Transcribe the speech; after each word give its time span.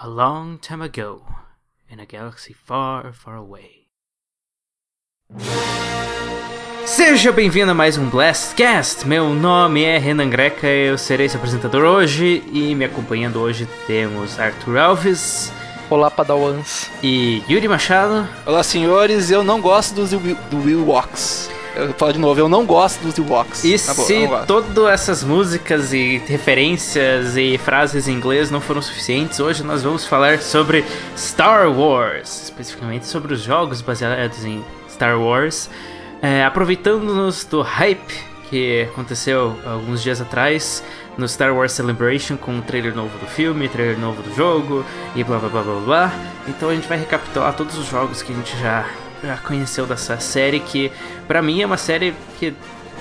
A 0.00 0.06
long 0.06 0.58
time 0.58 0.84
ago, 0.84 1.22
in 1.90 1.98
a 1.98 2.04
galaxy 2.04 2.54
far, 2.54 3.12
far 3.12 3.34
away. 3.34 3.88
Seja 6.86 7.32
bem-vindo 7.32 7.72
a 7.72 7.74
mais 7.74 7.98
um 7.98 8.08
Blastcast. 8.08 9.04
Meu 9.08 9.34
nome 9.34 9.82
é 9.82 9.98
Renan 9.98 10.30
Greca, 10.30 10.68
eu 10.68 10.96
serei 10.96 11.28
seu 11.28 11.38
apresentador 11.38 11.82
hoje 11.82 12.44
e 12.52 12.76
me 12.76 12.84
acompanhando 12.84 13.40
hoje 13.40 13.68
temos 13.88 14.38
Arthur 14.38 14.78
Alves. 14.78 15.52
Olá, 15.90 16.08
Padawans. 16.08 16.88
E 17.02 17.42
Yuri 17.50 17.66
Machado. 17.66 18.28
Olá, 18.46 18.62
senhores. 18.62 19.32
Eu 19.32 19.42
não 19.42 19.60
gosto 19.60 19.96
dos 19.96 20.10
do 20.10 20.62
Will 20.64 20.86
Walks. 20.86 21.50
Eu 21.78 21.94
falo 21.94 22.12
de 22.12 22.18
novo, 22.18 22.40
eu 22.40 22.48
não 22.48 22.66
gosto 22.66 23.00
dos 23.04 23.16
Ewoks. 23.16 23.62
E 23.62 23.72
tá 23.74 23.94
se 23.94 24.28
todas 24.48 24.86
essas 24.86 25.22
músicas 25.22 25.92
e 25.92 26.20
referências 26.26 27.36
e 27.36 27.56
frases 27.56 28.08
em 28.08 28.14
inglês 28.14 28.50
não 28.50 28.60
foram 28.60 28.82
suficientes, 28.82 29.38
hoje 29.38 29.62
nós 29.62 29.84
vamos 29.84 30.04
falar 30.04 30.40
sobre 30.40 30.84
Star 31.16 31.70
Wars, 31.70 32.42
especificamente 32.42 33.06
sobre 33.06 33.32
os 33.32 33.42
jogos 33.42 33.80
baseados 33.80 34.44
em 34.44 34.64
Star 34.90 35.20
Wars, 35.20 35.70
é, 36.20 36.44
aproveitando-nos 36.44 37.44
do 37.44 37.62
hype 37.62 38.26
que 38.50 38.88
aconteceu 38.90 39.56
alguns 39.64 40.02
dias 40.02 40.20
atrás 40.20 40.82
no 41.16 41.28
Star 41.28 41.54
Wars 41.54 41.70
Celebration 41.70 42.36
com 42.36 42.58
o 42.58 42.62
trailer 42.62 42.92
novo 42.92 43.16
do 43.18 43.26
filme, 43.26 43.68
trailer 43.68 44.00
novo 44.00 44.20
do 44.20 44.34
jogo 44.34 44.84
e 45.14 45.22
blá 45.22 45.38
blá 45.38 45.48
blá 45.48 45.62
blá 45.62 45.80
blá. 45.80 46.12
Então 46.48 46.70
a 46.70 46.74
gente 46.74 46.88
vai 46.88 46.98
recapitular 46.98 47.54
todos 47.54 47.78
os 47.78 47.86
jogos 47.86 48.20
que 48.20 48.32
a 48.32 48.34
gente 48.34 48.58
já 48.58 48.84
já 49.22 49.36
conheceu 49.36 49.86
dessa 49.86 50.18
série 50.18 50.60
que 50.60 50.90
para 51.26 51.42
mim 51.42 51.62
é 51.62 51.66
uma 51.66 51.76
série 51.76 52.14
que 52.38 52.54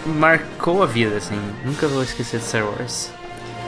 marcou 0.06 0.84
a 0.84 0.86
vida, 0.86 1.18
assim. 1.18 1.40
Nunca 1.66 1.88
vou 1.88 2.04
esquecer 2.04 2.40
de 2.40 2.46
Star 2.46 2.66
Wars. 2.66 3.12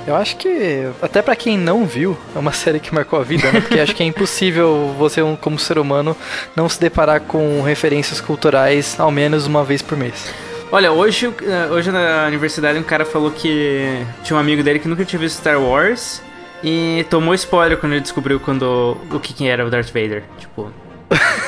Eu 0.07 0.15
acho 0.15 0.37
que, 0.37 0.89
até 1.01 1.21
para 1.21 1.35
quem 1.35 1.57
não 1.57 1.85
viu, 1.85 2.17
é 2.35 2.39
uma 2.39 2.51
série 2.53 2.79
que 2.79 2.93
marcou 2.93 3.19
a 3.19 3.23
vida, 3.23 3.51
né? 3.51 3.61
Porque 3.61 3.79
acho 3.79 3.93
que 3.93 4.01
é 4.01 4.05
impossível 4.05 4.95
você, 4.97 5.21
como 5.41 5.59
ser 5.59 5.77
humano, 5.77 6.15
não 6.55 6.67
se 6.69 6.79
deparar 6.79 7.21
com 7.21 7.61
referências 7.61 8.19
culturais 8.21 8.99
ao 8.99 9.11
menos 9.11 9.45
uma 9.45 9.63
vez 9.63 9.81
por 9.81 9.97
mês. 9.97 10.33
Olha, 10.71 10.91
hoje, 10.91 11.33
eh, 11.41 11.67
hoje 11.71 11.91
na 11.91 12.25
universidade 12.27 12.77
um 12.77 12.83
cara 12.83 13.03
falou 13.03 13.31
que 13.31 14.05
tinha 14.23 14.37
um 14.37 14.39
amigo 14.39 14.61
dele 14.61 14.77
que 14.77 14.87
nunca 14.87 15.03
tinha 15.03 15.19
visto 15.19 15.37
Star 15.37 15.59
Wars 15.59 16.21
e 16.63 17.05
tomou 17.09 17.33
spoiler 17.33 17.77
quando 17.77 17.93
ele 17.93 18.01
descobriu 18.01 18.39
quando, 18.39 18.95
o 19.11 19.19
que, 19.19 19.33
que 19.33 19.47
era 19.47 19.65
o 19.65 19.69
Darth 19.69 19.87
Vader. 19.87 20.23
Tipo, 20.37 20.71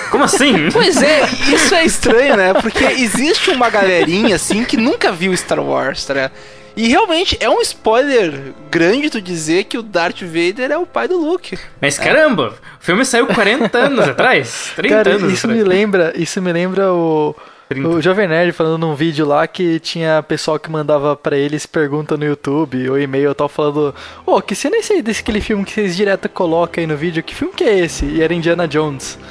como 0.09 0.23
assim? 0.23 0.69
pois 0.71 1.01
é, 1.01 1.23
isso 1.53 1.73
é 1.75 1.85
estranho, 1.85 2.35
né? 2.35 2.53
Porque 2.53 2.83
existe 2.83 3.51
uma 3.51 3.69
galerinha 3.69 4.35
assim 4.35 4.63
que 4.63 4.77
nunca 4.77 5.11
viu 5.11 5.35
Star 5.35 5.59
Wars, 5.59 6.05
tá 6.05 6.13
ligado? 6.13 6.31
E 6.75 6.87
realmente 6.87 7.37
é 7.39 7.49
um 7.49 7.59
spoiler 7.61 8.53
grande 8.69 9.09
tu 9.09 9.21
dizer 9.21 9.65
que 9.65 9.77
o 9.77 9.83
Darth 9.83 10.21
Vader 10.21 10.71
é 10.71 10.77
o 10.77 10.85
pai 10.85 11.07
do 11.07 11.17
Luke. 11.17 11.57
Mas 11.81 11.99
caramba, 11.99 12.53
o 12.79 12.83
filme 12.83 13.03
saiu 13.03 13.27
40 13.27 13.77
anos 13.77 14.07
atrás. 14.07 14.71
30 14.75 14.95
Cara, 14.95 15.09
anos 15.15 15.33
isso 15.33 15.47
atrás. 15.47 15.63
me 15.63 15.67
lembra, 15.67 16.13
isso 16.15 16.41
me 16.41 16.51
lembra 16.53 16.91
o 16.93 17.35
30. 17.73 17.87
O 17.87 18.01
Jovem 18.01 18.27
Nerd 18.27 18.51
falando 18.51 18.77
num 18.79 18.93
vídeo 18.93 19.25
lá 19.25 19.47
que 19.47 19.79
tinha 19.79 20.21
pessoal 20.21 20.59
que 20.59 20.69
mandava 20.69 21.15
para 21.15 21.37
eles 21.37 21.65
pergunta 21.65 22.17
no 22.17 22.25
YouTube 22.25 22.89
ou 22.89 22.99
e-mail 22.99 23.33
tal 23.33 23.47
falando: 23.47 23.95
Ô, 24.25 24.35
oh, 24.35 24.41
que 24.41 24.53
cena 24.53 24.75
é 24.75 24.79
esse 24.79 24.93
aí 24.93 25.01
desse 25.01 25.21
aquele 25.21 25.39
filme 25.39 25.63
que 25.63 25.71
vocês 25.71 25.95
direto 25.95 26.27
colocam 26.27 26.81
aí 26.81 26.87
no 26.87 26.97
vídeo? 26.97 27.23
Que 27.23 27.33
filme 27.33 27.53
que 27.53 27.63
é 27.63 27.79
esse? 27.79 28.05
E 28.05 28.21
era 28.21 28.33
Indiana 28.33 28.67
Jones. 28.67 29.17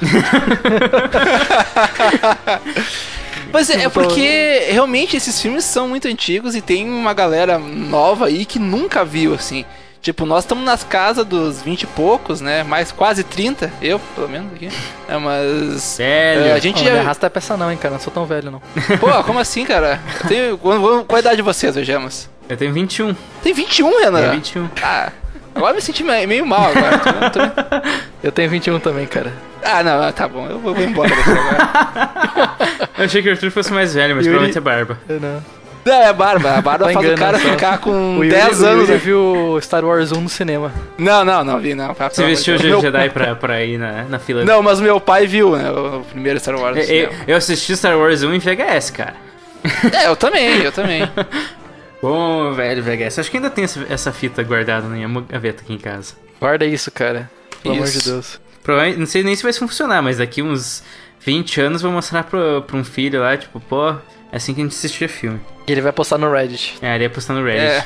Mas 3.53 3.69
é, 3.69 3.83
é 3.83 3.89
porque 3.89 4.67
realmente 4.69 5.17
esses 5.17 5.39
filmes 5.41 5.65
são 5.65 5.89
muito 5.89 6.07
antigos 6.07 6.55
e 6.55 6.61
tem 6.61 6.89
uma 6.89 7.13
galera 7.13 7.59
nova 7.59 8.27
aí 8.27 8.45
que 8.45 8.57
nunca 8.57 9.03
viu, 9.03 9.33
assim. 9.33 9.65
Tipo, 10.01 10.25
nós 10.25 10.43
estamos 10.43 10.65
nas 10.65 10.83
casas 10.83 11.23
dos 11.23 11.61
20 11.61 11.83
e 11.83 11.87
poucos, 11.87 12.41
né? 12.41 12.63
Mais 12.63 12.91
quase 12.91 13.23
30, 13.23 13.71
eu, 13.81 13.99
pelo 14.15 14.27
menos, 14.27 14.51
aqui. 14.53 14.69
É, 15.07 15.17
mas. 15.17 15.97
Velho. 15.97 16.45
É, 16.45 16.53
a 16.53 16.59
gente 16.59 16.81
oh, 16.81 16.85
já. 16.85 16.93
Não 16.93 16.99
arrasta 17.01 17.29
peça 17.29 17.55
não, 17.55 17.71
hein, 17.71 17.77
cara. 17.77 17.93
Não 17.93 18.01
sou 18.01 18.11
tão 18.11 18.25
velho, 18.25 18.49
não. 18.49 18.61
Pô, 18.97 19.23
como 19.23 19.37
assim, 19.37 19.63
cara? 19.63 19.99
Eu 20.23 20.27
tenho... 20.27 20.57
Qual 20.57 21.05
a 21.07 21.19
idade 21.19 21.35
de 21.35 21.41
vocês, 21.43 21.75
Gemas? 21.85 22.27
Eu 22.49 22.57
tenho 22.57 22.73
21. 22.73 23.15
Tem 23.43 23.53
21, 23.53 23.99
Renan? 23.99 24.19
Eu 24.19 24.23
tenho 24.23 24.33
21. 24.33 24.69
Ah. 24.81 25.11
Agora 25.53 25.71
eu 25.71 25.75
me 25.75 25.81
senti 25.81 26.03
meio 26.03 26.45
mal 26.45 26.71
agora. 26.71 27.83
Eu 28.23 28.31
tenho 28.31 28.49
21 28.49 28.79
também, 28.79 29.05
cara. 29.05 29.31
Ah, 29.63 29.83
não, 29.83 30.11
tá 30.11 30.27
bom. 30.27 30.47
Eu 30.47 30.59
vou, 30.59 30.73
vou 30.73 30.83
embora 30.83 31.09
daqui 31.09 31.29
agora. 31.29 32.53
eu 32.97 33.05
achei 33.05 33.21
que 33.21 33.29
o 33.29 33.31
Arthur 33.31 33.51
fosse 33.51 33.71
mais 33.71 33.93
velho, 33.93 34.15
mas 34.15 34.25
Yuri... 34.25 34.37
provavelmente 34.37 34.57
é 34.57 34.61
barba. 34.61 34.99
Eu 35.07 35.19
não. 35.19 35.60
Não, 35.83 36.01
é 36.01 36.13
barba. 36.13 36.57
A 36.57 36.61
barba 36.61 36.85
tá 36.91 36.93
faz 36.93 37.11
o 37.11 37.15
cara 37.15 37.39
só. 37.39 37.49
ficar 37.49 37.77
com 37.79 38.17
o 38.17 38.21
10 38.21 38.63
anos. 38.63 38.87
Você 38.87 38.97
viu 38.97 39.59
Star 39.61 39.83
Wars 39.83 40.11
1 40.11 40.21
no 40.21 40.29
cinema. 40.29 40.71
Não, 40.97 41.25
não, 41.25 41.43
não 41.43 41.59
vi, 41.59 41.73
não. 41.73 41.93
Você 41.93 42.25
vestiu 42.25 42.57
o 42.57 42.61
meu... 42.61 42.81
Jedi 42.81 43.09
pra, 43.09 43.35
pra 43.35 43.63
ir 43.63 43.77
na, 43.77 44.03
na 44.03 44.19
fila? 44.19 44.43
Não, 44.43 44.61
mas 44.61 44.79
meu 44.79 44.99
pai 44.99 45.27
viu, 45.27 45.55
né? 45.57 45.71
O 45.71 46.01
primeiro 46.01 46.39
Star 46.39 46.59
Wars. 46.59 46.89
Eu, 46.89 46.95
eu, 46.95 47.09
eu 47.27 47.37
assisti 47.37 47.75
Star 47.75 47.97
Wars 47.97 48.23
1 48.23 48.33
em 48.33 48.39
VHS, 48.39 48.91
cara. 48.91 49.15
É, 49.93 50.07
eu 50.07 50.15
também, 50.15 50.63
eu 50.63 50.71
também. 50.71 51.07
Bom, 52.01 52.51
velho, 52.53 52.81
VHS. 52.81 53.19
Acho 53.19 53.29
que 53.29 53.37
ainda 53.37 53.49
tem 53.49 53.63
essa 53.63 54.11
fita 54.11 54.41
guardada 54.41 54.87
na 54.87 54.95
minha 54.95 55.23
gaveta 55.29 55.61
aqui 55.61 55.73
em 55.73 55.77
casa. 55.77 56.15
Guarda 56.39 56.65
isso, 56.65 56.89
cara. 56.89 57.29
Pelo 57.61 57.75
isso. 57.75 57.83
amor 57.83 57.91
de 57.91 58.03
Deus. 58.09 58.41
Provavelmente, 58.63 58.99
não 58.99 59.05
sei 59.05 59.23
nem 59.23 59.35
se 59.35 59.43
vai 59.43 59.53
funcionar, 59.53 60.01
mas 60.01 60.17
daqui 60.17 60.41
uns 60.41 60.83
20 61.19 61.61
anos 61.61 61.81
vou 61.81 61.91
mostrar 61.91 62.23
pra 62.23 62.63
um 62.73 62.83
filho 62.83 63.21
lá, 63.21 63.37
tipo, 63.37 63.59
pô, 63.59 63.95
é 64.31 64.37
assim 64.37 64.53
que 64.53 64.61
a 64.61 64.63
gente 64.63 64.73
assistia 64.73 65.09
filme. 65.09 65.41
E 65.67 65.71
ele 65.71 65.81
vai 65.81 65.91
postar 65.91 66.17
no 66.17 66.31
Reddit. 66.31 66.77
É, 66.81 66.95
ele 66.95 67.07
vai 67.07 67.15
postar 67.15 67.33
no 67.33 67.43
Reddit. 67.43 67.85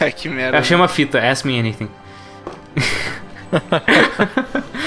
É. 0.00 0.10
que 0.12 0.28
merda. 0.28 0.58
Eu 0.58 0.60
achei 0.60 0.76
uma 0.76 0.88
fita, 0.88 1.18
Ask 1.18 1.44
Me 1.44 1.58
Anything. 1.58 1.88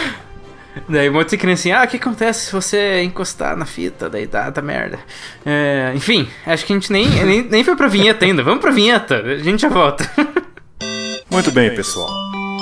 Daí 0.87 1.09
um 1.09 1.13
monte 1.13 1.31
de 1.31 1.37
criancinha, 1.37 1.79
ah, 1.79 1.85
o 1.85 1.87
que 1.87 1.97
acontece 1.97 2.45
se 2.47 2.51
você 2.51 3.01
encostar 3.01 3.55
na 3.55 3.65
fita? 3.65 4.09
Daí 4.09 4.27
dá, 4.27 4.49
dá 4.49 4.61
merda. 4.61 4.99
É, 5.45 5.91
enfim, 5.95 6.27
acho 6.45 6.65
que 6.65 6.73
a 6.73 6.75
gente 6.75 6.91
nem, 6.91 7.07
nem, 7.07 7.41
nem 7.43 7.63
foi 7.63 7.75
pra 7.75 7.87
vinheta 7.87 8.25
ainda. 8.25 8.43
Vamos 8.43 8.59
pra 8.59 8.71
vinheta, 8.71 9.15
a 9.15 9.37
gente 9.37 9.61
já 9.61 9.69
volta. 9.69 10.07
Muito 11.31 11.51
bem, 11.51 11.73
pessoal. 11.75 12.09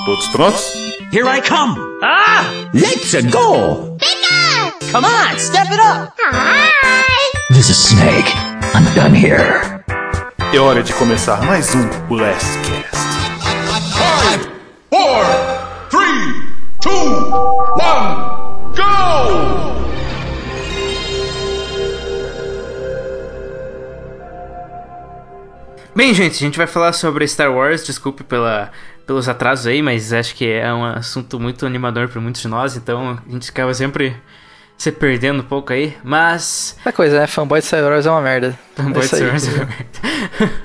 Todos 0.06 0.26
prontos? 0.28 0.72
Here 1.12 1.28
I 1.28 1.42
come! 1.42 1.78
Ah! 2.02 2.44
Let's 2.72 3.12
go! 3.30 3.96
Bigger! 3.98 4.72
Come 4.90 5.06
on, 5.06 5.38
step 5.38 5.70
it 5.70 5.80
up! 5.80 6.14
Hi! 6.32 7.33
This 7.50 7.68
is 7.68 7.76
Snake. 7.76 8.32
I'm 8.72 8.84
done 8.94 9.14
here. 9.14 9.60
É 10.50 10.58
hora 10.58 10.82
de 10.82 10.94
começar 10.94 11.44
mais 11.44 11.74
um 11.74 11.86
Blastcast. 12.08 12.94
Five, 13.92 14.48
four, 14.88 15.24
three, 15.90 16.42
two, 16.80 16.90
one, 17.76 18.72
go! 18.74 19.74
Bem, 25.94 26.14
gente, 26.14 26.32
a 26.32 26.38
gente 26.38 26.56
vai 26.56 26.66
falar 26.66 26.94
sobre 26.94 27.28
Star 27.28 27.52
Wars. 27.52 27.84
Desculpe 27.84 28.24
pela, 28.24 28.72
pelos 29.06 29.28
atrasos 29.28 29.66
aí, 29.66 29.82
mas 29.82 30.14
acho 30.14 30.34
que 30.34 30.46
é 30.50 30.72
um 30.72 30.84
assunto 30.86 31.38
muito 31.38 31.66
animador 31.66 32.08
para 32.08 32.22
muitos 32.22 32.40
de 32.40 32.48
nós, 32.48 32.74
então 32.74 33.18
a 33.28 33.30
gente 33.30 33.50
acaba 33.50 33.74
sempre 33.74 34.16
se 34.76 34.90
perdendo 34.92 35.40
um 35.40 35.44
pouco 35.44 35.72
aí, 35.72 35.96
mas. 36.02 36.76
Essa 36.80 36.92
coisa, 36.92 37.20
né? 37.20 37.26
Fanboy 37.26 37.60
de 37.60 37.66
Star 37.66 37.82
Wars 37.82 38.06
é 38.06 38.10
uma 38.10 38.20
merda. 38.20 38.58
Fanboy 38.74 39.02
de 39.02 39.06
Star 39.08 39.28
Wars 39.28 39.48
é 39.48 39.50
uma 39.50 39.66
merda. 39.66 40.04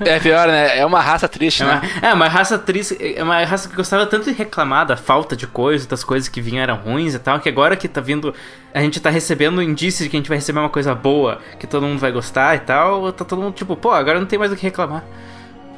É 0.00 0.18
pior, 0.18 0.48
né? 0.48 0.78
É 0.78 0.84
uma 0.84 1.00
raça 1.00 1.28
triste, 1.28 1.62
é 1.62 1.66
né? 1.66 1.80
Uma, 2.00 2.08
é 2.08 2.14
uma 2.14 2.28
raça 2.28 2.58
triste, 2.58 2.96
é 3.00 3.22
uma 3.22 3.44
raça 3.44 3.68
que 3.68 3.76
gostava 3.76 4.04
tanto 4.06 4.24
de 4.24 4.32
reclamar 4.32 4.84
da 4.86 4.96
falta 4.96 5.36
de 5.36 5.46
coisa, 5.46 5.86
das 5.86 6.02
coisas 6.02 6.28
que 6.28 6.40
vinham 6.40 6.62
eram 6.62 6.76
ruins 6.76 7.14
e 7.14 7.18
tal, 7.18 7.38
que 7.38 7.48
agora 7.48 7.76
que 7.76 7.86
tá 7.86 8.00
vindo. 8.00 8.34
A 8.74 8.80
gente 8.80 8.98
tá 9.00 9.10
recebendo 9.10 9.62
indícios 9.62 10.04
de 10.04 10.08
que 10.08 10.16
a 10.16 10.18
gente 10.18 10.28
vai 10.28 10.38
receber 10.38 10.58
uma 10.58 10.68
coisa 10.68 10.94
boa, 10.94 11.40
que 11.58 11.66
todo 11.66 11.86
mundo 11.86 11.98
vai 11.98 12.10
gostar 12.10 12.56
e 12.56 12.60
tal, 12.60 13.12
tá 13.12 13.24
todo 13.24 13.40
mundo 13.42 13.54
tipo, 13.54 13.76
pô, 13.76 13.92
agora 13.92 14.18
não 14.18 14.26
tem 14.26 14.38
mais 14.38 14.50
o 14.50 14.56
que 14.56 14.62
reclamar. 14.62 15.04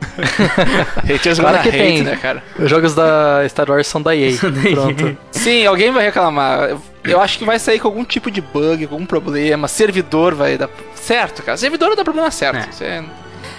Haters 1.04 1.38
claro 1.38 1.62
que 1.62 1.68
hate, 1.68 1.78
tem. 1.78 2.02
né, 2.02 2.16
cara? 2.16 2.42
Os 2.58 2.68
jogos 2.68 2.94
da 2.94 3.46
Star 3.48 3.70
Wars 3.70 3.86
são 3.86 4.02
da 4.02 4.16
EA. 4.16 4.32
Pronto. 4.72 5.16
Sim, 5.30 5.66
alguém 5.66 5.92
vai 5.92 6.04
reclamar. 6.04 6.76
Eu 7.04 7.20
acho 7.20 7.38
que 7.38 7.44
vai 7.44 7.58
sair 7.58 7.80
com 7.80 7.88
algum 7.88 8.04
tipo 8.04 8.30
de 8.30 8.40
bug, 8.40 8.84
algum 8.84 9.04
problema. 9.04 9.66
Servidor 9.66 10.34
vai 10.34 10.56
dar. 10.56 10.70
Certo, 10.94 11.42
cara. 11.42 11.56
Servidor 11.56 11.90
não 11.90 11.96
dá 11.96 12.04
problema 12.04 12.30
certo. 12.30 12.68
É. 12.68 12.72
Você 12.72 13.00
não 13.00 13.10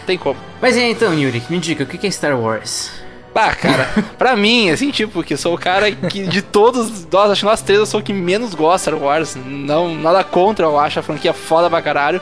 tem 0.05 0.17
como. 0.17 0.39
Mas 0.61 0.77
então, 0.77 1.13
Yuri, 1.13 1.43
me 1.49 1.59
diga, 1.59 1.83
o 1.83 1.87
que 1.87 2.05
é 2.05 2.11
Star 2.11 2.39
Wars? 2.39 2.91
Ah, 3.35 3.53
cara, 3.55 3.89
pra 4.17 4.35
mim, 4.35 4.69
assim, 4.69 4.91
tipo, 4.91 5.23
que 5.23 5.35
sou 5.35 5.55
o 5.55 5.57
cara 5.57 5.91
que 5.91 6.27
de 6.27 6.41
todos 6.41 7.07
nós, 7.11 7.31
acho 7.31 7.41
que 7.41 7.45
nós 7.45 7.61
três, 7.61 7.79
eu 7.79 7.85
sou 7.85 7.99
o 7.99 8.03
que 8.03 8.13
menos 8.13 8.53
gosta 8.53 8.91
de 8.91 8.97
Star 8.97 9.07
Wars. 9.07 9.35
Não, 9.35 9.95
nada 9.95 10.23
contra, 10.23 10.65
eu 10.65 10.79
acho 10.79 10.99
a 10.99 11.03
franquia 11.03 11.33
foda 11.33 11.69
pra 11.69 11.81
caralho. 11.81 12.21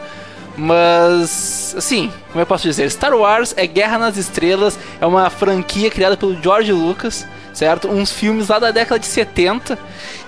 Mas, 0.58 1.74
assim, 1.78 2.12
como 2.30 2.42
eu 2.42 2.46
posso 2.46 2.64
dizer? 2.64 2.90
Star 2.92 3.14
Wars 3.14 3.54
é 3.58 3.66
Guerra 3.66 3.98
nas 3.98 4.18
Estrelas, 4.18 4.78
é 5.00 5.06
uma 5.06 5.30
franquia 5.30 5.90
criada 5.90 6.18
pelo 6.18 6.42
George 6.42 6.72
Lucas, 6.72 7.26
certo? 7.54 7.88
Uns 7.88 8.12
filmes 8.12 8.50
lá 8.50 8.60
da 8.60 8.72
década 8.72 9.00
de 9.00 9.06
70 9.06 9.78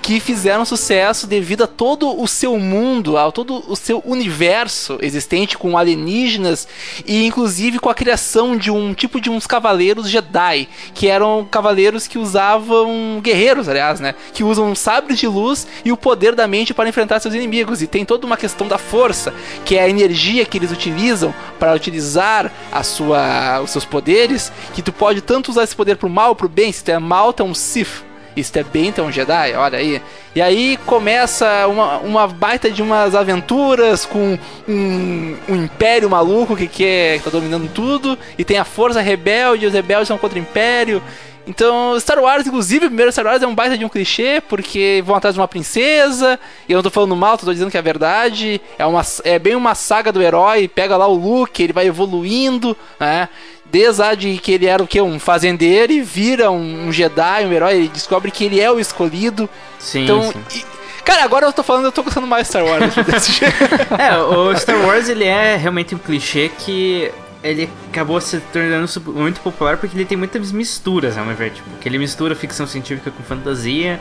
que 0.03 0.19
fizeram 0.19 0.65
sucesso 0.65 1.25
devido 1.25 1.63
a 1.63 1.67
todo 1.67 2.21
o 2.21 2.27
seu 2.27 2.59
mundo, 2.59 3.17
a 3.17 3.31
todo 3.31 3.63
o 3.69 3.75
seu 3.75 4.03
universo 4.05 4.97
existente 5.01 5.57
com 5.57 5.77
alienígenas 5.77 6.67
e 7.05 7.25
inclusive 7.25 7.79
com 7.79 7.89
a 7.89 7.95
criação 7.95 8.57
de 8.57 8.69
um 8.69 8.93
tipo 8.93 9.21
de 9.21 9.29
uns 9.29 9.47
cavaleiros 9.47 10.09
Jedi, 10.09 10.67
que 10.93 11.07
eram 11.07 11.47
cavaleiros 11.49 12.05
que 12.05 12.17
usavam 12.17 13.21
guerreiros, 13.23 13.69
aliás, 13.69 14.01
né, 14.01 14.13
que 14.33 14.43
usam 14.43 14.75
sabres 14.75 15.17
de 15.17 15.25
luz 15.25 15.65
e 15.85 15.91
o 15.93 15.97
poder 15.97 16.35
da 16.35 16.49
mente 16.49 16.73
para 16.73 16.89
enfrentar 16.89 17.21
seus 17.21 17.33
inimigos. 17.33 17.81
E 17.81 17.87
tem 17.87 18.03
toda 18.03 18.27
uma 18.27 18.35
questão 18.35 18.67
da 18.67 18.77
força, 18.77 19.33
que 19.63 19.77
é 19.77 19.83
a 19.83 19.89
energia 19.89 20.45
que 20.45 20.57
eles 20.57 20.71
utilizam 20.71 21.33
para 21.57 21.73
utilizar 21.73 22.51
a 22.69 22.83
sua 22.83 23.61
os 23.61 23.71
seus 23.71 23.85
poderes, 23.85 24.51
que 24.73 24.81
tu 24.81 24.91
pode 24.91 25.21
tanto 25.21 25.49
usar 25.49 25.63
esse 25.63 25.75
poder 25.75 25.95
pro 25.95 26.09
mal 26.09 26.35
pro 26.35 26.49
bem, 26.49 26.73
se 26.73 26.83
tu 26.83 26.91
é 26.91 26.99
mal, 26.99 27.31
tu 27.31 27.41
é 27.41 27.45
um 27.45 27.53
Sith 27.53 28.03
isso 28.35 28.57
é 28.57 28.63
bem 28.63 28.87
então 28.87 29.11
Jedi, 29.11 29.53
olha 29.53 29.77
aí. 29.77 30.01
E 30.35 30.41
aí 30.41 30.77
começa 30.85 31.67
uma, 31.67 31.97
uma 31.99 32.27
baita 32.27 32.69
de 32.69 32.81
umas 32.81 33.13
aventuras 33.13 34.05
com 34.05 34.37
um, 34.67 35.35
um 35.47 35.55
império 35.55 36.09
maluco 36.09 36.55
que 36.55 36.67
quer 36.67 37.17
que 37.19 37.23
tá 37.25 37.29
dominando 37.29 37.69
tudo. 37.71 38.17
E 38.37 38.43
tem 38.43 38.57
a 38.57 38.65
força 38.65 39.01
rebelde, 39.01 39.65
os 39.65 39.73
rebeldes 39.73 40.07
são 40.07 40.17
contra 40.17 40.37
o 40.37 40.41
império. 40.41 41.01
Então, 41.45 41.99
Star 41.99 42.19
Wars, 42.19 42.47
inclusive, 42.47 42.85
o 42.85 42.89
primeiro 42.89 43.11
Star 43.11 43.25
Wars 43.25 43.43
é 43.43 43.47
um 43.47 43.53
baita 43.53 43.77
de 43.77 43.83
um 43.83 43.89
clichê, 43.89 44.41
porque 44.47 45.03
vão 45.05 45.15
atrás 45.15 45.35
de 45.35 45.41
uma 45.41 45.47
princesa, 45.47 46.39
e 46.67 46.71
eu 46.71 46.77
não 46.77 46.83
tô 46.83 46.89
falando 46.89 47.15
mal, 47.15 47.37
tô 47.37 47.51
dizendo 47.51 47.69
que 47.69 47.77
é 47.77 47.81
verdade. 47.81 48.61
É, 48.77 48.85
uma, 48.85 49.01
é 49.25 49.37
bem 49.37 49.55
uma 49.55 49.75
saga 49.75 50.11
do 50.11 50.21
herói, 50.21 50.69
pega 50.69 50.95
lá 50.95 51.05
o 51.05 51.13
Luke, 51.13 51.61
ele 51.61 51.73
vai 51.73 51.85
evoluindo, 51.85 52.77
né? 52.97 53.27
Desde 53.73 54.15
de 54.15 54.37
que 54.37 54.51
ele 54.51 54.67
era 54.67 54.83
o 54.83 54.85
que? 54.85 55.01
Um 55.01 55.19
fazendeiro 55.19 55.91
e 55.91 55.99
vira 55.99 56.51
um, 56.51 56.91
Jedi, 56.91 57.43
um 57.43 57.51
herói, 57.51 57.73
ele 57.73 57.87
descobre 57.87 58.29
que 58.29 58.45
ele 58.45 58.59
é 58.59 58.71
o 58.71 58.79
escolhido. 58.79 59.49
Sim, 59.79 60.03
então, 60.03 60.31
sim. 60.31 60.59
E, 60.59 61.03
cara, 61.03 61.23
agora 61.23 61.47
eu 61.47 61.51
tô 61.51 61.63
falando, 61.63 61.85
eu 61.85 61.91
tô 61.91 62.03
gostando 62.03 62.27
mais 62.27 62.43
de 62.43 62.49
Star 62.49 62.63
Wars 62.63 62.93
desse 63.03 63.31
jeito. 63.31 63.55
É, 63.99 64.15
o 64.21 64.55
Star 64.55 64.79
Wars 64.85 65.09
ele 65.09 65.23
é 65.23 65.55
realmente 65.55 65.95
um 65.95 65.97
clichê 65.97 66.51
que 66.55 67.11
ele 67.41 67.67
acabou 67.89 68.21
se 68.21 68.39
tornando 68.53 68.87
muito 69.07 69.41
popular 69.41 69.77
porque 69.77 69.97
ele 69.97 70.05
tem 70.05 70.19
muitas 70.19 70.51
misturas, 70.51 71.17
ao 71.17 71.25
meu 71.25 71.35
ver. 71.35 71.49
Tipo, 71.49 71.67
que 71.81 71.89
ele 71.89 71.97
mistura 71.97 72.35
ficção 72.35 72.67
científica 72.67 73.09
com 73.09 73.23
fantasia. 73.23 73.99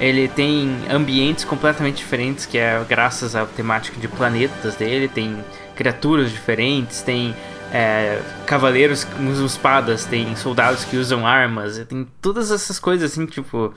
Ele 0.00 0.28
tem 0.28 0.74
ambientes 0.90 1.44
completamente 1.44 1.96
diferentes, 1.96 2.46
que 2.46 2.56
é 2.56 2.82
graças 2.88 3.36
à 3.36 3.44
temática 3.44 4.00
de 4.00 4.08
planetas 4.08 4.76
dele. 4.76 5.08
Tem 5.08 5.44
criaturas 5.76 6.30
diferentes, 6.30 7.02
tem 7.02 7.36
é, 7.72 8.20
cavaleiros 8.46 9.04
que 9.04 9.22
usam 9.22 9.46
espadas, 9.46 10.04
tem 10.04 10.34
soldados 10.36 10.84
que 10.84 10.96
usam 10.96 11.26
armas, 11.26 11.78
tem 11.88 12.06
todas 12.20 12.50
essas 12.50 12.78
coisas 12.78 13.12
assim, 13.12 13.26
tipo. 13.26 13.72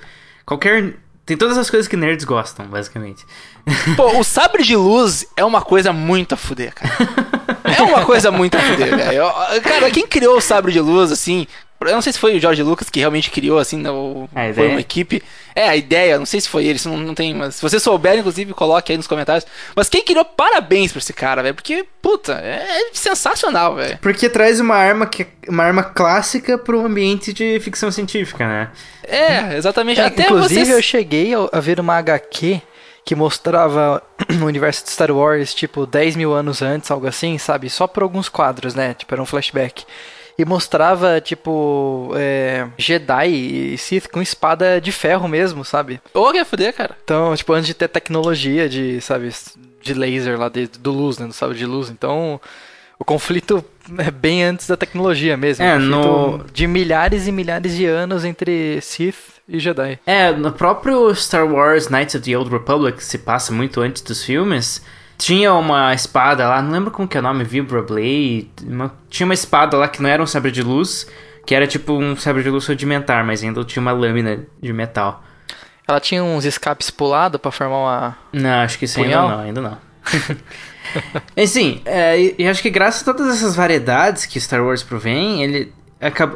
Qualquer. 0.45 0.95
Tem 1.25 1.37
todas 1.37 1.57
as 1.57 1.69
coisas 1.69 1.87
que 1.87 1.95
nerds 1.95 2.25
gostam, 2.25 2.65
basicamente. 2.65 3.25
Pô, 3.95 4.19
o 4.19 4.23
sabre 4.25 4.61
de 4.63 4.75
luz 4.75 5.25
é 5.37 5.45
uma 5.45 5.61
coisa 5.61 5.93
muito 5.93 6.33
a 6.33 6.37
fuder, 6.37 6.73
cara. 6.73 6.93
É 7.63 7.81
uma 7.81 8.03
coisa 8.03 8.29
muito 8.29 8.57
a 8.57 8.59
fuder, 8.59 8.95
velho. 8.95 9.23
Cara, 9.61 9.89
quem 9.89 10.05
criou 10.05 10.37
o 10.37 10.41
sabre 10.41 10.73
de 10.73 10.81
luz, 10.81 11.13
assim, 11.13 11.47
eu 11.87 11.95
não 11.95 12.01
sei 12.01 12.13
se 12.13 12.19
foi 12.19 12.35
o 12.35 12.39
George 12.39 12.61
Lucas 12.63 12.89
que 12.89 12.99
realmente 12.99 13.29
criou, 13.29 13.59
assim, 13.59 13.85
ou 13.87 14.29
foi 14.53 14.69
uma 14.69 14.79
equipe. 14.79 15.21
É, 15.55 15.67
a 15.67 15.75
ideia, 15.75 16.17
não 16.17 16.25
sei 16.25 16.41
se 16.41 16.49
foi 16.49 16.65
ele, 16.65 16.79
se 16.79 16.87
não, 16.87 16.97
não 16.97 17.13
tem. 17.13 17.33
Mas 17.33 17.55
se 17.55 17.61
você 17.61 17.79
souber, 17.79 18.17
inclusive, 18.17 18.53
coloque 18.53 18.91
aí 18.91 18.97
nos 18.97 19.07
comentários. 19.07 19.45
Mas 19.75 19.89
quem 19.89 20.03
criou, 20.03 20.25
parabéns 20.25 20.91
pra 20.91 20.99
esse 20.99 21.13
cara, 21.13 21.43
velho. 21.43 21.55
Porque, 21.55 21.85
puta, 22.01 22.33
é, 22.33 22.89
sensacional, 22.93 23.75
velho. 23.75 23.97
Porque 24.01 24.29
traz 24.29 24.59
uma 24.59 24.75
arma 24.75 25.05
que 25.05 25.27
uma 25.47 25.63
arma 25.63 25.83
clássica 25.83 26.57
pro 26.57 26.85
ambiente 26.85 27.33
de 27.33 27.59
ficção 27.59 27.91
científica, 27.91 28.47
né? 28.47 28.69
É, 29.03 29.55
exatamente. 29.57 29.99
É, 29.99 30.05
Até 30.05 30.23
inclusive, 30.23 30.65
vocês... 30.65 30.69
eu 30.69 30.81
cheguei 30.81 31.31
a 31.51 31.59
ver 31.59 31.79
uma 31.79 31.97
HQ 31.97 32.61
que 33.05 33.15
mostrava 33.15 34.01
o 34.41 34.45
universo 34.45 34.83
de 34.83 34.91
Star 34.91 35.11
Wars, 35.11 35.53
tipo, 35.53 35.85
10 35.85 36.15
mil 36.15 36.33
anos 36.33 36.61
antes, 36.61 36.89
algo 36.89 37.07
assim, 37.07 37.37
sabe? 37.37 37.69
Só 37.69 37.85
por 37.85 38.03
alguns 38.03 38.29
quadros, 38.29 38.73
né? 38.73 38.93
Tipo, 38.93 39.13
era 39.13 39.21
um 39.21 39.25
flashback 39.25 39.85
e 40.37 40.45
mostrava, 40.45 41.21
tipo, 41.21 42.11
é, 42.15 42.67
Jedi 42.77 43.27
e 43.27 43.77
Sith 43.77 44.07
com 44.07 44.21
espada 44.21 44.81
de 44.81 44.91
ferro 44.91 45.27
mesmo, 45.27 45.63
sabe? 45.63 46.01
Ô, 46.13 46.31
que 46.31 46.43
fuder, 46.43 46.73
cara. 46.73 46.97
Então, 47.03 47.35
tipo, 47.35 47.53
antes 47.53 47.67
de 47.67 47.73
ter 47.73 47.87
tecnologia 47.87 48.67
de, 48.67 48.99
sabe, 49.01 49.29
de 49.81 49.93
laser 49.93 50.39
lá, 50.39 50.49
de, 50.49 50.67
do 50.67 50.91
luz, 50.91 51.17
né, 51.17 51.27
do 51.27 51.33
sabre 51.33 51.57
de 51.57 51.65
luz. 51.65 51.89
Então, 51.89 52.39
o 52.97 53.05
conflito 53.05 53.63
é 53.97 54.09
bem 54.09 54.43
antes 54.43 54.67
da 54.67 54.77
tecnologia 54.77 55.37
mesmo. 55.37 55.63
É, 55.63 55.77
no... 55.77 56.43
De 56.51 56.65
milhares 56.65 57.27
e 57.27 57.31
milhares 57.31 57.75
de 57.75 57.85
anos 57.85 58.25
entre 58.25 58.79
Sith 58.81 59.33
e 59.47 59.59
Jedi. 59.59 59.99
É, 60.05 60.31
no 60.31 60.51
próprio 60.51 61.13
Star 61.13 61.45
Wars 61.45 61.89
Knights 61.89 62.15
of 62.15 62.23
the 62.23 62.37
Old 62.37 62.49
Republic, 62.49 62.97
que 62.97 63.03
se 63.03 63.17
passa 63.17 63.51
muito 63.51 63.81
antes 63.81 64.01
dos 64.01 64.23
filmes 64.23 64.81
tinha 65.17 65.53
uma 65.53 65.93
espada 65.93 66.47
lá, 66.47 66.61
não 66.61 66.71
lembro 66.71 66.91
como 66.91 67.07
que 67.07 67.17
é 67.17 67.19
o 67.19 67.23
nome, 67.23 67.43
Vibroblade. 67.43 68.49
Uma, 68.63 68.93
tinha 69.09 69.25
uma 69.25 69.33
espada 69.33 69.77
lá 69.77 69.87
que 69.87 70.01
não 70.01 70.09
era 70.09 70.21
um 70.21 70.27
sabre 70.27 70.51
de 70.51 70.61
luz, 70.61 71.07
que 71.45 71.53
era 71.53 71.67
tipo 71.67 71.93
um 71.93 72.15
sabre 72.15 72.43
de 72.43 72.49
luz 72.49 72.67
rudimentar, 72.67 73.23
mas 73.23 73.43
ainda 73.43 73.63
tinha 73.63 73.81
uma 73.81 73.91
lâmina 73.91 74.45
de 74.61 74.73
metal. 74.73 75.23
Ela 75.87 75.99
tinha 75.99 76.23
uns 76.23 76.45
escapes 76.45 76.89
pulados 76.89 77.39
para 77.39 77.51
formar 77.51 77.77
uma. 77.77 78.17
Não, 78.31 78.61
acho 78.61 78.79
que 78.79 78.85
isso 78.85 79.01
ainda 79.01 79.21
não, 79.21 79.39
ainda 79.39 79.61
não. 79.61 79.77
Enfim, 81.35 81.81
é, 81.85 82.35
e 82.37 82.47
acho 82.47 82.61
que 82.61 82.69
graças 82.69 83.01
a 83.01 83.13
todas 83.13 83.35
essas 83.35 83.55
variedades 83.55 84.25
que 84.25 84.39
Star 84.39 84.63
Wars 84.63 84.83
provém, 84.83 85.43
ele 85.43 85.73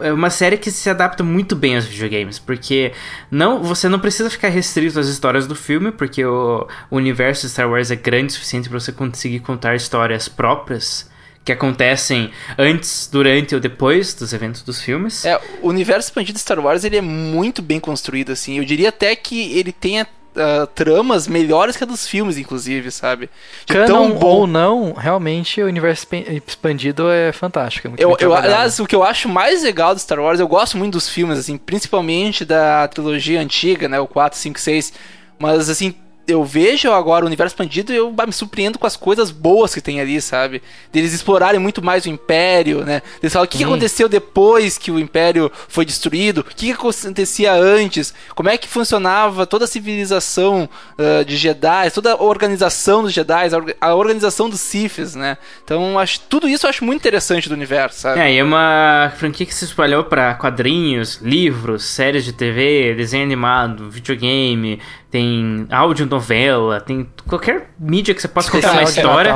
é 0.02 0.14
uma 0.14 0.30
série 0.30 0.58
que 0.58 0.72
se 0.72 0.90
adapta 0.90 1.24
muito 1.24 1.56
bem 1.56 1.76
aos 1.76 1.86
videogames, 1.86 2.40
porque 2.40 2.94
não 3.30 3.62
você 3.62 3.90
não 3.90 4.00
precisa 4.00 4.30
ficar 4.30 4.50
restrito 4.50 5.00
às 5.00 5.08
histórias 5.08 5.46
do 5.48 5.56
filme, 5.56 5.92
porque 5.92 6.24
o, 6.26 6.68
universo 6.90 7.46
de 7.46 7.52
Star 7.52 7.70
Wars 7.70 7.92
é 7.92 7.96
grande 7.96 8.28
o 8.28 8.32
suficiente 8.34 8.70
para 8.70 8.80
você 8.80 8.92
conseguir 8.92 9.40
contar 9.40 9.76
histórias 9.76 10.28
próprias 10.28 11.10
que 11.44 11.52
acontecem 11.52 12.32
antes, 12.58 13.08
durante 13.10 13.56
ou 13.56 13.62
depois 13.62 14.14
dos 14.14 14.34
eventos 14.34 14.62
dos 14.62 14.82
filmes. 14.82 15.24
É, 15.24 15.40
o 15.62 15.70
universo 15.70 16.10
expandido 16.10 16.36
de 16.36 16.42
Star 16.42 16.60
Wars 16.60 16.84
ele 16.84 16.98
é 16.98 17.02
muito 17.02 17.62
bem 17.62 17.80
construído 17.80 18.34
assim. 18.34 18.58
Eu 18.58 18.66
diria 18.66 18.90
até 18.90 19.16
que 19.16 19.58
ele 19.58 19.72
tem 19.72 20.02
uh, 20.38 20.68
tramas 20.68 21.28
melhores 21.28 21.76
que 21.76 21.84
a 21.84 21.88
dos 21.88 22.08
filmes, 22.08 22.38
inclusive, 22.38 22.92
sabe? 22.92 23.30
De 23.66 23.74
Canon 23.74 23.88
tão 23.88 24.12
bom... 24.12 24.28
ou 24.28 24.48
não, 24.48 24.94
realmente 24.94 25.62
o 25.62 25.66
universo 25.66 26.08
expandido 26.48 27.10
é 27.10 27.32
fantástico. 27.32 27.90
É 27.90 28.04
eu, 28.04 28.16
eu, 28.20 28.34
aliás, 28.34 28.80
o 28.80 28.86
que 28.86 28.96
eu 28.96 29.04
acho 29.04 29.28
mais 29.28 29.64
legal 29.64 29.94
do 29.94 30.00
Star 30.00 30.20
Wars, 30.20 30.40
eu 30.40 30.48
gosto 30.48 30.78
muito 30.78 30.94
dos 30.94 31.10
filmes, 31.10 31.40
assim, 31.40 31.58
principalmente 31.58 32.46
da 32.46 32.88
trilogia 32.88 33.42
antiga, 33.42 33.88
né? 33.88 34.00
O 34.00 34.08
4, 34.08 34.38
5, 34.38 34.60
6. 34.60 34.94
Mas, 35.40 35.70
assim, 35.70 35.94
eu 36.28 36.44
vejo 36.44 36.92
agora 36.92 37.24
o 37.24 37.28
universo 37.28 37.54
expandido 37.54 37.94
e 37.94 37.96
eu 37.96 38.14
me 38.26 38.34
surpreendo 38.34 38.78
com 38.78 38.86
as 38.86 38.98
coisas 38.98 39.32
boas 39.32 39.74
que 39.74 39.80
tem 39.80 40.02
ali, 40.02 40.20
sabe? 40.22 40.62
Deles 40.92 41.14
explorarem 41.14 41.60
muito 41.60 41.82
mais 41.82 42.06
o 42.06 42.10
Império, 42.10 42.84
né? 42.84 43.02
Eles 43.24 43.32
falam 43.32 43.46
o 43.46 43.48
que, 43.48 43.58
que 43.58 43.64
aconteceu 43.64 44.10
depois 44.10 44.78
que 44.78 44.92
o 44.92 45.00
Império 45.00 45.50
foi 45.70 45.86
destruído, 45.86 46.42
o 46.42 46.44
que, 46.44 46.54
que 46.68 46.72
acontecia 46.72 47.54
antes, 47.54 48.14
como 48.36 48.50
é 48.50 48.58
que 48.58 48.68
funcionava 48.68 49.46
toda 49.46 49.64
a 49.64 49.68
civilização 49.68 50.70
uh, 51.00 51.24
de 51.24 51.38
Jedi, 51.38 51.92
toda 51.92 52.12
a 52.12 52.22
organização 52.22 53.02
dos 53.04 53.14
Jedi, 53.14 53.50
a 53.80 53.96
organização 53.96 54.50
dos 54.50 54.60
Siths, 54.60 55.16
né? 55.16 55.38
Então, 55.64 55.98
acho, 55.98 56.20
tudo 56.28 56.50
isso 56.50 56.66
eu 56.66 56.70
acho 56.70 56.84
muito 56.84 57.00
interessante 57.00 57.48
do 57.48 57.56
universo, 57.56 58.02
sabe? 58.02 58.20
É, 58.20 58.34
e 58.34 58.38
é 58.38 58.44
uma 58.44 59.14
franquia 59.16 59.46
que 59.46 59.56
se 59.56 59.64
espalhou 59.64 60.04
para 60.04 60.34
quadrinhos, 60.34 61.22
livros, 61.22 61.86
séries 61.86 62.26
de 62.26 62.34
TV, 62.34 62.94
desenho 62.96 63.24
animado, 63.24 63.90
videogame, 63.90 64.82
tem 65.10 65.66
áudio 65.70 66.06
novela, 66.06 66.82
tem 66.82 67.08
qualquer 67.28 67.72
mídia 67.80 68.14
que 68.14 68.22
você 68.22 68.28
possa 68.28 68.52
contar 68.52 68.74
uma 68.74 68.84
história. 68.84 69.34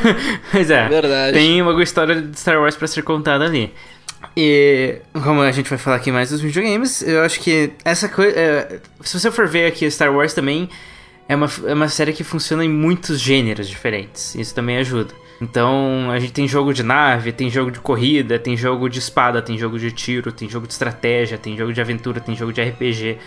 Pois 0.52 0.70
é, 0.70 0.88
Verdade. 0.88 1.32
tem 1.36 1.62
uma 1.62 1.82
história 1.82 2.20
de 2.20 2.38
Star 2.38 2.60
Wars 2.60 2.76
para 2.76 2.86
ser 2.86 3.02
contada 3.02 3.44
ali. 3.44 3.72
E 4.36 5.00
como 5.22 5.40
a 5.40 5.52
gente 5.52 5.68
vai 5.68 5.78
falar 5.78 5.96
aqui 5.96 6.10
mais 6.10 6.30
dos 6.30 6.40
videogames, 6.40 7.02
eu 7.02 7.22
acho 7.22 7.40
que 7.40 7.72
essa 7.84 8.08
coisa. 8.08 8.36
É, 8.36 8.80
se 9.00 9.18
você 9.18 9.30
for 9.30 9.46
ver 9.46 9.66
aqui 9.66 9.90
Star 9.90 10.14
Wars 10.14 10.34
também, 10.34 10.68
é 11.28 11.34
uma, 11.36 11.48
é 11.66 11.74
uma 11.74 11.88
série 11.88 12.12
que 12.12 12.24
funciona 12.24 12.64
em 12.64 12.68
muitos 12.68 13.20
gêneros 13.20 13.68
diferentes. 13.68 14.34
Isso 14.34 14.54
também 14.54 14.76
ajuda. 14.78 15.14
Então 15.40 16.10
a 16.10 16.18
gente 16.18 16.32
tem 16.32 16.46
jogo 16.46 16.72
de 16.72 16.82
nave, 16.82 17.32
tem 17.32 17.50
jogo 17.50 17.70
de 17.70 17.80
corrida, 17.80 18.38
tem 18.38 18.56
jogo 18.56 18.88
de 18.88 18.98
espada, 18.98 19.42
tem 19.42 19.58
jogo 19.58 19.78
de 19.78 19.90
tiro, 19.90 20.32
tem 20.32 20.48
jogo 20.48 20.66
de 20.66 20.72
estratégia, 20.72 21.38
tem 21.38 21.56
jogo 21.56 21.72
de 21.72 21.80
aventura, 21.80 22.20
tem 22.20 22.36
jogo 22.36 22.52
de 22.52 22.62
RPG. 22.62 23.18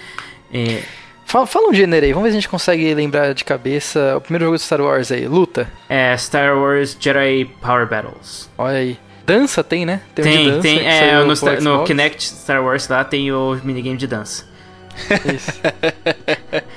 É, 0.53 0.83
Fala, 1.27 1.45
fala, 1.45 1.69
um 1.69 1.73
gênero 1.73 2.05
aí, 2.05 2.13
vamos 2.13 2.23
ver 2.23 2.31
se 2.31 2.37
a 2.37 2.39
gente 2.39 2.49
consegue 2.49 2.93
lembrar 2.93 3.33
de 3.33 3.43
cabeça. 3.43 4.15
O 4.15 4.21
primeiro 4.21 4.45
jogo 4.45 4.55
de 4.55 4.63
Star 4.63 4.79
Wars 4.79 5.11
aí, 5.11 5.27
luta. 5.27 5.69
É 5.89 6.15
Star 6.15 6.57
Wars 6.57 6.95
Jedi 6.97 7.43
Power 7.61 7.85
Battles. 7.85 8.49
Olha 8.57 8.77
aí. 8.77 8.97
Dança 9.25 9.61
tem, 9.61 9.85
né? 9.85 9.99
Tem, 10.15 10.23
tem, 10.23 10.49
dança, 10.49 10.61
tem 10.61 10.87
é, 10.87 11.21
no, 11.21 11.35
Star, 11.35 11.61
no 11.61 11.83
Kinect 11.83 12.23
Star 12.23 12.63
Wars 12.63 12.87
lá 12.87 13.03
tem 13.03 13.29
o 13.33 13.59
minigame 13.61 13.97
de 13.97 14.07
dança. 14.07 14.45
Isso. 15.35 15.51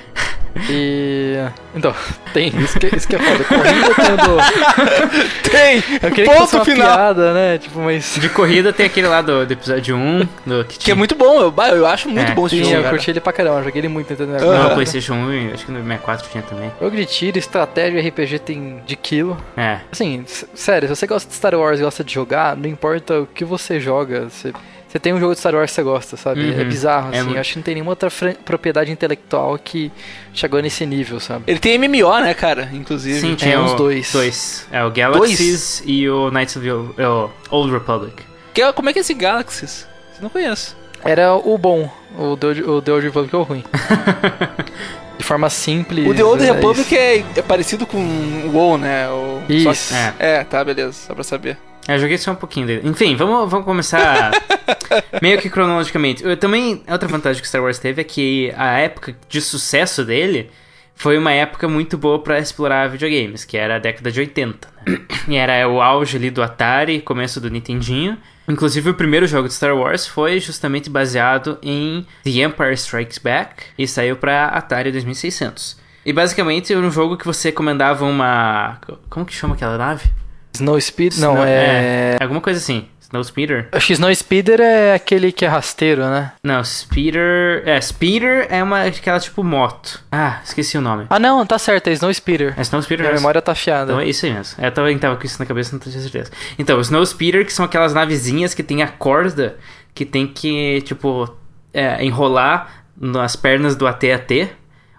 E. 0.69 1.37
Então, 1.75 1.93
tem. 2.33 2.47
Isso 2.59 2.79
que, 2.79 2.95
isso 2.95 3.07
que 3.07 3.15
é 3.15 3.19
foda. 3.19 3.43
Corrida 3.43 3.95
tem 3.95 4.13
o 4.13 4.17
do. 4.17 5.49
Tem! 5.49 5.75
Eu 6.01 6.11
queria 6.11 6.25
que 6.25 6.25
Ponto 6.25 6.39
fosse 6.39 6.55
uma 6.55 6.65
final! 6.65 6.95
piada, 6.97 7.33
né? 7.33 7.57
Tipo, 7.57 7.79
mas. 7.79 8.15
De 8.19 8.29
corrida 8.29 8.71
tem 8.73 8.85
aquele 8.85 9.07
lá 9.07 9.21
do, 9.21 9.45
do 9.45 9.53
episódio 9.53 9.95
1, 9.95 10.27
do, 10.45 10.65
que, 10.65 10.77
Que 10.79 10.91
é 10.91 10.95
muito 10.95 11.15
bom, 11.15 11.41
eu, 11.41 11.53
eu 11.75 11.85
acho 11.87 12.09
muito 12.09 12.31
É, 12.31 12.35
bom 12.35 12.45
esse 12.47 12.57
Sim, 12.57 12.63
jogo. 12.63 12.75
eu 12.75 12.83
cara. 12.83 12.95
curti 12.95 13.09
ele 13.11 13.19
pra 13.19 13.33
caramba, 13.33 13.59
eu 13.59 13.63
joguei 13.63 13.79
ele 13.81 13.87
muito 13.87 14.09
Nintendo 14.11 14.31
no 14.39 14.51
Aham. 14.51 14.73
PlayStation 14.73 15.13
1 15.13 15.33
e 15.33 15.51
acho 15.53 15.65
que 15.65 15.71
no 15.71 15.79
64 15.79 16.29
tinha 16.29 16.43
também. 16.43 16.71
Jogo 16.81 16.95
de 16.95 17.05
tiro, 17.05 17.37
estratégia 17.37 17.99
e 17.99 18.07
RPG 18.09 18.39
tem 18.39 18.81
de 18.85 18.95
quilo. 18.95 19.37
É. 19.55 19.79
Assim, 19.91 20.23
sério, 20.53 20.87
se 20.87 20.95
você 20.95 21.07
gosta 21.07 21.29
de 21.29 21.35
Star 21.35 21.55
Wars 21.55 21.79
e 21.79 21.83
gosta 21.83 22.03
de 22.03 22.13
jogar, 22.13 22.55
não 22.55 22.69
importa 22.69 23.21
o 23.21 23.25
que 23.25 23.43
você 23.45 23.79
joga, 23.79 24.29
você, 24.29 24.53
você 24.91 24.99
tem 24.99 25.13
um 25.13 25.19
jogo 25.19 25.33
de 25.33 25.39
Star 25.39 25.55
Wars 25.55 25.71
que 25.71 25.75
você 25.75 25.83
gosta, 25.83 26.17
sabe? 26.17 26.41
Uhum. 26.51 26.59
É 26.59 26.63
bizarro, 26.65 27.13
É 27.15 27.19
assim. 27.19 27.33
Eu 27.33 27.39
acho 27.39 27.51
que 27.53 27.57
não 27.59 27.63
tem 27.63 27.75
nenhuma 27.75 27.91
outra 27.91 28.09
propriedade 28.43 28.91
intelectual 28.91 29.57
que 29.57 29.89
chegou 30.33 30.61
nesse 30.61 30.85
nível, 30.85 31.19
sabe? 31.19 31.45
Ele 31.47 31.59
tem 31.59 31.77
MMO, 31.77 32.19
né, 32.19 32.33
cara? 32.33 32.69
Inclusive. 32.73 33.19
Sim, 33.21 33.35
tinha 33.35 33.59
uns 33.61 33.71
o- 33.71 33.75
dois. 33.75 34.11
Dois. 34.11 34.67
É 34.71 34.83
o 34.83 34.91
Galaxies 34.91 35.81
e 35.85 36.09
o 36.09 36.29
Knights 36.29 36.57
of 36.57 36.65
the 36.65 37.03
Old, 37.49 37.69
é 37.71 37.73
Republic. 37.77 38.23
Que 38.53 38.61
é- 38.61 38.73
como 38.73 38.89
é 38.89 38.93
que 38.93 38.99
é 38.99 39.01
esse 39.01 39.13
Galaxies? 39.13 39.87
Eu 40.17 40.23
não 40.23 40.29
conheço. 40.29 40.75
Era 41.05 41.33
o 41.33 41.57
bom, 41.57 41.89
o 42.17 42.35
The 42.35 42.47
Old, 42.47 42.63
o 42.63 42.81
The 42.81 42.91
Old 42.91 43.05
Republic 43.07 43.33
é 43.33 43.37
o 43.37 43.43
ruim. 43.43 43.63
de 45.17 45.23
forma 45.23 45.49
simples. 45.49 46.07
O 46.07 46.13
The 46.13 46.23
Old 46.23 46.43
é 46.43 46.51
Republic 46.51 46.95
é, 46.97 47.23
é 47.37 47.41
parecido 47.41 47.85
com 47.87 47.97
o 47.97 48.51
WoW, 48.53 48.77
né? 48.77 49.07
O... 49.09 49.41
Isso. 49.49 49.93
que- 49.93 49.95
É. 49.95 50.13
É, 50.39 50.43
tá, 50.43 50.63
beleza. 50.63 50.93
Só 50.93 51.13
pra 51.13 51.23
saber. 51.23 51.57
É, 51.91 51.95
Eu 51.95 51.99
joguei 51.99 52.17
só 52.17 52.31
um 52.31 52.35
pouquinho 52.35 52.67
dele. 52.67 52.87
Enfim, 52.87 53.15
vamos, 53.15 53.49
vamos 53.49 53.65
começar 53.65 54.31
meio 55.21 55.39
que 55.39 55.49
cronologicamente. 55.49 56.23
Eu, 56.23 56.37
também, 56.37 56.81
outra 56.89 57.07
vantagem 57.07 57.41
que 57.41 57.47
Star 57.47 57.61
Wars 57.61 57.79
teve 57.79 58.01
é 58.01 58.03
que 58.03 58.53
a 58.55 58.77
época 58.79 59.15
de 59.27 59.41
sucesso 59.41 60.05
dele 60.05 60.49
foi 60.95 61.17
uma 61.17 61.31
época 61.31 61.67
muito 61.67 61.97
boa 61.97 62.19
pra 62.19 62.39
explorar 62.39 62.87
videogames, 62.87 63.43
que 63.43 63.57
era 63.57 63.75
a 63.75 63.79
década 63.79 64.11
de 64.11 64.19
80. 64.19 64.67
Né? 64.87 64.97
E 65.27 65.35
era 65.35 65.67
o 65.67 65.81
auge 65.81 66.17
ali 66.17 66.29
do 66.29 66.41
Atari, 66.41 67.01
começo 67.01 67.41
do 67.41 67.49
Nintendinho. 67.49 68.17
Inclusive, 68.47 68.89
o 68.89 68.93
primeiro 68.93 69.27
jogo 69.27 69.47
de 69.47 69.53
Star 69.53 69.75
Wars 69.75 70.07
foi 70.07 70.39
justamente 70.39 70.89
baseado 70.89 71.57
em 71.61 72.05
The 72.23 72.29
Empire 72.29 72.73
Strikes 72.73 73.17
Back 73.17 73.63
e 73.77 73.87
saiu 73.87 74.15
pra 74.15 74.47
Atari 74.47 74.91
2600. 74.91 75.79
E 76.05 76.11
basicamente 76.13 76.73
era 76.73 76.81
um 76.81 76.91
jogo 76.91 77.17
que 77.17 77.25
você 77.25 77.51
comandava 77.51 78.05
uma. 78.05 78.79
Como 79.09 79.25
que 79.25 79.33
chama 79.33 79.55
aquela 79.55 79.77
nave? 79.77 80.09
Snow 80.53 80.79
Speed, 80.79 81.17
não, 81.17 81.33
Snow- 81.33 81.45
é... 81.45 82.17
Alguma 82.21 82.41
coisa 82.41 82.59
assim. 82.59 82.87
Snow 83.11 83.23
Speeder? 83.25 83.67
Acho 83.73 83.87
que 83.87 83.93
Snow 83.93 84.15
Speeder 84.15 84.61
é 84.61 84.93
aquele 84.93 85.33
que 85.33 85.43
é 85.43 85.47
rasteiro, 85.49 86.01
né? 86.09 86.31
Não, 86.41 86.63
Speeder. 86.63 87.61
É, 87.65 87.79
Speeder 87.81 88.47
é 88.49 88.63
uma 88.63 88.83
aquela 88.83 89.19
tipo 89.19 89.43
moto. 89.43 90.01
Ah, 90.09 90.39
esqueci 90.45 90.77
o 90.77 90.81
nome. 90.81 91.07
Ah, 91.09 91.19
não, 91.19 91.45
tá 91.45 91.59
certo, 91.59 91.87
é 91.89 91.91
Snow 91.91 92.13
Speeder. 92.13 92.53
É 92.55 92.61
Snow 92.61 92.81
Speeder 92.81 93.05
Minha 93.05 93.17
memória 93.17 93.41
tá 93.41 93.51
afiada. 93.51 93.91
Então 93.91 93.99
é 93.99 94.07
isso 94.07 94.25
aí 94.25 94.33
mesmo. 94.33 94.63
Eu 94.63 94.71
também 94.71 94.97
tava 94.97 95.17
com 95.17 95.25
isso 95.25 95.37
na 95.39 95.45
cabeça, 95.45 95.73
não 95.73 95.79
tenho 95.81 95.99
certeza. 95.99 96.31
Então, 96.57 96.79
Snow 96.79 97.05
Speeder, 97.05 97.45
que 97.45 97.51
são 97.51 97.65
aquelas 97.65 97.93
navezinhas 97.93 98.53
que 98.53 98.63
tem 98.63 98.81
a 98.81 98.87
corda 98.87 99.57
que 99.93 100.05
tem 100.05 100.25
que, 100.25 100.79
tipo, 100.83 101.35
é, 101.73 102.01
enrolar 102.05 102.85
nas 102.95 103.35
pernas 103.35 103.75
do 103.75 103.85
AT-AT. 103.87 104.51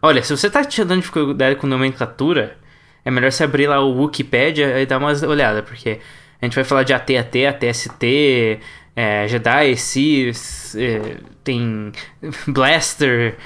Olha, 0.03 0.23
se 0.23 0.37
você 0.37 0.51
tá 0.51 0.63
te 0.63 0.85
dando 0.85 1.01
dificuldade 1.01 1.57
com 1.57 1.67
nomenclatura, 1.67 2.59
é 3.05 3.11
melhor 3.11 3.33
você 3.33 3.45
abrir 3.45 3.67
lá 3.67 3.81
o 3.81 4.03
Wikipedia 4.03 4.81
e 4.81 4.87
dar 4.87 4.99
uma 4.99 5.13
olhada, 5.27 5.63
porque 5.63 5.99
a 6.41 6.45
gente 6.45 6.55
vai 6.55 6.65
falar 6.65 6.83
de 6.83 6.93
AT-AT, 6.93 7.47
AT-ST, 7.47 8.61
é, 8.95 9.27
Jedi, 9.29 9.77
Sith, 9.77 10.75
é, 10.77 11.17
tem 11.43 11.93
Blaster, 12.47 13.37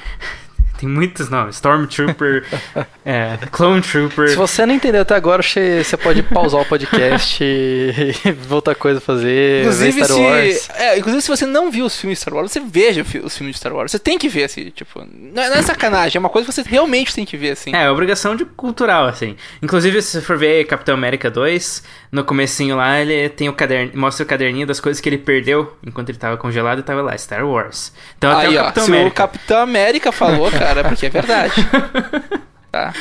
tem 0.79 0.89
muitos 0.89 1.29
nomes. 1.29 1.57
Stormtrooper, 1.57 2.45
é, 3.05 3.39
Clone 3.51 3.83
Trooper. 3.83 4.29
Se 4.29 4.37
você 4.37 4.67
não 4.67 4.75
entendeu 4.75 5.03
até 5.03 5.15
agora, 5.15 5.43
você 5.43 5.83
você 5.83 5.97
pode 5.97 6.23
pausar 6.23 6.61
o 6.61 6.65
podcast 6.65 7.43
e 7.43 8.15
outra 8.51 8.75
coisa 8.75 8.99
a 8.99 9.01
fazer, 9.01 9.25
ver 9.25 9.61
Inclusive, 9.63 10.05
Star 10.05 10.19
Wars. 10.19 10.57
se, 10.57 10.73
é, 10.73 10.99
inclusive, 10.99 11.23
se 11.23 11.29
você 11.29 11.47
não 11.47 11.71
viu 11.71 11.87
os 11.87 11.99
filmes 11.99 12.19
de 12.19 12.23
Star 12.23 12.35
Wars, 12.35 12.53
você 12.53 12.61
veja 12.61 13.03
os 13.23 13.37
filmes 13.37 13.55
de 13.55 13.59
Star 13.59 13.73
Wars. 13.75 13.91
Você 13.91 13.99
tem 13.99 14.19
que 14.19 14.29
ver, 14.29 14.45
assim, 14.45 14.71
tipo. 14.71 15.05
Não 15.13 15.43
é, 15.43 15.51
não 15.51 15.57
é 15.57 15.63
sacanagem, 15.63 16.19
é 16.19 16.21
uma 16.21 16.29
coisa 16.29 16.47
que 16.47 16.53
você 16.53 16.63
realmente 16.63 17.15
tem 17.15 17.25
que 17.25 17.37
ver, 17.37 17.51
assim. 17.51 17.75
É, 17.75 17.91
obrigação 17.91 18.37
de 18.37 18.45
cultural, 18.45 19.07
assim. 19.07 19.37
Inclusive, 19.63 20.01
se 20.03 20.13
você 20.13 20.21
for 20.21 20.37
ver 20.37 20.65
Capitão 20.65 20.95
América 20.95 21.31
2, 21.31 21.83
no 22.17 22.25
comecinho 22.25 22.77
lá, 22.77 22.99
ele 22.99 23.29
tem 23.29 23.49
o 23.49 23.53
caderno, 23.53 23.93
mostra 23.95 24.25
o 24.25 24.27
caderninho 24.27 24.67
das 24.67 24.81
coisas 24.81 25.01
que 25.01 25.09
ele 25.09 25.19
perdeu 25.19 25.77
enquanto 25.87 26.09
ele 26.09 26.19
tava 26.19 26.37
congelado 26.37 26.79
e 26.81 26.83
tava 26.83 27.03
lá, 27.03 27.17
Star 27.17 27.47
Wars. 27.47 27.93
Então 28.19 28.31
até 28.33 28.47
Aí, 28.49 28.57
o 28.57 28.61
ó, 28.61 28.65
Capitão 28.65 28.85
se 28.85 28.91
América. 28.91 29.09
o 29.11 29.15
Capitão 29.15 29.61
América 29.61 30.13
falou, 30.13 30.51
cara, 30.51 30.83
porque 30.85 31.07
é 31.07 31.11
verdade. 31.11 31.55
tá? 32.73 32.93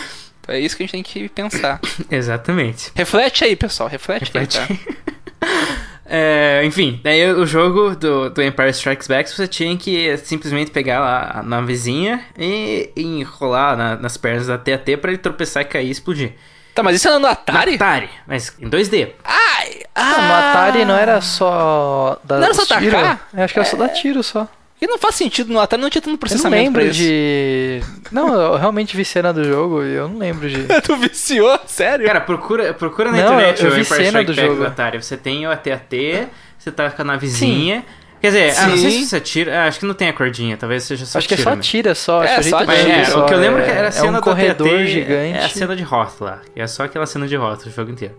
Então 0.42 0.54
é 0.54 0.60
isso 0.60 0.78
que 0.78 0.84
a 0.84 0.86
gente 0.86 0.92
tem 0.92 1.02
que 1.04 1.30
pensar. 1.30 1.80
Exatamente. 2.12 2.92
Reflete 2.94 3.44
aí, 3.46 3.56
pessoal, 3.56 3.90
reflete, 3.90 4.26
Reflete 4.26 4.60
aí, 4.60 4.68
tá? 4.68 5.46
É, 6.08 6.62
enfim, 6.64 7.00
daí 7.04 7.32
o 7.34 7.48
jogo 7.48 7.96
do, 7.96 8.30
do 8.30 8.44
Empire 8.44 8.70
Strikes 8.70 9.08
Back, 9.08 9.28
você 9.28 9.48
tinha 9.48 9.76
que 9.76 10.16
simplesmente 10.18 10.70
pegar 10.70 11.00
lá 11.00 11.40
a 11.40 11.42
navezinha 11.44 12.24
e, 12.38 12.92
e 12.96 13.02
enrolar 13.04 13.76
na- 13.76 13.96
nas 13.96 14.16
pernas 14.16 14.46
da 14.46 14.56
TAT 14.56 14.98
pra 15.02 15.10
ele 15.12 15.18
tropeçar 15.18 15.64
e 15.64 15.66
cair 15.66 15.88
e 15.88 15.90
explodir. 15.92 16.34
Tá, 16.76 16.84
mas 16.84 16.98
isso 16.98 17.08
era 17.08 17.18
no 17.18 17.26
Atari? 17.26 17.72
No 17.72 17.76
Atari, 17.78 18.10
mas 18.28 18.54
em 18.60 18.70
2D. 18.70 19.12
Ai! 19.24 19.82
Ah, 19.96 20.28
no 20.28 20.34
Atari 20.34 20.86
não 20.86 20.96
era 20.98 21.22
só 21.22 22.20
da 22.24 22.36
Não 22.38 22.44
era 22.44 22.54
só 22.54 22.66
tiro? 22.66 22.92
tacar? 22.92 23.28
Eu 23.34 23.44
acho 23.46 23.54
que 23.54 23.60
era 23.60 23.68
só 23.70 23.78
dar 23.78 23.90
tiro 23.90 24.22
só. 24.22 24.48
E 24.82 24.86
não 24.88 24.98
faz 24.98 25.16
sentido 25.16 25.54
no 25.54 25.60
Atari, 25.62 25.82
não 25.82 25.90
tinha 25.90 26.02
tanto 26.02 26.10
Eu 26.10 26.12
não 26.12 26.18
processamento 26.18 26.74
pra 26.74 26.82
lembro 26.82 26.92
isso. 26.94 27.00
de. 27.02 27.82
Não, 28.12 28.34
eu 28.40 28.58
realmente 28.58 28.96
vi 28.98 29.06
cena 29.06 29.32
do 29.32 29.42
jogo 29.46 29.84
e 29.86 29.94
eu 29.94 30.10
não 30.10 30.18
lembro 30.18 30.50
de. 30.50 30.64
tu 30.84 30.98
viciou? 30.98 31.58
Sério? 31.66 32.06
Cara, 32.06 32.20
procura, 32.20 32.74
procura 32.74 33.10
na 33.10 33.18
Não, 33.20 33.24
internet 33.36 33.62
eu- 33.64 33.68
eu 33.70 33.72
o 33.72 33.76
vi 33.78 33.86
cena 33.86 34.22
do 34.24 34.34
jogo. 34.34 34.56
do 34.56 34.68
Atari. 34.68 35.02
Você 35.02 35.16
tem 35.16 35.48
o 35.48 35.52
AT-AT, 35.52 36.28
você 36.60 36.72
tá 36.74 36.92
com 36.92 37.02
a 37.02 37.06
navezinha. 37.06 37.86
Quer 38.22 38.28
dizer, 38.28 38.58
ah, 38.58 38.68
não 38.68 38.78
sei 38.78 38.92
se 38.92 39.06
você 39.06 39.20
tira. 39.20 39.60
ah, 39.64 39.68
acho 39.68 39.80
que 39.80 39.86
não 39.86 39.94
tem 39.94 40.10
a 40.10 40.14
cordinha, 40.14 40.58
talvez 40.58 40.84
seja 40.84 41.06
só 41.06 41.20
acho 41.20 41.28
que 41.28 41.34
é 41.34 41.38
tira 41.38 41.50
só 41.50 41.56
mesmo. 41.56 41.64
tira 41.64 41.96
só. 41.96 42.24
É, 42.24 42.28
acho 42.36 42.42
que 42.44 42.50
só 42.50 42.58
a 42.58 42.66
tira. 42.66 42.90
É, 42.90 43.06
só, 43.06 43.24
o 43.24 43.26
que 43.28 43.34
eu 43.34 43.38
lembro 43.38 43.62
é- 43.62 43.66
que 43.66 43.72
era 43.72 43.84
a 43.84 43.88
é 43.88 43.92
cena 43.92 44.10
um 44.10 44.14
do 44.14 44.22
corredor 44.22 44.86
gigante. 44.86 45.38
É 45.38 45.46
a 45.46 45.50
cena 45.50 45.76
de 45.76 45.84
rota 45.84 46.24
lá. 46.26 46.42
que 46.54 46.60
É 46.62 46.66
só 46.68 46.84
aquela 46.86 47.06
cena 47.06 47.28
de 47.28 47.36
rota 47.36 47.68
o 47.68 47.72
jogo 47.72 47.92
inteiro. 47.92 48.16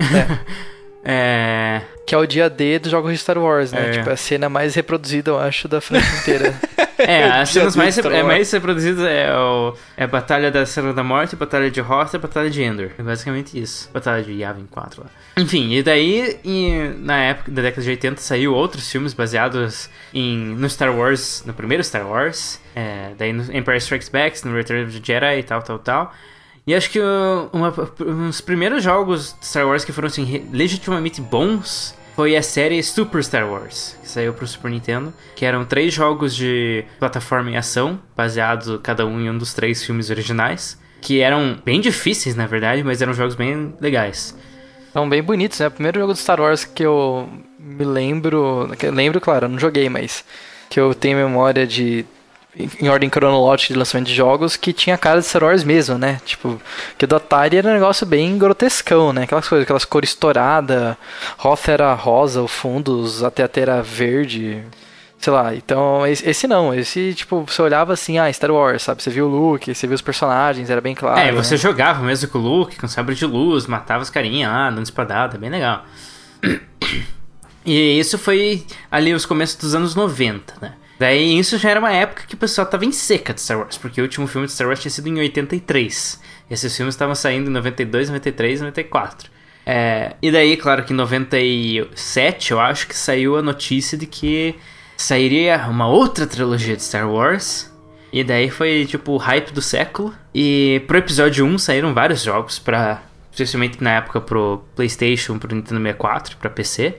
É. 0.00 0.38
Que 2.06 2.14
é 2.14 2.18
o 2.18 2.26
dia 2.26 2.50
D 2.50 2.78
dos 2.78 2.90
jogos 2.90 3.12
de 3.12 3.18
Star 3.18 3.38
Wars, 3.38 3.72
né? 3.72 3.88
É. 3.88 3.90
Tipo, 3.92 4.10
a 4.10 4.16
cena 4.16 4.48
mais 4.48 4.74
reproduzida, 4.74 5.30
eu 5.30 5.38
acho, 5.38 5.68
da 5.68 5.80
franquia 5.80 6.18
inteira. 6.20 6.54
É, 6.98 7.24
as 7.24 7.48
cenas 7.50 7.76
mais, 7.76 7.94
Star 7.94 8.12
é, 8.12 8.16
Wars. 8.16 8.26
mais 8.26 8.52
reproduzidas 8.52 9.04
é, 9.04 9.34
o, 9.34 9.74
é 9.96 10.04
a 10.04 10.06
Batalha 10.06 10.50
da 10.50 10.62
Estrela 10.62 10.92
da 10.92 11.02
Morte, 11.02 11.34
a 11.34 11.38
Batalha 11.38 11.70
de 11.70 11.80
Hoth 11.80 12.12
e 12.12 12.16
a 12.16 12.18
Batalha 12.18 12.50
de 12.50 12.62
Endor. 12.62 12.90
É 12.98 13.02
basicamente 13.02 13.60
isso. 13.60 13.90
Batalha 13.92 14.22
de 14.22 14.32
Yavin 14.32 14.66
4 14.66 15.02
lá. 15.02 15.10
Enfim, 15.36 15.72
e 15.72 15.82
daí, 15.82 16.38
e 16.44 16.94
na 16.98 17.16
época 17.24 17.50
da 17.50 17.62
década 17.62 17.82
de 17.82 17.90
80, 17.90 18.20
saiu 18.20 18.54
outros 18.54 18.90
filmes 18.90 19.14
baseados 19.14 19.88
em, 20.12 20.36
no 20.38 20.68
Star 20.68 20.94
Wars, 20.94 21.42
no 21.46 21.52
primeiro 21.52 21.82
Star 21.82 22.06
Wars. 22.06 22.60
É, 22.74 23.12
daí 23.18 23.32
no 23.32 23.42
Empire 23.54 23.78
Strikes 23.78 24.08
Back, 24.08 24.46
no 24.46 24.54
Return 24.54 24.84
of 24.84 24.92
the 24.92 25.00
Jedi 25.04 25.38
e 25.38 25.42
tal, 25.42 25.62
tal, 25.62 25.78
tal. 25.78 26.14
E 26.66 26.74
acho 26.74 26.90
que 26.90 27.00
uh, 27.00 27.48
uma, 27.52 27.74
um 28.00 28.28
dos 28.28 28.40
primeiros 28.40 28.84
jogos 28.84 29.34
de 29.40 29.46
Star 29.46 29.66
Wars 29.66 29.84
que 29.84 29.92
foram 29.92 30.06
assim, 30.06 30.48
legitimamente 30.52 31.20
bons 31.20 31.94
foi 32.14 32.36
a 32.36 32.42
série 32.42 32.82
Super 32.82 33.24
Star 33.24 33.50
Wars, 33.50 33.96
que 34.00 34.08
saiu 34.08 34.32
pro 34.34 34.46
Super 34.46 34.70
Nintendo, 34.70 35.12
que 35.34 35.44
eram 35.44 35.64
três 35.64 35.92
jogos 35.92 36.36
de 36.36 36.84
plataforma 36.98 37.50
e 37.50 37.56
ação, 37.56 37.98
baseados 38.16 38.78
cada 38.82 39.06
um 39.06 39.20
em 39.20 39.30
um 39.30 39.38
dos 39.38 39.54
três 39.54 39.82
filmes 39.84 40.10
originais, 40.10 40.78
que 41.00 41.20
eram 41.20 41.58
bem 41.64 41.80
difíceis, 41.80 42.36
na 42.36 42.46
verdade, 42.46 42.84
mas 42.84 43.02
eram 43.02 43.12
jogos 43.14 43.34
bem 43.34 43.74
legais. 43.80 44.36
São 44.92 45.08
bem 45.08 45.22
bonitos, 45.22 45.58
né? 45.58 45.68
O 45.68 45.70
primeiro 45.70 46.00
jogo 46.00 46.12
do 46.12 46.18
Star 46.18 46.40
Wars 46.40 46.64
que 46.64 46.84
eu 46.84 47.28
me 47.58 47.84
lembro. 47.84 48.68
Lembro, 48.92 49.20
claro, 49.20 49.46
eu 49.46 49.48
não 49.48 49.58
joguei, 49.58 49.88
mas. 49.88 50.22
Que 50.68 50.78
eu 50.78 50.94
tenho 50.94 51.16
memória 51.16 51.66
de. 51.66 52.04
Em 52.54 52.88
ordem 52.90 53.08
cronológica 53.08 53.72
de 53.72 53.78
lançamento 53.78 54.08
de 54.08 54.14
jogos, 54.14 54.56
que 54.56 54.74
tinha 54.74 54.98
cara 54.98 55.20
de 55.20 55.26
Star 55.26 55.42
Wars 55.42 55.64
mesmo, 55.64 55.96
né? 55.96 56.20
Tipo, 56.22 56.60
que 56.98 57.06
o 57.06 57.08
do 57.08 57.16
Atari 57.16 57.56
era 57.56 57.70
um 57.70 57.72
negócio 57.72 58.06
bem 58.06 58.36
grotescão, 58.36 59.10
né? 59.10 59.22
Aquelas 59.22 59.48
coisas, 59.48 59.62
aquelas 59.62 59.86
cores 59.86 60.10
estouradas, 60.10 60.94
Hoth 61.42 61.68
era 61.68 61.94
rosa, 61.94 62.42
o 62.42 62.48
fundo, 62.48 63.00
os 63.00 63.24
até 63.24 63.48
era 63.56 63.82
verde. 63.82 64.62
Sei 65.18 65.32
lá, 65.32 65.54
então 65.54 66.06
esse, 66.06 66.28
esse 66.28 66.46
não, 66.46 66.74
esse 66.74 67.14
tipo, 67.14 67.44
você 67.46 67.62
olhava 67.62 67.94
assim, 67.94 68.18
ah, 68.18 68.30
Star 68.30 68.50
Wars, 68.50 68.82
sabe? 68.82 69.02
Você 69.02 69.08
viu 69.08 69.26
o 69.26 69.28
Luke, 69.28 69.74
você 69.74 69.86
viu 69.86 69.94
os 69.94 70.02
personagens, 70.02 70.68
era 70.68 70.80
bem 70.80 70.94
claro. 70.94 71.20
é, 71.20 71.32
você 71.32 71.54
né? 71.54 71.58
jogava 71.58 72.04
mesmo 72.04 72.28
com 72.28 72.38
o 72.38 72.42
Luke, 72.42 72.76
com 72.76 72.86
sabre 72.86 73.14
de 73.14 73.24
luz, 73.24 73.66
matava 73.66 74.02
os 74.02 74.10
carinha 74.10 74.50
lá, 74.50 74.68
dando 74.68 74.84
espadada, 74.84 75.38
bem 75.38 75.48
legal. 75.48 75.84
E 77.64 77.96
isso 77.96 78.18
foi 78.18 78.66
ali 78.90 79.14
os 79.14 79.24
começos 79.24 79.54
dos 79.54 79.72
anos 79.72 79.94
90, 79.94 80.54
né? 80.60 80.72
Daí 81.02 81.36
isso 81.36 81.58
já 81.58 81.70
era 81.70 81.80
uma 81.80 81.90
época 81.90 82.22
que 82.28 82.36
o 82.36 82.38
pessoal 82.38 82.64
tava 82.64 82.84
em 82.84 82.92
seca 82.92 83.34
de 83.34 83.40
Star 83.40 83.58
Wars, 83.58 83.76
porque 83.76 84.00
o 84.00 84.04
último 84.04 84.28
filme 84.28 84.46
de 84.46 84.52
Star 84.52 84.68
Wars 84.68 84.78
tinha 84.78 84.88
sido 84.88 85.08
em 85.08 85.18
83. 85.18 86.20
Esses 86.48 86.76
filmes 86.76 86.94
estavam 86.94 87.12
saindo 87.12 87.50
em 87.50 87.52
92, 87.52 88.08
93 88.08 88.60
e 88.60 88.62
94. 88.62 89.28
É, 89.66 90.14
e 90.22 90.30
daí, 90.30 90.56
claro 90.56 90.84
que 90.84 90.92
em 90.92 90.96
97, 90.96 92.52
eu 92.52 92.60
acho 92.60 92.86
que 92.86 92.96
saiu 92.96 93.36
a 93.36 93.42
notícia 93.42 93.98
de 93.98 94.06
que 94.06 94.54
sairia 94.96 95.66
uma 95.68 95.88
outra 95.88 96.24
trilogia 96.24 96.76
de 96.76 96.84
Star 96.84 97.10
Wars. 97.10 97.68
E 98.12 98.22
daí 98.22 98.48
foi, 98.48 98.86
tipo, 98.86 99.10
o 99.10 99.16
hype 99.16 99.50
do 99.50 99.60
século. 99.60 100.14
E 100.32 100.84
pro 100.86 100.98
episódio 100.98 101.44
1 101.44 101.58
saíram 101.58 101.92
vários 101.92 102.22
jogos 102.22 102.60
pra. 102.60 103.02
Especialmente 103.32 103.82
na 103.82 103.96
época 103.96 104.20
pro 104.20 104.62
PlayStation, 104.76 105.36
pro 105.36 105.52
Nintendo 105.52 105.80
64, 105.80 106.36
pra 106.36 106.48
PC. 106.48 106.96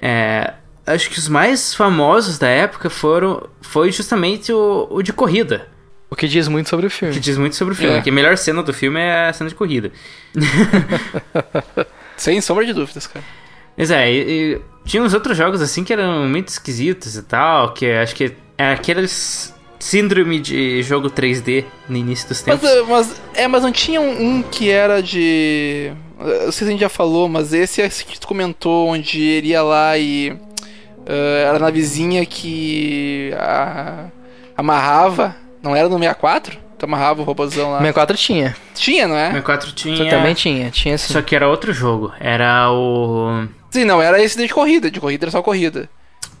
É, 0.00 0.54
acho 0.90 1.10
que 1.10 1.18
os 1.18 1.28
mais 1.28 1.74
famosos 1.74 2.38
da 2.38 2.48
época 2.48 2.90
foram. 2.90 3.48
Foi 3.60 3.90
justamente 3.92 4.52
o, 4.52 4.86
o 4.90 5.02
de 5.02 5.12
corrida. 5.12 5.68
O 6.10 6.16
que 6.16 6.26
diz 6.26 6.48
muito 6.48 6.68
sobre 6.68 6.86
o 6.86 6.90
filme. 6.90 7.14
Que 7.14 7.20
diz 7.20 7.38
muito 7.38 7.54
sobre 7.54 7.74
o 7.74 7.76
filme. 7.76 7.98
É. 7.98 8.02
Que 8.02 8.10
a 8.10 8.12
melhor 8.12 8.36
cena 8.36 8.62
do 8.62 8.72
filme 8.72 8.98
é 8.98 9.28
a 9.28 9.32
cena 9.32 9.48
de 9.48 9.54
corrida. 9.54 9.92
Sem 12.16 12.40
sombra 12.40 12.64
de 12.66 12.72
dúvidas, 12.72 13.06
cara. 13.06 13.24
Mas 13.76 13.90
é, 13.90 14.12
e, 14.12 14.18
e 14.54 14.60
tinha 14.84 15.02
uns 15.02 15.14
outros 15.14 15.36
jogos 15.36 15.62
assim 15.62 15.84
que 15.84 15.92
eram 15.92 16.28
muito 16.28 16.48
esquisitos 16.48 17.16
e 17.16 17.22
tal, 17.22 17.72
que 17.72 17.86
acho 17.90 18.14
que 18.14 18.32
é 18.58 18.72
aqueles 18.72 19.54
síndrome 19.78 20.38
de 20.38 20.82
jogo 20.82 21.08
3D 21.08 21.64
no 21.88 21.96
início 21.96 22.28
dos 22.28 22.44
Mas, 22.46 22.60
tempos. 22.60 22.68
eh, 22.76 22.82
mas, 22.86 23.22
é, 23.34 23.48
mas 23.48 23.62
não 23.62 23.72
tinha 23.72 24.00
um, 24.00 24.36
um 24.36 24.42
que 24.42 24.68
era 24.68 25.02
de. 25.02 25.92
Eu 26.18 26.44
não 26.46 26.52
sei 26.52 26.52
se 26.52 26.64
a 26.64 26.70
gente 26.70 26.80
já 26.80 26.88
falou, 26.90 27.26
mas 27.28 27.54
esse 27.54 27.80
é 27.80 27.86
esse 27.86 28.04
que 28.04 28.20
tu 28.20 28.26
comentou, 28.28 28.88
onde 28.88 29.22
ele 29.22 29.48
ia 29.48 29.62
lá 29.62 29.96
e. 29.96 30.36
eh, 31.10 31.44
era 31.48 31.58
na 31.58 31.70
vizinha 31.70 32.24
que. 32.24 33.32
a- 33.38 34.04
amarrava. 34.56 35.34
Não 35.62 35.74
era 35.76 35.88
no 35.88 35.98
64? 35.98 36.58
Tu 36.78 36.84
amarrava 36.86 37.20
o 37.20 37.24
robôzão 37.24 37.70
lá. 37.72 37.78
64 37.78 38.16
tinha. 38.16 38.56
Tinha, 38.74 39.06
não 39.06 39.16
é? 39.16 39.26
64 39.26 39.72
tinha. 39.72 39.96
Você 39.96 40.08
também 40.08 40.34
tinha, 40.34 40.70
tinha 40.70 40.96
sim. 40.96 41.12
Só 41.12 41.20
que 41.20 41.34
era 41.36 41.48
outro 41.48 41.72
jogo. 41.72 42.12
Era 42.18 42.70
o. 42.72 43.46
Sim, 43.70 43.84
não, 43.84 44.00
era 44.00 44.22
esse 44.22 44.36
de 44.38 44.48
corrida. 44.52 44.90
De 44.90 45.00
corrida 45.00 45.24
era 45.26 45.30
só 45.30 45.42
corrida. 45.42 45.88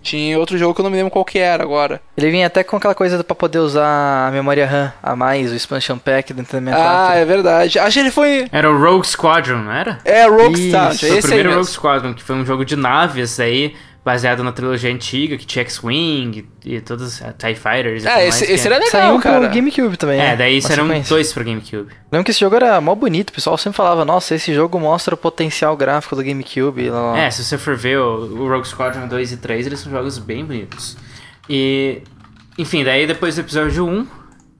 Tinha 0.02 0.38
outro 0.38 0.56
jogo 0.56 0.74
que 0.74 0.80
eu 0.80 0.82
não 0.84 0.90
me 0.90 0.96
lembro 0.96 1.10
qual 1.10 1.26
que 1.26 1.38
era 1.38 1.62
agora. 1.62 2.00
Ele 2.16 2.30
vinha 2.30 2.46
até 2.46 2.64
com 2.64 2.74
aquela 2.74 2.94
coisa 2.94 3.22
pra 3.22 3.34
poder 3.34 3.58
usar 3.58 4.28
a 4.28 4.30
memória 4.30 4.66
RAM 4.66 4.90
a 5.02 5.14
mais, 5.14 5.52
o 5.52 5.54
expansion 5.54 5.98
pack 5.98 6.32
do 6.32 6.38
Nintendo 6.38 6.70
64. 6.70 7.12
Ah, 7.12 7.16
é 7.16 7.24
verdade. 7.26 7.78
Acho 7.78 7.92
que 7.94 8.00
ele 8.00 8.10
foi. 8.10 8.48
Era 8.50 8.70
o 8.70 8.78
Rogue 8.82 9.06
Squadron, 9.06 9.58
não 9.58 9.70
era? 9.72 9.98
É, 10.06 10.24
Rockstar. 10.26 10.92
Isso, 10.92 11.06
Foi 11.06 11.18
o 11.18 11.20
primeiro 11.20 11.48
mesmo. 11.50 11.60
Rogue 11.60 11.70
Squadron, 11.72 12.14
que 12.14 12.22
foi 12.22 12.34
um 12.34 12.46
jogo 12.46 12.64
de 12.64 12.76
naves 12.76 13.38
aí, 13.38 13.74
baseado 14.04 14.42
na 14.42 14.50
trilogia 14.50 14.90
antiga, 14.92 15.36
que 15.36 15.44
tinha 15.44 15.62
X-Wing 15.62 16.48
e 16.64 16.80
todos 16.80 17.20
uh, 17.20 17.34
TIE 17.36 17.54
Fighters 17.54 18.02
e 18.02 18.06
tudo 18.06 18.08
Ah, 18.12 18.14
mais, 18.16 18.28
esse, 18.34 18.46
que 18.46 18.52
esse 18.52 18.66
é- 18.66 18.70
era 18.72 18.78
legal, 18.84 18.90
Saiu 19.08 19.20
cara. 19.20 19.40
pro 19.40 19.54
GameCube 19.54 19.96
também. 19.98 20.18
É, 20.18 20.22
né? 20.28 20.36
daí 20.36 20.56
eram 20.70 20.86
sequência. 20.86 21.08
dois 21.14 21.32
pro 21.32 21.44
GameCube. 21.44 21.92
Lembro 22.10 22.24
que 22.24 22.30
esse 22.30 22.40
jogo 22.40 22.56
era 22.56 22.80
mó 22.80 22.94
bonito, 22.94 23.28
o 23.30 23.32
pessoal 23.34 23.58
sempre 23.58 23.76
falava, 23.76 24.04
nossa, 24.04 24.34
esse 24.34 24.54
jogo 24.54 24.80
mostra 24.80 25.14
o 25.14 25.18
potencial 25.18 25.76
gráfico 25.76 26.16
do 26.16 26.24
GameCube. 26.24 26.88
Lá, 26.88 27.12
lá. 27.12 27.18
É, 27.18 27.30
se 27.30 27.44
você 27.44 27.58
for 27.58 27.76
ver 27.76 27.98
o, 27.98 28.42
o 28.42 28.48
Rogue 28.48 28.66
Squadron 28.66 29.06
2 29.06 29.32
e 29.32 29.36
3, 29.36 29.66
eles 29.66 29.80
são 29.80 29.92
jogos 29.92 30.16
bem 30.18 30.44
bonitos. 30.44 30.96
E. 31.48 32.02
Enfim, 32.58 32.84
daí 32.84 33.06
depois 33.06 33.34
do 33.36 33.42
episódio 33.42 33.86
1, 33.86 34.06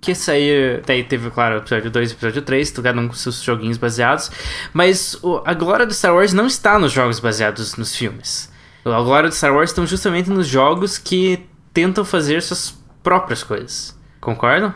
que 0.00 0.14
saiu. 0.14 0.80
Daí 0.86 1.02
teve, 1.04 1.30
claro, 1.30 1.56
o 1.56 1.58
episódio 1.58 1.90
2 1.90 2.10
e 2.10 2.12
o 2.12 2.16
episódio 2.16 2.42
3, 2.42 2.70
cada 2.72 3.00
um 3.00 3.08
com 3.08 3.14
seus 3.14 3.42
joguinhos 3.42 3.76
baseados. 3.78 4.30
Mas 4.72 5.14
o- 5.22 5.42
a 5.44 5.52
glória 5.54 5.84
do 5.86 5.92
Star 5.94 6.14
Wars 6.14 6.32
não 6.32 6.46
está 6.46 6.78
nos 6.78 6.92
jogos 6.92 7.20
baseados 7.20 7.76
nos 7.76 7.94
filmes. 7.96 8.49
A 8.84 9.02
glória 9.02 9.28
do 9.28 9.34
Star 9.34 9.54
Wars 9.54 9.70
estão 9.70 9.86
justamente 9.86 10.30
nos 10.30 10.46
jogos 10.46 10.96
que 10.98 11.46
tentam 11.72 12.04
fazer 12.04 12.42
suas 12.42 12.74
próprias 13.02 13.42
coisas. 13.42 13.96
Concordam? 14.20 14.74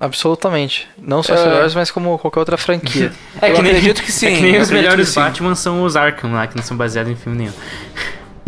Absolutamente. 0.00 0.88
Não 0.96 1.22
só 1.22 1.34
É. 1.34 1.36
Star 1.36 1.54
Wars, 1.54 1.74
mas 1.74 1.90
como 1.90 2.18
qualquer 2.18 2.38
outra 2.38 2.56
franquia. 2.56 3.12
Eu 3.42 3.56
acredito 3.56 4.02
que 4.02 4.12
sim. 4.12 4.26
É 4.26 4.36
que 4.36 4.42
nem 4.42 4.60
os 4.60 4.70
melhores 4.70 5.08
que. 5.08 5.16
Batman 5.16 5.54
são 5.54 5.82
os 5.82 5.96
Arkham 5.96 6.32
lá, 6.32 6.46
que 6.46 6.56
não 6.56 6.62
são 6.62 6.76
baseados 6.76 7.10
em 7.10 7.16
filme 7.16 7.38
nenhum. 7.38 7.52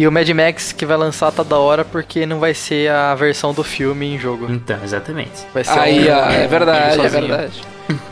E 0.02 0.07
o 0.07 0.12
Mad 0.12 0.28
Max 0.30 0.73
que 0.73 0.87
vai 0.87 0.97
lançar 0.97 1.30
tá 1.30 1.42
da 1.42 1.59
hora 1.59 1.85
porque 1.85 2.25
não 2.25 2.38
vai 2.40 2.54
ser 2.54 2.90
a 2.90 3.14
versão 3.14 3.52
do 3.52 3.62
filme 3.62 4.14
em 4.14 4.19
jogo. 4.19 4.47
Então, 4.50 4.78
exatamente. 4.83 5.33
Vai 5.52 5.62
ser 5.64 5.78
Aí, 5.78 6.09
um- 6.09 6.12
ó, 6.12 6.30
é 6.30 6.47
verdade, 6.47 7.00
é 7.00 7.09
verdade. 7.09 7.61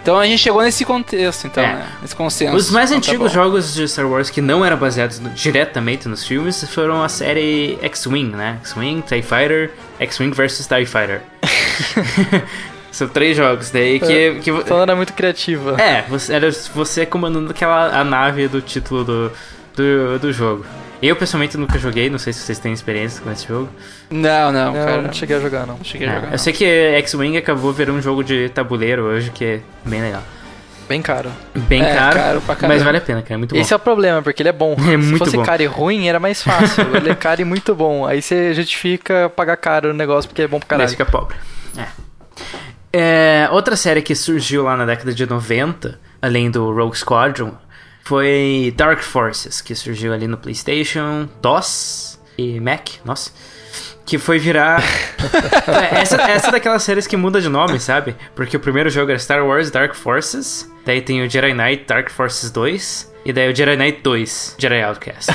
Então 0.02 0.18
a 0.18 0.26
gente 0.26 0.40
chegou 0.40 0.60
nesse 0.60 0.84
contexto, 0.84 1.46
então, 1.46 1.62
É. 1.62 1.66
né? 1.74 1.86
Nesse 2.02 2.14
consenso. 2.16 2.56
Os 2.56 2.68
mais 2.70 2.90
Então 2.90 3.00
tá 3.00 3.08
antigos 3.08 3.28
bom. 3.28 3.34
jogos 3.42 3.72
de 3.74 3.88
Star 3.88 4.06
Wars 4.06 4.28
que 4.28 4.40
não 4.40 4.64
eram 4.64 4.76
baseados 4.76 5.20
no- 5.20 5.30
diretamente 5.30 6.08
nos 6.08 6.26
filmes 6.26 6.62
foram 6.74 7.02
a 7.02 7.08
série 7.08 7.78
X-Wing, 7.80 8.34
né? 8.36 8.58
X-Wing, 8.64 9.02
TIE 9.02 9.22
Fighter, 9.22 9.70
X-Wing 10.00 10.32
vs 10.32 10.66
TIE 10.66 10.84
Fighter. 10.84 11.22
São 12.90 13.06
três 13.06 13.36
jogos 13.36 13.70
daí 13.70 14.00
que... 14.00 14.40
que 14.42 14.50
vo- 14.50 14.60
Então 14.60 14.80
era 14.82 14.96
muito 14.96 15.12
criativa. 15.12 15.80
é, 15.80 16.02
você, 16.08 16.34
era 16.34 16.50
você 16.74 17.06
comandando 17.06 17.50
aquela 17.50 17.96
a 18.00 18.02
nave 18.02 18.48
do 18.48 18.60
título 18.60 19.04
do, 19.04 19.32
do, 19.76 20.18
do 20.18 20.32
jogo. 20.32 20.64
Eu, 21.00 21.14
pessoalmente, 21.16 21.56
nunca 21.56 21.78
joguei, 21.78 22.10
não 22.10 22.18
sei 22.18 22.32
se 22.32 22.40
vocês 22.40 22.58
têm 22.58 22.72
experiência 22.72 23.22
com 23.22 23.30
esse 23.30 23.46
jogo. 23.46 23.68
Não, 24.10 24.50
não, 24.50 24.72
Não, 24.72 24.84
cara. 24.84 25.02
não 25.02 25.12
cheguei 25.12 25.36
a 25.36 25.40
jogar, 25.40 25.66
não. 25.66 25.76
Não 25.78 25.84
cheguei 25.84 26.08
a 26.08 26.10
É, 26.10 26.14
jogar. 26.16 26.32
eu 26.32 26.38
sei 26.38 26.52
que 26.52 26.64
X-Wing 26.64 27.36
acabou 27.36 27.72
virando 27.72 27.98
um 27.98 28.02
jogo 28.02 28.24
de 28.24 28.48
tabuleiro 28.48 29.02
hoje, 29.04 29.30
que 29.30 29.44
é 29.44 29.60
bem 29.84 30.02
legal. 30.02 30.22
Bem 30.88 31.02
caro. 31.02 31.30
Bem 31.54 31.82
É, 31.84 31.94
caro, 31.94 32.40
caro 32.40 32.42
mas 32.66 32.82
vale 32.82 32.96
a 32.96 33.00
pena, 33.00 33.20
cara, 33.20 33.34
é 33.34 33.36
muito 33.36 33.54
bom. 33.54 33.60
Esse 33.60 33.72
é 33.74 33.76
o 33.76 33.78
problema, 33.78 34.22
porque 34.22 34.42
ele 34.42 34.48
é 34.48 34.52
bom. 34.52 34.74
É 34.90 34.96
muito 34.96 35.12
Se 35.12 35.18
fosse 35.18 35.36
bom. 35.36 35.44
caro 35.44 35.62
e 35.62 35.66
ruim, 35.66 36.08
era 36.08 36.18
mais 36.18 36.42
fácil. 36.42 36.82
ele 36.96 37.10
é 37.10 37.14
caro 37.14 37.42
e 37.42 37.44
muito 37.44 37.74
bom. 37.74 38.06
Aí 38.06 38.22
você 38.22 38.54
justifica 38.54 39.28
pagar 39.36 39.56
caro 39.58 39.90
o 39.90 39.92
negócio 39.92 40.28
porque 40.28 40.42
é 40.42 40.48
bom 40.48 40.58
pra 40.58 40.68
caralho. 40.68 40.88
fica 40.90 41.04
pobre. 41.04 41.36
É. 41.76 41.84
É, 42.92 43.48
outra 43.52 43.76
série 43.76 44.00
que 44.00 44.14
surgiu 44.14 44.64
lá 44.64 44.76
na 44.76 44.86
década 44.86 45.12
de 45.12 45.26
90, 45.28 46.00
além 46.22 46.50
do 46.50 46.72
Rogue 46.72 46.96
Squadron, 46.96 47.52
foi 48.08 48.72
Dark 48.74 49.00
Forces, 49.02 49.60
que 49.60 49.74
surgiu 49.74 50.14
ali 50.14 50.26
no 50.26 50.38
PlayStation, 50.38 51.28
DOS 51.42 52.18
e 52.38 52.58
Mac, 52.58 52.88
nossa. 53.04 53.30
Que 54.06 54.16
foi 54.16 54.38
virar. 54.38 54.82
Essa, 55.92 56.16
essa 56.22 56.48
é 56.48 56.52
daquelas 56.52 56.82
séries 56.82 57.06
que 57.06 57.14
muda 57.18 57.42
de 57.42 57.48
nome, 57.50 57.78
sabe? 57.78 58.16
Porque 58.34 58.56
o 58.56 58.60
primeiro 58.60 58.88
jogo 58.88 59.10
era 59.10 59.18
Star 59.18 59.44
Wars 59.46 59.70
Dark 59.70 59.94
Forces, 59.94 60.66
daí 60.86 61.02
tem 61.02 61.22
o 61.22 61.28
Jedi 61.28 61.52
Knight 61.52 61.84
Dark 61.86 62.08
Forces 62.08 62.50
2, 62.50 63.12
e 63.26 63.32
daí 63.34 63.52
o 63.52 63.54
Jedi 63.54 63.76
Knight 63.76 64.00
2, 64.02 64.54
Jedi 64.58 64.82
Outcast. 64.82 65.30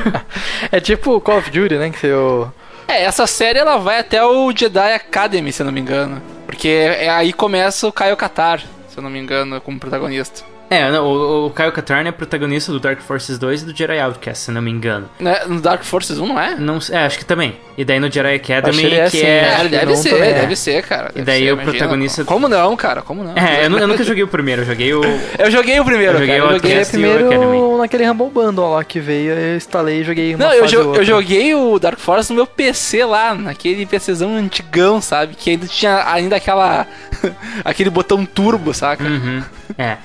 É 0.72 0.80
tipo 0.80 1.20
Call 1.20 1.38
of 1.38 1.50
Duty, 1.50 1.74
né? 1.76 1.90
Que 1.90 2.06
o- 2.10 2.50
É, 2.86 3.02
essa 3.04 3.26
série 3.26 3.58
ela 3.58 3.76
vai 3.76 3.98
até 3.98 4.24
o 4.24 4.50
Jedi 4.56 4.92
Academy, 4.94 5.52
se 5.52 5.60
eu 5.60 5.66
não 5.66 5.72
me 5.72 5.80
engano. 5.80 6.22
Porque 6.46 6.68
é 6.68 7.10
aí 7.10 7.34
começa 7.34 7.86
o 7.86 7.92
Caio 7.92 8.16
Katar, 8.16 8.60
se 8.88 8.96
eu 8.96 9.02
não 9.02 9.10
me 9.10 9.18
engano, 9.18 9.60
como 9.60 9.78
protagonista. 9.78 10.42
É, 10.70 10.90
não, 10.90 11.06
o, 11.06 11.46
o 11.46 11.50
Kyle 11.50 11.72
Katarn 11.72 12.08
é 12.08 12.12
protagonista 12.12 12.70
do 12.72 12.78
Dark 12.80 13.00
Forces 13.00 13.38
2 13.38 13.62
e 13.62 13.64
do 13.66 13.76
Jedi 13.76 13.98
Outcast, 13.98 14.44
se 14.44 14.50
não 14.50 14.60
me 14.62 14.70
engano. 14.70 15.08
Né? 15.18 15.40
No 15.46 15.60
Dark 15.60 15.82
Forces 15.82 16.18
1, 16.18 16.26
não 16.26 16.38
é? 16.40 16.54
Não, 16.56 16.78
é, 16.90 16.98
acho 17.06 17.18
que 17.18 17.24
também. 17.24 17.56
E 17.76 17.84
daí 17.84 17.98
no 18.00 18.10
Jedi 18.10 18.34
Academy, 18.34 18.68
Acho 18.70 18.80
que 18.80 18.86
ele 18.86 18.94
é 18.96 18.98
que 19.10 19.16
assim, 19.18 19.26
é. 19.26 19.40
né? 19.42 19.60
É, 19.64 19.68
deve 19.68 19.96
ser, 19.96 20.10
também, 20.10 20.34
deve 20.34 20.52
é. 20.52 20.56
ser, 20.56 20.82
cara. 20.82 21.10
E 21.14 21.22
deve 21.22 21.24
daí 21.24 21.38
ser, 21.44 21.44
o 21.50 21.52
imagina. 21.54 21.72
protagonista- 21.72 22.24
Como 22.24 22.48
não, 22.48 22.76
cara? 22.76 23.02
Como 23.02 23.22
não? 23.24 23.36
É, 23.36 23.66
eu, 23.66 23.78
eu 23.78 23.88
nunca 23.88 24.02
joguei 24.04 24.22
o 24.22 24.28
primeiro, 24.28 24.62
eu 24.62 24.66
joguei 24.66 24.92
o. 24.94 25.00
Eu 25.38 25.50
joguei 25.50 25.78
o 25.78 25.84
primeiro, 25.84 26.14
Eu 26.14 26.20
joguei 26.20 26.36
cara. 26.38 26.48
o 26.48 26.52
Eu 26.52 26.56
joguei... 26.56 26.72
É 26.72 26.74
e 26.74 26.78
o 26.78 26.82
Academy. 26.82 27.02
primeiro 27.46 27.78
naquele 27.78 28.04
Rumble 28.06 28.28
Bundle 28.30 28.70
lá 28.74 28.82
que 28.84 28.98
veio, 28.98 29.32
eu 29.32 29.56
instalei 29.56 30.00
e 30.00 30.04
joguei 30.04 30.34
uma 30.34 30.46
Não, 30.46 30.52
eu, 30.52 30.66
jo- 30.66 30.80
outra. 30.88 31.00
eu 31.02 31.04
joguei 31.06 31.54
o 31.54 31.78
Dark 31.78 31.98
Force 31.98 32.30
no 32.30 32.36
meu 32.36 32.46
PC 32.46 33.04
lá, 33.04 33.34
naquele 33.34 33.86
PCzão 33.86 34.34
antigão, 34.36 35.00
sabe? 35.00 35.34
Que 35.36 35.50
ainda 35.50 35.66
tinha 35.66 36.02
ainda 36.12 36.36
aquela. 36.36 36.86
aquele 37.64 37.88
botão 37.90 38.26
turbo, 38.26 38.74
saca? 38.74 39.04
Uhum. 39.04 39.42
É. 39.78 39.96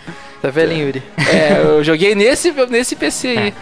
Tá 0.44 0.50
velhinho, 0.50 0.88
Yuri. 0.88 1.02
É, 1.18 1.62
eu 1.64 1.82
joguei 1.86 2.14
nesse, 2.16 2.52
nesse 2.70 2.98
PC 2.98 3.28
aí. 3.30 3.54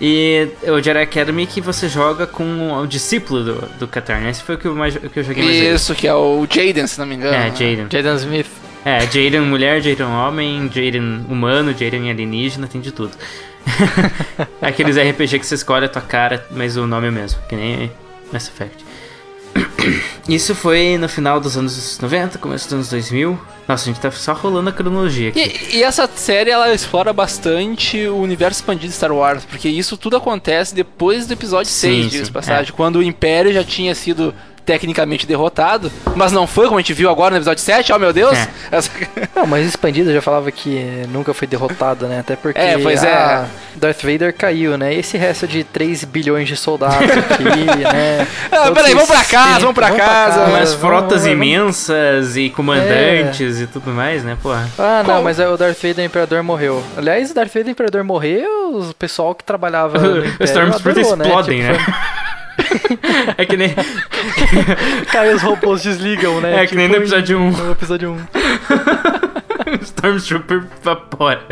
E 0.00 0.48
o 0.62 0.80
Jedi 0.80 1.02
Academy 1.02 1.46
que 1.46 1.60
você 1.60 1.90
joga 1.90 2.26
com 2.26 2.72
o 2.72 2.86
discípulo 2.86 3.44
do, 3.44 3.68
do 3.80 3.86
Katarn. 3.86 4.26
Esse 4.30 4.42
foi 4.42 4.54
o 4.54 4.58
que 4.58 4.66
eu, 4.66 4.74
mais, 4.74 4.96
o 4.96 5.10
que 5.10 5.18
eu 5.18 5.24
joguei 5.24 5.44
mais. 5.44 5.56
Isso, 5.58 5.94
que 5.94 6.08
é 6.08 6.14
o 6.14 6.46
Jaden, 6.48 6.86
se 6.86 6.98
não 6.98 7.04
me 7.04 7.16
engano. 7.16 7.34
É, 7.34 7.50
né? 7.50 7.52
Jaden. 7.54 7.86
Jaden 7.90 8.16
Smith. 8.16 8.46
É, 8.82 9.00
Jaden 9.00 9.42
mulher, 9.42 9.82
Jaden 9.82 10.06
homem, 10.06 10.70
Jaden 10.72 11.26
humano, 11.28 11.74
Jaden 11.78 12.10
alienígena, 12.10 12.66
tem 12.66 12.80
de 12.80 12.92
tudo. 12.92 13.12
Aqueles 14.62 14.96
RPG 14.96 15.38
que 15.38 15.44
você 15.44 15.54
escolhe 15.54 15.84
a 15.84 15.88
tua 15.90 16.00
cara, 16.00 16.46
mas 16.50 16.78
o 16.78 16.86
nome 16.86 17.08
é 17.08 17.10
o 17.10 17.12
mesmo, 17.12 17.42
que 17.46 17.54
nem 17.54 17.92
Mass 18.32 18.48
Effect. 18.48 18.82
Isso 20.28 20.54
foi 20.54 20.96
no 20.98 21.08
final 21.08 21.40
dos 21.40 21.56
anos 21.56 21.98
90, 21.98 22.38
começo 22.38 22.66
dos 22.66 22.74
anos 22.74 22.90
2000. 22.90 23.38
Nossa, 23.68 23.84
a 23.84 23.86
gente 23.92 24.00
tá 24.00 24.10
só 24.10 24.32
rolando 24.32 24.68
a 24.70 24.72
cronologia 24.72 25.30
aqui. 25.30 25.40
E, 25.72 25.78
e 25.78 25.82
essa 25.82 26.08
série 26.14 26.50
ela 26.50 26.72
explora 26.72 27.12
bastante 27.12 28.06
o 28.06 28.16
universo 28.16 28.60
expandido 28.60 28.88
de 28.88 28.94
Star 28.94 29.12
Wars, 29.12 29.44
porque 29.44 29.68
isso 29.68 29.96
tudo 29.96 30.16
acontece 30.16 30.74
depois 30.74 31.26
do 31.26 31.32
episódio 31.32 31.70
Sim, 31.70 32.08
6, 32.08 32.26
sim, 32.26 32.32
passagem, 32.32 32.72
quando 32.72 32.96
o 32.96 33.02
Império 33.02 33.52
já 33.52 33.64
tinha 33.64 33.94
sido 33.94 34.34
tecnicamente 34.64 35.26
derrotado, 35.26 35.90
mas 36.14 36.32
não 36.32 36.46
foi 36.46 36.66
como 36.66 36.78
a 36.78 36.80
gente 36.80 36.92
viu 36.94 37.10
agora 37.10 37.30
no 37.32 37.36
episódio 37.38 37.62
7, 37.62 37.92
oh 37.92 37.98
meu 37.98 38.12
Deus! 38.12 38.36
É. 38.38 38.48
Essa- 38.70 38.90
Não, 39.34 39.46
mas 39.46 39.66
Expandida 39.66 40.12
já 40.12 40.20
falava 40.22 40.50
que 40.52 41.04
nunca 41.08 41.32
foi 41.34 41.46
derrotada, 41.48 42.06
né? 42.06 42.20
Até 42.20 42.36
porque 42.36 42.60
É, 42.60 42.78
pois 42.78 43.02
é. 43.02 43.44
Darth 43.76 44.02
Vader 44.02 44.34
caiu, 44.34 44.76
né? 44.76 44.94
E 44.94 44.98
esse 45.00 45.16
resto 45.16 45.46
de 45.48 45.64
3 45.64 46.04
bilhões 46.04 46.46
de 46.48 46.56
soldados 46.56 47.10
aqui, 47.10 47.42
né? 47.92 48.26
Ah, 48.50 48.70
peraí, 48.70 48.92
vamos 48.94 49.08
pra 49.08 49.24
casa, 49.24 49.60
vamos 49.60 49.74
pra 49.74 49.90
casa. 49.92 50.40
Umas 50.44 50.72
vamos- 50.72 50.74
frotas 50.74 51.22
vamos- 51.22 51.26
imensas 51.36 52.36
e 52.36 52.50
comandantes 52.50 53.60
e 53.60 53.66
tudo 53.66 53.90
mais, 53.90 54.22
né, 54.22 54.36
porra? 54.42 54.68
Ah, 54.78 55.02
não, 55.06 55.22
mas 55.22 55.40
aí 55.40 55.46
o 55.46 55.56
Darth 55.56 55.78
Vader 55.82 56.04
Imperador 56.04 56.42
morreu. 56.42 56.82
Aliás, 56.96 57.30
o 57.30 57.34
Darth 57.34 57.52
Vader 57.52 57.70
Imperador 57.70 58.04
morreu, 58.04 58.78
o 58.78 58.94
pessoal 58.94 59.34
que 59.34 59.42
trabalhava 59.44 59.98
no 59.98 60.20
Os 60.20 60.26
Império 60.34 60.44
Stormtroopers 60.46 60.98
adorou, 61.12 61.22
explodem, 61.26 61.62
né? 61.62 61.72
Tipo, 61.72 61.84
foi- 61.84 62.31
É 63.38 63.44
que 63.46 63.56
nem, 63.56 63.74
Cai 65.10 65.32
os 65.34 65.42
robôs 65.42 65.82
desligam, 65.82 66.40
né? 66.40 66.62
É, 66.62 66.66
que 66.66 66.74
nem 66.76 66.88
no 66.88 66.94
em- 66.94 66.98
episódio 66.98 67.38
um. 67.38 67.50
No 67.50 67.72
episódio 67.72 68.12
1. 68.12 68.18
Stormtrooper 69.82 70.64
vapora. 70.82 71.42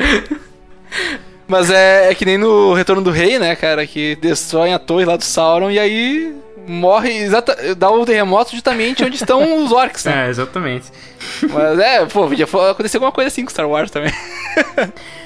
Mas 1.49 1.71
é, 1.71 2.11
é 2.11 2.15
que 2.15 2.25
nem 2.25 2.39
no 2.39 2.75
Retorno 2.75 3.03
do 3.03 3.11
Rei, 3.11 3.39
né, 3.39 3.57
cara? 3.57 3.87
Que 3.87 4.17
destroem 4.17 4.73
a 4.75 4.79
torre 4.79 5.05
lá 5.05 5.17
do 5.17 5.25
Sauron 5.25 5.71
e 5.71 5.79
aí 5.79 6.35
morre, 6.67 7.11
exata, 7.11 7.75
dá 7.75 7.91
o 7.91 8.05
terremoto 8.05 8.53
justamente 8.53 9.03
onde 9.03 9.17
estão 9.17 9.65
os 9.65 9.73
orcs, 9.73 10.05
né? 10.05 10.27
É, 10.27 10.31
exatamente. 10.31 10.87
Mas 11.51 11.79
é, 11.79 12.05
pô, 12.07 12.29
podia 12.29 12.45
acontecer 12.45 12.99
alguma 12.99 13.11
coisa 13.11 13.29
assim 13.29 13.45
com 13.45 13.51
Star 13.51 13.69
Wars 13.69 13.91
também. 13.91 14.13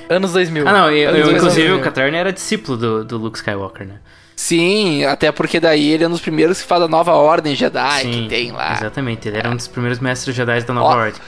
Anos 0.09 0.33
2000. 0.33 0.67
Ah, 0.67 0.73
não, 0.73 0.91
eu, 0.91 0.97
eu, 1.11 1.13
2000. 1.13 1.37
inclusive 1.37 1.73
o 1.73 1.81
Katarn 1.81 2.17
era 2.17 2.33
discípulo 2.33 2.79
do, 2.79 3.05
do 3.05 3.19
Luke 3.19 3.37
Skywalker, 3.37 3.87
né? 3.87 3.95
Sim, 4.37 5.05
até 5.05 5.31
porque 5.31 5.61
daí 5.61 5.91
ele 5.93 6.05
é 6.05 6.09
um 6.09 6.11
dos 6.11 6.21
primeiros 6.21 6.61
que 6.61 6.67
faz 6.67 6.83
a 6.83 6.89
nova 6.89 7.13
ordem 7.13 7.55
Jedi 7.55 8.03
Sim, 8.03 8.11
que 8.25 8.29
tem 8.29 8.53
lá. 8.53 8.75
Exatamente, 8.75 9.29
ele 9.29 9.39
era 9.39 9.49
um 9.49 9.57
dos 9.57 9.69
primeiros 9.69 10.01
mestres 10.01 10.35
Jedi 10.35 10.61
da 10.63 10.75
Nova 10.75 10.95
Ó, 10.97 10.99
Ordem. 10.99 11.21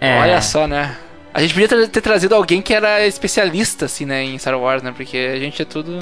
É, 0.00 0.20
Olha 0.20 0.42
só, 0.42 0.66
né? 0.66 0.94
A 1.32 1.40
gente 1.40 1.54
podia 1.54 1.88
ter, 1.88 2.00
trazido 2.00 2.34
alguém 2.34 2.60
que 2.62 2.72
era 2.74 3.06
especialista, 3.06 3.86
assim, 3.86 4.04
né, 4.06 4.22
em 4.22 4.38
Star 4.38 4.58
Wars, 4.58 4.82
né? 4.82 4.92
Porque 4.94 5.16
a 5.16 5.38
gente 5.38 5.60
é 5.60 5.64
tudo. 5.64 5.98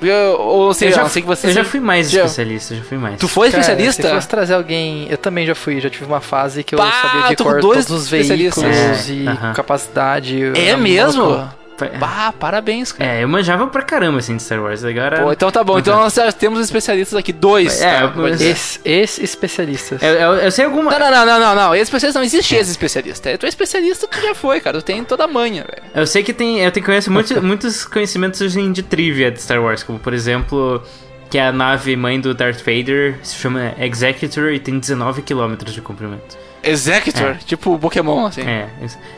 Eu, 0.00 0.40
ou 0.40 0.74
seja, 0.74 0.96
eu 0.96 1.04
já, 1.04 1.08
ser 1.08 1.20
que 1.20 1.26
você. 1.26 1.46
eu 1.46 1.52
já 1.52 1.64
fui 1.64 1.78
mais 1.78 2.10
já- 2.10 2.22
especialista, 2.24 2.74
já 2.74 2.82
fui 2.82 2.98
mais. 2.98 3.20
Tu 3.20 3.28
foi 3.28 3.50
Cara, 3.50 3.60
especialista? 3.60 4.08
Se 4.08 4.14
fosse 4.14 4.28
trazer 4.28 4.54
alguém. 4.54 5.06
Eu 5.08 5.16
também 5.16 5.46
já 5.46 5.54
fui, 5.54 5.80
já 5.80 5.88
tive 5.88 6.04
uma 6.06 6.20
fase 6.20 6.64
que 6.64 6.74
eu 6.74 6.78
Pá, 6.78 6.90
sabia 6.90 7.28
de 7.28 7.36
cor 7.36 7.60
dois 7.60 7.86
todos 7.86 8.02
os 8.02 8.08
veículos 8.08 8.56
especialistas. 8.58 9.10
É, 9.10 9.12
e 9.12 9.28
aham. 9.28 9.52
capacidade. 9.52 10.42
É 10.58 10.76
mesmo? 10.76 11.48
Bah, 11.90 12.32
parabéns, 12.38 12.92
cara. 12.92 13.10
É, 13.10 13.24
eu 13.24 13.28
manjava 13.28 13.66
pra 13.66 13.82
caramba 13.82 14.18
assim 14.18 14.36
de 14.36 14.42
Star 14.42 14.60
Wars. 14.62 14.84
Agora. 14.84 15.22
Pô, 15.22 15.32
então 15.32 15.50
tá 15.50 15.62
bom. 15.64 15.78
Então 15.78 15.96
nós 15.96 16.14
já 16.14 16.30
temos 16.32 16.60
especialistas 16.60 17.18
aqui, 17.18 17.32
dois. 17.32 17.80
É, 17.80 17.90
tá? 17.92 18.00
eu- 18.02 18.10
Pode 18.12 18.32
dizer. 18.32 18.50
Esse, 18.50 18.80
esse 18.84 19.24
especialistas. 19.24 20.02
eu, 20.02 20.08
eu- 20.10 20.34
eu 20.34 20.50
sei 20.50 20.64
alguma. 20.64 20.90
Não, 20.90 20.98
não, 20.98 21.10
não, 21.10 21.26
não, 21.26 21.40
não, 21.40 21.54
não. 21.54 21.74
Esse 21.74 21.84
especialista 21.84 22.18
não 22.18 22.24
existe 22.26 22.54
esse 22.54 22.70
especialista. 22.70 23.36
Tu 23.38 23.46
é 23.46 23.48
especialista, 23.48 24.06
tu 24.08 24.20
já 24.20 24.34
foi, 24.34 24.60
cara. 24.60 24.78
Tu 24.80 24.84
tem 24.84 25.04
toda 25.04 25.24
a 25.24 25.28
manha, 25.28 25.64
velho. 25.64 25.82
Eu 25.94 26.06
sei 26.06 26.22
que 26.22 26.32
tem. 26.32 26.60
Eu 26.60 26.70
tenho 26.70 26.84
conheço 26.86 27.10
muito, 27.10 27.40
muitos 27.42 27.84
conhecimentos 27.84 28.40
assim, 28.42 28.72
de 28.72 28.82
trivia 28.82 29.30
de 29.30 29.40
Star 29.40 29.62
Wars, 29.62 29.82
como 29.82 29.98
por 29.98 30.12
exemplo. 30.14 30.82
Que 31.30 31.38
a 31.38 31.50
nave 31.50 31.96
mãe 31.96 32.20
do 32.20 32.34
Darth 32.34 32.58
Vader 32.58 33.18
se 33.22 33.36
chama 33.36 33.72
Executor 33.80 34.52
e 34.52 34.60
tem 34.60 34.78
19 34.78 35.22
km 35.22 35.54
de 35.64 35.80
comprimento. 35.80 36.36
Executor, 36.62 37.30
É. 37.30 37.34
tipo 37.46 37.78
Pokémon, 37.78 38.26
assim. 38.26 38.42
É, 38.42 38.68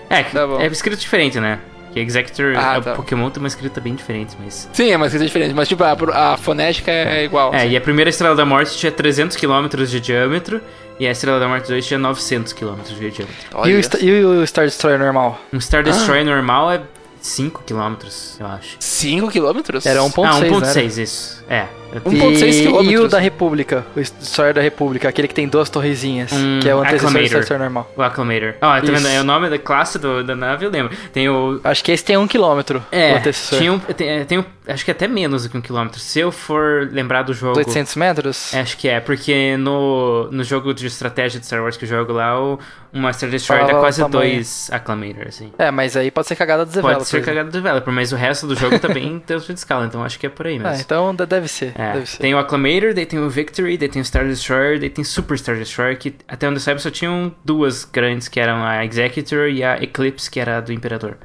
é, 0.09 0.23
que- 0.23 0.31
Tá 0.33 0.47
é 0.61 0.67
escrito 0.69 1.01
diferente, 1.01 1.41
né? 1.41 1.59
Que 1.95 2.01
Executor, 2.01 2.55
Ah, 2.57 2.79
é, 2.79 2.81
tá. 2.81 2.95
Pokémon 2.95 3.31
tem 3.31 3.41
uma 3.41 3.47
escrita 3.47 3.81
bem 3.81 3.95
diferente, 3.95 4.35
mas. 4.43 4.69
Sim, 4.73 4.91
é 4.91 4.97
uma 4.97 5.09
coisa 5.09 5.25
diferente, 5.25 5.55
mas 5.55 5.69
tipo, 5.69 5.85
a, 5.85 6.33
a 6.33 6.37
fonética 6.37 6.91
é 6.91 7.23
igual. 7.23 7.55
É, 7.55 7.59
assim. 7.59 7.69
e 7.69 7.77
a 7.77 7.81
primeira 7.81 8.11
Estrela 8.11 8.35
da 8.35 8.45
Morte 8.45 8.77
tinha 8.77 8.91
300 8.91 9.37
km 9.37 9.69
de 9.87 10.01
diâmetro 10.01 10.61
e 10.99 11.07
a 11.07 11.13
Estrela 11.13 11.39
da 11.39 11.47
Morte 11.47 11.69
2 11.69 11.87
tinha 11.87 11.97
900 11.97 12.53
km 12.53 12.83
de 12.83 12.95
diâmetro. 13.13 13.69
E 13.69 13.75
o, 13.75 13.79
Sta- 13.79 14.01
e 14.01 14.25
o 14.25 14.45
Star 14.45 14.65
Destroyer 14.65 14.99
normal? 14.99 15.41
Um 15.53 15.61
Star 15.61 15.85
Destroyer 15.85 16.25
normal 16.25 16.73
é 16.73 16.81
5 17.21 17.63
km, 17.65 17.95
eu 18.41 18.47
acho. 18.49 18.77
5 18.81 19.31
quilômetros? 19.31 19.87
Era 19.87 20.01
1.6, 20.01 20.25
ah, 20.27 20.41
né? 20.41 20.49
1.6, 20.51 20.99
isso. 21.01 21.45
É. 21.49 21.67
Eu 21.95 22.01
Um- 22.05 22.11
tenho- 22.11 22.25
1.6 22.31 22.57
E, 22.57 22.91
e 22.91 22.99
o 22.99 23.09
da 23.09 23.19
República, 23.19 23.85
o 23.97 24.01
Destroyer 24.01 24.53
da 24.55 24.61
República, 24.61 25.09
aquele 25.09 25.29
que 25.29 25.35
tem 25.35 25.47
duas 25.49 25.71
torrezinhas, 25.71 26.33
Um 26.33 26.59
que 26.61 26.69
é 26.69 26.75
o 26.75 26.81
antecessor 26.81 27.57
do 27.57 27.59
normal. 27.59 27.91
O 27.97 28.03
Acclamator. 28.03 28.55
Ó, 28.61 28.73
tá 28.73 28.79
Isso. 28.83 28.93
vendo? 28.93 29.09
É 29.09 29.21
o 29.21 29.25
nome 29.25 29.49
da 29.49 29.59
classe 29.59 29.99
do- 29.99 30.25
da 30.25 30.35
nave, 30.35 30.65
eu 30.67 30.71
lembro. 30.71 30.95
Tem 31.13 31.29
o. 31.29 31.61
Acho 31.63 31.85
que 31.85 31.93
esse 31.93 32.05
tem 32.05 32.17
um 32.17 32.27
quilômetro, 32.27 32.81
o 32.81 32.83
É, 32.95 33.15
antecessor. 33.17 33.59
tinha 33.59 33.73
um, 33.73 33.79
tem, 33.79 34.25
tem 34.25 34.39
um- 34.39 34.45
acho 34.67 34.85
que 34.85 34.91
até 34.91 35.07
menos 35.07 35.45
do 35.45 35.49
que 35.51 35.57
um 35.57 35.61
quilômetro. 35.61 36.01
Se 36.01 36.19
eu 36.19 36.33
for 36.33 36.89
lembrar 36.91 37.23
do 37.23 37.33
jogo. 37.33 37.57
800 37.59 37.95
metros? 37.97 38.53
É, 38.53 38.61
Acho 38.61 38.77
que 38.77 38.89
é, 38.89 38.99
porque 38.99 39.57
no, 39.59 40.29
no 40.33 40.43
jogo 40.43 40.73
de 40.75 40.87
estratégia 40.87 41.39
de 41.39 41.47
Star 41.47 41.63
Wars 41.63 41.77
que 41.77 41.85
eu 41.85 41.89
jogo 41.89 42.13
lá, 42.13 42.41
o, 42.41 42.59
uma 42.93 43.13
Star 43.13 43.29
Destroyer 43.31 43.67
dá 43.67 43.77
o 43.77 43.81
quase 43.81 44.03
dois 44.09 44.69
Acclamators, 44.73 45.29
assim. 45.37 45.53
É, 45.59 45.71
mas 45.71 45.97
aí 45.97 46.11
pode 46.11 46.27
ser 46.27 46.35
cagada 46.37 46.65
dos 46.65 46.73
Pode 46.75 46.83
developers. 46.87 47.09
ser 47.09 47.23
cagado 47.23 47.51
do 47.51 47.53
developer, 47.53 47.93
mas 47.93 48.13
o 48.13 48.17
resto 48.17 48.47
do 48.47 48.57
jogo 48.57 48.79
tá 48.79 48.89
bem 48.89 49.23
dentro 49.27 49.47
de 49.47 49.53
escala, 49.59 49.85
então 49.87 50.03
acho 50.03 50.19
que 50.19 50.27
é 50.27 50.31
por 50.31 50.47
aí 50.47 50.57
Ah, 50.57 50.71
mesmo. 50.71 50.81
então 50.81 51.15
de- 51.15 51.27
deve 51.27 51.47
ser, 51.49 51.73
É, 51.79 51.84
ser. 52.07 52.19
tem 52.19 52.35
o 52.35 52.39
Acclamator, 52.39 52.95
daí 52.95 53.07
tem 53.07 53.19
o 53.19 53.29
Victory, 53.29 53.77
daí 53.77 53.89
tem 53.89 54.01
o 54.01 54.05
Star 54.05 54.27
Destroyer, 54.27 54.79
daí 54.79 54.91
tem 54.91 55.05
Super 55.05 55.39
Star 55.39 55.57
Destroyer, 55.57 55.99
que 55.99 56.15
até 56.27 56.47
onde 56.47 56.57
eu 56.57 56.61
saiba 56.61 56.81
só 56.81 56.91
tinham 56.91 57.35
duas 57.45 57.85
grandes, 57.85 58.29
que 58.29 58.41
eram 58.41 58.65
a 58.65 58.85
Executor 58.85 59.49
e 59.49 59.63
a 59.63 59.83
Eclipse, 59.83 60.31
que 60.31 60.41
era 60.41 60.59
a 60.59 60.61
do 60.61 60.73
Imperador. 60.73 61.17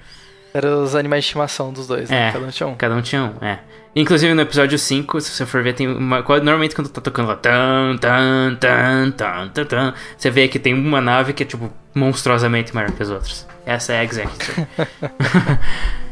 Eram 0.53 0.83
os 0.83 0.95
animais 0.95 1.23
de 1.23 1.27
estimação 1.27 1.71
dos 1.71 1.87
dois, 1.87 2.09
né? 2.09 2.29
É. 2.29 2.31
Cada 2.31 2.45
um 2.45 2.49
tinha 2.49 2.67
um. 2.67 2.75
Cada 2.75 2.95
um 2.95 3.01
tinha 3.01 3.23
um, 3.23 3.45
é. 3.45 3.59
Inclusive 3.95 4.33
no 4.33 4.41
episódio 4.41 4.77
5, 4.77 5.21
se 5.21 5.31
você 5.31 5.45
for 5.45 5.63
ver, 5.63 5.73
tem 5.73 5.87
uma. 5.87 6.21
Normalmente 6.21 6.75
quando 6.75 6.89
tá 6.89 7.01
tocando 7.01 7.27
lá. 7.27 7.35
Tan, 7.35 7.97
tan, 7.99 8.55
tan, 8.55 9.11
tan, 9.11 9.49
tan, 9.49 9.65
tan, 9.65 9.93
você 10.17 10.29
vê 10.29 10.47
que 10.47 10.59
tem 10.59 10.73
uma 10.73 11.01
nave 11.01 11.33
que 11.33 11.43
é, 11.43 11.45
tipo, 11.45 11.71
monstruosamente 11.93 12.73
maior 12.73 12.91
que 12.91 13.01
as 13.01 13.09
outras. 13.09 13.47
Essa 13.65 13.93
é 13.93 13.99
a 13.99 14.03
Executor. 14.03 14.55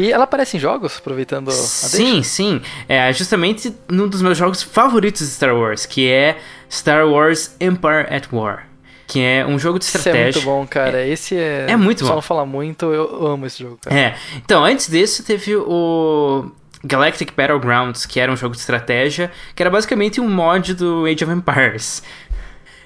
E 0.00 0.12
ela 0.12 0.24
aparece 0.24 0.56
em 0.56 0.60
jogos, 0.60 0.98
aproveitando 0.98 1.48
a 1.50 1.52
deixa? 1.52 1.66
sim, 1.66 2.22
sim. 2.22 2.60
É 2.88 3.12
justamente 3.12 3.74
num 3.88 4.08
dos 4.08 4.22
meus 4.22 4.36
jogos 4.38 4.62
favoritos 4.62 5.20
de 5.26 5.32
Star 5.32 5.54
Wars, 5.54 5.86
que 5.86 6.08
é 6.08 6.38
Star 6.70 7.06
Wars 7.06 7.54
Empire 7.60 8.06
at 8.08 8.26
War. 8.32 8.66
Que 9.06 9.20
é 9.20 9.44
um 9.44 9.58
jogo 9.58 9.78
de 9.78 9.84
Esse 9.84 9.96
é 9.96 9.98
estratégia. 9.98 10.40
muito 10.40 10.42
bom, 10.42 10.66
cara. 10.66 11.04
Esse 11.04 11.36
é. 11.36 11.66
É 11.68 11.76
muito 11.76 12.00
Só 12.04 12.10
bom. 12.10 12.14
não 12.16 12.22
fala 12.22 12.46
muito, 12.46 12.86
eu 12.92 13.26
amo 13.26 13.44
esse 13.44 13.58
jogo, 13.62 13.76
cara. 13.82 13.96
É. 13.98 14.14
Então, 14.36 14.64
antes 14.64 14.88
desse 14.88 15.24
teve 15.24 15.56
o 15.56 16.50
Galactic 16.84 17.32
Battlegrounds, 17.36 18.06
que 18.06 18.20
era 18.20 18.30
um 18.30 18.36
jogo 18.36 18.54
de 18.54 18.60
estratégia, 18.60 19.30
que 19.54 19.62
era 19.62 19.68
basicamente 19.68 20.20
um 20.20 20.28
mod 20.28 20.74
do 20.74 21.06
Age 21.06 21.24
of 21.24 21.32
Empires. 21.32 22.02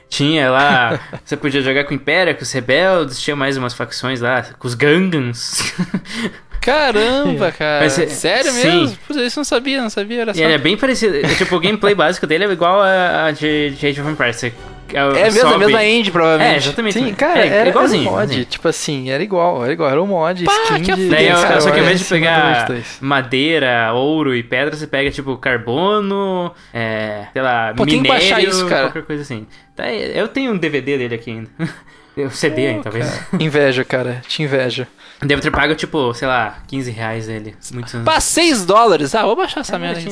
Tinha 0.09 0.50
lá, 0.50 0.98
você 1.24 1.37
podia 1.37 1.61
jogar 1.61 1.85
com 1.85 1.90
o 1.90 1.94
Império, 1.94 2.35
com 2.37 2.42
os 2.42 2.53
rebeldes, 2.53 3.20
tinha 3.20 3.37
mais 3.37 3.57
umas 3.57 3.74
facções 3.74 4.20
lá, 4.20 4.42
com 4.59 4.66
os 4.66 4.74
Gangans. 4.74 5.74
Caramba, 6.64 7.53
cara. 7.57 7.85
Mas 7.85 7.98
é- 7.98 8.07
Sério 8.07 8.50
sim. 8.50 8.81
mesmo? 8.81 8.96
Putz, 9.07 9.20
isso 9.20 9.38
não 9.38 9.44
sabia, 9.44 9.83
não 9.83 9.90
sabia. 9.90 10.22
Era 10.22 10.35
só... 10.35 10.42
é 10.42 10.59
bem 10.59 10.77
parecido. 10.77 11.16
é, 11.16 11.35
Tipo, 11.35 11.57
o 11.57 11.61
gameplay 11.61 11.94
básico 11.94 12.27
dele 12.27 12.44
é 12.44 12.50
igual 12.50 12.81
a, 12.81 13.27
a 13.27 13.31
de, 13.31 13.70
de 13.70 13.87
Age 13.87 14.00
of 14.00 14.11
Empires. 14.11 14.37
Você, 14.37 14.53
É 14.92 15.24
mesmo, 15.31 15.55
a 15.55 15.59
mesma 15.59 15.85
end, 15.85 16.11
provavelmente. 16.11 16.55
É, 16.55 16.57
exatamente. 16.57 16.94
Sim, 16.94 17.14
cara, 17.14 17.40
é, 17.44 17.48
era, 17.48 17.68
igualzinho. 17.68 18.03
era 18.03 18.11
um 18.11 18.12
mod. 18.12 18.22
igualzinho. 18.24 18.44
Tipo 18.46 18.68
assim, 18.68 19.11
era 19.11 19.22
igual, 19.22 19.62
era 19.62 19.72
igual. 19.72 19.90
Era 19.90 20.03
um 20.03 20.07
mod, 20.07 20.44
Pá, 20.44 20.53
skin 20.53 20.83
que 20.83 20.94
de... 20.94 21.09
Daí, 21.09 21.27
Star 21.37 21.61
só 21.61 21.70
que 21.70 21.79
ao 21.79 21.85
invés 21.85 21.98
de 22.00 22.05
pegar 22.07 22.44
Wars 22.44 22.64
2. 22.68 22.98
madeira, 23.00 23.92
ouro 23.92 24.35
e 24.35 24.42
pedra, 24.42 24.74
você 24.74 24.87
pega, 24.87 25.11
tipo, 25.11 25.37
carbono, 25.37 26.53
é, 26.72 27.27
sei 27.33 27.42
lá, 27.42 27.74
Pô, 27.77 27.85
minério, 27.85 28.48
isso, 28.48 28.66
cara. 28.66 28.85
qualquer 28.88 29.03
coisa 29.03 29.22
assim. 29.22 29.46
Tá, 29.77 29.92
eu 29.92 30.29
tenho 30.29 30.53
um 30.53 30.57
DVD 30.57 30.96
dele 30.96 31.14
aqui 31.16 31.31
ainda. 31.31 31.50
O 32.16 32.31
CD 32.31 32.66
ainda, 32.68 32.85
talvez. 32.85 33.20
Inveja, 33.40 33.85
cara. 33.85 34.22
Te 34.27 34.42
inveja. 34.42 34.87
Devo 35.20 35.40
ter 35.40 35.50
pago, 35.50 35.74
tipo, 35.74 36.12
sei 36.14 36.29
lá, 36.29 36.59
15 36.68 36.90
reais 36.90 37.29
ele. 37.29 37.57
Muito... 37.72 37.98
Pá, 38.00 38.20
6 38.20 38.66
dólares. 38.66 39.14
Ah, 39.14 39.24
vou 39.24 39.35
baixar 39.35 39.61
essa 39.61 39.77
É, 39.77 39.79
merda 39.79 39.98
aí. 39.98 40.07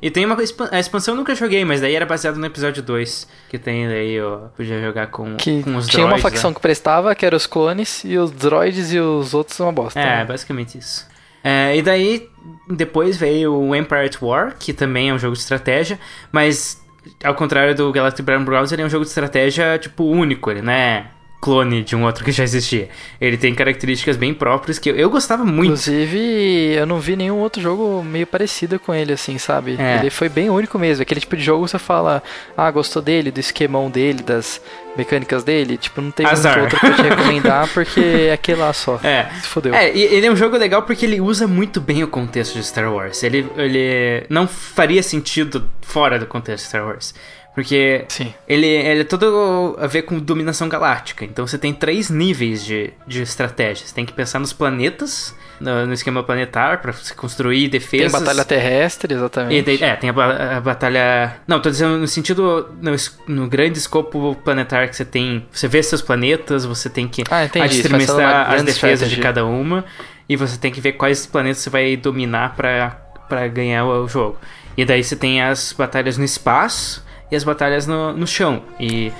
E 0.00 0.10
tem 0.10 0.24
uma 0.24 0.36
a 0.70 0.78
expansão 0.78 1.14
eu 1.14 1.18
nunca 1.18 1.34
joguei, 1.34 1.64
mas 1.64 1.80
daí 1.80 1.94
era 1.94 2.06
baseado 2.06 2.36
no 2.36 2.46
episódio 2.46 2.82
2. 2.82 3.28
Que 3.48 3.58
tem 3.58 3.86
daí, 3.86 4.12
eu 4.12 4.50
podia 4.56 4.80
jogar 4.80 5.08
com, 5.08 5.36
Que 5.36 5.62
com 5.62 5.76
os 5.76 5.86
tinha 5.86 6.04
uma 6.04 6.16
droids, 6.16 6.22
facção 6.22 6.50
né? 6.50 6.54
que 6.54 6.60
prestava, 6.60 7.14
que 7.14 7.26
era 7.26 7.36
os 7.36 7.46
clones, 7.46 8.04
e 8.04 8.16
os 8.16 8.30
droids 8.30 8.92
e 8.92 9.00
os 9.00 9.34
outros 9.34 9.58
uma 9.60 9.72
bosta. 9.72 10.00
É, 10.00 10.18
né? 10.18 10.24
basicamente 10.24 10.78
isso. 10.78 11.06
É, 11.42 11.76
e 11.76 11.82
daí, 11.82 12.28
depois 12.68 13.16
veio 13.16 13.54
o 13.54 13.74
Empire 13.74 14.06
at 14.06 14.22
War, 14.22 14.56
que 14.58 14.72
também 14.72 15.10
é 15.10 15.14
um 15.14 15.18
jogo 15.18 15.34
de 15.34 15.40
estratégia, 15.40 15.98
mas 16.32 16.82
ao 17.22 17.34
contrário 17.34 17.74
do 17.74 17.92
Galactic 17.92 18.24
Battlegrounds, 18.24 18.72
ele 18.72 18.82
é 18.82 18.84
um 18.84 18.90
jogo 18.90 19.04
de 19.04 19.10
estratégia, 19.10 19.78
tipo, 19.78 20.04
único, 20.04 20.50
ele 20.50 20.62
não 20.62 20.72
é 20.72 21.06
clone 21.46 21.84
de 21.84 21.94
um 21.94 22.04
outro 22.04 22.24
que 22.24 22.32
já 22.32 22.42
existia. 22.42 22.88
Ele 23.20 23.36
tem 23.36 23.54
características 23.54 24.16
bem 24.16 24.34
próprias 24.34 24.80
que 24.80 24.90
eu, 24.90 24.96
eu 24.96 25.08
gostava 25.08 25.44
muito. 25.44 25.66
Inclusive, 25.66 26.74
eu 26.74 26.84
não 26.84 26.98
vi 26.98 27.14
nenhum 27.14 27.36
outro 27.36 27.62
jogo 27.62 28.02
meio 28.02 28.26
parecido 28.26 28.80
com 28.80 28.92
ele, 28.92 29.12
assim, 29.12 29.38
sabe? 29.38 29.76
É. 29.78 30.00
Ele 30.00 30.10
foi 30.10 30.28
bem 30.28 30.50
único 30.50 30.76
mesmo. 30.76 31.02
Aquele 31.02 31.20
tipo 31.20 31.36
de 31.36 31.44
jogo 31.44 31.64
que 31.64 31.70
você 31.70 31.78
fala, 31.78 32.20
ah, 32.56 32.68
gostou 32.68 33.00
dele, 33.00 33.30
do 33.30 33.38
esquemão 33.38 33.88
dele, 33.88 34.24
das 34.24 34.60
mecânicas 34.96 35.44
dele. 35.44 35.76
Tipo, 35.76 36.00
não 36.00 36.10
tem 36.10 36.26
Azar. 36.26 36.64
outro 36.64 36.80
pra 36.80 36.90
te 36.94 37.02
recomendar, 37.02 37.68
porque 37.72 38.00
é 38.00 38.32
aquele 38.32 38.58
lá 38.58 38.72
só. 38.72 38.98
É. 39.04 39.30
Se 39.40 39.46
fodeu. 39.46 39.72
É, 39.72 39.94
e 39.94 40.02
ele 40.02 40.26
é 40.26 40.32
um 40.32 40.36
jogo 40.36 40.56
legal 40.56 40.82
porque 40.82 41.06
ele 41.06 41.20
usa 41.20 41.46
muito 41.46 41.80
bem 41.80 42.02
o 42.02 42.08
contexto 42.08 42.54
de 42.54 42.66
Star 42.66 42.92
Wars. 42.92 43.22
Ele, 43.22 43.46
ele 43.56 44.26
não 44.28 44.48
faria 44.48 45.00
sentido 45.00 45.70
fora 45.80 46.18
do 46.18 46.26
contexto 46.26 46.64
de 46.64 46.68
Star 46.70 46.84
Wars. 46.84 47.14
Porque 47.56 48.04
Sim. 48.08 48.34
ele, 48.46 48.66
ele 48.66 49.00
é 49.00 49.04
todo 49.04 49.76
a 49.80 49.86
ver 49.86 50.02
com 50.02 50.18
dominação 50.18 50.68
galáctica. 50.68 51.24
Então 51.24 51.46
você 51.46 51.56
tem 51.56 51.72
três 51.72 52.10
níveis 52.10 52.62
de, 52.62 52.92
de 53.06 53.22
estratégia. 53.22 53.86
Você 53.86 53.94
tem 53.94 54.04
que 54.04 54.12
pensar 54.12 54.38
nos 54.38 54.52
planetas, 54.52 55.34
no, 55.58 55.86
no 55.86 55.94
esquema 55.94 56.22
planetar, 56.22 56.82
pra 56.82 56.92
você 56.92 57.14
construir 57.14 57.62
Tem 57.62 57.80
defesas. 57.80 58.12
batalha 58.12 58.44
terrestre, 58.44 59.14
E 59.14 59.16
exatamente. 59.16 59.62
daí- 59.64 59.82
é, 59.82 59.96
tem 59.96 60.10
a, 60.10 60.56
a 60.58 60.60
batalha. 60.60 61.36
Não, 61.48 61.58
tô 61.58 61.70
dizendo 61.70 61.96
no 61.96 62.06
sentido. 62.06 62.68
No, 62.82 62.94
no 63.26 63.48
grande 63.48 63.78
escopo 63.78 64.36
planetar 64.44 64.86
que 64.90 64.94
você 64.94 65.06
tem. 65.06 65.46
Você 65.50 65.66
vê 65.66 65.82
seus 65.82 66.02
planetas, 66.02 66.66
você 66.66 66.90
tem 66.90 67.08
que 67.08 67.24
Ah, 67.30 67.40
administrar 67.40 68.52
as 68.52 68.62
defesas 68.64 69.08
de 69.08 69.18
cada 69.18 69.46
uma. 69.46 69.82
E 70.28 70.36
você 70.36 70.58
tem 70.58 70.70
que 70.70 70.80
ver 70.82 70.92
quais 70.92 71.24
planetas 71.24 71.62
você 71.62 71.70
vai 71.70 71.96
dominar 71.96 72.54
pra 72.54 73.48
ganhar 73.48 73.86
o, 73.86 74.04
o 74.04 74.08
jogo. 74.08 74.36
E 74.76 74.84
daí 74.84 75.02
você 75.02 75.16
tem 75.16 75.40
as 75.40 75.72
batalhas 75.72 76.18
no 76.18 76.24
espaço 76.24 77.05
e 77.30 77.36
as 77.36 77.44
batalhas 77.44 77.86
no, 77.86 78.12
no 78.12 78.26
chão. 78.26 78.62
E 78.78 79.12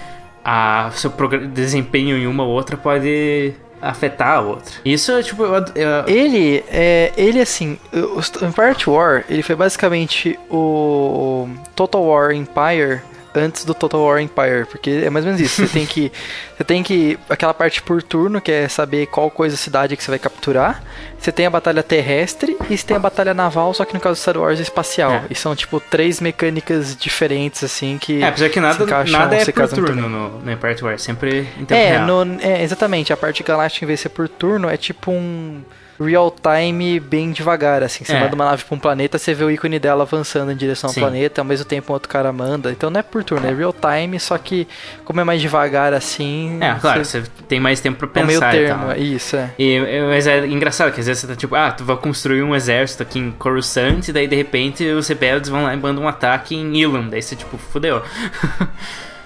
a 0.45 0.91
seu 0.93 1.11
desempenho 1.53 2.17
em 2.17 2.27
uma 2.27 2.45
ou 2.45 2.51
outra 2.51 2.77
pode 2.77 3.53
afetar 3.83 4.39
a 4.39 4.41
outra. 4.41 4.73
Isso, 4.85 5.23
tipo, 5.23 5.43
eu, 5.43 5.55
eu- 5.75 6.05
Ele, 6.07 6.65
é, 6.69 7.13
ele 7.17 7.41
assim, 7.41 7.79
o 7.93 8.21
Empire 8.45 8.77
War, 8.91 9.25
ele 9.29 9.43
foi 9.43 9.55
basicamente 9.57 10.39
o 10.51 11.49
Total 11.75 12.03
War 12.03 12.31
Empire 12.33 13.01
antes 13.37 13.65
do 13.65 13.75
Total 13.75 14.01
War 14.03 14.21
Empire, 14.21 14.67
porque 14.71 15.03
é 15.05 15.11
mais 15.11 15.25
ou 15.25 15.33
menos 15.33 15.41
isso. 15.41 15.67
Você 15.67 15.73
tem 15.73 15.87
que, 15.87 16.11
você 16.57 16.65
tem 16.65 16.83
que 16.83 17.19
aquela 17.29 17.53
parte 17.55 17.83
por 17.83 18.03
turno, 18.03 18.41
que 18.41 18.51
é 18.51 18.69
saber 18.69 19.07
qual 19.07 19.31
coisa 19.31 19.57
cidade 19.57 19.97
que 19.97 20.03
você 20.03 20.11
vai 20.11 20.19
capturar. 20.19 20.83
Você 21.19 21.31
tem 21.33 21.47
a 21.47 21.51
batalha 21.51 21.83
terrestre 21.83 22.57
e 22.71 22.77
você 22.77 22.87
tem 22.87 22.97
a 22.97 23.01
batalha 23.01 23.33
naval, 23.35 23.73
só 23.75 23.85
que 23.85 23.95
no 23.95 24.01
caso 24.01 24.15
do 24.15 24.23
Star 24.23 24.37
Wars 24.39 24.59
é 24.59 24.63
espacial. 24.63 25.11
É. 25.13 25.23
E 25.31 25.35
são 25.35 25.55
tipo 25.55 25.79
três 25.81 26.21
mecânicas 26.21 26.97
diferentes 26.97 27.63
assim 27.65 27.99
que 27.99 28.23
É, 28.23 28.29
apesar 28.29 28.49
que 28.49 28.61
nada, 28.61 28.85
encaixam- 28.85 29.19
nada 29.19 29.37
é 29.37 29.45
por 29.45 29.69
turno 29.69 30.09
no, 30.09 30.29
no 30.41 30.53
Empire 30.53 30.83
War, 30.83 30.99
sempre 30.99 31.41
em 31.59 31.65
tempo 31.65 31.75
É, 31.75 31.99
no- 31.99 32.41
é, 32.41 32.63
exatamente. 32.63 33.13
A 33.13 33.17
parte 33.17 33.43
galáctica, 33.43 33.85
em 33.85 33.89
vez 33.89 33.99
de 33.99 34.03
ser 34.05 34.09
por 34.11 34.29
turno, 34.29 34.69
é 34.69 34.77
tipo 34.77 35.11
um 35.11 35.63
real 36.01 36.31
time 36.43 37.01
bem 37.01 37.33
devagar, 37.33 37.83
assim. 37.83 38.05
Você 38.05 38.13
É. 38.13 38.21
manda 38.21 38.35
uma 38.35 38.45
nave 38.45 38.65
pra 38.65 38.75
um 38.77 38.79
planeta, 38.79 39.19
você 39.19 39.33
vê 39.35 39.45
o 39.45 39.51
ícone 39.51 39.79
dela 39.79 40.03
avançando 40.03 40.53
em 40.53 40.57
direção 40.57 40.89
ao 40.89 40.95
Sim. 40.95 41.01
planeta, 41.01 41.41
ao 41.41 41.45
mesmo 41.45 41.65
tempo 41.65 41.93
outro 41.93 42.09
cara 42.09 42.33
manda. 42.33 42.71
Então 42.71 42.91
não 42.91 43.01
é 43.01 43.03
por 43.03 43.23
turno, 43.25 43.47
é 43.47 43.53
real 43.55 43.73
time, 43.75 44.19
só 44.21 44.37
que 44.39 44.67
como 45.05 45.21
é 45.21 45.25
mais 45.25 45.41
devagar 45.41 45.93
assim. 45.95 46.59
É, 46.61 46.75
claro, 46.75 47.05
você, 47.05 47.23
tem 47.49 47.59
mais 47.61 47.81
tempo 47.81 48.07
pra 48.07 48.23
é 48.23 48.25
meio 48.25 48.41
pensar 48.41 48.55
e 48.55 48.59
termo, 48.67 48.83
tal. 48.83 48.93
é 48.93 48.99
isso, 48.99 49.37
é. 49.37 49.51
E, 49.59 49.75
é- 49.77 50.07
mas 50.07 50.27
é 50.27 50.47
engraçado 50.47 50.93
que 50.93 51.01
às 51.01 51.07
vezes 51.07 51.21
você 51.23 51.27
tá 51.27 51.37
tipo, 51.37 51.55
ah, 51.55 51.71
tu 51.73 51.85
vai 51.85 51.97
construir 51.97 52.43
um 52.43 52.55
exército 52.55 53.03
aqui 53.03 53.19
em 53.19 53.31
Coruscant, 53.31 54.09
e 54.09 54.13
daí 54.13 54.27
de 54.27 54.37
repente 54.37 54.85
os 54.85 55.09
rebeldes 55.09 55.49
vão 55.51 55.65
lá 55.65 55.73
e 55.75 55.77
mandam 55.77 56.05
um 56.05 56.09
ataque 56.09 56.55
em 56.55 56.77
Ilum, 56.77 57.09
daí 57.09 57.23
você 57.23 57.35
tipo, 57.37 57.57
fudeu. 57.59 58.03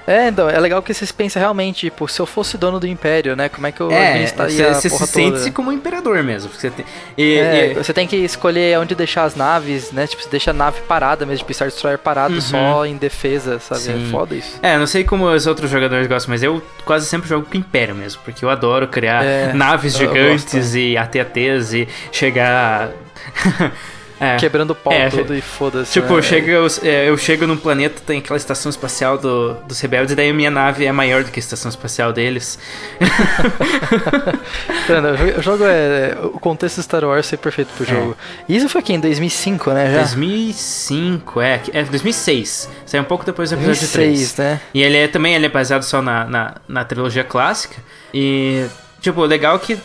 É, 0.07 0.29
então, 0.29 0.49
é 0.51 0.59
legal 0.59 0.83
que 0.83 0.93
vocês 0.93 1.13
pensam 1.13 1.41
realmente, 1.41 1.81
tipo, 1.87 2.09
se 2.09 2.21
eu 2.21 2.27
fosse 2.27 2.57
dono 2.59 2.81
do 2.81 2.87
Império, 2.87 3.37
né? 3.37 3.49
Como 3.49 3.67
é 3.67 3.73
que 3.73 3.81
eu 3.81 3.91
é, 3.93 4.09
administraria 4.11 4.75
você 4.75 4.75
você 4.75 4.89
se 4.89 4.95
porra 4.97 5.07
sente 5.07 5.39
toda? 5.39 5.51
como 5.53 5.71
um 5.71 5.73
imperador 5.73 6.23
mesmo. 6.23 6.51
Você 6.53 6.71
tem, 6.71 6.85
e, 7.17 7.35
É, 7.39 7.71
e- 7.71 7.75
você 7.75 7.93
tem 7.93 8.07
que 8.07 8.17
escolher 8.17 8.79
onde 8.79 8.95
deixar 8.95 9.25
as 9.25 9.37
naves, 9.37 9.93
né? 9.93 10.07
Tipo, 10.07 10.23
você 10.23 10.29
deixa 10.29 10.51
a 10.51 10.55
nave 10.55 10.81
parada 10.83 11.25
mesmo, 11.25 11.39
tipo, 11.41 11.53
Star 11.55 11.69
Destroyer 11.69 11.99
parado 11.99 12.35
Uhum. 12.35 12.41
só 12.41 12.87
em 12.87 12.97
defesa, 12.97 13.59
sabe? 13.61 13.81
Sim. 13.83 14.07
É 14.09 14.11
foda 14.11 14.35
isso. 14.35 14.59
É, 14.63 14.77
não 14.79 14.87
sei 14.87 15.05
como 15.05 15.27
os 15.31 15.47
outros 15.47 15.71
jogadores 15.71 16.07
gostam, 16.07 16.31
mas 16.33 16.43
eu 16.43 16.61
quase 16.85 17.07
sempre 17.07 17.29
jogo 17.29 17.47
com 17.49 17.57
Império 17.57 17.95
mesmo, 17.95 18.21
porque 18.25 18.45
eu 18.45 18.51
adoro 18.51 18.89
criar 18.89 19.25
É, 19.25 19.53
naves 19.53 19.97
gigantes 19.97 20.75
e 20.75 20.97
AT-ATs 20.97 21.73
e 21.75 21.89
chegar. 22.11 22.91
É. 24.21 24.37
Quebrando 24.37 24.73
o 24.73 24.75
pau 24.75 24.93
É, 24.93 25.09
tudo 25.09 25.35
e 25.35 25.41
foda-se. 25.41 25.95
Tipo, 25.95 26.17
né? 26.17 26.21
chega, 26.23 26.53
eu, 26.53 26.67
é, 26.83 27.09
eu 27.09 27.17
chego 27.17 27.47
num 27.47 27.57
planeta, 27.57 28.03
tem 28.07 28.19
aquela 28.19 28.37
estação 28.37 28.69
espacial 28.69 29.17
do- 29.17 29.55
dos 29.67 29.81
rebeldes, 29.81 30.13
e 30.13 30.15
daí 30.15 30.29
a 30.29 30.35
minha 30.35 30.51
nave 30.51 30.85
é 30.85 30.93
maior 30.93 31.25
do 31.25 31.31
que 31.31 31.39
a 31.39 31.43
estação 31.43 31.71
espacial 31.71 32.13
deles. 32.13 32.59
O 35.39 35.43
jogo- 35.43 35.65
é. 35.65 36.17
O 36.25 36.39
contexto 36.41 36.83
Star 36.83 37.05
Wars 37.05 37.33
é 37.33 37.37
perfeito 37.37 37.69
pro 37.77 37.85
jogo. 37.85 38.17
E 38.49 38.57
isso 38.57 38.69
foi 38.69 38.81
aqui 38.81 38.93
em 38.93 39.01
2005, 39.01 39.71
né? 39.73 39.91
Já? 39.93 39.99
2005, 39.99 41.41
é, 41.41 41.61
é 41.73 41.83
2006. 41.85 42.69
Saiu 42.87 43.03
um 43.03 43.07
pouco 43.07 43.25
depois 43.25 43.51
do 43.51 43.55
episódio 43.55 43.81
2006, 43.81 44.33
3. 44.33 44.37
né? 44.39 44.61
E 44.75 44.83
ele 44.83 44.97
é 44.97 45.09
também 45.09 45.35
ele 45.35 45.47
é 45.47 45.49
baseado 45.49 45.83
só 45.83 46.03
na, 46.03 46.25
na, 46.25 46.55
na 46.69 46.85
trilogia 46.85 47.25
clássica. 47.25 47.77
E, 48.13 48.67
tipo, 49.01 49.23
legal 49.25 49.59
que 49.59 49.79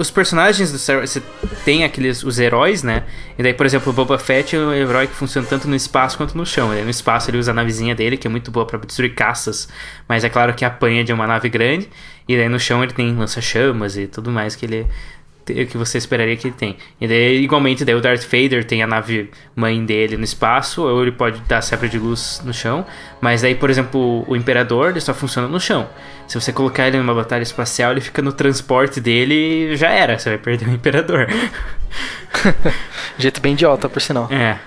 os 0.00 0.10
personagens 0.10 0.72
do 0.72 0.78
Star 0.78 0.96
Wars, 0.96 1.10
você 1.10 1.22
tem 1.62 1.84
aqueles, 1.84 2.24
os 2.24 2.38
heróis, 2.38 2.82
né? 2.82 3.04
E 3.38 3.42
daí, 3.42 3.52
por 3.52 3.66
exemplo, 3.66 3.92
o 3.92 3.92
Boba 3.92 4.18
Fett 4.18 4.56
é 4.56 4.58
um 4.58 4.72
herói 4.72 5.06
que 5.06 5.14
funciona 5.14 5.46
tanto 5.46 5.68
no 5.68 5.76
espaço 5.76 6.16
quanto 6.16 6.34
no 6.38 6.46
chão. 6.46 6.72
Ele, 6.72 6.84
no 6.84 6.90
espaço 6.90 7.30
ele 7.30 7.36
usa 7.36 7.50
a 7.50 7.54
navezinha 7.54 7.94
dele, 7.94 8.16
que 8.16 8.26
é 8.26 8.30
muito 8.30 8.50
boa 8.50 8.64
pra 8.64 8.78
destruir 8.78 9.14
caças, 9.14 9.68
mas 10.08 10.24
é 10.24 10.30
claro 10.30 10.54
que 10.54 10.64
apanha 10.64 11.04
de 11.04 11.12
uma 11.12 11.26
nave 11.26 11.50
grande. 11.50 11.86
E 12.26 12.34
daí 12.34 12.48
no 12.48 12.58
chão 12.58 12.82
ele 12.82 12.94
tem 12.94 13.14
lança-chamas 13.14 13.98
e 13.98 14.06
tudo 14.06 14.30
mais 14.30 14.56
que 14.56 14.64
ele 14.64 14.86
que 15.44 15.76
você 15.76 15.98
esperaria 15.98 16.36
que 16.36 16.48
ele 16.48 16.54
tem. 16.56 16.76
E 17.00 17.08
daí, 17.08 17.42
igualmente, 17.42 17.84
daí 17.84 17.94
o 17.94 18.00
Darth 18.00 18.24
Vader 18.24 18.64
tem 18.64 18.82
a 18.82 18.86
nave 18.86 19.30
mãe 19.54 19.84
dele 19.84 20.16
no 20.16 20.24
espaço, 20.24 20.82
ou 20.82 21.02
ele 21.02 21.12
pode 21.12 21.40
dar 21.42 21.62
sabre 21.62 21.88
de 21.88 21.98
luz 21.98 22.40
no 22.44 22.52
chão. 22.52 22.86
Mas 23.20 23.42
daí, 23.42 23.54
por 23.54 23.70
exemplo, 23.70 24.24
o 24.28 24.36
Imperador 24.36 24.90
ele 24.90 25.00
só 25.00 25.14
funciona 25.14 25.48
no 25.48 25.60
chão. 25.60 25.88
Se 26.26 26.40
você 26.40 26.52
colocar 26.52 26.86
ele 26.86 26.98
numa 26.98 27.14
batalha 27.14 27.42
espacial, 27.42 27.92
ele 27.92 28.00
fica 28.00 28.22
no 28.22 28.32
transporte 28.32 29.00
dele 29.00 29.72
e 29.72 29.76
já 29.76 29.90
era. 29.90 30.18
Você 30.18 30.30
vai 30.30 30.38
perder 30.38 30.68
o 30.68 30.72
Imperador. 30.72 31.26
Jeito 33.18 33.40
bem 33.40 33.54
idiota, 33.54 33.88
por 33.88 34.00
sinal, 34.00 34.28
é. 34.30 34.58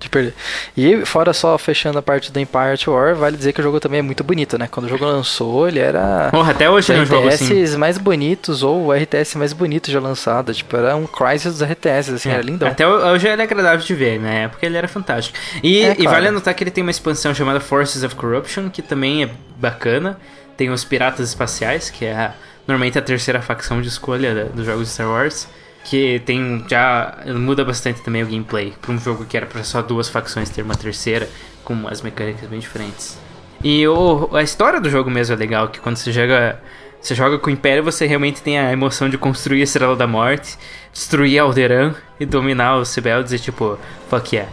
De 0.00 0.08
perder. 0.08 0.34
E 0.76 1.04
fora 1.04 1.32
só 1.34 1.56
fechando 1.58 1.98
a 1.98 2.02
parte 2.02 2.32
do 2.32 2.40
Empire 2.40 2.72
at 2.72 2.86
War, 2.88 3.14
vale 3.14 3.36
dizer 3.36 3.52
que 3.52 3.60
o 3.60 3.62
jogo 3.62 3.78
também 3.78 3.98
é 4.00 4.02
muito 4.02 4.24
bonito, 4.24 4.58
né? 4.58 4.66
Quando 4.68 4.86
o 4.86 4.88
jogo 4.88 5.04
lançou, 5.04 5.68
ele 5.68 5.78
era. 5.78 6.28
Porra, 6.30 6.52
até 6.52 6.68
hoje 6.70 6.90
ele 6.90 7.00
é 7.00 7.02
um 7.02 7.06
jogo 7.06 7.28
assim. 7.28 7.44
RTS 7.62 7.76
mais 7.76 7.98
bonitos, 7.98 8.62
ou 8.62 8.86
o 8.86 8.92
RTS 8.92 9.36
mais 9.36 9.52
bonito 9.52 9.90
já 9.90 10.00
lançado. 10.00 10.52
Tipo, 10.54 10.76
era 10.76 10.96
um 10.96 11.06
Crysis 11.06 11.58
dos 11.58 11.62
RTS, 11.62 12.10
assim, 12.14 12.30
É, 12.30 12.32
era 12.32 12.42
lindão. 12.42 12.66
Até 12.68 12.88
hoje 12.88 13.28
ele 13.28 13.42
é 13.42 13.44
agradável 13.44 13.84
de 13.84 13.94
ver, 13.94 14.18
na 14.18 14.30
época 14.30 14.64
ele 14.66 14.76
era 14.76 14.88
fantástico. 14.88 15.36
E, 15.62 15.82
É, 15.82 15.92
e 15.92 15.94
claro. 15.96 16.10
vale 16.10 16.28
anotar 16.28 16.54
que 16.54 16.64
ele 16.64 16.70
tem 16.70 16.82
uma 16.82 16.90
expansão 16.90 17.34
chamada 17.34 17.60
Forces 17.60 18.02
of 18.02 18.14
Corruption, 18.14 18.70
que 18.70 18.80
também 18.82 19.24
é 19.24 19.30
bacana. 19.58 20.18
Tem 20.56 20.70
os 20.70 20.82
Piratas 20.84 21.28
Espaciais, 21.28 21.90
que 21.90 22.04
é 22.06 22.12
a- 22.14 22.32
normalmente 22.66 22.98
a 22.98 23.02
terceira 23.02 23.40
facção 23.42 23.80
de 23.82 23.88
escolha 23.88 24.46
dos 24.46 24.64
jogos 24.64 24.86
de 24.88 24.92
Star 24.94 25.08
Wars. 25.08 25.46
Que 25.84 26.20
tem 26.24 26.64
já. 26.68 27.18
muda 27.26 27.64
bastante 27.64 28.02
também 28.02 28.22
o 28.22 28.26
gameplay. 28.26 28.72
Pra 28.80 28.92
um 28.92 28.98
jogo 28.98 29.24
que 29.24 29.36
era 29.36 29.46
pra 29.46 29.64
só 29.64 29.82
duas 29.82 30.08
facções 30.08 30.50
ter 30.50 30.62
uma 30.62 30.74
terceira, 30.74 31.28
com 31.64 31.88
as 31.88 32.02
mecânicas 32.02 32.48
bem 32.48 32.58
diferentes. 32.58 33.18
E 33.62 33.86
o, 33.86 34.28
a 34.32 34.42
história 34.42 34.80
do 34.80 34.88
jogo 34.88 35.10
mesmo 35.10 35.34
é 35.34 35.38
legal, 35.38 35.68
que 35.68 35.80
quando 35.80 35.96
você 35.96 36.12
joga. 36.12 36.60
Você 37.00 37.14
joga 37.14 37.38
com 37.38 37.48
o 37.48 37.52
Império, 37.52 37.82
você 37.82 38.04
realmente 38.04 38.42
tem 38.42 38.58
a 38.58 38.70
emoção 38.70 39.08
de 39.08 39.16
construir 39.16 39.62
a 39.62 39.64
Estrela 39.64 39.96
da 39.96 40.06
Morte, 40.06 40.58
destruir 40.92 41.38
Alderan 41.38 41.94
e 42.18 42.26
dominar 42.26 42.76
os 42.76 42.94
rebeldes 42.94 43.32
e 43.32 43.38
tipo, 43.38 43.78
fuck 44.10 44.36
yeah. 44.36 44.52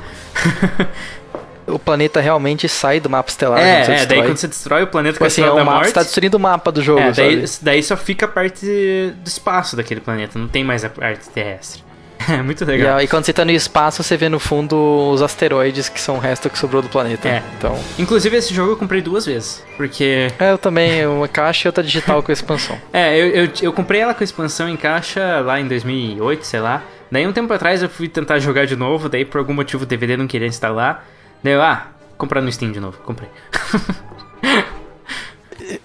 O 1.68 1.78
planeta 1.78 2.20
realmente 2.22 2.68
sai 2.70 3.00
do 3.00 3.10
mapa 3.10 3.30
estelar. 3.30 3.60
é, 3.60 3.84
quando 3.84 3.86
você 3.86 3.92
é, 3.92 4.06
daí 4.06 4.24
quando 4.24 4.38
você 4.38 4.48
destrói 4.48 4.84
o 4.84 4.88
planeta 4.88 5.14
Tipo 5.14 5.20
com 5.20 5.26
a 5.26 5.28
assim, 5.28 5.44
é 5.44 5.46
da 5.46 5.54
mapa, 5.56 5.72
Morte. 5.72 5.88
você 5.88 5.94
tá 5.94 6.04
destruindo 6.04 6.38
o 6.38 6.40
mapa 6.40 6.72
do 6.72 6.82
jogo, 6.82 7.02
é, 7.02 7.12
daí, 7.12 7.46
daí 7.62 7.84
só 7.84 7.98
fica 7.98 8.26
a 8.26 8.30
parte 8.30 8.66
do 8.66 9.28
espaço 9.28 9.76
daquele 9.76 10.00
planeta, 10.02 10.40
não 10.40 10.48
tem 10.48 10.64
mais 10.64 10.84
a 10.86 10.90
parte 10.90 11.28
terrestre. 11.30 11.86
É 12.30 12.42
muito 12.42 12.64
E, 12.64 12.66
legal. 12.66 12.98
aí, 12.98 13.08
quando 13.08 13.26
você 13.26 13.32
tá 13.32 13.46
no 13.46 13.52
espaço, 13.52 14.02
você 14.02 14.18
vê 14.18 14.28
no 14.28 14.40
fundo 14.40 14.76
os 15.14 15.22
asteroides 15.22 15.88
que 15.88 16.02
são 16.02 16.16
o 16.16 16.20
resto 16.20 16.50
que 16.50 16.58
sobrou 16.58 16.82
do 16.82 16.90
planeta. 16.90 17.28
É. 17.30 17.44
Então. 17.58 17.78
Inclusive 18.00 18.36
esse 18.36 18.54
jogo 18.54 18.72
eu 18.72 18.76
comprei 18.76 19.02
duas 19.02 19.26
vezes, 19.28 19.64
porque 19.78 20.28
É, 20.40 20.52
eu 20.52 20.58
também, 20.58 21.06
uma 21.06 21.28
caixa 21.28 21.68
e 21.68 21.70
outra 21.70 21.84
digital 21.84 22.24
com 22.24 22.32
expansão. 22.32 22.76
É, 22.92 23.16
eu, 23.18 23.28
eu, 23.46 23.50
eu 23.62 23.72
comprei 23.74 24.02
ela 24.02 24.14
com 24.16 24.24
expansão 24.24 24.68
em 24.68 24.76
caixa 24.76 25.40
lá 25.42 25.60
em 25.60 25.68
2008, 25.68 26.44
sei 26.46 26.60
lá. 26.60 26.82
Daí 27.12 27.26
um 27.28 27.32
tempo 27.32 27.54
atrás 27.54 27.84
eu 27.84 27.88
fui 27.90 28.08
tentar 28.10 28.40
jogar 28.40 28.66
de 28.66 28.76
novo, 28.76 29.08
daí 29.08 29.24
por 29.24 29.38
algum 29.38 29.54
motivo 29.54 29.84
o 29.84 29.86
DVD 29.86 30.18
não 30.18 30.28
queria 30.28 30.48
instalar. 30.48 31.06
Daí 31.44 31.54
eu, 31.54 31.62
ah, 31.62 31.88
comprar 32.18 32.42
no 32.42 32.52
Steam 32.52 32.72
de 32.72 32.80
novo, 32.80 32.98
comprei. 33.00 33.30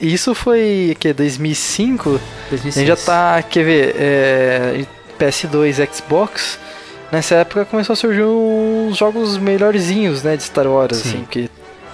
Isso 0.00 0.34
foi, 0.34 0.96
que 0.98 1.12
2005? 1.12 2.08
A 2.10 2.50
2006. 2.50 2.74
gente 2.74 2.86
já 2.86 2.96
tá, 2.96 3.42
quer 3.42 3.64
ver, 3.64 3.96
é, 3.98 4.86
PS2, 5.18 5.88
Xbox. 5.92 6.58
Nessa 7.10 7.36
época 7.36 7.64
começou 7.64 7.92
a 7.92 7.96
surgir 7.96 8.22
uns 8.22 8.96
jogos 8.96 9.36
melhorzinhos, 9.36 10.22
né, 10.22 10.36
de 10.36 10.44
Star 10.44 10.66
Wars, 10.66 10.96
Sim. 10.96 11.08
assim, 11.08 11.24
que 11.24 11.50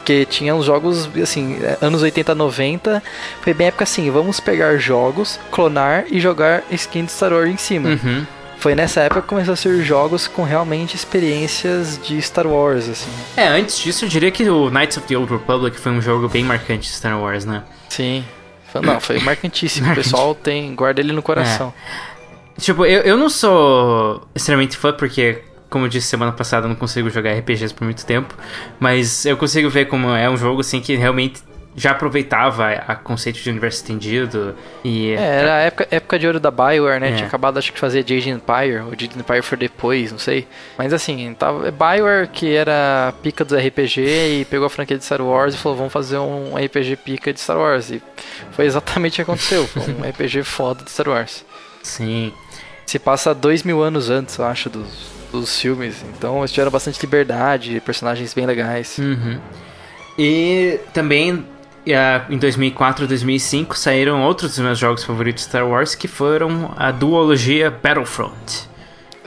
que 0.09 0.25
tinha 0.25 0.55
uns 0.55 0.65
jogos, 0.65 1.07
assim, 1.23 1.59
é, 1.63 1.77
anos 1.83 2.01
80, 2.01 2.35
90, 2.35 3.03
foi 3.43 3.53
bem 3.53 3.67
época 3.67 3.85
assim, 3.85 4.11
vamos 4.11 4.41
pegar 4.41 4.79
jogos, 4.79 5.39
clonar 5.51 6.07
e 6.11 6.19
jogar 6.19 6.63
skin 6.71 7.05
de 7.05 7.13
Star 7.13 7.31
Wars 7.31 7.51
em 7.51 7.59
cima. 7.59 7.91
Uhum. 7.91 8.27
Foi 8.59 8.75
nessa 8.75 9.01
época 9.03 9.23
que 9.23 9.29
começou 9.29 9.55
a 9.55 9.57
surgir 9.57 9.85
jogos 9.85 10.27
com 10.27 10.43
realmente 10.43 10.97
experiências 10.97 11.99
de 12.03 12.21
Star 12.21 12.47
Wars, 12.47 12.89
assim. 12.89 13.11
É, 13.37 13.47
antes 13.47 13.79
disso 13.79 14.05
eu 14.05 14.09
diria 14.09 14.31
que 14.33 14.49
o 14.51 14.69
Knights 14.69 14.97
of 14.97 15.07
the 15.07 15.17
Old 15.17 15.31
Republic 15.33 15.79
foi 15.79 15.93
um 15.93 16.01
jogo 16.03 16.29
bem 16.29 16.43
marcante 16.45 16.89
de 16.89 16.95
Star 16.97 17.19
Wars, 17.21 17.45
né? 17.45 17.63
Sim. 17.89 18.25
Foi- 18.73 18.81
Não, 18.83 19.01
foi 19.01 19.19
marcantíssimo. 19.23 19.93
O 19.93 19.95
pessoal 19.95 20.35
tem, 20.35 20.75
guarda 20.75 21.01
ele 21.01 21.13
no 21.13 21.23
coração. 21.23 21.73
Tipo, 22.61 22.85
eu, 22.85 23.03
eu 23.03 23.17
não 23.17 23.31
sou 23.31 24.27
extremamente 24.35 24.77
fã 24.77 24.93
porque, 24.93 25.43
como 25.71 25.85
eu 25.85 25.89
disse 25.89 26.09
semana 26.09 26.33
passada, 26.33 26.67
eu 26.67 26.69
não 26.69 26.77
consigo 26.77 27.09
jogar 27.09 27.33
RPGs 27.39 27.73
por 27.73 27.85
muito 27.85 28.05
tempo. 28.05 28.35
Mas 28.81 29.25
eu 29.25 29.37
consigo 29.37 29.71
ver 29.71 29.85
como 29.87 30.11
é 30.11 30.29
um 30.29 30.37
jogo 30.37 30.61
assim 30.63 30.81
que 30.81 30.97
realmente 30.97 31.41
já 31.79 31.93
aproveitava 31.93 32.71
a, 32.71 32.97
conceito 32.97 33.41
de 33.41 33.49
universo 33.49 33.79
estendido. 33.79 34.55
E 34.85 35.13
É, 35.13 35.15
era 35.15 35.55
a 35.55 35.59
época, 35.61 35.89
época 35.91 36.19
de 36.19 36.27
ouro 36.27 36.41
da 36.41 36.51
Bioware, 36.51 37.01
né? 37.01 37.11
É. 37.11 37.13
Tinha 37.15 37.27
acabado, 37.29 37.57
acho 37.57 37.69
que, 37.71 37.77
de 37.77 37.81
fazer 37.81 38.01
Age 38.01 38.31
Empire, 38.31 38.81
ou 38.85 38.93
Age 38.93 39.11
Empire 39.17 39.43
for 39.43 39.57
depois, 39.57 40.11
não 40.11 40.19
sei. 40.19 40.47
Mas 40.77 40.93
assim, 40.93 41.35
tava, 41.35 41.69
é 41.69 41.71
Bioware 41.71 42.29
que 42.29 42.55
era 42.55 43.15
pica 43.23 43.45
do 43.45 43.57
RPG 43.57 44.01
e 44.41 44.47
pegou 44.51 44.67
a 44.67 44.71
franquia 44.71 44.99
de 44.99 45.05
Star 45.05 45.23
Wars 45.23 45.55
e 45.55 45.59
falou, 45.59 45.79
vamos 45.79 45.93
fazer 45.93 46.19
um 46.19 46.57
RPG 46.57 46.97
pica 46.97 47.33
de 47.33 47.39
Star 47.39 47.57
Wars. 47.57 47.91
E 47.91 48.03
foi 48.53 48.67
exatamente 48.67 49.13
o 49.13 49.17
que 49.17 49.23
aconteceu. 49.23 49.67
Foi 49.69 49.83
um 49.83 50.03
RPG 50.09 50.43
foda 50.43 50.85
de 50.85 50.91
Star 50.91 51.09
Wars. 51.09 51.45
sim. 51.83 52.33
Se 52.85 52.99
passa 52.99 53.35
dois 53.35 53.63
mil 53.63 53.83
anos 53.83 54.09
antes, 54.09 54.39
eu 54.39 54.47
acho, 54.47 54.71
dos, 54.71 54.89
dos 55.31 55.61
filmes. 55.61 56.03
Então 56.17 56.39
eles 56.39 56.51
tiveram 56.51 56.71
bastante 56.71 56.99
liberdade, 57.03 57.83
personagens 57.85 58.33
bem 58.33 58.47
legais. 58.47 58.97
Uhum. 58.97 59.39
E 60.19 60.81
também 60.95 61.45
em 62.29 62.39
2004 62.39 63.05
e 63.05 63.09
2005 63.09 63.77
saíram 63.77 64.23
outros 64.23 64.51
dos 64.51 64.59
meus 64.59 64.79
jogos 64.79 65.05
favoritos 65.05 65.45
de 65.45 65.49
Star 65.49 65.67
Wars 65.67 65.95
que 65.95 66.09
foram 66.09 66.73
a 66.77 66.91
duologia 66.91 67.71
Battlefront. 67.71 68.69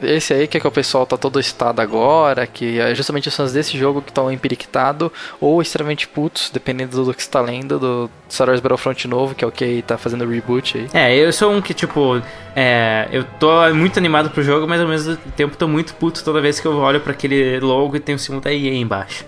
Esse 0.02 0.34
aí 0.34 0.48
que 0.48 0.58
é 0.58 0.60
que 0.60 0.68
o 0.68 0.72
pessoal 0.72 1.06
tá 1.06 1.16
todo 1.16 1.40
excitado 1.40 1.80
agora, 1.80 2.48
que 2.48 2.80
é 2.80 2.96
justamente 2.96 3.28
os 3.28 3.36
fãs 3.36 3.54
desse 3.54 3.78
jogo 3.78 4.02
que 4.02 4.10
estão 4.10 4.32
empiriquitados 4.32 5.12
ou 5.40 5.62
extremamente 5.62 6.08
putos, 6.08 6.50
dependendo 6.50 7.06
do 7.06 7.14
que 7.14 7.22
você 7.22 7.30
tá 7.30 7.40
lendo, 7.40 7.78
do 7.78 8.10
Star 8.28 8.48
Wars 8.50 8.60
Battlefront 8.60 9.08
novo, 9.08 9.36
que 9.36 9.46
é 9.46 9.48
o 9.48 9.52
que 9.52 9.84
tá 9.84 10.00
fazendo 10.00 10.26
o 10.26 10.30
reboot 10.30 10.78
aí. 10.78 10.88
É, 10.92 11.16
eu 11.16 11.32
sou 11.32 11.54
um 11.54 11.62
que, 11.62 11.74
tipo, 11.74 12.20
é, 12.56 13.08
eu 13.12 13.24
tô 13.40 13.72
muito 13.76 14.00
animado 14.00 14.32
pro 14.32 14.42
jogo, 14.42 14.68
mas 14.68 14.82
ao 14.82 14.88
mesmo 14.88 15.16
tempo 15.36 15.56
tô 15.56 15.68
muito 15.68 15.94
puto 15.94 16.24
toda 16.24 16.42
vez 16.42 16.60
que 16.60 16.66
eu 16.66 16.78
olho 16.78 17.00
para 17.00 17.12
aquele 17.12 17.60
logo 17.60 17.96
e 17.96 18.00
tem 18.00 18.16
o 18.16 18.20
símbolo 18.20 18.42
da 18.42 18.52
EA 18.52 18.74
embaixo. 18.74 19.24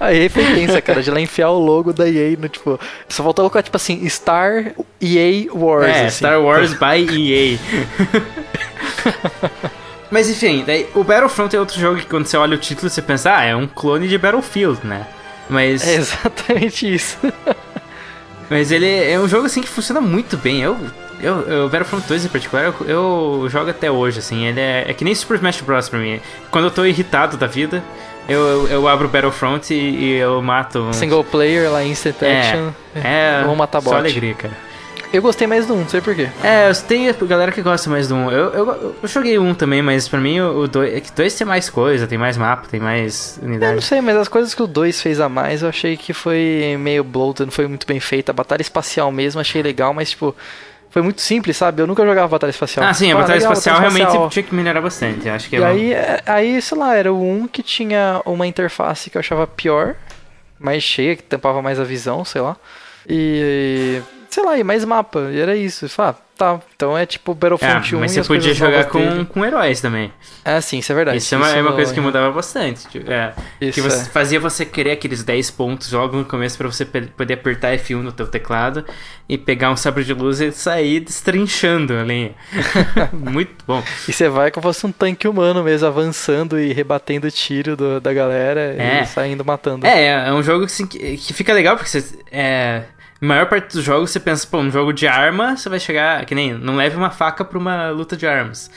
A 0.00 0.12
EA 0.12 0.30
foi 0.30 0.44
tensa, 0.44 0.80
cara, 0.80 1.02
de 1.02 1.10
lá 1.10 1.20
enfiar 1.20 1.50
o 1.50 1.58
logo 1.58 1.92
da 1.92 2.08
EA 2.08 2.36
no 2.38 2.48
tipo. 2.48 2.78
Só 3.08 3.22
faltou 3.22 3.44
colocar 3.44 3.62
tipo 3.62 3.76
assim, 3.76 4.06
Star 4.08 4.72
EA 5.00 5.52
Wars. 5.52 5.86
É, 5.88 6.06
assim. 6.06 6.18
Star 6.18 6.40
Wars 6.40 6.74
by 6.74 7.32
EA. 7.32 7.58
Mas 10.10 10.30
enfim, 10.30 10.62
daí, 10.66 10.86
o 10.94 11.02
Battlefront 11.02 11.54
é 11.54 11.58
outro 11.60 11.78
jogo 11.80 11.98
que 11.98 12.06
quando 12.06 12.26
você 12.26 12.36
olha 12.36 12.56
o 12.56 12.60
título 12.60 12.88
você 12.88 13.02
pensa, 13.02 13.34
ah, 13.36 13.42
é 13.44 13.56
um 13.56 13.66
clone 13.66 14.06
de 14.08 14.16
Battlefield, 14.16 14.86
né? 14.86 15.04
Mas, 15.48 15.86
É 15.86 15.94
exatamente 15.96 16.92
isso. 16.94 17.18
mas 18.48 18.70
ele 18.70 18.88
é 18.88 19.18
um 19.18 19.28
jogo 19.28 19.46
assim 19.46 19.60
que 19.60 19.68
funciona 19.68 20.00
muito 20.00 20.36
bem. 20.36 20.62
Eu, 20.62 20.76
eu, 21.20 21.40
eu- 21.48 21.66
o 21.66 21.68
Battlefront 21.68 22.06
2 22.06 22.24
em 22.24 22.28
particular, 22.28 22.64
eu, 22.64 22.74
eu 22.86 23.48
jogo 23.50 23.70
até 23.70 23.90
hoje, 23.90 24.20
assim. 24.20 24.46
Ele 24.46 24.60
é, 24.60 24.84
é 24.88 24.94
que 24.94 25.04
nem 25.04 25.14
Super 25.14 25.34
Smash 25.36 25.60
Bros. 25.60 25.88
pra 25.88 25.98
mim. 25.98 26.20
Quando 26.50 26.66
eu 26.66 26.70
tô 26.70 26.84
irritado 26.84 27.36
da 27.36 27.46
vida, 27.48 27.82
eu, 28.28 28.40
eu, 28.40 28.68
eu 28.68 28.88
abro 28.88 29.08
Battlefront 29.08 29.72
e, 29.72 29.76
e 29.76 30.12
eu 30.18 30.40
mato. 30.42 30.80
uns- 30.80 30.96
Single 30.96 31.24
player 31.24 31.70
lá, 31.70 31.82
Instant 31.84 32.16
Action. 32.22 32.70
É, 32.94 33.40
Vamos 33.42 33.58
matar 33.58 33.80
só 33.80 33.90
bot. 33.90 33.98
alegria, 33.98 34.34
cara. 34.34 34.66
Eu 35.12 35.22
gostei 35.22 35.46
mais 35.46 35.66
do 35.66 35.72
1, 35.74 35.76
não 35.78 35.88
sei 35.88 36.00
porquê. 36.00 36.28
É, 36.42 36.70
tem 36.86 37.10
galera 37.28 37.52
que 37.52 37.62
gosta 37.62 37.88
mais 37.88 38.08
do 38.08 38.16
1. 38.16 38.30
Eu, 38.32 38.52
eu, 38.52 38.96
eu 39.02 39.08
joguei 39.08 39.38
um 39.38 39.54
também, 39.54 39.80
mas 39.80 40.08
pra 40.08 40.20
mim 40.20 40.40
o 40.40 40.66
2 40.66 40.94
é 40.94 41.00
que 41.00 41.12
dois 41.12 41.32
tem 41.34 41.46
mais 41.46 41.70
coisa, 41.70 42.06
tem 42.08 42.18
mais 42.18 42.36
mapa, 42.36 42.66
tem 42.68 42.80
mais 42.80 43.38
Eu 43.40 43.44
não 43.46 43.50
unidade. 43.54 43.84
sei, 43.84 44.00
mas 44.00 44.16
as 44.16 44.26
coisas 44.28 44.52
que 44.52 44.62
o 44.62 44.66
2 44.66 45.00
fez 45.00 45.20
a 45.20 45.28
mais, 45.28 45.62
eu 45.62 45.68
achei 45.68 45.96
que 45.96 46.12
foi 46.12 46.76
meio 46.78 47.04
bloated, 47.04 47.46
não 47.46 47.52
foi 47.52 47.68
muito 47.68 47.86
bem 47.86 48.00
feita. 48.00 48.32
A 48.32 48.34
batalha 48.34 48.60
espacial 48.62 49.10
mesmo, 49.12 49.40
achei 49.40 49.62
legal, 49.62 49.94
mas 49.94 50.10
tipo, 50.10 50.34
foi 50.96 51.02
muito 51.02 51.20
simples, 51.20 51.58
sabe? 51.58 51.82
Eu 51.82 51.86
nunca 51.86 52.02
jogava 52.06 52.26
batalha 52.26 52.48
espacial. 52.48 52.86
Ah, 52.86 52.94
sim, 52.94 53.04
a 53.04 53.08
Tipo, 53.08 53.20
batalha 53.20 53.36
legal, 53.38 53.52
espacial 53.52 53.74
batalha 53.74 53.90
realmente 53.90 54.08
espacial. 54.08 54.30
tinha 54.30 54.42
que 54.44 54.54
melhorar 54.54 54.80
bastante. 54.80 55.28
Acho 55.28 55.46
que 55.50 55.56
é 55.56 55.58
E 55.58 55.60
bom. 55.62 55.68
aí, 55.68 55.92
é- 55.92 56.22
aí, 56.24 56.62
sei 56.62 56.78
lá, 56.78 56.96
era 56.96 57.12
o 57.12 57.22
1 57.22 57.46
que 57.48 57.62
tinha 57.62 58.22
uma 58.24 58.46
interface 58.46 59.10
que 59.10 59.18
eu 59.18 59.20
achava 59.20 59.46
pior, 59.46 59.94
mais 60.58 60.82
cheia, 60.82 61.14
que 61.14 61.22
tampava 61.22 61.60
mais 61.60 61.78
a 61.78 61.84
visão, 61.84 62.24
sei 62.24 62.40
lá. 62.40 62.56
E. 63.06 64.00
sei 64.28 64.44
lá, 64.44 64.58
e 64.58 64.64
mais 64.64 64.84
mapa. 64.84 65.28
E 65.32 65.38
era 65.40 65.56
isso. 65.56 65.84
Eu 65.86 65.88
falei, 65.88 66.12
ah, 66.12 66.22
tá. 66.36 66.60
Então 66.74 66.96
é 66.96 67.06
tipo 67.06 67.32
É, 67.32 67.34
Battlefront 67.34 67.96
1 67.96 68.00
mas 68.00 68.12
e 68.16 68.22
você 68.22 68.28
podia 68.28 68.52
jogar 68.54 68.84
com, 68.86 68.98
dele. 69.00 69.24
com 69.24 69.44
heróis 69.44 69.80
também. 69.80 70.12
Ah, 70.44 70.60
sim, 70.60 70.78
isso 70.78 70.92
é 70.92 70.94
verdade. 70.94 71.18
Isso 71.18 71.34
é 71.34 71.38
uma, 71.38 71.50
é 71.50 71.62
uma 71.62 71.72
coisa 71.72 71.92
que 71.92 71.98
no- 72.00 72.06
mudava 72.06 72.30
bastante. 72.32 72.86
tipo, 72.88 73.10
É, 73.10 73.32
Isso 73.60 73.72
que 73.74 73.80
você, 73.80 74.02
é. 74.02 74.04
fazia 74.10 74.38
você 74.38 74.64
querer 74.66 74.90
aqueles 74.92 75.22
10 75.24 75.50
pontos 75.50 75.90
logo 75.92 76.16
no 76.16 76.24
começo 76.24 76.56
pra 76.58 76.66
você 76.68 76.84
poder 76.84 77.34
apertar 77.34 77.72
F1 77.78 78.02
no 78.02 78.12
teu 78.12 78.26
teclado 78.26 78.84
e 79.28 79.36
pegar 79.38 79.70
um 79.70 79.76
sabre 79.76 80.04
de 80.04 80.12
luz 80.12 80.40
e 80.40 80.52
sair 80.52 81.00
destrinchando 81.00 81.94
a 81.94 82.02
linha. 82.04 82.32
Muito 83.12 83.64
bom. 83.66 83.82
E 84.08 84.12
você 84.12 84.28
vai 84.28 84.50
como 84.50 84.62
se 84.72 84.80
fosse 84.80 84.86
um 84.86 84.92
tanque 84.92 85.26
humano 85.26 85.64
mesmo, 85.64 85.86
avançando 85.88 86.60
e 86.60 86.72
rebatendo 86.72 87.26
o 87.26 87.30
tiro 87.30 87.76
do- 87.76 88.00
da 88.00 88.12
galera 88.12 88.60
É. 88.78 89.02
e 89.02 89.06
saindo 89.06 89.44
matando. 89.44 89.86
É, 89.86 90.28
é 90.28 90.32
um 90.32 90.42
jogo 90.42 90.64
assim, 90.66 90.86
que, 90.86 91.16
que 91.16 91.32
fica 91.32 91.52
legal 91.52 91.76
porque 91.76 91.88
você. 91.88 92.04
É, 92.30 92.82
a 93.20 93.24
maior 93.24 93.46
parte 93.48 93.74
dos 93.74 93.84
jogos 93.84 94.10
você 94.10 94.20
pensa, 94.20 94.46
pô, 94.46 94.58
um 94.58 94.70
jogo 94.70 94.92
de 94.92 95.06
arma, 95.06 95.56
você 95.56 95.68
vai 95.68 95.80
chegar. 95.80 96.24
Que 96.24 96.34
nem. 96.34 96.54
Não 96.54 96.76
leve 96.76 96.96
uma 96.96 97.10
faca 97.10 97.44
pra 97.44 97.58
uma 97.58 97.90
luta 97.90 98.16
de 98.16 98.26
armas. 98.26 98.70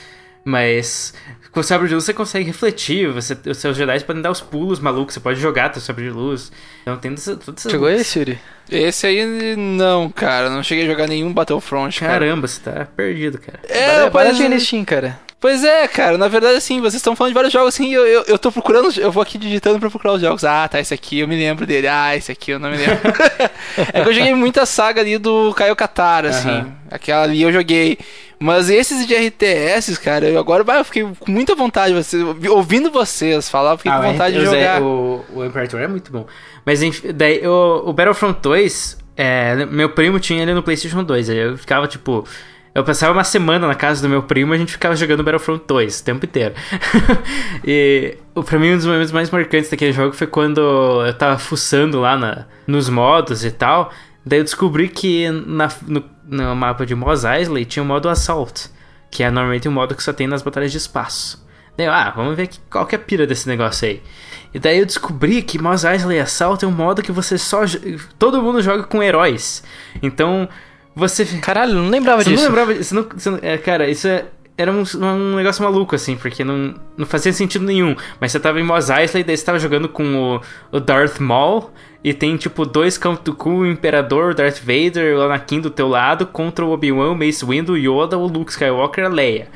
Mas 0.44 1.14
com 1.52 1.60
o 1.60 1.64
sabre 1.64 1.88
de 1.88 1.94
luz 1.94 2.06
você 2.06 2.14
consegue 2.14 2.46
refletir, 2.46 3.12
você, 3.12 3.38
os 3.48 3.58
seus 3.58 3.76
Jedi 3.76 4.04
podem 4.04 4.22
dar 4.22 4.32
os 4.32 4.40
pulos 4.40 4.80
malucos, 4.80 5.14
você 5.14 5.20
pode 5.20 5.40
jogar 5.40 5.70
teu 5.70 5.82
sabre 5.82 6.06
de 6.06 6.12
luz. 6.12 6.52
Então 6.82 6.98
tem 6.98 7.14
todas 7.14 7.28
essas 7.58 7.72
Chegou 7.72 7.90
esse, 7.90 8.20
Yuri? 8.20 8.40
Esse 8.70 9.08
aí, 9.08 9.56
não, 9.56 10.10
cara. 10.10 10.50
Não 10.50 10.64
cheguei 10.64 10.86
a 10.86 10.88
jogar 10.88 11.08
nenhum 11.08 11.34
Battlefront, 11.34 12.00
cara. 12.00 12.14
Caramba, 12.14 12.48
você 12.48 12.62
tá 12.62 12.88
perdido, 12.96 13.40
cara. 13.40 13.60
É, 13.68 13.80
É, 13.80 14.00
pois, 14.02 14.14
baratinho 14.14 14.50
no 14.50 14.60
Steam, 14.60 14.86
cara. 14.86 15.20
Pois 15.40 15.64
é, 15.64 15.88
cara. 15.88 16.18
Na 16.18 16.28
verdade, 16.28 16.58
assim, 16.58 16.80
vocês 16.80 16.96
estão 16.96 17.16
falando 17.16 17.32
de 17.32 17.36
vários 17.36 17.54
jogos, 17.54 17.74
assim, 17.74 17.94
eu, 17.94 18.06
eu, 18.06 18.24
eu 18.28 18.38
tô 18.40 18.52
procurando, 18.52 18.90
eu 19.00 19.12
vou 19.12 19.22
aqui 19.24 19.38
digitando 19.38 19.80
pra 19.80 19.90
procurar 19.90 20.14
os 20.14 20.22
jogos. 20.22 20.44
Ah, 20.44 20.68
tá, 20.68 20.80
esse 20.80 20.94
aqui 20.94 21.20
eu 21.20 21.28
me 21.28 21.36
lembro 21.36 21.66
dele. 21.66 21.88
Ah, 21.88 22.16
esse 22.16 22.32
aqui 22.32 22.52
eu 22.52 22.60
não 22.60 22.70
me 22.72 22.78
lembro. 22.78 22.98
é 23.94 24.02
que 24.04 24.10
eu 24.10 24.14
joguei 24.14 24.34
muita 24.34 24.66
saga 24.66 25.02
ali 25.02 25.18
do 25.18 25.54
Caio 25.54 25.76
Katara, 25.76 26.30
assim. 26.30 26.50
Aham. 26.50 26.72
Aquela 26.92 27.24
ali 27.24 27.42
eu 27.42 27.52
joguei. 27.52 27.98
Mas 28.42 28.70
esses 28.70 29.06
de 29.06 29.14
RTS, 29.14 29.98
cara, 29.98 30.26
eu 30.30 30.40
agora 30.40 30.64
eu 30.64 30.86
fiquei 30.86 31.04
com 31.20 31.30
muita 31.30 31.54
vontade, 31.56 31.94
vocês, 31.94 32.24
ouvindo 32.50 32.90
vocês 32.90 33.50
falar, 33.50 33.72
eu 33.74 33.78
fiquei 33.78 33.92
com 33.92 33.98
Ah, 33.98 34.02
vontade 34.12 34.40
de 34.40 34.46
o 34.46 34.50
Zé- 34.50 34.60
jogar. 34.62 34.82
O, 34.82 35.26
o 35.36 35.46
Imperator 35.46 35.82
é 35.82 35.88
muito 35.90 36.10
bom. 36.10 36.26
Mas 36.66 36.82
enfim, 36.82 37.10
daí 37.14 37.46
o, 37.46 37.84
o 37.86 37.92
Battlefront 37.92 38.40
2, 38.42 38.98
é, 39.18 39.66
meu 39.66 39.90
primo 39.90 40.22
tinha 40.22 40.42
ele 40.42 40.54
no 40.54 40.64
PlayStation 40.64 41.04
2. 41.04 41.30
Aí 41.30 41.38
eu 41.38 41.58
ficava 41.58 41.86
tipo. 41.86 42.26
Eu 42.74 42.84
passava 42.84 43.14
uma 43.14 43.24
semana 43.24 43.68
na 43.68 43.76
casa 43.76 44.02
do 44.02 44.10
meu 44.10 44.24
primo 44.24 44.54
e 44.54 44.56
a 44.56 44.60
gente 44.60 44.72
ficava 44.72 44.96
jogando 44.96 45.24
Battlefront 45.24 45.64
2 45.68 46.00
o 46.00 46.04
tempo 46.04 46.26
inteiro. 46.26 46.54
e 47.66 48.16
pra 48.46 48.60
mim, 48.60 48.74
um 48.74 48.78
dos 48.78 48.86
momentos 48.86 49.12
mais 49.12 49.30
marcantes 49.32 49.70
daquele 49.70 49.92
jogo 49.92 50.14
foi 50.16 50.28
quando 50.28 50.62
eu 51.06 51.14
tava 51.14 51.38
fuçando 51.40 52.00
lá 52.00 52.16
na, 52.16 52.46
nos 52.68 52.88
modos 52.90 53.44
e 53.44 53.52
tal. 53.52 53.92
Daí 54.26 54.40
eu 54.40 54.44
descobri 54.44 54.88
que 54.88 55.30
na, 55.30 55.70
no, 55.88 56.04
no 56.28 56.56
mapa 56.56 56.86
de 56.86 56.94
Mos 56.94 57.24
Eisley 57.24 57.66
tinha 57.66 57.82
o 57.82 57.86
modo 57.86 58.08
Assault, 58.08 58.70
que 59.10 59.24
é 59.24 59.32
normalmente 59.32 59.68
um 59.68 59.72
modo 59.72 59.96
que 59.96 60.04
só 60.04 60.14
tem 60.14 60.28
nas 60.28 60.44
batalhas 60.44 60.72
de 60.72 60.78
espaço. 60.78 61.44
Daí 61.76 61.88
eu, 61.88 61.94
ah, 61.94 62.14
vamos 62.16 62.36
ver 62.36 62.48
que, 62.48 62.60
qual 62.70 62.86
que 62.86 62.94
é 62.94 63.00
a 63.00 63.02
pira 63.02 63.26
desse 63.26 63.48
negócio 63.48 63.88
aí. 63.88 64.04
E 64.54 64.60
daí 64.60 64.80
eu 64.80 64.86
descobri 64.86 65.42
que 65.42 65.60
Mos 65.60 65.84
Eisley 65.84 66.20
Assault 66.20 66.64
é 66.64 66.68
um 66.68 66.72
modo 66.72 67.02
que 67.02 67.12
você 67.12 67.38
só... 67.38 67.62
Todo 68.20 68.42
mundo 68.42 68.62
joga 68.62 68.84
com 68.84 69.02
heróis. 69.02 69.64
Então, 70.02 70.48
você... 70.96 71.26
Caralho, 71.26 71.74
não 71.74 71.90
lembrava 71.90 72.24
Você 72.24 72.30
disso. 72.32 72.44
não 72.44 72.50
lembrava? 72.50 72.74
Não, 72.74 73.08
você 73.18 73.30
não- 73.30 73.40
é, 73.42 73.58
cara, 73.58 73.90
isso 73.90 74.08
é- 74.08 74.26
era 74.58 74.72
um, 74.72 74.84
um 75.02 75.36
negócio 75.38 75.64
maluco, 75.64 75.96
assim, 75.96 76.18
porque 76.18 76.44
não, 76.44 76.76
não 76.98 77.06
fazia 77.06 77.32
sentido 77.32 77.64
nenhum. 77.64 77.96
Mas 78.20 78.32
você 78.34 78.40
tava 78.42 78.60
em 78.60 78.64
Mos 78.64 78.90
Eisley, 78.90 79.24
daí 79.24 79.38
você 79.38 79.46
tava 79.46 79.58
jogando 79.60 79.88
com 79.88 80.36
o, 80.36 80.42
o 80.78 80.80
Darth 80.82 81.20
Maul, 81.20 81.70
e 82.04 82.14
tem, 82.14 82.36
tipo, 82.36 82.66
dois 82.66 82.98
Count 82.98 83.22
Dooku, 83.24 83.50
o 83.50 83.66
Imperador, 83.68 84.32
o 84.32 84.34
Darth 84.36 84.60
Vader, 84.60 85.18
o 85.18 85.22
Anakin 85.22 85.62
do 85.62 85.70
teu 85.70 85.88
lado, 85.88 86.26
contra 86.28 86.66
o 86.66 86.72
Obi-Wan, 86.72 87.12
o 87.12 87.16
Mace 87.16 87.46
Windu, 87.46 87.74
o 87.74 87.78
Yoda, 87.78 88.18
o 88.18 88.28
Luke 88.28 88.52
Skywalker, 88.52 89.06
a 89.06 89.10
Leia. 89.10 89.48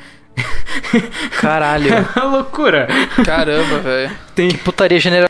Caralho. 1.40 1.88
É 1.94 2.20
uma 2.20 2.36
loucura. 2.38 2.88
Caramba, 3.24 3.78
velho. 3.80 4.10
Tem... 4.34 4.50
Putaria 4.56 4.98
general. 4.98 5.28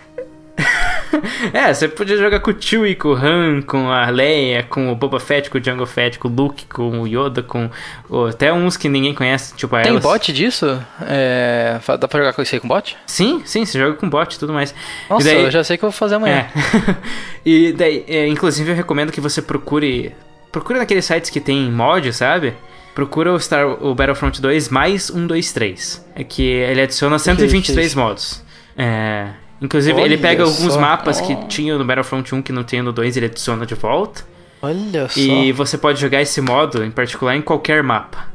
É, 1.52 1.72
você 1.72 1.88
podia 1.88 2.16
jogar 2.16 2.40
com 2.40 2.50
o 2.50 2.56
Chewie, 2.58 2.94
com 2.94 3.08
o 3.08 3.14
Han, 3.14 3.62
com 3.62 3.90
a 3.90 4.08
Leia, 4.10 4.62
com 4.62 4.90
o 4.90 4.94
Boba 4.94 5.20
Fett, 5.20 5.50
com 5.50 5.58
o 5.58 5.62
Jango 5.64 5.86
Fett, 5.86 6.18
com 6.18 6.28
o 6.28 6.30
Luke, 6.30 6.66
com 6.66 7.00
o 7.00 7.06
Yoda, 7.06 7.42
com 7.42 7.70
o- 8.08 8.26
até 8.26 8.52
uns 8.52 8.76
que 8.76 8.88
ninguém 8.88 9.14
conhece, 9.14 9.54
tipo 9.54 9.74
a 9.76 9.82
Tem 9.82 9.92
Alice. 9.92 10.06
bot 10.06 10.32
disso? 10.32 10.80
É, 11.02 11.78
dá 11.98 12.08
pra 12.08 12.20
jogar 12.20 12.32
com 12.32 12.42
isso 12.42 12.54
aí 12.54 12.60
com 12.60 12.68
bot? 12.68 12.96
Sim, 13.06 13.42
sim, 13.44 13.64
você 13.64 13.78
joga 13.78 13.94
com 13.96 14.08
bot 14.08 14.34
e 14.34 14.38
tudo 14.38 14.52
mais. 14.52 14.74
Nossa, 15.10 15.24
daí, 15.24 15.42
eu 15.44 15.50
já 15.50 15.62
sei 15.64 15.76
que 15.76 15.84
eu 15.84 15.90
vou 15.90 15.96
fazer 15.98 16.14
amanhã. 16.16 16.46
É. 16.46 16.94
e 17.44 17.72
daí, 17.72 18.04
é, 18.08 18.26
inclusive, 18.26 18.70
eu 18.70 18.76
recomendo 18.76 19.12
que 19.12 19.20
você 19.20 19.42
procure. 19.42 20.14
Procure 20.50 20.78
naqueles 20.78 21.04
sites 21.04 21.30
que 21.30 21.40
tem 21.40 21.70
mod, 21.70 22.12
sabe? 22.12 22.54
Procura 22.94 23.32
o, 23.32 23.40
Star, 23.40 23.66
o 23.84 23.92
Battlefront 23.92 24.40
2 24.40 24.68
mais 24.68 25.10
1, 25.10 25.26
2, 25.26 25.52
3. 25.52 26.06
É 26.14 26.22
que 26.22 26.42
ele 26.44 26.80
adiciona 26.80 27.18
123 27.18 27.88
isso? 27.88 27.98
modos. 27.98 28.44
É. 28.78 29.30
Inclusive, 29.60 30.00
ele 30.00 30.14
Olha 30.14 30.22
pega 30.22 30.42
alguns 30.44 30.76
mapas 30.76 31.20
que 31.20 31.34
tinham 31.46 31.78
no 31.78 31.84
Battlefront 31.84 32.34
1 32.34 32.42
que 32.42 32.52
não 32.52 32.64
tem 32.64 32.82
no 32.82 32.92
2 32.92 33.16
ele 33.16 33.26
adiciona 33.26 33.64
de 33.64 33.74
volta. 33.74 34.24
Olha 34.60 35.08
só. 35.08 35.18
E 35.18 35.52
você 35.52 35.76
pode 35.78 36.00
jogar 36.00 36.22
esse 36.22 36.40
modo, 36.40 36.84
em 36.84 36.90
particular, 36.90 37.36
em 37.36 37.42
qualquer 37.42 37.82
mapa. 37.82 38.26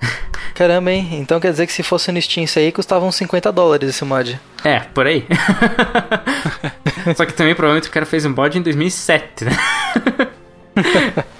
Caramba, 0.54 0.90
hein? 0.90 1.08
Então 1.12 1.40
quer 1.40 1.50
dizer 1.50 1.66
que 1.66 1.72
se 1.72 1.82
fosse 1.82 2.12
no 2.12 2.20
Steam 2.20 2.44
isso 2.44 2.58
aí, 2.58 2.70
custava 2.70 3.04
uns 3.04 3.16
50 3.16 3.50
dólares 3.52 3.88
esse 3.88 4.04
mod. 4.04 4.38
É, 4.64 4.80
por 4.80 5.06
aí. 5.06 5.26
Só 7.16 7.24
que 7.24 7.32
também 7.32 7.54
provavelmente 7.54 7.88
o 7.88 7.92
cara 7.92 8.06
fez 8.06 8.24
um 8.24 8.30
mod 8.30 8.56
em 8.56 8.62
2007, 8.62 9.44
né? 9.44 9.52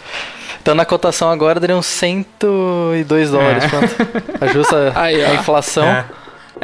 Então 0.62 0.76
na 0.76 0.84
cotação 0.84 1.28
agora 1.28 1.58
daria 1.58 1.76
uns 1.76 1.86
102 1.86 3.30
dólares. 3.32 3.64
É. 3.64 3.68
Quanto? 3.68 3.96
Ajusta 4.40 4.92
Aí, 4.94 5.24
a 5.24 5.34
inflação. 5.34 5.84
É. 5.84 6.04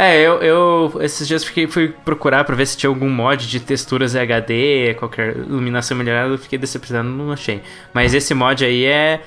É, 0.01 0.17
eu, 0.21 0.41
eu 0.41 0.93
esses 1.01 1.27
dias 1.27 1.43
fiquei, 1.43 1.67
fui 1.67 1.89
procurar 1.89 2.45
pra 2.45 2.55
ver 2.55 2.67
se 2.67 2.77
tinha 2.77 2.89
algum 2.89 3.11
mod 3.11 3.49
de 3.49 3.59
texturas 3.59 4.15
HD, 4.15 4.95
qualquer 4.97 5.37
iluminação 5.37 5.97
melhorada, 5.97 6.33
eu 6.35 6.39
fiquei 6.39 6.57
decepcionado, 6.57 7.09
não 7.09 7.33
achei. 7.33 7.61
Mas 7.93 8.15
esse 8.15 8.33
mod 8.33 8.65
aí 8.65 8.85
é 8.85 9.21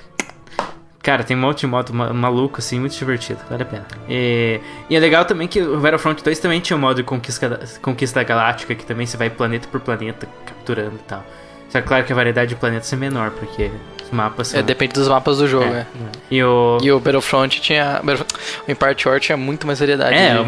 Cara, 1.03 1.23
tem 1.23 1.35
um 1.35 1.39
monte 1.39 1.61
de 1.61 1.67
modo 1.67 1.93
ma- 1.93 2.13
maluco, 2.13 2.59
assim, 2.59 2.79
muito 2.79 2.95
divertido, 2.95 3.39
vale 3.49 3.63
a 3.63 3.65
pena. 3.65 3.85
E, 4.07 4.61
e 4.89 4.95
é 4.95 4.99
legal 4.99 5.25
também 5.25 5.47
que 5.47 5.59
o 5.59 5.79
Battlefront 5.79 6.23
2 6.23 6.39
também 6.39 6.61
tinha 6.61 6.77
o 6.77 6.79
modo 6.79 6.97
de 6.97 7.03
conquista, 7.03 7.59
conquista 7.81 8.23
galáctica, 8.23 8.75
que 8.75 8.85
também 8.85 9.05
você 9.07 9.17
vai 9.17 9.29
planeta 9.29 9.67
por 9.67 9.81
planeta 9.81 10.27
capturando 10.45 10.95
e 10.95 11.07
tal. 11.07 11.25
Só 11.71 11.81
que 11.81 11.87
claro 11.87 12.03
que 12.03 12.11
a 12.11 12.15
variedade 12.15 12.49
de 12.49 12.55
planetas 12.55 12.91
é 12.91 12.95
menor, 12.97 13.31
porque 13.31 13.71
os 14.03 14.11
mapas 14.11 14.49
são... 14.49 14.59
É, 14.59 14.63
depende 14.63 14.93
dos 14.93 15.07
mapas 15.07 15.37
do 15.37 15.47
jogo, 15.47 15.65
É, 15.65 15.79
é. 15.79 15.85
E 16.29 16.43
o... 16.43 16.77
E 16.81 16.91
o 16.91 16.99
Battlefront 16.99 17.61
tinha. 17.61 18.01
O 18.67 18.71
Empire 18.71 18.95
War 19.05 19.19
tinha 19.19 19.37
muito 19.37 19.65
mais 19.65 19.79
variedade. 19.79 20.13
É, 20.15 20.37
o 20.39 20.45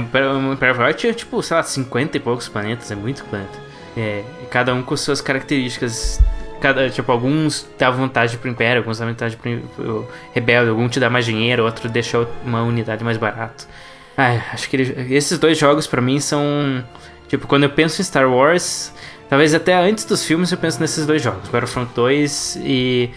War 0.80 0.89
é 0.89 1.13
tipo, 1.13 1.41
sei 1.41 1.57
lá, 1.57 1.63
50 1.63 2.17
e 2.17 2.19
poucos 2.19 2.49
planetas, 2.49 2.91
é 2.91 2.95
muito 2.95 3.24
planeta. 3.26 3.57
É, 3.95 4.24
cada 4.49 4.74
um 4.74 4.82
com 4.84 4.97
suas 4.97 5.21
características. 5.21 6.19
Cada, 6.59 6.89
tipo, 6.89 7.11
alguns 7.11 7.67
davam 7.78 8.01
vantagem 8.01 8.38
pro 8.38 8.49
Império, 8.49 8.82
alguns 8.82 8.97
davam 8.97 9.13
vantagem 9.13 9.38
pro, 9.76 10.07
Rebelde, 10.34 10.69
algum 10.69 10.88
te 10.88 10.99
dá 10.99 11.09
mais 11.09 11.26
dinheiro, 11.26 11.63
outro 11.65 11.89
deixa 11.89 12.26
uma 12.45 12.63
unidade 12.63 13.03
mais 13.03 13.17
barato. 13.17 13.67
Ah, 14.17 14.39
acho 14.53 14.69
que 14.69 14.78
ele- 14.78 15.13
esses 15.15 15.38
dois 15.38 15.57
jogos 15.57 15.88
pra 15.88 16.01
mim 16.01 16.19
são. 16.19 16.84
Tipo, 17.28 17.47
quando 17.47 17.63
eu 17.63 17.69
penso 17.69 17.99
em 17.99 18.03
Star 18.05 18.30
Wars, 18.32 18.93
talvez 19.34 19.51
até 19.55 19.73
antes 19.73 20.05
dos 20.05 20.23
filmes 20.23 20.51
eu 20.51 20.59
penso 20.59 20.79
nesses 20.79 21.07
dois 21.07 21.19
jogos: 21.19 21.49
Battlefront 21.49 21.91
2 21.95 22.59
e 22.61 23.09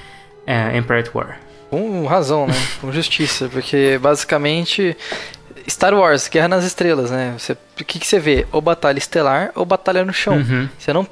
é, 0.46 0.74
Empire 0.74 1.00
at 1.00 1.14
War. 1.14 1.38
Com 1.68 2.06
razão, 2.06 2.46
né? 2.46 2.54
Com 2.80 2.90
justiça, 2.90 3.50
porque 3.52 3.98
basicamente 4.00 4.96
Star 5.68 5.92
Wars, 5.92 6.26
Guerra 6.26 6.48
nas 6.48 6.64
Estrelas, 6.64 7.10
né? 7.10 7.34
Você, 7.38 7.54
o 7.80 7.84
que, 7.84 7.98
que 7.98 8.06
você 8.06 8.18
vê? 8.18 8.46
Ou 8.52 8.60
batalha 8.60 8.98
estelar 8.98 9.50
ou 9.54 9.64
batalha 9.64 10.04
no 10.04 10.12
chão. 10.12 10.36
Uhum. 10.36 10.68
Você 10.78 10.92
não 10.92 11.06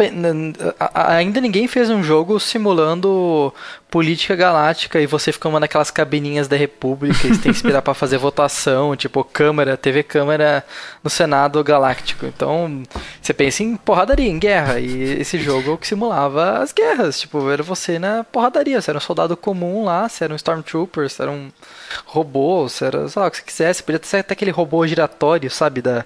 ainda 0.95 1.41
ninguém 1.41 1.69
fez 1.69 1.91
um 1.91 2.03
jogo 2.03 2.41
simulando 2.41 3.53
política 3.95 4.35
galáctica 4.35 5.01
e 5.01 5.07
você 5.07 5.31
ficando 5.31 5.61
naquelas 5.61 5.89
cabininhas 5.89 6.49
da 6.49 6.57
República 6.57 7.29
e 7.29 7.33
você 7.33 7.41
tem 7.41 7.53
que 7.53 7.59
esperar 7.59 7.81
pra 7.81 7.95
fazer 7.95 8.19
votação, 8.19 8.97
tipo 8.97 9.23
câmera, 9.23 9.77
TV 9.77 10.03
câmera 10.03 10.65
no 11.01 11.09
Senado 11.09 11.63
Galáctico. 11.63 12.27
Então, 12.27 12.83
você 13.23 13.33
pensa 13.33 13.63
em 13.63 13.77
porradaria, 13.77 14.29
em 14.29 14.37
guerra, 14.37 14.81
e 14.81 15.21
esse 15.21 15.39
jogo 15.39 15.71
é 15.71 15.75
o 15.75 15.79
que 15.79 15.87
simulava 15.87 16.59
as 16.59 16.73
guerras, 16.73 17.21
tipo, 17.21 17.49
era 17.49 17.63
você 17.63 17.97
na 18.01 18.25
porradaria, 18.25 18.81
você 18.81 18.91
era 18.91 18.99
um 18.99 19.01
soldado 19.01 19.37
comum 19.37 19.85
lá, 19.85 20.09
você 20.09 20.25
era 20.25 20.33
um 20.33 20.37
Stormtrooper, 20.37 21.09
você 21.09 21.23
era 21.23 21.31
um 21.31 21.53
robô, 22.05 22.69
você 22.69 22.87
era, 22.87 23.09
sei 23.09 23.23
lá, 23.23 23.29
o 23.29 23.31
que 23.31 23.37
você 23.37 23.43
quisesse, 23.45 23.83
podia 23.85 24.01
ser 24.03 24.17
até 24.17 24.33
aquele 24.33 24.51
robô 24.51 24.85
giratório, 24.89 25.49
sabe, 25.53 25.81
da 25.81 26.05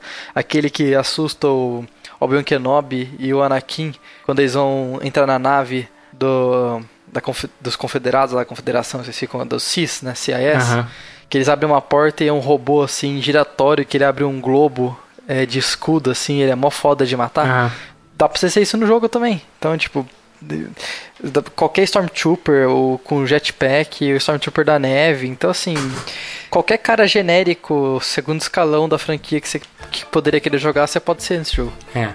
aquele 0.48 0.70
que 0.70 0.94
assusta 0.94 1.46
o 1.46 1.84
Obi-Wan 2.18 2.42
Kenobi 2.42 3.14
e 3.18 3.34
o 3.34 3.42
Anakin 3.42 3.94
quando 4.24 4.38
eles 4.40 4.54
vão 4.54 4.98
entrar 5.02 5.26
na 5.26 5.38
nave 5.38 5.86
do 6.10 6.80
da 7.06 7.20
dos 7.60 7.76
confederados, 7.76 8.34
da 8.34 8.44
confederação, 8.44 9.02
vocês 9.02 9.18
ficam 9.18 9.46
dos 9.46 9.62
CIS, 9.62 10.02
né, 10.02 10.14
CIS, 10.14 10.70
Aham. 10.70 10.88
que 11.28 11.38
eles 11.38 11.48
abrem 11.48 11.70
uma 11.70 11.80
porta 11.80 12.24
e 12.24 12.28
é 12.28 12.32
um 12.32 12.38
robô 12.38 12.82
assim 12.82 13.20
giratório 13.20 13.84
que 13.84 13.96
ele 13.96 14.04
abre 14.04 14.24
um 14.24 14.40
globo 14.40 14.98
é, 15.26 15.46
de 15.46 15.58
escudo 15.58 16.10
assim, 16.10 16.40
ele 16.40 16.50
é 16.50 16.54
mó 16.54 16.70
foda 16.70 17.06
de 17.06 17.16
matar. 17.16 17.46
Aham. 17.46 17.72
Dá 18.16 18.28
pra 18.28 18.38
você 18.38 18.50
ser 18.50 18.62
isso 18.62 18.76
no 18.76 18.86
jogo 18.86 19.08
também. 19.08 19.40
Então, 19.58 19.78
tipo, 19.78 20.06
qualquer 21.54 21.82
Stormtrooper 21.84 22.68
ou 22.68 22.98
com 22.98 23.26
jetpack, 23.26 24.12
o 24.12 24.16
Stormtrooper 24.16 24.64
da 24.64 24.78
neve. 24.78 25.26
Então, 25.26 25.50
assim, 25.50 25.74
qualquer 26.50 26.78
cara 26.78 27.06
genérico, 27.06 27.98
segundo 28.02 28.40
escalão 28.40 28.88
da 28.88 28.98
franquia 28.98 29.40
que 29.40 29.48
você 29.48 29.60
que 29.90 30.04
poderia 30.06 30.40
querer 30.40 30.58
jogar, 30.58 30.86
você 30.86 31.00
pode 31.00 31.22
ser 31.22 31.38
nesse 31.38 31.56
jogo. 31.56 31.72
É. 31.94 32.10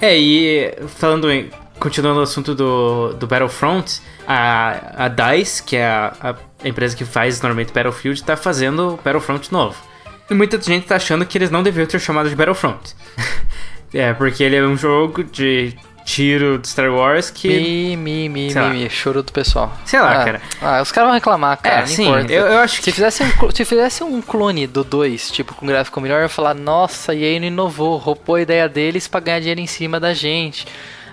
É, 0.00 0.16
e 0.16 0.74
falando 0.98 1.30
em. 1.30 1.50
Continuando 1.78 2.20
o 2.20 2.22
assunto 2.22 2.54
do, 2.54 3.12
do 3.14 3.26
Battlefront, 3.26 4.00
a, 4.24 5.06
a 5.06 5.08
DICE, 5.08 5.64
que 5.64 5.76
é 5.76 5.84
a, 5.84 6.36
a 6.62 6.68
empresa 6.68 6.94
que 6.94 7.04
faz 7.04 7.40
normalmente 7.40 7.72
Battlefield, 7.72 8.22
tá 8.22 8.36
fazendo 8.36 9.00
Battlefront 9.04 9.50
novo. 9.50 9.76
E 10.30 10.34
muita 10.34 10.60
gente 10.60 10.86
tá 10.86 10.94
achando 10.94 11.26
que 11.26 11.36
eles 11.36 11.50
não 11.50 11.60
deveriam 11.60 11.88
ter 11.88 11.98
chamado 11.98 12.28
de 12.28 12.36
Battlefront. 12.36 12.94
é, 13.92 14.12
porque 14.12 14.44
ele 14.44 14.54
é 14.54 14.62
um 14.62 14.76
jogo 14.76 15.24
de 15.24 15.76
tiro 16.04 16.58
de 16.58 16.68
Star 16.68 16.90
Wars 16.92 17.30
que. 17.30 17.48
Mi, 17.48 17.96
mi, 17.96 18.28
mi, 18.28 18.50
Sei 18.50 18.60
mi, 18.62 18.68
lá. 18.68 18.74
mi, 18.74 18.90
choro 18.90 19.22
do 19.22 19.32
pessoal. 19.32 19.72
Sei 19.84 20.00
lá, 20.00 20.20
Ah, 20.20 20.24
cara. 20.24 20.42
Ah, 20.60 20.82
os 20.82 20.90
caras 20.92 21.08
vão 21.08 21.14
reclamar, 21.14 21.56
cara, 21.58 21.82
É, 21.82 21.86
sim, 21.86 22.08
eu, 22.28 22.46
eu 22.46 22.58
acho 22.58 22.76
Se 22.76 22.82
que. 22.82 22.92
fizesse, 22.92 23.22
um, 23.22 23.50
se 23.50 23.64
fizesse 23.64 24.02
um 24.04 24.20
clone 24.20 24.66
do 24.66 24.82
2, 24.84 25.30
tipo, 25.30 25.54
com 25.54 25.66
gráfico 25.66 26.00
melhor, 26.00 26.16
eu 26.18 26.22
ia 26.24 26.28
falar, 26.28 26.54
nossa, 26.54 27.14
e 27.14 27.24
aí 27.24 27.38
não 27.40 27.46
inovou, 27.46 27.96
roubou 27.96 28.34
a 28.36 28.40
ideia 28.42 28.68
deles 28.68 29.06
pra 29.08 29.20
ganhar 29.20 29.38
dinheiro 29.40 29.60
em 29.60 29.66
cima 29.66 29.98
da 30.00 30.12
gente. 30.12 30.66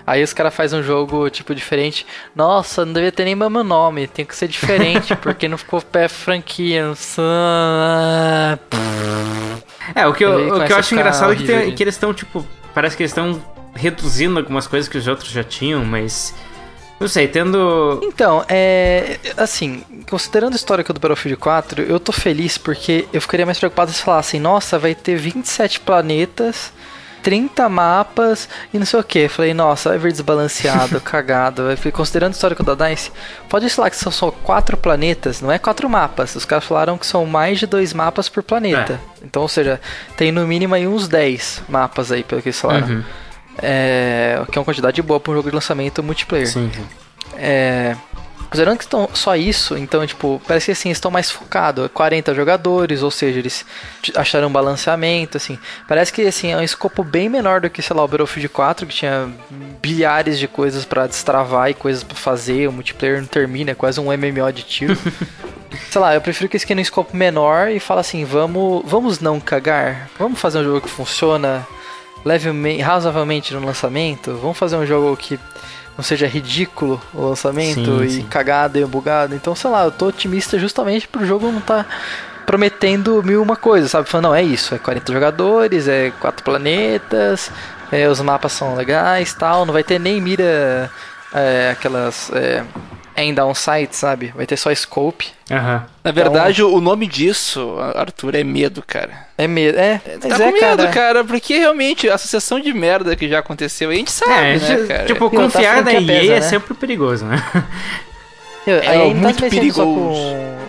Aí 0.06 0.24
os 0.24 0.32
caras 0.32 0.52
fazem 0.54 0.80
um 0.80 0.82
jogo, 0.82 1.30
tipo, 1.30 1.54
diferente. 1.54 2.04
Nossa, 2.34 2.84
não 2.84 2.92
devia 2.92 3.12
ter 3.12 3.24
nem 3.24 3.36
meu 3.36 3.48
nome, 3.62 4.08
tem 4.08 4.24
que 4.24 4.34
ser 4.34 4.48
diferente, 4.48 5.14
porque 5.22 5.46
não 5.46 5.56
ficou 5.56 5.80
pé 5.80 6.08
franquia. 6.08 6.84
Não 6.88 6.94
sei. 6.96 7.22
É, 9.94 10.06
o 10.06 10.12
que 10.12 10.24
eu, 10.24 10.56
o 10.56 10.64
que 10.66 10.72
eu 10.72 10.76
acho 10.76 10.94
engraçado 10.94 11.32
é 11.32 11.36
que, 11.36 11.44
tem- 11.44 11.74
que 11.74 11.82
eles 11.82 11.94
estão, 11.94 12.12
tipo. 12.12 12.44
Parece 12.74 12.96
que 12.96 13.02
eles 13.02 13.10
estão 13.10 13.40
reduzindo 13.74 14.38
algumas 14.38 14.66
coisas 14.66 14.88
que 14.88 14.98
os 14.98 15.06
outros 15.06 15.30
já 15.30 15.44
tinham, 15.44 15.84
mas. 15.84 16.34
Não 16.98 17.08
sei, 17.08 17.26
tendo. 17.28 18.00
Então, 18.02 18.44
é. 18.48 19.18
Assim, 19.36 19.82
considerando 20.08 20.52
o 20.52 20.56
histórico 20.56 20.92
do 20.92 21.00
Battlefield 21.00 21.40
4, 21.40 21.82
eu 21.82 21.98
tô 21.98 22.12
feliz 22.12 22.58
porque 22.58 23.06
eu 23.12 23.20
ficaria 23.20 23.46
mais 23.46 23.58
preocupado 23.58 23.90
se 23.90 24.02
falassem, 24.02 24.38
nossa, 24.38 24.78
vai 24.78 24.94
ter 24.94 25.16
27 25.16 25.80
planetas, 25.80 26.72
30 27.22 27.68
mapas 27.68 28.48
e 28.72 28.78
não 28.78 28.84
sei 28.84 29.00
o 29.00 29.04
que. 29.04 29.28
Falei, 29.28 29.54
nossa, 29.54 29.90
vai 29.90 29.98
vir 29.98 30.12
desbalanceado, 30.12 31.00
cagado. 31.02 31.62
Considerando 31.92 32.32
o 32.32 32.36
histórico 32.36 32.62
da 32.62 32.74
DICE, 32.74 33.10
pode 33.48 33.66
lá 33.80 33.88
que 33.88 33.96
são 33.96 34.12
só 34.12 34.30
4 34.30 34.76
planetas, 34.76 35.40
não 35.40 35.50
é 35.50 35.58
4 35.58 35.88
mapas. 35.88 36.34
Os 36.36 36.44
caras 36.44 36.64
falaram 36.64 36.98
que 36.98 37.06
são 37.06 37.24
mais 37.24 37.58
de 37.58 37.66
2 37.66 37.94
mapas 37.94 38.28
por 38.28 38.42
planeta. 38.42 39.00
Então, 39.22 39.40
ou 39.40 39.48
seja, 39.48 39.80
tem 40.16 40.30
no 40.30 40.46
mínimo 40.46 40.74
aí 40.74 40.86
uns 40.86 41.08
10 41.08 41.62
mapas 41.68 42.12
aí, 42.12 42.22
pelo 42.22 42.42
que 42.42 42.48
eles 42.48 42.60
falaram. 42.60 42.88
Uhum. 42.88 43.04
É, 43.58 44.42
que 44.50 44.58
é 44.58 44.60
uma 44.60 44.64
quantidade 44.64 45.00
boa 45.02 45.20
para 45.20 45.32
um 45.32 45.34
jogo 45.36 45.48
de 45.48 45.54
lançamento 45.54 46.02
multiplayer. 46.02 46.48
Sim. 46.48 46.70
É, 47.34 47.96
considerando 48.50 48.78
que 48.78 48.84
estão 48.84 49.08
só 49.14 49.36
isso, 49.36 49.76
então, 49.76 50.04
tipo, 50.04 50.42
parece 50.46 50.66
que 50.66 50.72
assim, 50.72 50.90
estão 50.90 51.10
mais 51.10 51.30
focados. 51.30 51.88
40 51.94 52.34
jogadores, 52.34 53.02
ou 53.02 53.10
seja, 53.10 53.38
eles 53.38 53.64
acharam 54.16 54.48
um 54.48 54.52
balanceamento, 54.52 55.36
assim. 55.36 55.58
Parece 55.86 56.12
que, 56.12 56.22
assim, 56.22 56.50
é 56.50 56.56
um 56.56 56.62
escopo 56.62 57.04
bem 57.04 57.28
menor 57.28 57.60
do 57.60 57.70
que, 57.70 57.80
sei 57.80 57.94
lá, 57.94 58.02
o 58.02 58.08
Battlefield 58.08 58.48
4, 58.48 58.86
que 58.86 58.94
tinha 58.94 59.30
bilhares 59.80 60.38
de 60.38 60.48
coisas 60.48 60.84
pra 60.84 61.06
destravar 61.06 61.70
e 61.70 61.74
coisas 61.74 62.02
pra 62.02 62.16
fazer. 62.16 62.68
O 62.68 62.72
multiplayer 62.72 63.20
não 63.20 63.26
termina, 63.26 63.70
é 63.70 63.74
quase 63.74 64.00
um 64.00 64.06
MMO 64.06 64.52
de 64.52 64.62
tiro. 64.64 64.98
sei 65.90 66.00
lá, 66.00 66.14
eu 66.14 66.20
prefiro 66.20 66.48
que 66.48 66.56
eles 66.56 66.64
queiram 66.64 66.80
um 66.80 66.82
escopo 66.82 67.16
menor 67.16 67.68
e 67.68 67.78
fala 67.78 68.00
assim, 68.00 68.24
vamos, 68.24 68.82
vamos 68.84 69.20
não 69.20 69.38
cagar? 69.38 70.10
Vamos 70.18 70.40
fazer 70.40 70.58
um 70.58 70.64
jogo 70.64 70.80
que 70.80 70.88
funciona 70.88 71.66
levemente, 72.24 72.82
razoavelmente 72.82 73.54
no 73.54 73.64
lançamento? 73.64 74.36
Vamos 74.36 74.58
fazer 74.58 74.76
um 74.76 74.86
jogo 74.86 75.16
que 75.16 75.38
não 75.96 76.04
seja 76.04 76.26
ridículo 76.26 77.00
o 77.12 77.28
lançamento 77.28 77.98
Sim, 77.98 78.04
e 78.04 78.10
sim. 78.10 78.22
cagado 78.22 78.78
e 78.78 78.84
bugado. 78.84 79.34
Então, 79.34 79.54
sei 79.54 79.70
lá, 79.70 79.84
eu 79.84 79.90
tô 79.90 80.06
otimista 80.06 80.58
justamente 80.58 81.06
pro 81.06 81.26
jogo 81.26 81.50
não 81.50 81.60
tá 81.60 81.84
prometendo 82.46 83.22
mil 83.22 83.42
uma 83.42 83.56
coisa, 83.56 83.86
sabe? 83.86 84.08
Falando, 84.08 84.24
não, 84.24 84.34
é 84.34 84.42
isso, 84.42 84.74
é 84.74 84.78
40 84.78 85.12
jogadores, 85.12 85.86
é 85.86 86.10
quatro 86.18 86.42
planetas, 86.42 87.50
é, 87.92 88.08
os 88.08 88.20
mapas 88.20 88.52
são 88.52 88.74
legais 88.74 89.32
tal, 89.34 89.64
não 89.64 89.72
vai 89.72 89.84
ter 89.84 90.00
nem 90.00 90.20
mira 90.20 90.90
é, 91.32 91.70
aquelas 91.70 92.30
é, 92.32 92.64
end 93.16 93.34
down 93.34 93.54
sight, 93.54 93.94
sabe? 93.94 94.32
Vai 94.36 94.46
ter 94.46 94.56
só 94.56 94.74
scope. 94.74 95.28
Aham. 95.50 95.84
Na 96.04 96.12
verdade, 96.12 96.62
o 96.62 96.80
nome 96.80 97.06
disso, 97.06 97.76
Arthur, 97.94 98.34
é 98.36 98.44
medo, 98.44 98.82
cara. 98.86 99.26
É 99.36 99.46
medo, 99.46 99.78
é, 99.78 100.00
mas 100.22 100.36
tá 100.38 100.44
é, 100.44 100.52
com 100.52 100.52
medo, 100.52 100.76
cara. 100.84 100.90
cara. 100.90 101.24
porque 101.24 101.58
realmente 101.58 102.08
a 102.08 102.14
associação 102.14 102.60
de 102.60 102.72
merda 102.72 103.14
que 103.16 103.28
já 103.28 103.38
aconteceu, 103.40 103.90
a 103.90 103.94
gente 103.94 104.10
sabe, 104.12 104.32
É, 104.32 104.56
né, 104.58 104.86
cara? 104.86 105.04
tipo, 105.06 105.20
E 105.20 105.24
outra, 105.24 105.40
confiar 105.40 105.78
a 105.78 105.82
na 105.82 105.92
EA 105.94 106.02
pesa, 106.06 106.32
é 106.32 106.40
né? 106.40 106.40
sempre 106.42 106.74
perigoso, 106.74 107.24
né? 107.24 107.42
É 108.66 108.86
a 108.88 108.94
EA 108.96 109.14
não 109.14 109.32
tá 109.32 109.42
mexendo 109.42 109.72
só 109.72 109.84
com. 109.84 110.14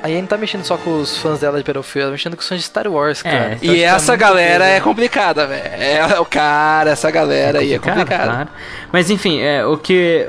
A 0.02 0.10
EA 0.10 0.20
não 0.22 0.26
tá 0.28 0.38
mexendo 0.38 0.64
só 0.64 0.78
com 0.78 1.00
os 1.02 1.18
fãs 1.18 1.40
dela 1.42 1.58
de 1.58 1.64
Battlefield, 1.64 2.00
ela 2.04 2.08
tá 2.10 2.12
mexendo 2.14 2.36
com 2.36 2.42
os 2.42 2.48
fãs 2.48 2.58
de 2.60 2.66
Star 2.66 2.88
Wars, 2.88 3.22
cara. 3.22 3.36
É, 3.52 3.58
Então, 3.62 3.76
E 3.76 3.84
essa 3.84 4.14
muito 4.14 4.22
galera 4.22 4.66
é 4.66 4.80
complicada, 4.80 5.46
velho. 5.46 5.62
É 5.84 6.20
o 6.20 6.26
cara, 6.26 6.92
essa 6.92 7.12
galera 7.12 7.60
aí 7.60 7.74
é 7.74 7.80
complicada. 7.80 8.24
claro. 8.32 8.50
Mas 8.94 9.10
enfim, 9.12 9.42
é, 9.42 9.66
o 9.66 9.78
que 9.78 10.26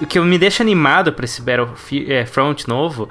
o 0.00 0.06
que 0.06 0.18
me 0.20 0.38
deixa 0.38 0.62
animado 0.62 1.12
pra 1.12 1.24
esse 1.24 1.42
Battlefront 1.42 2.68
novo, 2.68 3.08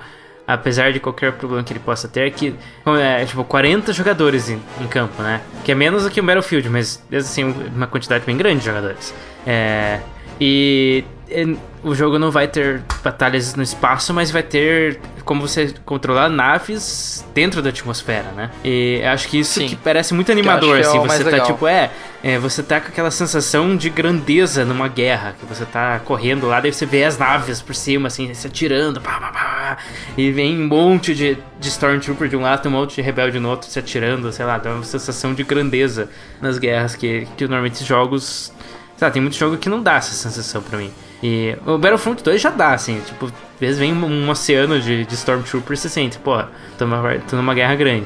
apesar 0.48 0.94
de 0.94 1.00
qualquer 1.00 1.34
problema 1.34 1.64
que 1.64 1.74
ele 1.74 1.80
possa 1.80 2.08
ter, 2.08 2.28
é 2.28 2.30
que 2.30 2.56
é 3.00 3.26
tipo 3.26 3.44
40 3.44 3.92
jogadores 3.92 4.50
em, 4.50 4.62
em 4.82 4.88
campo, 4.88 5.22
né? 5.22 5.42
Que 5.66 5.72
é 5.72 5.76
menos 5.76 6.04
do 6.04 6.10
que 6.10 6.20
o 6.20 6.24
Battlefield, 6.24 6.70
mas 6.70 7.04
assim 7.14 7.44
uma 7.44 7.88
quantidade 7.88 8.26
bem 8.26 8.38
grande 8.38 8.60
de 8.60 8.66
jogadores. 8.66 9.14
É, 9.46 10.00
e 10.40 11.04
é, 11.30 11.46
o 11.84 11.94
jogo 11.94 12.18
não 12.18 12.32
vai 12.32 12.48
ter 12.48 12.82
batalhas 13.04 13.56
no 13.56 13.64
espaço, 13.64 14.14
mas 14.14 14.32
vai 14.32 14.44
ter 14.44 15.00
como 15.24 15.42
você 15.42 15.74
controlar 15.86 16.30
naves 16.30 17.26
dentro 17.34 17.62
da 17.62 17.70
atmosfera, 17.70 18.32
né? 18.32 18.50
E 18.64 19.02
acho 19.04 19.28
que 19.28 19.38
isso 19.40 19.60
que 19.60 19.76
parece 19.76 20.14
muito 20.14 20.32
animador, 20.32 20.78
é 20.78 20.82
assim, 20.82 20.98
o 20.98 21.02
você 21.02 21.24
tá 21.24 21.30
legal. 21.32 21.48
tipo, 21.48 21.68
é, 21.68 21.92
é, 22.24 22.40
você 22.40 22.64
tá 22.64 22.80
com 22.80 22.88
aquela 22.88 23.12
sensação 23.12 23.76
de 23.76 23.90
grandeza 23.90 24.64
numa 24.64 24.88
guerra, 24.88 25.36
que 25.38 25.46
você 25.46 25.66
tá 25.66 26.00
correndo 26.00 26.48
lá, 26.48 26.62
daí 26.62 26.72
você 26.72 26.86
vê 26.86 27.04
as 27.04 27.18
naves 27.18 27.62
por 27.62 27.76
cima, 27.76 28.08
assim, 28.08 28.34
se 28.34 28.48
atirando, 28.48 29.02
pá, 29.02 29.20
pá, 29.20 29.28
pá, 29.28 29.32
pá, 29.32 29.78
e 30.18 30.32
vem 30.32 30.58
um 30.62 30.68
monte 30.68 31.14
de, 31.14 31.38
de 31.60 31.68
Stormtrooper 31.68 32.30
de 32.30 32.38
um 32.38 32.42
lado 32.42 32.66
e 32.66 32.68
um 32.70 32.72
monte 32.72 32.96
de 32.96 33.02
rebelde 33.02 33.38
no 33.38 33.50
outro 33.50 33.70
se 33.70 33.78
atirando, 33.78 34.32
sei 34.32 34.46
lá, 34.46 34.58
dá 34.58 34.72
uma 34.72 34.84
sensação 34.84 35.34
de 35.34 35.44
grandeza 35.44 36.10
nas 36.42 36.58
guerras 36.58 36.96
que, 36.96 37.28
que 37.36 37.44
normalmente 37.46 37.84
jogos. 37.84 38.54
Sei 38.98 39.08
lá, 39.08 39.12
tem 39.12 39.22
muito 39.22 39.38
jogo 39.38 39.58
que 39.58 39.70
não 39.70 39.82
dá 39.82 39.95
essa 39.95 40.14
sensação 40.14 40.62
pra 40.62 40.78
mim. 40.78 40.91
E 41.24 41.56
o 41.66 41.78
Battlefront 41.78 42.24
2 42.24 42.41
já 42.41 42.50
dá, 42.50 42.74
assim, 42.74 43.00
tipo, 43.06 43.26
às 43.28 43.32
vezes 43.60 43.78
vem 43.80 43.93
um 43.93 44.30
oceano 44.30 44.80
de, 44.80 45.06
de 45.06 45.14
Stormtroopers 45.16 45.80
e 45.80 45.82
você 45.84 45.89
sente, 45.89 46.18
pô, 46.20 46.38
tô 46.78 46.86
numa, 46.86 47.16
tô 47.30 47.36
numa 47.36 47.54
guerra 47.54 47.76
grande. 47.76 48.06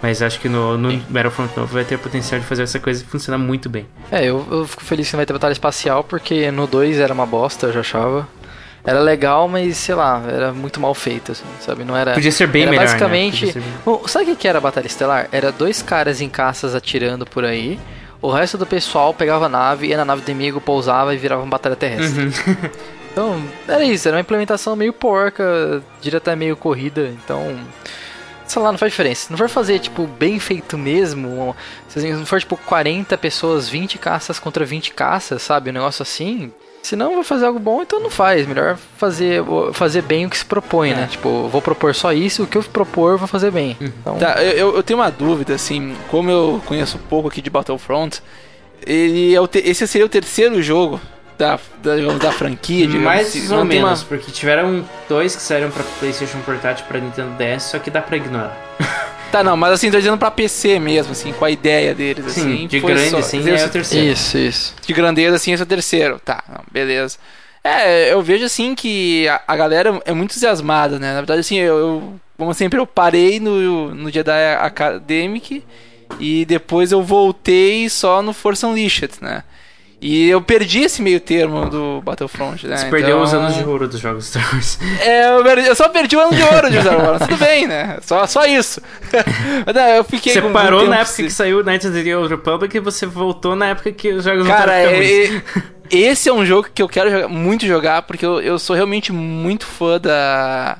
Mas 0.00 0.22
acho 0.22 0.38
que 0.38 0.48
no, 0.48 0.78
no 0.78 0.96
Battlefront 1.08 1.56
novo 1.56 1.74
vai 1.74 1.84
ter 1.84 1.98
potencial 1.98 2.40
de 2.40 2.46
fazer 2.46 2.62
essa 2.62 2.78
coisa 2.78 3.04
funcionar 3.04 3.36
muito 3.38 3.68
bem. 3.68 3.86
É, 4.12 4.24
eu, 4.24 4.46
eu 4.50 4.64
fico 4.64 4.84
feliz 4.84 5.08
que 5.08 5.14
não 5.14 5.18
vai 5.18 5.26
ter 5.26 5.32
batalha 5.32 5.52
espacial, 5.52 6.04
porque 6.04 6.50
no 6.52 6.66
2 6.68 6.98
era 7.00 7.12
uma 7.12 7.26
bosta, 7.26 7.66
eu 7.66 7.72
já 7.72 7.80
achava. 7.80 8.28
Era 8.84 9.00
legal, 9.00 9.48
mas 9.48 9.76
sei 9.76 9.96
lá, 9.96 10.22
era 10.26 10.52
muito 10.52 10.80
mal 10.80 10.94
feito, 10.94 11.32
assim, 11.32 11.44
sabe? 11.60 11.82
Não 11.84 11.96
era. 11.96 12.14
Podia 12.14 12.30
ser 12.30 12.46
bem 12.46 12.62
era 12.62 12.70
melhor. 12.70 12.84
né? 12.84 12.92
Basicamente. 12.92 13.52
Ser 13.52 13.60
bem- 13.60 13.72
Bom, 13.84 14.06
sabe 14.06 14.30
o 14.30 14.36
que 14.36 14.46
era 14.46 14.58
a 14.58 14.60
Batalha 14.60 14.86
Estelar? 14.86 15.28
Era 15.32 15.50
dois 15.50 15.82
caras 15.82 16.20
em 16.20 16.28
caças 16.28 16.74
atirando 16.76 17.26
por 17.26 17.44
aí. 17.44 17.78
O 18.20 18.30
resto 18.30 18.58
do 18.58 18.66
pessoal 18.66 19.14
pegava 19.14 19.46
a 19.46 19.48
nave, 19.48 19.86
ia 19.86 19.96
na 19.96 20.04
nave 20.04 20.22
do 20.22 20.30
inimigo, 20.30 20.60
pousava 20.60 21.14
e 21.14 21.18
virava 21.18 21.42
uma 21.42 21.50
batalha 21.50 21.76
terrestre. 21.76 22.24
Uhum. 22.24 22.30
Então, 23.10 23.42
era 23.66 23.82
isso, 23.82 24.06
era 24.06 24.16
uma 24.16 24.20
implementação 24.20 24.76
meio 24.76 24.92
porca, 24.92 25.82
diria 26.00 26.18
até 26.18 26.36
meio 26.36 26.56
corrida, 26.56 27.08
então. 27.08 27.58
Sei 28.46 28.62
lá, 28.62 28.70
não 28.70 28.78
faz 28.78 28.92
diferença. 28.92 29.26
Se 29.26 29.30
não 29.32 29.36
for 29.36 29.48
fazer, 29.48 29.80
tipo, 29.80 30.06
bem 30.06 30.38
feito 30.38 30.78
mesmo, 30.78 31.56
se 31.88 32.12
não 32.12 32.24
for, 32.24 32.38
tipo, 32.38 32.56
40 32.56 33.18
pessoas, 33.18 33.68
20 33.68 33.98
caças 33.98 34.38
contra 34.38 34.64
20 34.64 34.92
caças, 34.94 35.42
sabe? 35.42 35.70
Um 35.70 35.72
negócio 35.72 36.00
assim. 36.00 36.52
Se 36.82 36.96
não 36.96 37.16
vai 37.16 37.24
fazer 37.24 37.44
algo 37.46 37.58
bom, 37.58 37.82
então 37.82 38.00
não 38.00 38.08
faz. 38.10 38.46
Melhor 38.46 38.76
fazer, 38.96 39.42
fazer 39.72 40.02
bem 40.02 40.24
o 40.26 40.30
que 40.30 40.38
se 40.38 40.44
propõe, 40.44 40.94
né? 40.94 41.06
Tipo, 41.10 41.48
vou 41.48 41.60
propor 41.60 41.94
só 41.94 42.12
isso, 42.12 42.44
o 42.44 42.46
que 42.46 42.56
eu 42.56 42.62
propor, 42.62 43.18
vou 43.18 43.28
fazer 43.28 43.50
bem. 43.50 43.76
Então, 43.80 44.16
Tá, 44.16 44.42
eu, 44.42 44.74
eu- 44.76 44.82
tenho 44.82 44.98
uma 44.98 45.10
dúvida, 45.10 45.54
assim, 45.54 45.94
como 46.10 46.30
eu 46.30 46.62
conheço 46.64 46.98
pouco 47.10 47.28
aqui 47.28 47.42
de 47.42 47.50
Battlefront, 47.50 48.22
ele 48.86 49.34
é 49.34 49.40
o 49.40 49.46
te- 49.46 49.58
esse 49.58 49.86
seria 49.86 50.06
o 50.06 50.08
terceiro 50.08 50.62
jogo 50.62 50.98
da, 51.36 51.58
da, 51.82 51.96
digamos, 51.96 52.18
da 52.20 52.32
franquia, 52.32 52.86
digamos 52.86 53.04
Mais 53.04 53.28
assim. 53.28 53.42
ou 53.52 53.58
Não 53.60 53.68
tem 53.68 53.78
uma- 53.80 53.88
menos, 53.88 54.02
porque 54.04 54.30
tiveram 54.32 54.84
dois 55.08 55.36
que 55.36 55.42
saíram 55.42 55.70
pra 55.70 55.84
PlayStation 55.98 56.38
Portátil 56.40 56.84
e 56.86 56.88
pra 56.88 57.00
Nintendo 57.00 57.30
DS, 57.36 57.64
só 57.64 57.78
que 57.78 57.90
dá 57.90 58.00
pra 58.00 58.16
ignorar. 58.16 58.56
Tá, 59.30 59.44
não, 59.44 59.56
mas 59.56 59.72
assim, 59.72 59.90
tô 59.90 59.98
dizendo 59.98 60.16
pra 60.16 60.30
PC 60.30 60.78
mesmo, 60.78 61.12
assim, 61.12 61.32
com 61.34 61.44
a 61.44 61.50
ideia 61.50 61.94
deles, 61.94 62.32
Sim, 62.32 62.40
assim. 62.40 62.66
de 62.66 62.80
grande, 62.80 63.10
só- 63.10 63.18
assim, 63.18 63.38
esse- 63.40 63.50
é 63.50 63.66
o 63.66 63.70
terceiro. 63.70 64.06
isso, 64.12 64.38
isso. 64.38 64.74
de 64.86 64.92
grandeza, 64.94 65.36
assim, 65.36 65.52
esse 65.52 65.62
é 65.62 65.66
o 65.66 65.68
terceiro. 65.68 66.18
Tá, 66.24 66.42
não, 66.48 66.62
beleza. 66.72 67.18
É, 67.62 68.10
eu 68.10 68.22
vejo, 68.22 68.44
assim, 68.46 68.74
que 68.74 69.28
a, 69.28 69.42
a 69.46 69.56
galera 69.56 70.00
é 70.06 70.12
muito 70.14 70.30
entusiasmada, 70.30 70.98
né? 70.98 71.08
Na 71.12 71.20
verdade, 71.20 71.40
assim, 71.40 71.56
eu, 71.58 71.76
eu 71.78 72.20
como 72.38 72.54
sempre, 72.54 72.78
eu 72.78 72.86
parei 72.86 73.38
no, 73.38 73.94
no 73.94 74.10
Jedi 74.10 74.54
Academic 74.60 75.62
e 76.18 76.44
depois 76.46 76.90
eu 76.92 77.02
voltei 77.02 77.88
só 77.90 78.22
no 78.22 78.32
Force 78.32 78.64
Unleashed, 78.64 79.12
né? 79.20 79.42
E 80.00 80.28
eu 80.30 80.40
perdi 80.40 80.82
esse 80.82 81.02
meio 81.02 81.18
termo 81.18 81.68
do 81.68 82.00
Battlefront, 82.02 82.64
né? 82.68 82.76
Você 82.76 82.86
perdeu 82.86 83.16
Então- 83.16 83.22
os 83.22 83.34
anos 83.34 83.54
de 83.56 83.64
ouro 83.64 83.88
dos 83.88 83.98
jogos 83.98 84.26
Star 84.26 84.48
Wars. 84.54 84.78
É, 85.00 85.36
eu, 85.36 85.42
perdi- 85.42 85.66
eu 85.66 85.74
só 85.74 85.88
perdi 85.88 86.14
o 86.16 86.20
ano 86.20 86.36
de 86.36 86.42
ouro 86.42 86.70
de 86.70 86.80
Star 86.80 86.96
Wars, 87.04 87.18
tudo 87.26 87.36
bem, 87.36 87.66
né? 87.66 87.98
Só, 88.02 88.24
só 88.26 88.46
isso. 88.46 88.80
Mas, 89.66 89.74
não, 89.74 89.88
eu 89.88 90.04
fiquei 90.04 90.32
Você 90.34 90.40
parou 90.40 90.86
na 90.86 90.98
época 91.00 91.16
que 91.24 91.30
saiu 91.30 91.64
Knights 91.64 91.88
of 91.90 92.04
the 92.04 92.16
Old 92.16 92.28
Republic 92.32 92.76
e 92.76 92.80
você 92.80 93.06
voltou 93.06 93.56
na 93.56 93.66
época 93.70 93.90
que 93.90 94.12
os 94.12 94.22
jogos 94.24 94.46
Cara, 94.46 94.72
é- 94.78 95.24
é- 95.26 95.42
esse 95.90 96.28
é 96.28 96.32
um 96.32 96.46
jogo 96.46 96.68
que 96.72 96.80
eu 96.80 96.88
quero 96.88 97.10
jogar- 97.10 97.28
muito 97.28 97.66
jogar, 97.66 98.02
porque 98.02 98.24
eu, 98.24 98.40
eu 98.40 98.56
sou 98.58 98.76
realmente 98.76 99.12
muito 99.12 99.66
fã 99.66 99.98
da. 100.00 100.78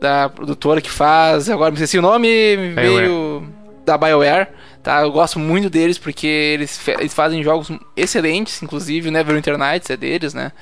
Da 0.00 0.30
produtora 0.30 0.80
que 0.80 0.90
faz. 0.90 1.50
Agora 1.50 1.70
me 1.70 1.74
esqueci 1.76 1.98
o 1.98 2.02
nome, 2.02 2.28
veio. 2.74 3.46
Da 3.90 3.98
BioWare. 3.98 4.48
Tá? 4.82 5.02
Eu 5.02 5.12
gosto 5.12 5.38
muito 5.38 5.68
deles 5.68 5.98
porque 5.98 6.26
eles, 6.26 6.80
eles 6.88 7.12
fazem 7.12 7.42
jogos 7.42 7.70
excelentes, 7.96 8.62
inclusive 8.62 9.08
o 9.08 9.12
Neverwinter 9.12 9.58
Nights 9.58 9.90
é 9.90 9.96
deles, 9.96 10.32
né? 10.32 10.52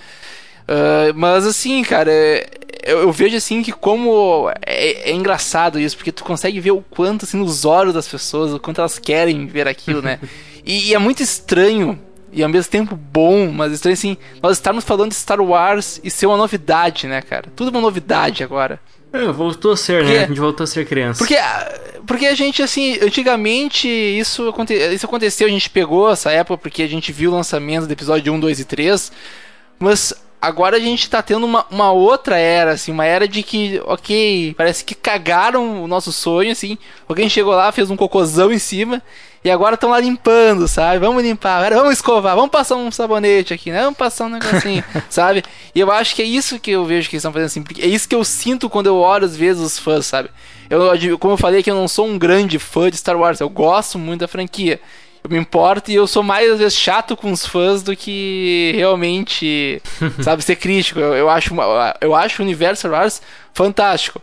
Ah, 0.68 1.12
mas 1.14 1.47
assim, 1.47 1.83
cara, 1.83 2.12
eu, 2.85 3.01
eu 3.01 3.12
vejo 3.12 3.37
assim 3.37 3.62
que 3.62 3.72
como 3.72 4.51
é, 4.64 5.11
é 5.11 5.12
engraçado 5.12 5.81
isso, 5.81 5.97
porque 5.97 6.12
tu 6.12 6.22
consegue 6.22 6.61
ver 6.61 6.72
o 6.72 6.83
quanto 6.83 7.24
assim 7.24 7.39
nos 7.39 7.64
olhos 7.64 7.95
das 7.95 8.07
pessoas, 8.07 8.53
o 8.53 8.61
quanto 8.61 8.81
elas 8.81 8.99
querem 8.99 9.47
ver 9.47 9.66
aquilo, 9.66 10.03
né? 10.03 10.20
E, 10.66 10.91
e 10.91 10.95
é 10.95 10.99
muito 10.99 11.22
estranho 11.22 11.99
e 12.31 12.43
ao 12.43 12.49
mesmo 12.51 12.70
tempo 12.70 12.95
bom, 12.95 13.51
mas 13.51 13.72
estranho 13.72 13.95
assim, 13.95 14.18
nós 14.43 14.59
estarmos 14.59 14.85
falando 14.85 15.12
de 15.12 15.16
Star 15.16 15.41
Wars 15.41 15.99
e 16.05 16.11
ser 16.11 16.26
uma 16.26 16.37
novidade, 16.37 17.07
né, 17.07 17.22
cara? 17.22 17.47
Tudo 17.57 17.70
uma 17.70 17.81
novidade 17.81 18.45
agora. 18.45 18.79
É, 19.13 19.27
voltou 19.33 19.73
a 19.73 19.77
ser, 19.77 20.03
Porque- 20.03 20.17
né? 20.19 20.25
A 20.25 20.27
gente 20.27 20.41
voltou 20.41 20.65
a 20.65 20.67
ser 20.67 20.87
criança. 20.87 21.19
Porque, 21.19 21.37
ah, 21.37 21.81
porque 22.07 22.27
a 22.27 22.35
gente, 22.35 22.63
assim, 22.63 22.99
antigamente 23.01 23.89
isso, 23.89 24.49
aconte- 24.49 24.75
isso 24.75 25.07
aconteceu, 25.07 25.47
a 25.47 25.51
gente 25.51 25.71
pegou 25.71 26.11
essa 26.11 26.31
época 26.31 26.59
porque 26.59 26.83
a 26.83 26.87
gente 26.89 27.11
viu 27.13 27.31
o 27.31 27.35
lançamento 27.35 27.87
do 27.87 27.93
episódio 27.93 28.33
1, 28.33 28.39
2 28.41 28.61
e 28.61 28.65
3, 28.65 29.11
mas 29.79 30.13
agora 30.41 30.77
a 30.77 30.81
gente 30.81 31.09
tá 31.09 31.23
tendo 31.23 31.45
uma, 31.47 31.67
uma 31.71 31.91
outra 31.91 32.37
era, 32.39 32.73
assim, 32.73 32.93
uma 32.93 33.05
era 33.05 33.27
de 33.27 33.43
que, 33.43 33.81
ok, 33.87 34.55
parece 34.57 34.85
que 34.85 34.95
cagaram 34.95 35.83
o 35.83 35.89
nosso 35.89 36.13
sonho, 36.13 36.53
assim, 36.53 36.77
alguém 37.09 37.29
chegou 37.29 37.55
lá, 37.55 37.73
fez 37.73 37.91
um 37.91 37.97
cocôzão 37.97 38.53
em 38.53 38.59
cima, 38.59 39.03
e 39.45 39.51
agora 39.51 39.74
estão 39.74 39.91
lá 39.91 40.01
limpando, 40.01 40.66
sabe? 40.66 40.99
Vamos 40.99 41.22
limpar, 41.22 41.70
vamos 41.70 41.93
escovar, 41.93 42.34
vamos 42.34 42.51
passar 42.51 42.76
um 42.76 42.91
sabonete 42.91 43.55
aqui, 43.55 43.70
né? 43.70 43.82
Vamos 43.82 43.99
passar 43.99 44.26
um 44.26 44.30
negocinho, 44.30 44.82
sabe? 45.09 45.45
E 45.74 45.80
eu 45.80 45.91
acho 45.93 46.14
que 46.14 46.22
é 46.22 46.24
isso 46.24 46.59
que 46.59 46.72
eu 46.72 46.84
vejo 46.84 47.09
que 47.09 47.16
eles 47.16 47.20
estão 47.20 47.32
fazendo 47.32 47.47
assim, 47.47 47.64
é 47.80 47.86
isso 47.86 48.09
que 48.09 48.14
eu 48.14 48.24
sinto 48.24 48.68
quando 48.68 48.86
eu 48.86 48.97
olho 48.97 49.24
às 49.24 49.36
vezes 49.36 49.62
os 49.62 49.78
fãs, 49.78 50.07
sabe? 50.07 50.28
Eu, 50.68 51.18
como 51.18 51.34
eu 51.34 51.39
falei 51.39 51.62
que 51.62 51.70
eu 51.70 51.74
não 51.74 51.89
sou 51.89 52.07
um 52.07 52.18
grande 52.18 52.59
fã 52.59 52.91
de 52.91 52.97
Star 52.97 53.16
Wars, 53.16 53.41
eu 53.41 53.49
gosto 53.49 53.99
muito 53.99 54.20
da 54.20 54.28
franquia. 54.28 54.80
Eu 55.22 55.30
me 55.30 55.39
importo 55.39 55.91
e 55.91 55.95
eu 55.95 56.07
sou 56.07 56.22
mais 56.22 56.51
às 56.51 56.59
vezes 56.59 56.78
chato 56.78 57.16
com 57.16 57.32
os 57.32 57.45
fãs 57.45 57.82
do 57.82 57.97
que 57.97 58.72
realmente, 58.76 59.80
sabe, 60.22 60.43
ser 60.43 60.57
crítico. 60.57 61.01
Eu, 61.01 61.14
eu 61.14 61.30
acho 61.30 61.55
eu 62.01 62.14
acho 62.14 62.43
o 62.43 62.45
universo 62.45 62.80
Star 62.80 62.93
Wars 62.93 63.22
fantástico. 63.53 64.20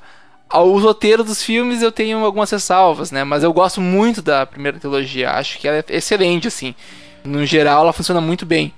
Ao 0.49 0.77
roteiro 0.77 1.23
dos 1.23 1.43
filmes 1.43 1.81
eu 1.81 1.91
tenho 1.91 2.23
algumas 2.23 2.49
ressalvas, 2.51 3.11
né? 3.11 3.23
Mas 3.23 3.43
eu 3.43 3.51
gosto 3.51 3.81
muito 3.81 4.21
da 4.21 4.45
primeira 4.45 4.79
trilogia. 4.79 5.31
Acho 5.31 5.57
que 5.59 5.67
ela 5.67 5.77
é 5.77 5.83
excelente, 5.89 6.47
assim. 6.47 6.73
No 7.23 7.45
geral, 7.45 7.81
ela 7.81 7.93
funciona 7.93 8.21
muito 8.21 8.45
bem. 8.45 8.73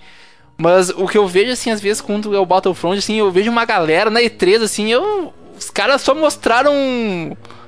Mas 0.57 0.89
o 0.89 1.07
que 1.07 1.17
eu 1.17 1.27
vejo, 1.27 1.51
assim, 1.51 1.69
às 1.69 1.79
vezes, 1.81 2.01
quando 2.01 2.33
é 2.35 2.39
o 2.39 2.45
Battlefront, 2.45 2.97
assim, 2.97 3.17
eu 3.19 3.29
vejo 3.31 3.51
uma 3.51 3.65
galera 3.65 4.09
na 4.09 4.21
E3, 4.21 4.63
assim, 4.63 4.91
eu. 4.91 5.33
Os 5.57 5.69
caras 5.69 6.01
só 6.01 6.15
mostraram. 6.15 6.71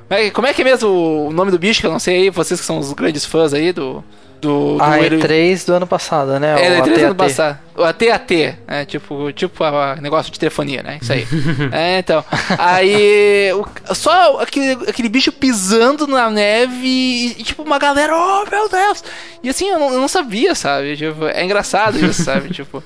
É- 0.10 0.32
Como 0.32 0.48
é 0.48 0.54
que 0.54 0.62
é 0.62 0.66
mesmo 0.66 1.28
o 1.28 1.32
nome 1.32 1.52
do 1.52 1.60
bicho? 1.60 1.82
Que 1.82 1.88
eu 1.88 1.92
não 1.92 2.00
sei 2.00 2.16
aí, 2.16 2.30
vocês 2.30 2.60
que 2.60 2.66
são 2.66 2.80
os 2.80 2.94
grandes 2.94 3.26
fãs 3.26 3.54
aí 3.54 3.72
do. 3.72 4.04
Do, 4.42 4.78
do 4.78 4.84
A 4.84 5.00
hero- 5.02 5.20
E3 5.20 5.66
do 5.66 5.74
ano 5.74 5.86
passado, 5.88 6.40
né? 6.40 6.52
é, 6.52 6.80
o 6.80 6.84
da 6.84 6.88
E3 6.90 7.00
do 7.00 7.06
ano 7.06 7.16
passado. 7.16 7.60
O 7.76 7.84
AT-AT, 7.84 8.32
né? 8.68 8.86
Tipo, 8.86 9.32
tipo 9.34 9.64
a, 9.64 9.94
a 9.94 9.96
negócio 9.98 10.32
de 10.32 10.40
telefonia, 10.40 10.82
né? 10.82 10.98
Isso 11.02 11.12
aí. 11.12 11.28
é, 11.72 12.00
então. 12.00 12.24
Aí. 12.58 13.52
o- 13.54 13.96
só 13.96 14.40
aquele, 14.42 14.90
aquele 14.90 15.10
bicho 15.10 15.32
pisando 15.32 16.08
na 16.08 16.30
neve 16.30 16.88
e, 16.88 17.28
e, 17.40 17.44
tipo, 17.44 17.64
uma 17.64 17.78
galera, 17.80 18.14
oh 18.16 18.46
meu 18.50 18.70
Deus! 18.70 19.04
E 19.44 19.50
assim, 19.50 19.68
eu 19.70 19.80
não, 19.80 19.94
eu 19.94 20.00
não 20.00 20.08
sabia, 20.08 20.56
sabe? 20.56 20.96
Tipo, 20.96 21.26
é 21.28 21.44
engraçado 21.44 21.98
isso, 22.04 22.24
sabe? 22.24 22.50
Tipo. 22.54 22.84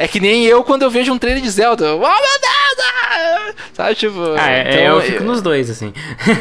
É 0.00 0.08
que 0.08 0.18
nem 0.18 0.46
eu 0.46 0.64
quando 0.64 0.80
eu 0.82 0.90
vejo 0.90 1.12
um 1.12 1.18
trailer 1.18 1.42
de 1.42 1.50
Zelda. 1.50 1.94
Oh 1.94 1.98
meu 1.98 2.08
Deus! 2.08 2.70
ah! 3.10 3.54
Sabe, 3.74 3.94
tipo. 3.94 4.34
Ah, 4.36 4.50
é, 4.50 4.60
então, 4.60 4.96
eu 4.96 5.02
fico 5.02 5.24
nos 5.24 5.42
dois, 5.42 5.70
assim. 5.70 5.92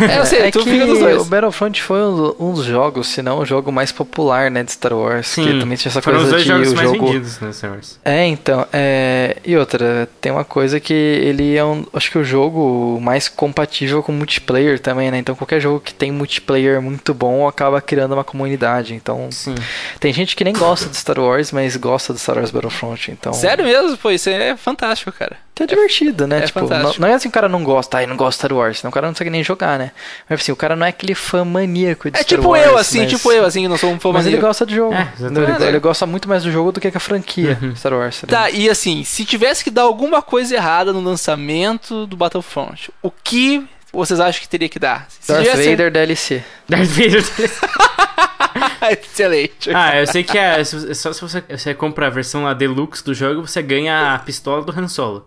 É, 0.09 0.19
eu 0.19 0.25
sei, 0.25 0.39
É 0.43 0.51
tu 0.51 0.63
que 0.63 0.71
fica 0.71 0.85
nos 0.85 0.99
dois. 0.99 1.21
o 1.21 1.25
Battlefront 1.25 1.81
foi 1.81 2.01
um, 2.01 2.35
um 2.39 2.53
dos 2.53 2.65
jogos, 2.65 3.07
se 3.07 3.21
não 3.21 3.39
o 3.39 3.45
jogo 3.45 3.71
mais 3.71 3.91
popular, 3.91 4.49
né, 4.49 4.63
de 4.63 4.71
Star 4.71 4.93
Wars. 4.93 5.35
que 5.35 5.59
também 5.59 5.77
tinha 5.77 5.89
essa 5.89 6.01
foram 6.01 6.19
coisa 6.19 6.35
os 6.37 6.43
dois 6.43 6.43
de 6.43 6.49
jogos 6.49 6.71
o 6.71 6.75
mais 6.75 6.89
jogo... 6.89 7.05
vendidos 7.05 7.39
no 7.39 7.53
Star 7.53 7.71
Wars. 7.71 7.99
É, 8.03 8.25
então, 8.25 8.65
é... 8.71 9.37
e 9.45 9.55
outra, 9.57 10.07
tem 10.21 10.31
uma 10.31 10.43
coisa 10.45 10.79
que 10.79 10.93
ele 10.93 11.55
é 11.55 11.63
um, 11.63 11.85
acho 11.93 12.11
que 12.11 12.17
o 12.17 12.23
jogo 12.23 12.99
mais 13.01 13.27
compatível 13.27 14.01
com 14.03 14.11
multiplayer 14.11 14.79
também, 14.79 15.11
né? 15.11 15.17
Então 15.17 15.35
qualquer 15.35 15.59
jogo 15.59 15.79
que 15.79 15.93
tem 15.93 16.11
multiplayer 16.11 16.81
muito 16.81 17.13
bom 17.13 17.47
acaba 17.47 17.81
criando 17.81 18.13
uma 18.13 18.23
comunidade. 18.23 18.93
Então, 18.93 19.29
Sim. 19.31 19.55
tem 19.99 20.13
gente 20.13 20.35
que 20.35 20.43
nem 20.43 20.53
gosta 20.53 20.89
de 20.89 20.95
Star 20.95 21.19
Wars, 21.19 21.51
mas 21.51 21.75
gosta 21.75 22.13
do 22.13 22.19
Star 22.19 22.37
Wars 22.37 22.51
Battlefront. 22.51 23.11
Então, 23.11 23.33
Sério 23.49 23.65
mesmo? 23.65 23.97
Pô, 23.97 24.11
isso 24.11 24.29
é 24.29 24.55
fantástico, 24.55 25.11
cara. 25.11 25.35
que 25.55 25.63
é 25.63 25.65
divertido, 25.65 26.25
né? 26.25 26.39
é 26.39 26.41
tipo, 26.47 26.61
não, 26.61 26.93
não 26.99 27.07
é 27.07 27.13
assim 27.13 27.27
o 27.27 27.31
cara 27.31 27.49
não 27.49 27.63
gosta, 27.63 27.97
ai, 27.97 28.05
não 28.05 28.15
gosta 28.15 28.31
de 28.31 28.35
Star 28.47 28.53
Wars, 28.57 28.79
senão 28.79 28.89
o 28.89 28.93
cara 28.93 29.07
não 29.07 29.13
consegue 29.13 29.29
nem 29.29 29.43
jogar, 29.43 29.77
né? 29.77 29.91
Mas 30.29 30.39
assim, 30.41 30.51
o 30.51 30.55
cara 30.55 30.75
não 30.75 30.85
é 30.85 30.89
aquele 30.89 31.13
fã 31.15 31.43
maníaco 31.43 32.09
de 32.09 32.17
É 32.17 32.21
Star 32.23 32.37
tipo 32.39 32.49
Wars. 32.49 32.65
eu, 32.65 32.77
assim, 32.77 32.99
mas- 32.99 33.09
tipo 33.09 33.31
eu, 33.31 33.43
assim, 33.45 33.61
que 33.63 33.67
não 33.67 33.77
sou 33.77 33.91
um 33.91 33.99
fã 33.99 34.09
Mas 34.13 34.25
ele 34.25 34.35
maníaco. 34.35 34.47
gosta 34.47 34.65
do 34.65 34.73
jogo. 34.73 34.93
É, 34.93 35.11
exatamente. 35.19 35.51
ele, 35.61 35.65
ele 35.69 35.79
gosta 35.79 36.05
muito 36.05 36.29
mais 36.29 36.43
do 36.43 36.51
jogo 36.51 36.71
do 36.71 36.79
que 36.79 36.87
a 36.87 36.99
franquia 36.99 37.57
Star 37.75 37.93
Wars. 37.93 38.21
né? 38.23 38.27
Tá, 38.29 38.49
e 38.49 38.69
assim, 38.69 39.03
se 39.03 39.25
tivesse 39.25 39.63
que 39.63 39.69
dar 39.71 39.81
alguma 39.83 40.21
coisa 40.21 40.55
errada 40.55 40.93
no 40.93 41.01
lançamento 41.01 42.05
do 42.07 42.15
Battlefront, 42.15 42.91
o 43.01 43.11
que 43.11 43.65
vocês 43.91 44.19
acham 44.19 44.39
que 44.41 44.47
teria 44.47 44.69
que 44.69 44.77
dar? 44.79 45.07
Se 45.09 45.31
Darth 45.31 45.43
tivesse- 45.43 45.69
Vader 45.71 45.91
DLC. 45.91 46.43
Darth 46.69 46.85
Vader. 46.87 47.23
Excelente. 48.91 49.69
ah, 49.73 49.97
eu 49.99 50.07
sei 50.07 50.23
que 50.23 50.37
é, 50.37 50.63
se- 50.63 50.93
só 50.95 51.11
se 51.13 51.21
você, 51.21 51.41
você 51.49 51.73
compra 51.73 52.07
a 52.07 52.09
versão 52.09 52.43
lá 52.43 52.53
deluxe 52.53 53.03
do 53.03 53.13
jogo, 53.13 53.45
você 53.47 53.61
ganha 53.61 54.13
a 54.15 54.19
pistola 54.19 54.63
do 54.63 54.71
Han 54.77 54.87
Solo. 54.87 55.25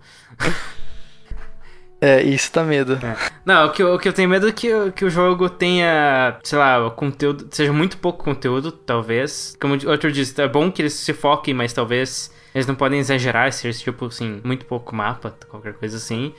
É, 2.00 2.20
isso 2.20 2.50
dá 2.52 2.64
medo. 2.64 2.98
Não, 3.44 3.66
o 3.66 3.70
que, 3.70 3.80
eu- 3.82 3.94
o 3.94 3.98
que 3.98 4.08
eu 4.08 4.12
tenho 4.12 4.28
medo 4.28 4.48
é 4.48 4.52
que, 4.52 4.72
o- 4.74 4.90
que 4.90 5.04
o 5.04 5.10
jogo 5.10 5.48
tenha, 5.48 6.36
sei 6.42 6.58
lá, 6.58 6.84
o 6.84 6.90
conteúdo, 6.90 7.46
seja 7.52 7.72
muito 7.72 7.96
pouco 7.98 8.24
conteúdo, 8.24 8.72
talvez. 8.72 9.56
Como 9.60 9.74
o 9.76 9.88
outro 9.88 10.10
disse, 10.10 10.40
é 10.42 10.48
bom 10.48 10.70
que 10.70 10.82
eles 10.82 10.94
se 10.94 11.12
foquem, 11.12 11.54
mas 11.54 11.72
talvez 11.72 12.32
eles 12.52 12.66
não 12.66 12.74
podem 12.74 12.98
exagerar, 12.98 13.52
ser 13.52 13.72
tipo 13.72 14.06
assim, 14.06 14.40
muito 14.42 14.66
pouco 14.66 14.94
mapa, 14.96 15.32
qualquer 15.48 15.74
coisa 15.74 15.96
assim. 15.96 16.34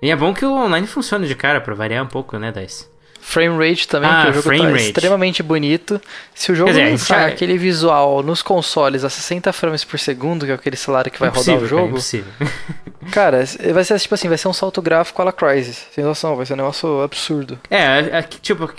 E 0.00 0.08
é 0.08 0.14
bom 0.14 0.32
que 0.32 0.44
o 0.44 0.52
online 0.52 0.86
funcione 0.86 1.26
de 1.26 1.34
cara, 1.34 1.60
pra 1.60 1.74
variar 1.74 2.04
um 2.04 2.08
pouco, 2.08 2.38
né, 2.38 2.52
Dice? 2.52 2.86
Frame 3.28 3.58
rate 3.68 3.86
também, 3.86 4.08
Ah, 4.10 4.22
que 4.22 4.30
o 4.30 4.32
jogo 4.32 4.42
frame 4.44 4.62
tá 4.62 4.70
rate. 4.70 4.82
extremamente 4.86 5.42
bonito. 5.42 6.00
Se 6.34 6.50
o 6.50 6.54
jogo 6.54 6.70
dizer, 6.70 6.90
lançar 6.92 7.20
já- 7.20 7.26
aquele 7.26 7.58
visual 7.58 8.22
nos 8.22 8.40
consoles 8.40 9.04
a 9.04 9.10
60 9.10 9.52
frames 9.52 9.84
por 9.84 9.98
segundo, 9.98 10.46
que 10.46 10.50
é 10.52 10.54
aquele 10.54 10.76
celular 10.76 11.10
que 11.10 11.20
vai 11.20 11.28
rodar 11.28 11.40
o 11.54 11.58
Impossível, 11.58 11.68
cara, 11.68 11.68
jogo, 11.82 11.88
impossível. 11.90 12.32
cara, 13.12 13.44
vai 13.74 13.84
ser 13.84 13.98
tipo 13.98 14.14
assim, 14.14 14.28
vai 14.28 14.38
ser 14.38 14.48
um 14.48 14.52
salto 14.54 14.80
gráfico 14.80 15.20
à 15.20 15.26
la 15.26 15.32
Crysis. 15.32 15.86
Sem 15.92 16.02
noção, 16.04 16.36
vai 16.36 16.46
ser 16.46 16.54
um 16.54 16.56
negócio 16.56 17.02
absurdo. 17.02 17.58
É, 17.70 18.18
é, 18.18 18.22
tipo, 18.22 18.72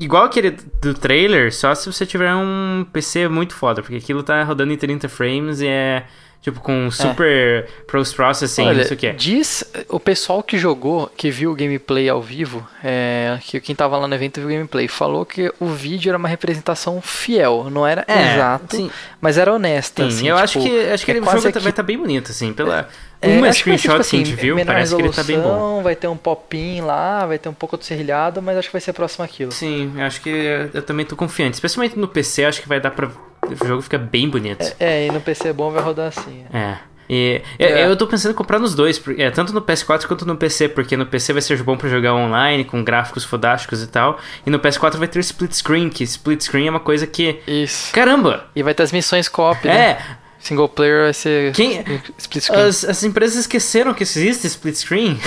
igual 0.00 0.24
aquele 0.24 0.50
do 0.82 0.92
trailer, 0.94 1.54
só 1.54 1.72
se 1.74 1.86
você 1.86 2.04
tiver 2.04 2.34
um 2.34 2.84
PC 2.92 3.28
muito 3.28 3.54
foda, 3.54 3.80
porque 3.80 3.96
aquilo 3.96 4.24
tá 4.24 4.42
rodando 4.42 4.72
em 4.72 4.76
30 4.76 5.08
frames 5.08 5.60
e 5.60 5.68
é, 5.68 6.02
tipo, 6.44 6.60
com 6.60 6.88
super 6.90 7.66
post 7.90 8.14
processing, 8.14 8.66
Olha, 8.66 8.78
não 8.78 8.84
sei 8.84 8.96
o 8.96 9.00
que. 9.00 9.12
diz 9.14 9.64
o 9.88 9.98
pessoal 9.98 10.42
que 10.42 10.56
jogou, 10.58 11.10
que 11.16 11.30
viu 11.30 11.50
o 11.50 11.54
gameplay 11.56 12.08
ao 12.08 12.20
vivo, 12.22 12.64
é, 12.84 13.38
que 13.42 13.58
quem 13.60 13.74
tava 13.74 13.96
lá 13.96 14.06
no 14.06 14.14
evento 14.14 14.40
viu 14.40 14.48
o 14.50 14.52
gameplay, 14.52 14.86
falou 14.86 15.24
que 15.24 15.50
o 15.58 15.66
vídeo 15.66 16.10
era 16.10 16.18
uma 16.18 16.28
representação 16.28 17.00
fiel, 17.00 17.68
não 17.70 17.86
era 17.86 18.04
É, 18.06 18.34
exato, 18.34 18.76
sim. 18.76 18.90
mas 19.20 19.38
era 19.38 19.52
honesta. 19.52 20.02
Sim, 20.02 20.08
assim, 20.08 20.28
eu 20.28 20.34
tipo, 20.36 20.44
acho 20.44 20.60
que, 20.60 20.80
acho 20.92 21.04
que 21.04 21.10
é 21.12 21.16
ele, 21.16 21.24
jogo 21.24 21.48
aqui- 21.48 21.58
vai 21.60 21.70
estar 21.70 21.82
bem 21.82 21.96
bonito, 21.98 22.30
assim, 22.30 22.52
pela 22.52 22.80
É, 22.80 22.86
uma 23.28 23.40
vai 23.42 23.52
ser, 23.52 23.58
screenshot 23.60 23.88
tipo 23.98 24.10
que 24.10 24.16
a 24.16 24.18
gente 24.18 24.32
assim, 24.32 24.42
viu, 24.42 24.64
parece 24.64 24.94
que 24.96 25.02
ele 25.02 25.10
tá 25.10 25.22
bem 25.24 25.40
bom. 25.40 25.82
Vai 25.82 25.94
ter 25.96 26.08
um 26.08 26.16
pop-in 26.16 26.80
lá, 26.80 27.26
vai 27.26 27.38
ter 27.38 27.48
um 27.48 27.54
pouco 27.54 27.76
de 27.76 27.84
serrilhado, 27.84 28.40
mas 28.42 28.56
acho 28.58 28.68
que 28.68 28.72
vai 28.72 28.80
ser 28.80 28.92
próximo 28.92 29.24
àquilo. 29.24 29.52
Sim, 29.52 29.92
acho 30.00 30.20
que 30.20 30.30
eu 30.72 30.82
também 30.82 31.04
tô 31.04 31.16
confiante, 31.16 31.54
especialmente 31.54 31.98
no 31.98 32.08
PC, 32.08 32.44
acho 32.44 32.62
que 32.62 32.68
vai 32.68 32.80
dar 32.80 32.90
pra 32.90 33.08
o 33.46 33.66
jogo 33.66 33.82
ficar 33.82 33.98
bem 33.98 34.28
bonito. 34.28 34.64
É, 34.80 35.06
e 35.06 35.10
no 35.10 35.20
PC 35.20 35.52
bom 35.52 35.70
vai 35.70 35.82
rodar 35.82 36.08
assim. 36.08 36.44
É. 36.52 36.76
E 37.08 37.42
eu, 37.58 37.68
É. 37.68 37.86
eu 37.86 37.96
tô 37.96 38.06
pensando 38.06 38.32
em 38.32 38.34
comprar 38.34 38.58
nos 38.58 38.74
dois, 38.74 38.98
é, 39.18 39.30
tanto 39.30 39.52
no 39.52 39.60
PS4 39.60 40.06
quanto 40.06 40.24
no 40.24 40.36
PC, 40.36 40.70
porque 40.70 40.96
no 40.96 41.04
PC 41.04 41.34
vai 41.34 41.42
ser 41.42 41.62
bom 41.62 41.76
pra 41.76 41.86
jogar 41.88 42.14
online, 42.14 42.64
com 42.64 42.82
gráficos 42.82 43.24
fodásticos 43.24 43.82
e 43.82 43.86
tal, 43.86 44.18
e 44.46 44.48
no 44.48 44.58
PS4 44.58 44.96
vai 44.96 45.06
ter 45.06 45.18
split 45.20 45.52
screen, 45.52 45.90
que 45.90 46.02
split 46.04 46.40
screen 46.40 46.66
é 46.68 46.70
uma 46.70 46.80
coisa 46.80 47.06
que. 47.06 47.40
Isso. 47.46 47.92
Caramba! 47.92 48.46
E 48.56 48.62
vai 48.62 48.72
ter 48.72 48.84
as 48.84 48.92
missões 48.92 49.28
co-op, 49.28 49.66
né? 49.68 49.98
É! 50.44 50.48
Single 50.48 50.68
player 50.68 51.02
vai 51.04 51.14
ser 51.14 51.52
Quem- 51.52 51.82
split 52.18 52.44
screen. 52.44 52.60
As, 52.62 52.84
as 52.84 53.02
empresas 53.02 53.36
esqueceram 53.38 53.94
que 53.94 54.02
existe 54.02 54.46
split 54.46 54.76
screen. 54.76 55.18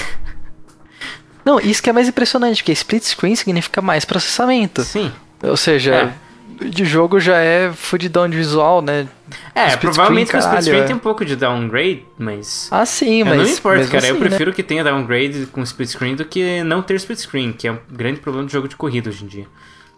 Não, 1.44 1.60
isso 1.60 1.82
que 1.82 1.90
é 1.90 1.94
mais 1.94 2.08
impressionante, 2.08 2.62
porque 2.62 2.72
split 2.74 3.04
screen 3.04 3.36
significa 3.36 3.82
mais 3.82 4.04
processamento. 4.06 4.84
Sim. 4.84 5.12
Ou 5.42 5.56
seja, 5.56 6.14
de 6.60 6.84
jogo 6.84 7.20
já 7.20 7.38
é 7.38 7.72
fudidão 7.72 8.28
de 8.30 8.36
visual, 8.36 8.82
né? 8.82 9.08
É, 9.56 9.68
Split 9.68 9.80
provavelmente 9.82 10.28
screen, 10.28 10.40
o 10.40 10.44
split 10.44 10.44
caralho, 10.44 10.64
screen 10.66 10.82
é. 10.82 10.86
tem 10.88 10.96
um 10.96 11.00
pouco 11.00 11.24
de 11.24 11.36
downgrade, 11.36 12.06
mas. 12.18 12.68
Ah, 12.72 12.86
sim, 12.86 13.22
É, 13.22 13.24
mas. 13.24 13.38
não 13.38 13.48
importa, 13.48 13.86
cara. 13.88 14.08
eu 14.08 14.12
assim, 14.16 14.24
né? 14.24 14.28
prefiro 14.30 14.54
que 14.54 14.64
tenha 14.64 14.84
downgrade 14.84 15.46
com 15.52 15.62
split 15.64 15.90
screen 15.90 16.16
do 16.16 16.26
que 16.26 16.64
não 16.64 16.82
ter 16.82 16.96
split 16.96 17.20
screen, 17.20 17.54
que 17.54 17.68
é 17.68 17.72
um 17.72 17.80
grande 17.90 18.20
problema 18.20 18.46
do 18.46 18.52
jogo 18.52 18.68
de 18.68 18.76
corrida 18.76 19.10
hoje 19.10 19.24
em 19.24 19.28
dia. 19.28 19.48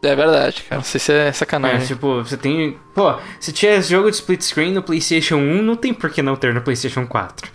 É 0.01 0.15
verdade, 0.15 0.63
cara. 0.63 0.77
Não 0.77 0.83
sei 0.83 0.99
se 0.99 1.11
é 1.11 1.27
É, 1.27 1.31
sacanagem. 1.33 1.85
tipo, 1.87 2.23
você 2.23 2.37
tem. 2.37 2.77
Pô, 2.95 3.19
se 3.39 3.51
tinha 3.51 3.81
jogo 3.81 4.09
de 4.09 4.15
split 4.15 4.41
screen 4.41 4.73
no 4.73 4.81
PlayStation 4.81 5.35
1, 5.35 5.61
não 5.61 5.75
tem 5.75 5.93
por 5.93 6.09
que 6.09 6.21
não 6.21 6.35
ter 6.37 6.53
no 6.53 6.61
PlayStation 6.61 7.05
4. 7.05 7.51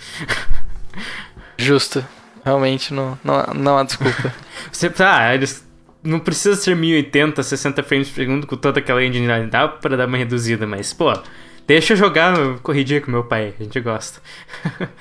Justo. 1.57 2.05
Realmente 2.45 2.93
não, 2.93 3.19
não, 3.25 3.43
não 3.55 3.79
há 3.79 3.83
desculpa. 3.85 4.33
Você 4.71 4.91
tá, 4.91 5.35
eles. 5.35 5.67
Não 6.03 6.19
precisa 6.21 6.55
ser 6.55 6.77
1080, 6.77 7.43
60 7.43 7.83
frames 7.83 8.09
por 8.11 8.17
segundo 8.17 8.47
com 8.47 8.57
toda 8.59 8.79
aquela 8.79 9.03
engine 9.03 9.27
lá, 9.27 9.39
dá 9.41 9.67
pra 9.67 9.97
dar 9.97 10.07
uma 10.07 10.19
reduzida, 10.19 10.67
mas, 10.67 10.93
pô, 10.93 11.11
deixa 11.67 11.95
eu 11.95 11.97
jogar 11.97 12.37
corridinha 12.63 13.01
com 13.01 13.11
meu 13.11 13.25
pai, 13.25 13.55
a 13.59 13.63
gente 13.63 13.81
gosta. 13.81 14.21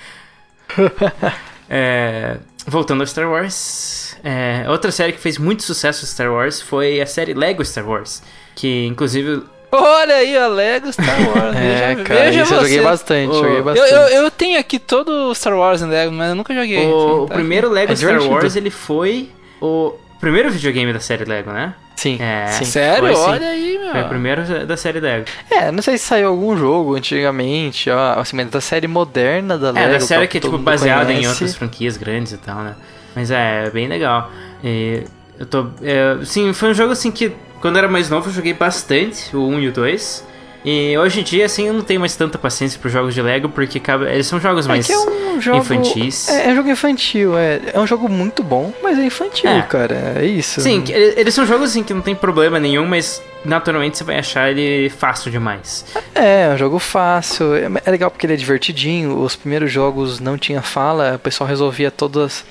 É, 1.70 2.38
voltando 2.68 3.01
ao 3.01 3.07
Star 3.07 3.30
Wars, 3.30 4.16
é, 4.24 4.66
outra 4.70 4.91
série 4.91 5.14
que 5.14 5.20
fez 5.20 5.38
muito 5.38 5.64
sucesso 5.64 6.05
Star 6.05 6.32
Wars 6.32 6.61
foi 6.61 7.01
a 7.01 7.05
série 7.05 7.34
Lego 7.34 7.64
Star 7.66 7.88
Wars, 7.88 8.22
que 8.55 8.86
inclusive 8.86 9.43
Olha 9.76 10.16
aí, 10.18 10.38
a 10.38 10.47
Lego 10.47 10.93
Star 10.93 11.07
Wars. 11.36 11.55
é, 11.55 11.95
veja, 11.95 12.03
cara, 12.03 12.20
veja 12.26 12.41
isso 12.43 12.53
eu 12.53 12.59
joguei 12.61 12.78
você. 12.78 12.84
bastante, 12.84 13.34
joguei 13.36 13.57
eu- 13.59 13.64
bastante. 13.64 13.91
Eu, 13.91 13.97
eu, 14.01 14.24
eu 14.26 14.32
tenho 14.32 14.59
aqui 14.59 14.78
todo 14.78 15.09
o 15.32 15.34
Star 15.36 15.57
Wars 15.57 15.82
em 15.82 15.88
Lego, 15.89 16.11
mas 16.11 16.30
eu 16.30 16.36
nunca 16.36 16.53
joguei. 16.53 16.78
o, 16.78 16.89
assim, 16.89 17.22
o 17.22 17.26
tá? 17.28 17.34
primeiro 17.34 17.70
Lego 17.70 17.91
É 17.91 17.95
Star. 17.95 18.22
Wars 18.22 18.55
ele 18.55 18.70
foi 18.70 19.30
o 19.59 19.93
primeiro 20.20 20.51
videogame 20.51 20.93
da 20.93 20.99
série 20.99 21.26
Lego, 21.26 21.51
né? 21.51 21.74
Sim, 21.96 22.18
É. 22.20 22.48
sim. 22.48 22.66
Sério? 22.66 23.00
Foi, 23.08 23.16
sim. 23.16 23.22
Olha 23.22 23.48
aí, 23.48 23.78
meu. 23.80 23.91
Foi 23.91 24.02
o 24.02 24.10
primeiro 24.10 24.66
da 24.66 24.76
série 24.76 25.00
Lego. 25.00 25.26
É, 25.50 25.72
não 25.72 25.82
sei 25.82 25.98
se 25.98 26.06
saiu 26.06 26.28
algum 26.30 26.58
jogo 26.58 26.96
antigamente, 26.96 27.89
ó, 27.89 28.20
assim, 28.20 28.36
mas 28.36 28.50
da 28.50 28.60
série 28.60 28.88
moderna 28.88 29.58
da 29.58 29.72
Lego. 29.72 29.88
É, 29.88 29.91
da 29.94 30.00
série 30.00 30.28
que 30.28 30.39
que 30.39 30.48
é 30.48 30.50
tipo 30.50 30.58
baseada 30.58 31.14
em 31.14 31.28
outras 31.28 31.56
franquias 31.56 31.96
grandes 31.98 32.34
e 32.34 32.38
tal, 32.38 32.58
né? 32.58 32.76
Mas 33.16 33.30
é, 33.32 33.70
bem 33.70 33.88
legal. 33.88 34.32
E 34.64 35.04
eu 35.39 35.46
tô. 35.46 35.68
É, 35.82 36.18
sim, 36.26 36.52
foi 36.54 36.72
um 36.72 36.74
jogo 36.74 36.94
assim 36.94 37.12
que 37.12 37.32
quando 37.62 37.76
eu 37.76 37.80
era 37.80 37.88
mais 37.88 38.10
novo 38.10 38.30
eu 38.30 38.34
joguei 38.34 38.54
bastante, 38.54 39.36
o 39.36 39.48
1 39.48 39.60
e 39.60 39.68
o 39.68 39.72
2. 39.72 40.28
E 40.66 40.97
hoje 40.97 41.20
em 41.20 41.24
dia, 41.24 41.45
assim, 41.45 41.68
eu 41.68 41.74
não 41.74 41.82
tenho 41.82 41.99
mais 41.99 42.16
tanta 42.16 42.38
paciência 42.38 42.80
pros 42.80 42.93
jogos 42.93 43.14
de 43.14 43.22
Lego, 43.22 43.49
porque 43.49 43.82
eles 44.09 44.28
são 44.28 44.39
jogos 44.39 44.66
É 44.66 44.70
mais 44.70 44.89
é 44.89 44.97
um 44.97 45.41
jogo 45.41 45.57
infantis. 45.57 46.30
É, 46.30 46.47
é 46.49 46.51
um 46.51 46.55
jogo 46.55 46.70
infantil, 46.70 47.38
é, 47.38 47.59
é 47.74 47.80
um 47.80 47.86
jogo 47.88 48.07
muito 48.07 48.41
bom, 48.41 48.74
mas 48.82 48.97
é 48.97 49.03
infantil, 49.03 49.49
É. 49.49 49.61
cara. 49.64 50.14
É 50.20 50.26
isso. 50.26 50.61
Sim, 50.61 50.84
eles 50.88 51.34
são 51.34 51.45
jogos 51.45 51.72
assim 51.72 51.84
que 51.84 51.93
não 51.93 52.01
tem 52.01 52.16
problema 52.16 52.59
nenhum, 52.59 52.86
mas 52.86 53.22
naturalmente 53.43 53.97
você 53.97 54.03
vai 54.05 54.20
achar 54.20 54.49
ele 54.51 54.89
fácil 54.89 55.30
demais. 55.30 55.86
É, 56.16 56.43
é 56.43 56.53
um 56.53 56.57
jogo 56.57 56.80
fácil. 56.80 57.53
É, 57.55 57.70
é 57.86 57.91
legal 57.91 58.09
porque 58.09 58.26
ele 58.26 58.34
é 58.34 58.38
divertidinho. 58.38 59.20
Os 59.20 59.36
primeiros 59.36 59.72
jogos 59.72 60.20
não 60.22 60.38
tinha 60.38 60.61
fala, 60.61 61.16
o 61.16 61.20
pessoal 61.20 61.47
resolvia 61.47 61.91
todas 61.91 62.45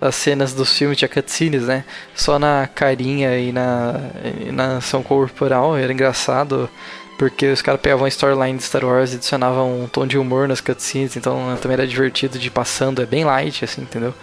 as 0.00 0.14
cenas 0.14 0.54
dos 0.54 0.76
filmes, 0.76 0.96
tinha 0.96 1.08
cutscenes, 1.08 1.64
né? 1.64 1.84
Só 2.14 2.38
na 2.38 2.68
carinha 2.72 3.36
e 3.38 3.52
na, 3.52 4.00
e 4.46 4.52
na 4.52 4.76
ação 4.78 5.02
corporal. 5.02 5.76
Era 5.76 5.92
engraçado. 5.92 6.70
Porque 7.18 7.46
os 7.50 7.60
caras 7.60 7.80
pegavam 7.80 8.04
a 8.04 8.08
storyline 8.08 8.56
de 8.56 8.62
Star 8.62 8.84
Wars 8.84 9.12
e 9.12 9.16
adicionavam 9.16 9.82
um 9.82 9.88
tom 9.88 10.06
de 10.06 10.16
humor 10.16 10.46
nas 10.48 10.60
cutscenes, 10.60 11.16
então 11.16 11.58
também 11.60 11.74
era 11.74 11.86
divertido 11.86 12.38
de 12.38 12.46
ir 12.46 12.50
passando, 12.50 13.02
é 13.02 13.06
bem 13.06 13.24
light, 13.24 13.64
assim, 13.64 13.82
entendeu? 13.82 14.14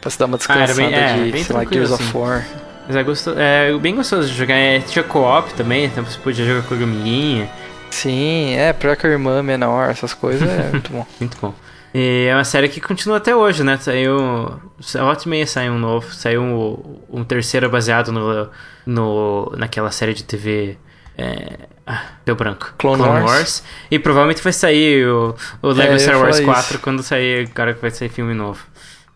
Pra 0.00 0.10
se 0.10 0.18
dar 0.18 0.24
uma 0.24 0.36
Ah, 0.36 0.38
descansada 0.38 0.74
bem- 0.74 0.94
é, 0.94 1.12
de, 1.24 1.30
bem 1.32 1.44
sei 1.44 1.54
lá, 1.54 1.64
Gears 1.64 1.90
of 1.92 2.02
assim. 2.02 2.18
War. 2.18 2.46
Mas 2.86 2.96
é, 2.96 3.02
gostoso, 3.02 3.36
é 3.38 3.78
bem 3.78 3.94
gostoso 3.94 4.26
de 4.28 4.34
jogar. 4.34 4.54
É, 4.54 4.80
tinha 4.80 5.02
co-op 5.04 5.52
também, 5.52 5.84
então 5.84 6.02
você 6.02 6.18
podia 6.18 6.46
jogar 6.46 6.62
com 6.66 6.72
a 6.74 6.76
amiguinha. 6.78 7.50
Sim, 7.90 8.54
é, 8.54 8.72
pra 8.72 8.96
com 8.96 9.06
a 9.06 9.10
irmã 9.10 9.42
menor, 9.42 9.90
essas 9.90 10.14
coisas, 10.14 10.48
é 10.48 10.68
muito 10.72 10.90
bom. 10.90 11.06
Muito 11.20 11.36
bom. 11.38 11.54
E 11.94 12.28
é 12.30 12.34
uma 12.34 12.44
série 12.44 12.68
que 12.70 12.80
continua 12.80 13.16
até 13.18 13.34
hoje, 13.36 13.62
né? 13.62 13.76
Saiu. 13.78 14.16
Volta 14.94 15.24
e 15.24 15.28
meia 15.28 15.46
saiu 15.46 15.72
um 15.72 15.78
novo. 15.78 16.12
Saiu 16.14 16.42
um, 16.42 16.98
um 17.20 17.24
terceiro 17.24 17.68
baseado 17.68 18.12
no, 18.12 18.48
no, 18.86 19.52
naquela 19.56 19.90
série 19.90 20.14
de 20.14 20.22
TV. 20.24 20.78
É, 21.18 21.58
ah, 21.84 22.04
deu 22.24 22.36
branco. 22.36 22.72
Clone 22.78 23.02
Wars. 23.02 23.62
E 23.90 23.98
provavelmente 23.98 24.40
vai 24.40 24.52
sair 24.52 25.04
o, 25.06 25.34
o 25.60 25.68
Lego 25.68 25.82
É, 25.82 25.86
eu 25.88 25.92
ia 25.94 25.98
Star 25.98 26.20
Wars 26.20 26.38
falar 26.38 26.54
4 26.54 26.70
isso. 26.74 26.78
quando 26.80 27.02
sair. 27.02 27.48
Cara, 27.48 27.74
que 27.74 27.80
vai 27.80 27.90
sair 27.90 28.08
filme 28.08 28.34
novo. 28.34 28.64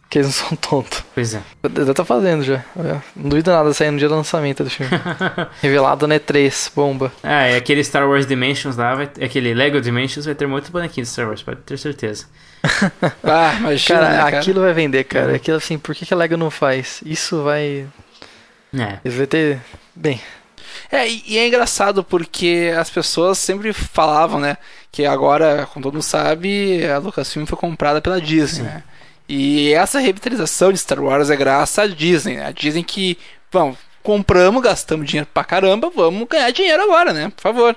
Porque 0.03 0.19
eles 0.19 0.27
não 0.27 0.49
são 0.49 0.57
tontos. 0.59 1.03
Pois 1.15 1.33
é. 1.33 1.41
Já 1.87 1.95
tá 1.95 2.05
fazendo 2.05 2.43
já. 2.43 2.57
É, 2.77 3.01
Não 3.17 3.31
duvido 3.31 3.51
nada 3.51 3.71
de 3.71 3.77
sair 3.77 3.91
no 3.91 3.99
dia 3.99 4.09
do 4.09 4.15
lançamento 4.15 4.63
do 4.65 4.69
filme. 4.69 4.91
Revelado 5.63 6.07
na 6.07 6.17
E3, 6.17 6.71
bomba. 6.75 7.11
Ah, 7.23 7.49
e 7.49 7.57
aquele 7.57 7.83
Star 7.83 8.07
Wars 8.07 8.27
Dimensions 8.27 8.77
lá, 8.77 8.95
vai, 8.95 9.05
aquele 9.23 9.55
Lego 9.55 9.81
Dimensions 9.81 10.27
vai 10.27 10.35
ter 10.35 10.47
muito 10.47 10.71
bonequinho 10.71 11.05
de 11.07 11.11
Star 11.11 11.27
Wars, 11.29 11.43
pode 11.43 11.61
ter 11.63 11.79
certeza. 11.79 12.27
Ah, 13.25 13.55
imagina, 13.59 13.99
Cara, 14.01 14.11
né, 14.11 14.19
cara? 14.19 14.39
aquilo 14.39 14.61
vai 14.61 14.73
vender, 14.75 15.05
cara. 15.05 15.35
Aquilo 15.37 15.57
assim, 15.57 15.79
por 15.79 15.95
que, 15.95 16.05
que 16.05 16.13
a 16.13 16.17
Lego 16.17 16.37
não 16.37 16.51
faz? 16.51 17.01
Isso 17.07 17.43
vai. 17.43 17.87
É. 18.79 18.99
Eles 19.05 19.17
vai 19.17 19.27
ter. 19.27 19.61
Bem. 19.97 20.21
É, 20.91 21.09
e 21.09 21.23
e 21.27 21.39
é 21.39 21.47
engraçado 21.47 22.05
porque 22.05 22.73
as 22.79 22.91
pessoas 22.91 23.39
sempre 23.39 23.73
falavam, 23.73 24.41
né? 24.41 24.57
Que 24.91 25.07
agora, 25.07 25.67
como 25.73 25.83
todo 25.83 25.95
mundo 25.95 26.03
sabe, 26.03 26.85
a 26.87 26.99
Lucasfilm 26.99 27.47
foi 27.47 27.59
comprada 27.59 28.01
pela 28.01 28.21
Disney, 28.21 28.65
né? 28.65 28.83
E 29.29 29.73
essa 29.73 29.99
revitalização 29.99 30.73
de 30.73 30.79
Star 30.79 31.01
Wars 31.01 31.31
é 31.31 31.37
graças 31.37 31.79
à 31.79 31.87
Disney, 31.87 32.37
né? 32.37 32.47
A 32.47 32.53
Disney 32.53 32.83
que, 32.83 33.17
bom, 33.51 33.75
compramos, 34.03 34.63
gastamos 34.63 35.07
dinheiro 35.07 35.29
pra 35.33 35.45
caramba, 35.45 35.91
vamos 35.95 36.29
ganhar 36.29 36.51
dinheiro 36.51 36.83
agora, 36.83 37.13
né? 37.13 37.31
Por 37.35 37.41
favor. 37.43 37.77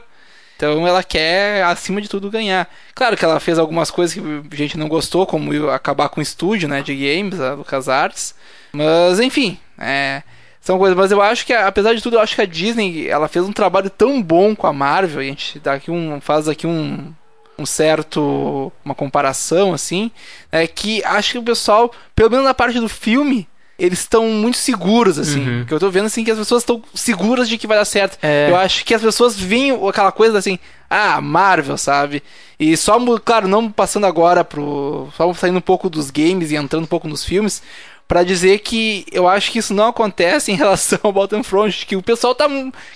Então 0.58 0.88
ela 0.88 1.04
quer, 1.04 1.64
acima 1.64 2.02
de 2.02 2.08
tudo, 2.08 2.32
ganhar. 2.32 2.70
Claro 2.93 3.18
que 3.18 3.26
ela 3.26 3.39
fez 3.39 3.60
algumas 3.60 3.91
coisas 3.91 4.14
que 4.14 4.22
a 4.22 4.56
gente 4.56 4.78
não 4.78 4.88
gostou, 4.88 5.26
como 5.26 5.70
acabar 5.70 6.10
com 6.10 6.20
o 6.20 6.24
estúdio 6.24 6.68
né, 6.68 6.82
de 6.82 6.96
games, 6.96 7.39
a 7.39 7.54
LucasArts. 7.54 8.34
Mas, 8.72 9.20
enfim, 9.20 9.60
é, 9.78 10.24
são 10.66 10.80
coisas. 10.80 10.97
Mas 10.97 11.11
eu 11.11 11.22
acho 11.22 11.45
que, 11.45 11.53
apesar 11.53 11.93
de 11.93 12.01
tudo, 12.01 12.16
eu 12.16 12.20
acho 12.20 12.34
que 12.34 12.41
a 12.41 12.45
Disney 12.45 13.07
ela 13.07 13.28
fez 13.28 13.45
um 13.45 13.53
trabalho 13.53 13.88
tão 13.88 14.22
bom 14.22 14.55
com 14.55 14.66
a 14.66 14.74
Marvel. 14.74 15.22
E 15.22 15.28
a 15.28 15.30
gente 15.30 15.59
dá 15.59 15.74
aqui 15.74 15.91
um, 15.91 16.20
faz 16.20 16.49
aqui 16.49 16.66
um, 16.66 17.13
um 17.57 17.68
certo 17.68 18.74
uma 18.84 18.95
comparação 18.95 19.76
assim, 19.76 20.09
é 20.51 20.66
que 20.66 21.03
acho 21.05 21.34
que 21.34 21.38
o 21.38 21.43
pessoal, 21.43 21.91
pelo 22.16 22.32
menos 22.32 22.45
na 22.45 22.53
parte 22.55 22.80
do 22.80 22.89
filme, 22.89 23.47
eles 23.78 23.99
estão 23.99 24.28
muito 24.30 24.57
seguros 24.57 25.20
assim. 25.20 25.47
Uhum. 25.47 25.66
Que 25.66 25.74
eu 25.76 25.80
tô 25.80 25.91
vendo 25.91 26.05
assim 26.05 26.24
que 26.24 26.32
as 26.32 26.38
pessoas 26.39 26.63
estão 26.63 26.82
seguras 26.95 27.47
de 27.47 27.59
que 27.59 27.68
vai 27.68 27.78
dar 27.78 27.86
certo. 27.86 28.18
É. 28.24 28.49
Eu 28.49 28.55
acho 28.55 28.84
que 28.86 28.93
as 28.95 29.03
pessoas 29.03 29.39
veem 29.39 29.72
aquela 29.88 30.11
coisa 30.11 30.39
assim, 30.39 30.57
ah, 30.89 31.22
Marvel, 31.22 31.78
sabe? 31.78 32.24
E 32.59 32.76
só, 32.76 32.97
claro, 33.20 33.47
não 33.47 33.72
passando 33.72 34.05
agora 34.07 34.43
pro. 34.43 35.09
Só 35.16 35.32
saindo 35.36 35.59
um 35.59 35.61
pouco 35.61 35.91
dos 35.91 36.09
games 36.09 36.49
e 36.49 36.55
entrando 36.55 36.86
um 36.86 36.88
pouco 36.88 37.07
nos 37.07 37.24
filmes. 37.24 37.61
Pra 38.08 38.24
dizer 38.24 38.60
que 38.60 39.03
eu 39.12 39.28
acho 39.28 39.51
que 39.51 39.58
isso 39.58 39.74
não 39.74 39.88
acontece 39.88 40.51
em 40.51 40.56
relação 40.56 40.99
ao 41.01 41.12
Battlefront. 41.12 41.86
Que 41.88 41.95
o 41.95 42.03
pessoal 42.03 42.36
tá 42.36 42.47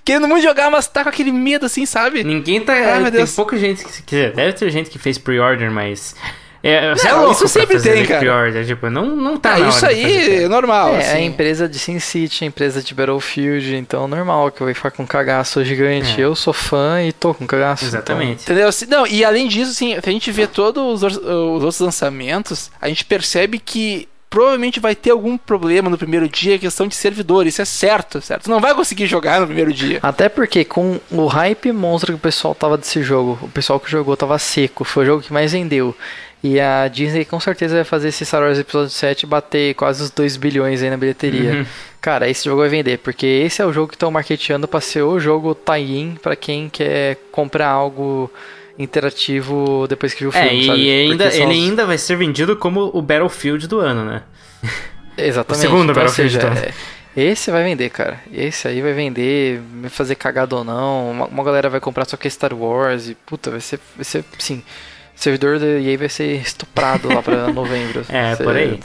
querendo 0.06 0.28
muito 0.28 0.44
jogar, 0.44 0.70
mas 0.70 0.86
tá 0.88 1.02
com 1.04 1.10
aquele 1.10 1.32
medo 1.32 1.66
assim, 1.66 1.86
sabe? 1.86 2.24
Ninguém 2.24 2.62
tá. 2.62 2.74
Ai, 2.74 2.96
meu 3.00 3.04
tem 3.06 3.12
Deus. 3.14 3.34
pouca 3.36 3.58
gente 3.58 3.84
que. 3.84 4.04
Quer 4.04 4.16
dizer, 4.16 4.34
deve 4.36 4.54
ter 4.54 4.70
gente 4.70 4.90
que 4.90 5.00
fez 5.00 5.18
pre-order, 5.18 5.72
mas. 5.72 6.16
É, 6.62 6.94
você 6.94 7.08
é 7.08 7.12
Não, 7.12 7.20
louco 7.20 7.32
isso 7.32 7.40
pra 7.44 7.48
sempre 7.62 7.76
fazer 7.78 7.94
tem, 7.94 8.06
cara. 8.06 8.66
Tipo, 8.66 8.90
não, 8.90 9.16
não 9.16 9.38
tá 9.38 9.54
Ah, 9.56 9.60
hora 9.60 9.70
isso 9.70 9.86
aí 9.86 10.44
é 10.44 10.48
normal. 10.50 10.94
É, 10.94 10.98
assim. 11.00 11.12
a 11.16 11.22
empresa 11.22 11.70
de 11.70 11.80
Sin 11.80 12.00
City, 12.00 12.44
a 12.44 12.48
empresa 12.48 12.84
de 12.84 12.94
Battlefield, 12.94 13.76
então 13.78 14.08
normal 14.10 14.52
que 14.52 14.62
vai 14.62 14.74
ficar 14.74 14.92
com 14.92 15.04
um 15.04 15.08
cagaço 15.08 15.64
gigante. 15.64 16.20
É. 16.20 16.26
Eu 16.26 16.36
sou 16.36 16.52
fã 16.54 17.02
e 17.02 17.14
tô 17.14 17.34
com 17.34 17.48
cagaço. 17.48 17.86
Exatamente. 17.86 18.44
Entendeu? 18.44 18.68
Assim, 18.68 18.86
Não, 18.88 19.08
e 19.08 19.24
além 19.24 19.48
disso, 19.48 19.72
assim, 19.72 19.94
se 20.02 20.10
a 20.10 20.12
gente 20.12 20.30
vê 20.32 20.48
todos 20.48 21.02
os, 21.02 21.16
os 21.18 21.24
outros 21.24 21.80
lançamentos, 21.80 22.70
a 22.82 22.90
gente 22.90 23.06
percebe 23.06 23.58
que 23.58 24.08
provavelmente 24.30 24.80
vai 24.80 24.96
ter 24.96 25.12
algum 25.12 25.38
problema 25.38 25.90
no 25.90 25.98
primeiro 25.98 26.30
dia, 26.30 26.60
questão 26.60 26.88
de 26.88 26.96
servidor. 26.96 27.48
Isso 27.48 27.62
é 27.62 27.66
certo, 27.66 28.22
certo? 28.22 28.44
Tu 28.44 28.50
não 28.50 28.60
vai 28.60 28.74
conseguir 28.76 29.08
jogar 29.08 29.40
no 29.40 29.48
primeiro 29.48 29.74
dia. 29.74 30.00
Até 30.04 30.30
porque 30.30 30.64
com 30.64 31.00
o 31.10 31.26
hype 31.26 31.72
monstro 31.72 32.14
que 32.14 32.18
o 32.18 32.22
pessoal 32.22 32.54
tava 32.54 32.78
desse 32.78 33.02
jogo, 33.02 33.40
o 33.42 33.50
pessoal 33.50 33.80
que 33.80 33.90
jogou 33.90 34.16
tava 34.16 34.38
seco, 34.38 34.84
foi 34.84 35.04
o 35.04 35.08
jogo 35.08 35.24
que 35.24 35.34
mais 35.34 35.52
vendeu. 35.52 35.96
E 36.42 36.60
a 36.60 36.88
Disney 36.88 37.26
com 37.26 37.40
certeza 37.40 37.76
vai 37.76 37.84
fazer 37.84 38.10
esse 38.10 38.26
Star 38.26 38.42
Wars 38.42 38.58
Episódio 38.58 38.90
7 38.90 39.26
bater 39.26 39.74
quase 39.76 40.04
os 40.04 40.10
2 40.10 40.38
bilhões 40.38 40.82
aí 40.82 40.90
na 40.90 40.96
bilheteria. 40.96 41.52
Uhum. 41.52 41.66
Cara, 42.00 42.30
esse 42.30 42.46
jogo 42.46 42.62
vai 42.62 42.70
vender, 42.70 43.00
porque 43.00 43.26
esse 43.26 43.62
é 43.62 43.66
o 43.66 43.74
jogo 43.74 43.90
que 43.90 43.96
estão 43.96 44.10
marketeando 44.10 44.66
pra 44.66 44.80
ser 44.80 45.02
o 45.02 45.20
jogo 45.20 45.54
tie-in 45.54 46.16
pra 46.22 46.38
quem 46.38 46.70
quer 46.70 47.18
comprar 47.32 47.68
algo 47.68 48.32
interativo 48.80 49.86
depois 49.88 50.14
que 50.14 50.22
viu 50.22 50.30
o 50.30 50.32
filme, 50.32 50.48
É, 50.48 50.54
e 50.56 50.66
sabe? 50.66 50.90
ainda, 50.90 51.26
ele 51.26 51.44
os- 51.46 51.50
ainda 51.52 51.86
vai 51.86 51.98
ser 51.98 52.16
vendido 52.16 52.56
como 52.56 52.90
o 52.94 53.02
Battlefield 53.02 53.68
do 53.68 53.80
ano, 53.80 54.06
né? 54.06 54.24
Exatamente. 55.18 55.66
O 55.66 55.70
segundo 55.70 55.92
então, 55.92 55.96
Battlefield, 56.04 56.32
seja, 56.34 56.48
então. 56.48 56.64
é, 56.64 56.74
Esse 57.16 57.52
vai 57.52 57.64
vender, 57.64 57.90
cara. 57.90 58.20
Esse 58.32 58.68
aí 58.68 58.82
vai 58.82 58.94
vender, 58.94 59.60
vai 59.82 59.90
fazer 59.90 60.16
cagada 60.16 60.56
ou 60.56 60.64
não. 60.64 61.12
Uma, 61.12 61.26
uma 61.26 61.44
galera 61.44 61.70
vai 61.70 61.80
comprar 61.82 62.06
só 62.06 62.16
que 62.16 62.28
é 62.28 62.32
Star 62.32 62.54
Wars 62.54 63.10
e 63.10 63.16
puta, 63.16 63.52
vai 63.52 63.60
ser, 63.60 63.80
vai 63.96 64.06
ser 64.06 64.24
sim. 64.38 64.64
O 65.16 65.22
servidor 65.22 65.60
da 65.60 65.66
EA 65.66 65.98
vai 65.98 66.08
ser 66.08 66.40
estuprado 66.42 67.10
lá 67.14 67.22
pra 67.22 67.48
novembro. 67.52 68.06
É, 68.08 68.36
ser- 68.36 68.44
por 68.44 68.56
aí. 68.56 68.80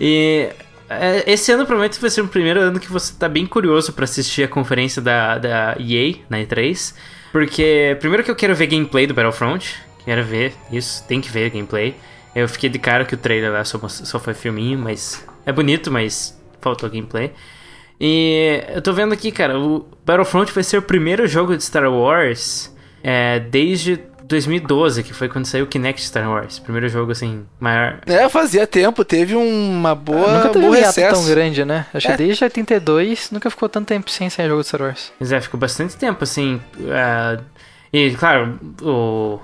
E 0.00 0.48
é, 0.88 1.24
esse 1.26 1.50
ano 1.50 1.64
provavelmente 1.66 2.00
vai 2.00 2.10
ser 2.10 2.20
o 2.20 2.28
primeiro 2.28 2.60
ano 2.60 2.78
que 2.78 2.90
você 2.92 3.12
tá 3.18 3.28
bem 3.28 3.44
curioso 3.46 3.92
pra 3.92 4.04
assistir 4.04 4.44
a 4.44 4.48
conferência 4.48 5.02
da, 5.02 5.38
da 5.38 5.76
EA 5.80 6.14
na 6.28 6.38
E3. 6.38 6.94
Porque, 7.32 7.96
primeiro 8.00 8.24
que 8.24 8.30
eu 8.30 8.36
quero 8.36 8.54
ver 8.54 8.66
gameplay 8.66 9.06
do 9.06 9.14
Battlefront. 9.14 9.80
Quero 10.04 10.24
ver 10.24 10.54
isso, 10.72 11.04
tem 11.06 11.20
que 11.20 11.30
ver 11.30 11.50
gameplay. 11.50 11.94
Eu 12.34 12.48
fiquei 12.48 12.68
de 12.68 12.78
cara 12.78 13.04
que 13.04 13.14
o 13.14 13.18
trailer 13.18 13.52
lá 13.52 13.64
só, 13.64 13.78
só 13.88 14.18
foi 14.18 14.34
filminho, 14.34 14.78
mas 14.78 15.26
é 15.44 15.52
bonito, 15.52 15.90
mas 15.90 16.40
faltou 16.60 16.88
gameplay. 16.88 17.32
E 18.00 18.62
eu 18.74 18.80
tô 18.80 18.92
vendo 18.92 19.12
aqui, 19.12 19.30
cara, 19.30 19.58
o 19.58 19.86
Battlefront 20.06 20.52
vai 20.52 20.64
ser 20.64 20.78
o 20.78 20.82
primeiro 20.82 21.26
jogo 21.26 21.56
de 21.56 21.62
Star 21.62 21.84
Wars 21.92 22.74
é, 23.02 23.38
desde 23.38 24.00
2012, 24.30 25.02
que 25.02 25.12
foi 25.12 25.28
quando 25.28 25.44
saiu 25.46 25.64
o 25.64 25.68
Kinect 25.68 26.02
Star 26.02 26.28
Wars. 26.30 26.58
Primeiro 26.58 26.88
jogo, 26.88 27.12
assim, 27.12 27.44
maior. 27.58 28.00
É, 28.06 28.28
fazia 28.28 28.66
tempo, 28.66 29.04
teve 29.04 29.34
uma 29.36 29.94
boa, 29.94 30.34
Nunca 30.38 30.48
teve 30.50 30.64
um 30.66 30.70
recesso. 30.70 31.14
tão 31.14 31.26
grande, 31.26 31.64
né? 31.64 31.86
Acho 31.92 32.08
É. 32.08 32.10
que 32.12 32.16
desde 32.16 32.44
82 32.44 33.30
nunca 33.30 33.50
ficou 33.50 33.68
tanto 33.68 33.86
tempo 33.88 34.10
sem 34.10 34.30
sair 34.30 34.48
jogo 34.48 34.62
de 34.62 34.68
Star 34.68 34.80
Wars. 34.82 35.12
Mas 35.20 35.32
é, 35.32 35.40
ficou 35.40 35.58
bastante 35.60 35.96
tempo, 35.96 36.24
assim. 36.24 36.60
ah, 36.90 37.38
e, 37.92 38.12
claro, 38.12 38.58
o 38.82 39.38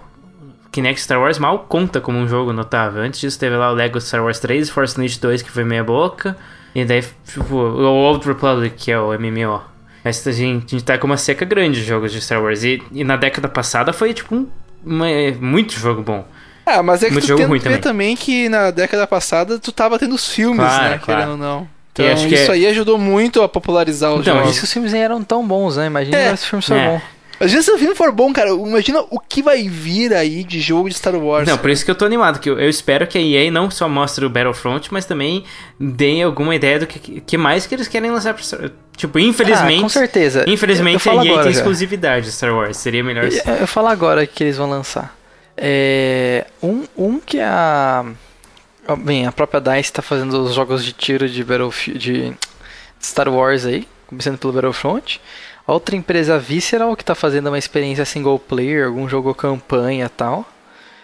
Kinect 0.73 1.01
Star 1.01 1.21
Wars 1.21 1.39
mal 1.39 1.61
conta 1.69 2.01
como 2.01 2.17
um 2.19 2.29
jogo 2.29 2.53
notável. 2.53 3.03
Antes 3.03 3.21
disso, 3.21 3.39
teve 3.39 3.57
lá 3.57 3.71
o 3.71 3.75
Lego 3.75 4.01
Star 4.01 4.23
Wars 4.23 4.39
3 4.39 4.69
e 4.69 4.71
Force 4.71 4.97
Unleashed 4.97 5.21
2, 5.21 5.43
que 5.43 5.51
foi 5.51 5.65
meia 5.65 5.83
boca. 5.85 6.37
E 6.75 6.85
daí, 6.85 7.03
tipo, 7.27 7.55
o 7.57 7.83
Old 7.87 8.27
Republic, 8.27 8.77
que 8.77 8.93
é 8.93 8.99
o 9.01 9.13
MMO. 9.19 9.63
Mas 10.05 10.25
a 10.25 10.31
gente, 10.31 10.67
a 10.67 10.79
gente 10.79 10.85
tá 10.85 10.97
com 10.97 11.07
uma 11.09 11.17
seca 11.17 11.45
grande 11.45 11.81
de 11.81 11.87
jogos 11.87 12.13
de 12.13 12.21
Star 12.21 12.41
Wars. 12.41 12.63
E, 12.63 12.81
e 12.93 13.03
na 13.03 13.17
década 13.17 13.49
passada 13.49 13.93
foi, 13.93 14.15
tipo, 14.15 14.37
um, 14.37 14.47
muito 14.87 15.75
jogo 15.75 16.03
bom. 16.03 16.25
Ah, 16.65 16.83
mas 16.83 17.03
é 17.03 17.07
que 17.07 17.13
Muito 17.13 17.25
tu 17.25 17.29
jogo 17.29 17.49
tem 17.49 17.61
que 17.61 17.69
ver 17.69 17.79
também 17.79 18.17
que 18.17 18.49
na 18.49 18.71
década 18.71 19.07
passada 19.07 19.59
tu 19.59 19.71
tava 19.71 19.99
tendo 19.99 20.15
os 20.15 20.29
filmes, 20.29 20.59
Claro, 20.67 20.83
né? 20.85 21.01
claro. 21.03 21.21
Querendo 21.21 21.31
ou 21.33 21.37
não. 21.37 21.61
E 21.63 22.03
Então 22.03 22.13
acho 22.13 22.29
que 22.29 22.35
isso 22.35 22.51
é- 22.51 22.55
aí 22.55 22.67
ajudou 22.67 22.99
muito 22.99 23.41
a 23.41 23.49
popularizar 23.49 24.13
os 24.13 24.21
Então, 24.21 24.35
Por 24.35 24.39
jogos. 24.41 24.51
isso 24.53 24.61
que 24.61 24.65
os 24.67 24.73
filmes 24.73 24.93
nem 24.93 25.03
eram 25.03 25.23
tão 25.23 25.47
bons, 25.47 25.77
né? 25.77 25.87
Imagina 25.87 26.17
É. 26.17 26.37
se 26.37 26.45
o 26.45 26.49
filme 26.49 26.63
for 26.63 26.77
É. 26.77 26.87
bom. 26.89 27.01
Imagina 27.41 27.63
se 27.63 27.71
o 27.71 27.79
filme 27.79 27.95
for 27.95 28.11
bom, 28.13 28.33
cara. 28.33 28.51
Imagina 28.51 29.01
o 29.11 29.21
que 29.21 29.43
vai 29.43 29.69
vir 29.69 30.15
aí 30.15 30.43
de 30.43 30.61
jogo 30.61 30.89
de 30.89 30.95
Star 30.95 31.15
Wars. 31.15 31.47
Não, 31.49 31.59
por 31.59 31.69
isso 31.71 31.85
que 31.85 31.91
eu 31.91 31.95
tô 31.95 32.05
animado, 32.07 32.41
que 32.41 32.49
eu, 32.49 32.59
eu 32.59 32.69
espero 32.69 33.07
que 33.07 33.19
a 33.19 33.21
EA 33.21 33.51
não 33.51 33.71
só 33.71 33.89
mostre 33.89 34.25
o 34.25 34.31
Battlefront, 34.31 34.91
mas 34.93 35.05
também 35.05 35.45
dê 35.79 36.23
alguma 36.23 36.55
ideia 36.55 36.79
do 36.79 36.87
que, 36.87 37.21
que 37.21 37.37
mais 37.37 37.67
que 37.67 37.75
eles 37.75 37.89
querem 37.89 38.11
lançar 38.11 38.33
pra 38.35 38.43
Star 38.43 38.71
Tipo, 38.97 39.19
infelizmente. 39.19 39.79
Ah, 39.81 39.83
com 39.83 39.89
certeza. 39.91 40.45
Eu 40.47 40.53
Infelizmente 40.55 40.99
falo 41.01 41.21
a 41.21 41.27
EA 41.27 41.35
tem 41.35 41.43
já. 41.45 41.51
exclusividade 41.51 42.25
de 42.27 42.33
Star 42.33 42.55
Wars. 42.55 42.79
Seria 42.79 43.05
melhor 43.05 43.31
se- 43.31 43.43
Eu, 43.47 43.55
eu 43.57 43.67
falo 43.67 43.89
agora 43.89 44.27
que 44.27 44.43
eles 44.43 44.57
vão 44.57 44.71
lançar. 44.71 45.15
É, 45.57 46.47
um, 46.63 46.85
um 46.97 47.21
que 47.21 47.39
a. 47.41 48.05
Bem, 49.01 49.27
a 49.27 49.33
própria 49.33 49.61
DICE 49.61 49.93
tá 49.93 50.01
fazendo 50.01 50.41
os 50.43 50.55
jogos 50.55 50.85
de 50.85 50.93
tiro 50.93 51.29
de 51.29 51.43
Battlefield. 51.45 51.99
de 51.99 52.33
Star 53.03 53.29
Wars 53.29 53.67
aí, 53.67 53.87
começando 54.07 54.39
pelo 54.39 54.53
Battlefront. 54.55 55.21
Outra 55.67 55.97
empresa 55.97 56.37
a 56.37 56.39
Visceral, 56.39 56.95
que 56.97 57.05
tá 57.05 57.15
fazendo 57.15 57.49
uma 57.49 57.59
experiência 57.59 58.05
single 58.05 58.39
player, 58.39 58.87
algum 58.87 59.09
jogo 59.09 59.35
campanha 59.35 60.07
e 60.07 60.09
tal. 60.09 60.45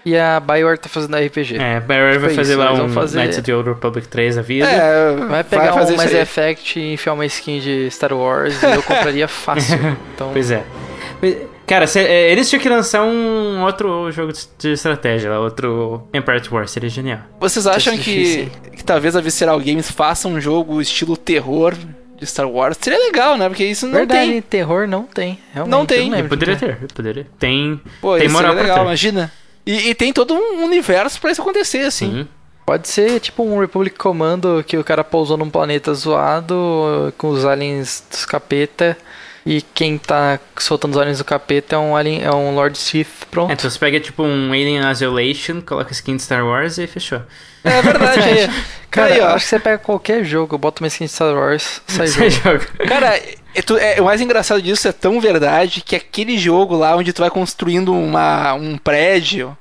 E 0.05 0.17
a 0.17 0.41
BioWare 0.41 0.79
tá 0.79 0.89
fazendo 0.89 1.17
RPG. 1.17 1.57
É, 1.59 1.79
Barry 1.79 2.19
vai 2.19 2.31
Foi 2.31 2.35
fazer 2.35 2.53
isso, 2.55 2.61
lá 2.61 2.73
um 2.73 2.89
fazer- 2.89 3.19
Knights 3.21 3.39
of 3.39 3.47
the 3.47 3.55
Old 3.55 3.69
Republic 3.69 4.09
3 4.09 4.37
a 4.39 4.43
vida. 4.43 4.67
É, 4.69 5.15
Vai 5.27 5.45
pegar 5.45 5.73
fazer 5.75 5.95
um 5.95 5.97
Mass. 5.97 6.13
Effect 6.13 6.79
e 6.81 6.93
enfiar 6.95 7.13
uma 7.13 7.25
skin 7.27 7.61
de 7.61 7.89
Star 7.91 8.13
Wars 8.13 8.61
e 8.61 8.67
eu 8.67 8.83
compraria 8.83 9.27
fácil. 9.29 9.79
Então, 10.15 10.31
Pois 10.33 10.51
é. 10.51 10.65
Cara, 11.67 11.87
se- 11.87 12.01
é, 12.01 12.33
eles 12.33 12.51
tinham 12.51 12.61
que 12.61 12.69
lançar 12.69 13.05
um 13.05 13.63
outro 13.63 14.11
jogo 14.11 14.33
de, 14.33 14.41
de 14.59 14.73
estratégia 14.73 15.31
lá, 15.31 15.39
outro 15.39 16.03
Empire 16.13 16.39
at 16.39 16.51
War, 16.51 16.67
seria 16.67 16.89
genial. 16.91 17.21
Vocês 17.39 17.65
acham 17.67 17.95
é 17.95 17.97
que, 17.97 18.03
difícil. 18.03 18.51
que 18.77 18.83
talvez 18.85 19.15
a 19.15 19.21
Visceral 19.21 19.59
Games 19.61 19.89
faça 19.89 20.27
um 20.27 20.41
jogo 20.41 20.81
estilo 20.83 21.17
terror 21.17 21.75
de 22.23 22.27
Star 22.31 22.49
Wars? 22.49 22.79
Seria 22.81 22.99
legal, 22.99 23.37
né? 23.37 23.49
Porque 23.49 23.64
isso 23.64 23.87
não 23.87 23.95
verdade, 23.95 24.31
tem. 24.31 24.43
terror 24.43 24.87
não 24.87 25.03
tem. 25.03 25.39
Realmente, 25.53 25.70
Não 25.73 25.85
tem. 25.85 26.12
E 26.12 26.23
de 26.23 26.29
poderia 26.29 26.57
ter. 26.57 26.77
ter, 26.79 26.93
poderia. 26.93 27.27
Tem, 27.39 27.81
Pô, 28.01 28.16
tem 28.16 28.27
isso 28.27 28.33
moral 28.33 28.53
seria 28.53 28.62
legal, 28.62 28.79
ter. 28.79 28.85
imagina. 28.85 29.33
E, 29.66 29.91
e 29.91 29.95
tem 29.95 30.12
todo 30.12 30.35
um 30.35 30.64
universo 30.64 31.20
pra 31.20 31.31
isso 31.31 31.41
acontecer, 31.43 31.81
assim. 31.87 32.11
Sim. 32.23 32.29
Pode 32.64 32.89
ser 32.89 33.18
tipo 33.20 33.43
um 33.43 33.59
Republic 33.61 33.97
Commando 33.99 34.64
que 34.66 34.79
o 34.79 34.85
cara 34.85 35.03
pousou 35.03 35.37
num 35.37 35.51
planeta 35.51 35.93
zoado 35.93 37.12
com 37.18 37.29
os 37.31 37.45
aliens 37.45 38.05
dos 38.09 38.25
capeta 38.25 38.97
e 39.45 39.61
quem 39.74 39.99
tá 39.99 40.38
soltando 40.59 40.93
os 40.93 40.99
aliens 41.01 41.18
do 41.18 41.24
capeta 41.24 41.74
é 41.76 41.78
um 41.78 41.97
alien, 41.97 42.22
é 42.22 42.30
um 42.30 42.55
Lord 42.55 42.76
Sith, 42.78 43.26
pronto. 43.30 43.51
É, 43.51 43.55
então 43.55 43.68
você 43.68 43.78
pega 43.78 43.99
tipo 44.01 44.22
um 44.22 44.53
Alien 44.53 44.88
Isolation, 44.90 45.61
coloca 45.61 45.93
skin 45.93 46.16
de 46.16 46.22
Star 46.22 46.45
Wars 46.47 46.78
e 46.78 46.86
fechou. 46.86 47.20
É 47.64 47.82
verdade. 47.82 48.20
aí. 48.20 48.51
Cara, 48.90 49.14
aí, 49.14 49.18
eu 49.18 49.24
ó. 49.24 49.28
acho 49.28 49.45
que 49.45 49.51
você 49.51 49.59
pega 49.59 49.78
qualquer 49.78 50.22
jogo, 50.24 50.59
bota 50.59 50.82
uma 50.82 50.88
skin 50.88 51.07
de 51.07 51.11
Star 51.12 51.34
Wars, 51.34 51.80
sai 51.86 52.07
Você 52.07 52.30
jogo. 52.30 52.45
joga. 52.59 52.66
Cara, 52.86 53.16
é 53.55 53.62
tu- 53.62 53.78
é- 53.78 54.01
o 54.01 54.05
mais 54.05 54.20
engraçado 54.20 54.61
disso 54.61 54.86
é 54.86 54.93
tão 54.93 55.20
verdade 55.20 55.80
que 55.80 55.97
aquele 55.97 56.36
jogo 56.38 56.76
lá 56.76 56.95
onde 56.97 57.12
tu 57.12 57.20
vai 57.22 57.30
construindo 57.30 57.93
uma, 57.95 58.53
um 58.55 58.76
prédio, 58.76 59.57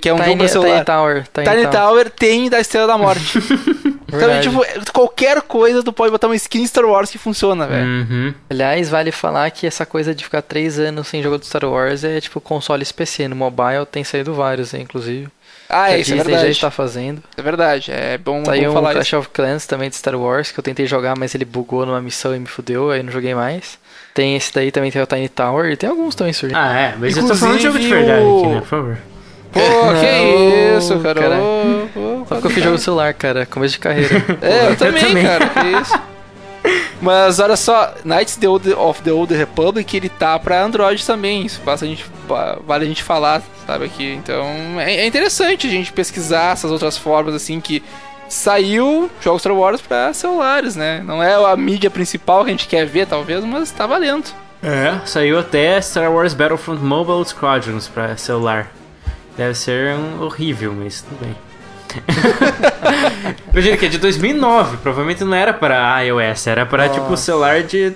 que 0.00 0.08
é 0.08 0.14
um 0.14 0.18
jogo 0.18 0.28
Tiny, 0.30 0.38
pra 0.38 0.48
celular. 0.48 0.72
Tiny 0.72 0.84
Tower, 0.84 1.28
Tiny, 1.32 1.46
Tiny 1.48 1.62
Tower. 1.62 1.72
Tower 1.72 2.10
tem 2.10 2.50
da 2.50 2.60
Estrela 2.60 2.86
da 2.86 2.98
Morte. 2.98 3.38
então, 4.08 4.40
tipo, 4.40 4.92
qualquer 4.92 5.42
coisa 5.42 5.82
tu 5.82 5.92
pode 5.92 6.10
botar 6.10 6.26
uma 6.28 6.36
skin 6.36 6.66
Star 6.66 6.84
Wars 6.84 7.10
que 7.10 7.18
funciona, 7.18 7.66
velho. 7.66 7.86
Uhum. 7.86 8.34
Aliás, 8.50 8.88
vale 8.88 9.12
falar 9.12 9.50
que 9.50 9.66
essa 9.66 9.84
coisa 9.86 10.14
de 10.14 10.24
ficar 10.24 10.42
três 10.42 10.78
anos 10.78 11.08
sem 11.08 11.22
jogo 11.22 11.38
de 11.38 11.46
Star 11.46 11.64
Wars 11.64 12.04
é 12.04 12.20
tipo 12.20 12.40
consoles 12.40 12.92
PC. 12.92 13.28
No 13.28 13.36
mobile 13.36 13.86
tem 13.90 14.04
saído 14.04 14.34
vários, 14.34 14.74
inclusive. 14.74 15.28
Ah, 15.68 15.84
a 15.84 15.98
isso 15.98 16.12
é 16.12 16.16
Disney 16.16 16.18
já 16.18 16.24
verdade. 16.24 16.50
está 16.50 16.70
fazendo. 16.70 17.22
É 17.36 17.42
verdade. 17.42 17.90
É 17.90 18.16
bom, 18.18 18.44
Saiu 18.44 18.64
bom 18.64 18.70
um 18.70 18.74
falar 18.74 18.92
Clash 18.92 19.06
isso. 19.08 19.18
of 19.18 19.28
Clans 19.30 19.66
também 19.66 19.90
de 19.90 19.96
Star 19.96 20.14
Wars, 20.14 20.52
que 20.52 20.60
eu 20.60 20.62
tentei 20.62 20.86
jogar, 20.86 21.18
mas 21.18 21.34
ele 21.34 21.44
bugou 21.44 21.84
numa 21.84 22.00
missão 22.00 22.34
e 22.34 22.38
me 22.38 22.46
fudeu, 22.46 22.90
aí 22.90 23.02
não 23.02 23.10
joguei 23.12 23.34
mais. 23.34 23.78
Tem 24.14 24.36
esse 24.36 24.52
daí 24.54 24.70
também, 24.70 24.90
tem 24.90 25.02
o 25.02 25.06
Tiny 25.06 25.28
Tower, 25.28 25.70
e 25.70 25.76
tem 25.76 25.90
alguns 25.90 26.14
também 26.14 26.32
surgindo. 26.32 26.56
Ah, 26.56 26.72
é, 26.72 26.94
mas 26.98 27.16
eu 27.16 27.26
tô 27.26 27.34
falando 27.34 27.56
de 27.56 27.64
jogo 27.64 27.78
de 27.78 27.88
verdade 27.88 28.22
aqui, 28.22 28.46
né? 28.46 28.60
Por 28.60 28.66
favor. 28.66 28.98
Pô, 29.56 29.92
que 30.00 30.78
isso, 30.78 30.98
cara. 31.00 31.20
cara. 31.20 31.36
Ô, 31.38 31.88
ô, 31.96 32.18
Só 32.28 32.34
porque 32.36 32.46
eu 32.46 32.50
fiz 32.50 32.64
jogo 32.64 32.78
celular, 32.78 33.14
cara, 33.14 33.46
começo 33.46 33.72
de 33.74 33.78
carreira. 33.80 34.22
É, 34.42 34.66
eu 34.66 34.70
Eu 34.70 34.76
também, 34.76 35.04
também. 35.04 35.24
cara. 35.24 35.46
Que 35.48 35.66
isso. 35.82 36.00
Mas 37.00 37.38
olha 37.38 37.56
só, 37.56 37.94
Knights 38.04 38.36
the 38.36 38.48
Old, 38.48 38.72
of 38.72 39.02
the 39.02 39.12
Old 39.12 39.32
Republic, 39.34 39.96
ele 39.96 40.08
tá 40.08 40.38
pra 40.38 40.62
Android 40.64 41.04
também. 41.06 41.44
Isso 41.46 41.60
basta 41.64 41.84
a 41.84 41.88
gente, 41.88 42.04
vale 42.66 42.84
a 42.84 42.88
gente 42.88 43.02
falar, 43.02 43.42
sabe, 43.66 43.84
aqui. 43.84 44.14
Então 44.14 44.44
é, 44.80 44.96
é 44.96 45.06
interessante 45.06 45.66
a 45.66 45.70
gente 45.70 45.92
pesquisar 45.92 46.52
essas 46.52 46.72
outras 46.72 46.96
formas, 46.98 47.34
assim, 47.34 47.60
que 47.60 47.82
saiu 48.28 49.08
jogos 49.20 49.42
Star 49.42 49.54
Wars 49.54 49.80
pra 49.80 50.12
celulares, 50.12 50.74
né? 50.74 51.02
Não 51.04 51.22
é 51.22 51.34
a 51.34 51.56
mídia 51.56 51.90
principal 51.90 52.42
que 52.44 52.50
a 52.50 52.52
gente 52.52 52.66
quer 52.66 52.84
ver, 52.86 53.06
talvez, 53.06 53.44
mas 53.44 53.70
tá 53.70 53.86
valendo. 53.86 54.24
É, 54.62 54.98
saiu 55.04 55.38
até 55.38 55.80
Star 55.80 56.10
Wars 56.10 56.34
Battlefront 56.34 56.82
Mobile 56.82 57.24
Squadrons 57.26 57.86
pra 57.86 58.16
celular. 58.16 58.72
Deve 59.36 59.54
ser 59.54 59.94
um 59.94 60.22
horrível, 60.22 60.72
mas 60.72 61.02
tudo 61.02 61.20
bem. 61.20 61.36
Imagina 63.52 63.76
que 63.76 63.86
é 63.86 63.88
de 63.88 63.98
2009, 63.98 64.78
provavelmente 64.78 65.24
não 65.24 65.34
era 65.34 65.52
para 65.52 66.00
iOS, 66.02 66.46
era 66.46 66.66
para 66.66 66.88
tipo 66.88 67.16
celular 67.16 67.62
de, 67.62 67.92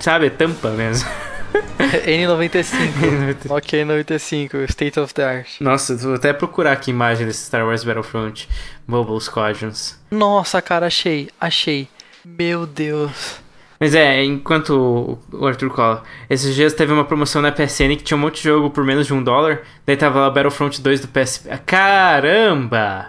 sabe, 0.00 0.30
tampa 0.30 0.70
mesmo. 0.70 1.08
N95. 2.06 3.50
ok, 3.50 3.84
95, 3.84 4.56
State 4.62 4.98
of 4.98 5.14
the 5.14 5.24
Art. 5.24 5.60
Nossa, 5.60 5.96
vou 5.96 6.14
até 6.14 6.32
procurar 6.32 6.72
aqui 6.72 6.90
a 6.90 6.94
imagem 6.94 7.26
desse 7.26 7.46
Star 7.46 7.64
Wars 7.64 7.84
Battlefront 7.84 8.48
Mobile 8.86 9.20
Squadrons. 9.20 9.98
Nossa, 10.10 10.60
cara, 10.60 10.86
achei, 10.86 11.30
achei. 11.40 11.88
Meu 12.24 12.66
Deus. 12.66 13.43
Mas 13.78 13.94
é, 13.94 14.24
enquanto 14.24 15.18
o 15.32 15.46
Arthur 15.46 15.70
cola, 15.70 16.02
esses 16.30 16.54
dias 16.54 16.72
teve 16.72 16.92
uma 16.92 17.04
promoção 17.04 17.42
na 17.42 17.50
PSN 17.50 17.96
que 17.96 18.04
tinha 18.04 18.16
um 18.16 18.20
monte 18.20 18.36
de 18.36 18.44
jogo 18.48 18.70
por 18.70 18.84
menos 18.84 19.06
de 19.06 19.14
um 19.14 19.22
dólar. 19.22 19.62
Daí 19.84 19.96
tava 19.96 20.20
lá 20.20 20.30
Battlefront 20.30 20.80
2 20.80 21.00
do 21.00 21.08
PSP. 21.08 21.50
Caramba! 21.66 23.08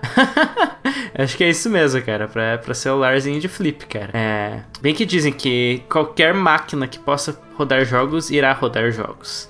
Acho 1.18 1.38
que 1.38 1.44
é 1.44 1.50
isso 1.50 1.70
mesmo, 1.70 2.02
cara, 2.02 2.28
pra, 2.28 2.58
pra 2.58 2.74
celularzinho 2.74 3.40
de 3.40 3.48
flip, 3.48 3.86
cara. 3.86 4.10
É. 4.14 4.60
Bem 4.82 4.94
que 4.94 5.06
dizem 5.06 5.32
que 5.32 5.84
qualquer 5.90 6.34
máquina 6.34 6.88
que 6.88 7.00
possa 7.00 7.40
rodar 7.56 7.86
jogos 7.86 8.30
irá 8.30 8.52
rodar 8.52 8.92
jogos. 8.92 9.50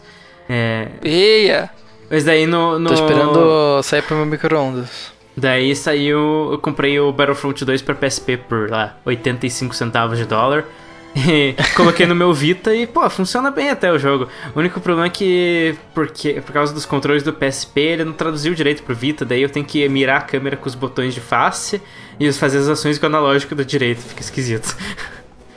É. 0.49 0.89
Eia! 1.03 1.69
Mas 2.09 2.23
daí 2.23 2.45
no. 2.45 2.77
no... 2.77 2.89
Tô 2.89 2.93
esperando 2.93 3.83
sair 3.83 4.03
pro 4.03 4.15
meu 4.15 4.25
micro-ondas. 4.25 5.11
Daí 5.35 5.75
saiu. 5.75 6.51
Eu 6.51 6.59
comprei 6.59 6.99
o 6.99 7.11
Battlefront 7.11 7.65
2 7.65 7.81
pra 7.81 7.95
PSP 7.95 8.37
por 8.37 8.69
lá, 8.69 8.97
85 9.05 9.75
centavos 9.75 10.17
de 10.17 10.25
dólar. 10.25 10.65
E 11.15 11.55
coloquei 11.75 12.05
no 12.05 12.13
meu 12.13 12.33
Vita 12.33 12.75
e, 12.75 12.85
pô, 12.85 13.09
funciona 13.09 13.49
bem 13.49 13.69
até 13.69 13.91
o 13.91 13.97
jogo. 13.97 14.27
O 14.53 14.59
único 14.59 14.81
problema 14.81 15.07
é 15.07 15.09
que, 15.09 15.75
porque, 15.93 16.41
por 16.41 16.51
causa 16.51 16.73
dos 16.73 16.85
controles 16.85 17.23
do 17.23 17.31
PSP, 17.31 17.79
ele 17.79 18.03
não 18.03 18.13
traduziu 18.13 18.53
direito 18.53 18.83
pro 18.83 18.93
Vita, 18.93 19.23
daí 19.23 19.41
eu 19.41 19.49
tenho 19.49 19.65
que 19.65 19.87
mirar 19.87 20.17
a 20.17 20.21
câmera 20.21 20.57
com 20.57 20.67
os 20.67 20.75
botões 20.75 21.13
de 21.13 21.21
face 21.21 21.81
e 22.19 22.31
fazer 22.33 22.57
as 22.57 22.67
ações 22.67 22.99
com 22.99 23.05
o 23.05 23.07
analógico 23.07 23.55
do 23.55 23.63
direito, 23.63 23.99
fica 23.99 24.21
esquisito. 24.21 24.75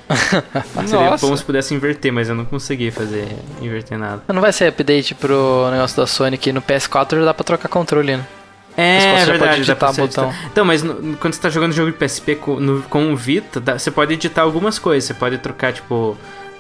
Seria 0.86 1.16
bom 1.16 1.36
se 1.36 1.44
pudesse 1.44 1.74
inverter, 1.74 2.12
mas 2.12 2.28
eu 2.28 2.34
não 2.34 2.44
consegui 2.44 2.90
fazer 2.90 3.28
inverter 3.60 3.98
nada. 3.98 4.22
Não 4.28 4.40
vai 4.40 4.52
ser 4.52 4.68
update 4.68 5.14
pro 5.14 5.68
negócio 5.70 5.96
da 5.96 6.06
Sony 6.06 6.38
que 6.38 6.52
no 6.52 6.62
PS4 6.62 7.24
dá 7.24 7.34
pra 7.34 7.44
trocar 7.44 7.68
controle, 7.68 8.16
né? 8.16 8.26
É, 8.80 9.00
você 9.00 9.06
é 9.06 9.10
pode 9.12 9.30
verdade, 9.30 9.74
pra 9.74 9.92
você 9.92 10.00
botão. 10.02 10.28
editar. 10.30 10.46
Então, 10.50 10.64
mas 10.64 10.82
no- 10.82 11.16
quando 11.16 11.34
você 11.34 11.40
tá 11.40 11.50
jogando 11.50 11.72
jogo 11.72 11.90
de 11.90 11.96
PSP 11.98 12.36
com, 12.36 12.60
no- 12.60 12.82
com 12.82 13.12
o 13.12 13.16
Vita, 13.16 13.58
dá- 13.60 13.78
você 13.78 13.90
pode 13.90 14.14
editar 14.14 14.42
algumas 14.42 14.78
coisas. 14.78 15.04
Você 15.04 15.14
pode 15.14 15.36
trocar, 15.38 15.72
tipo, 15.72 16.16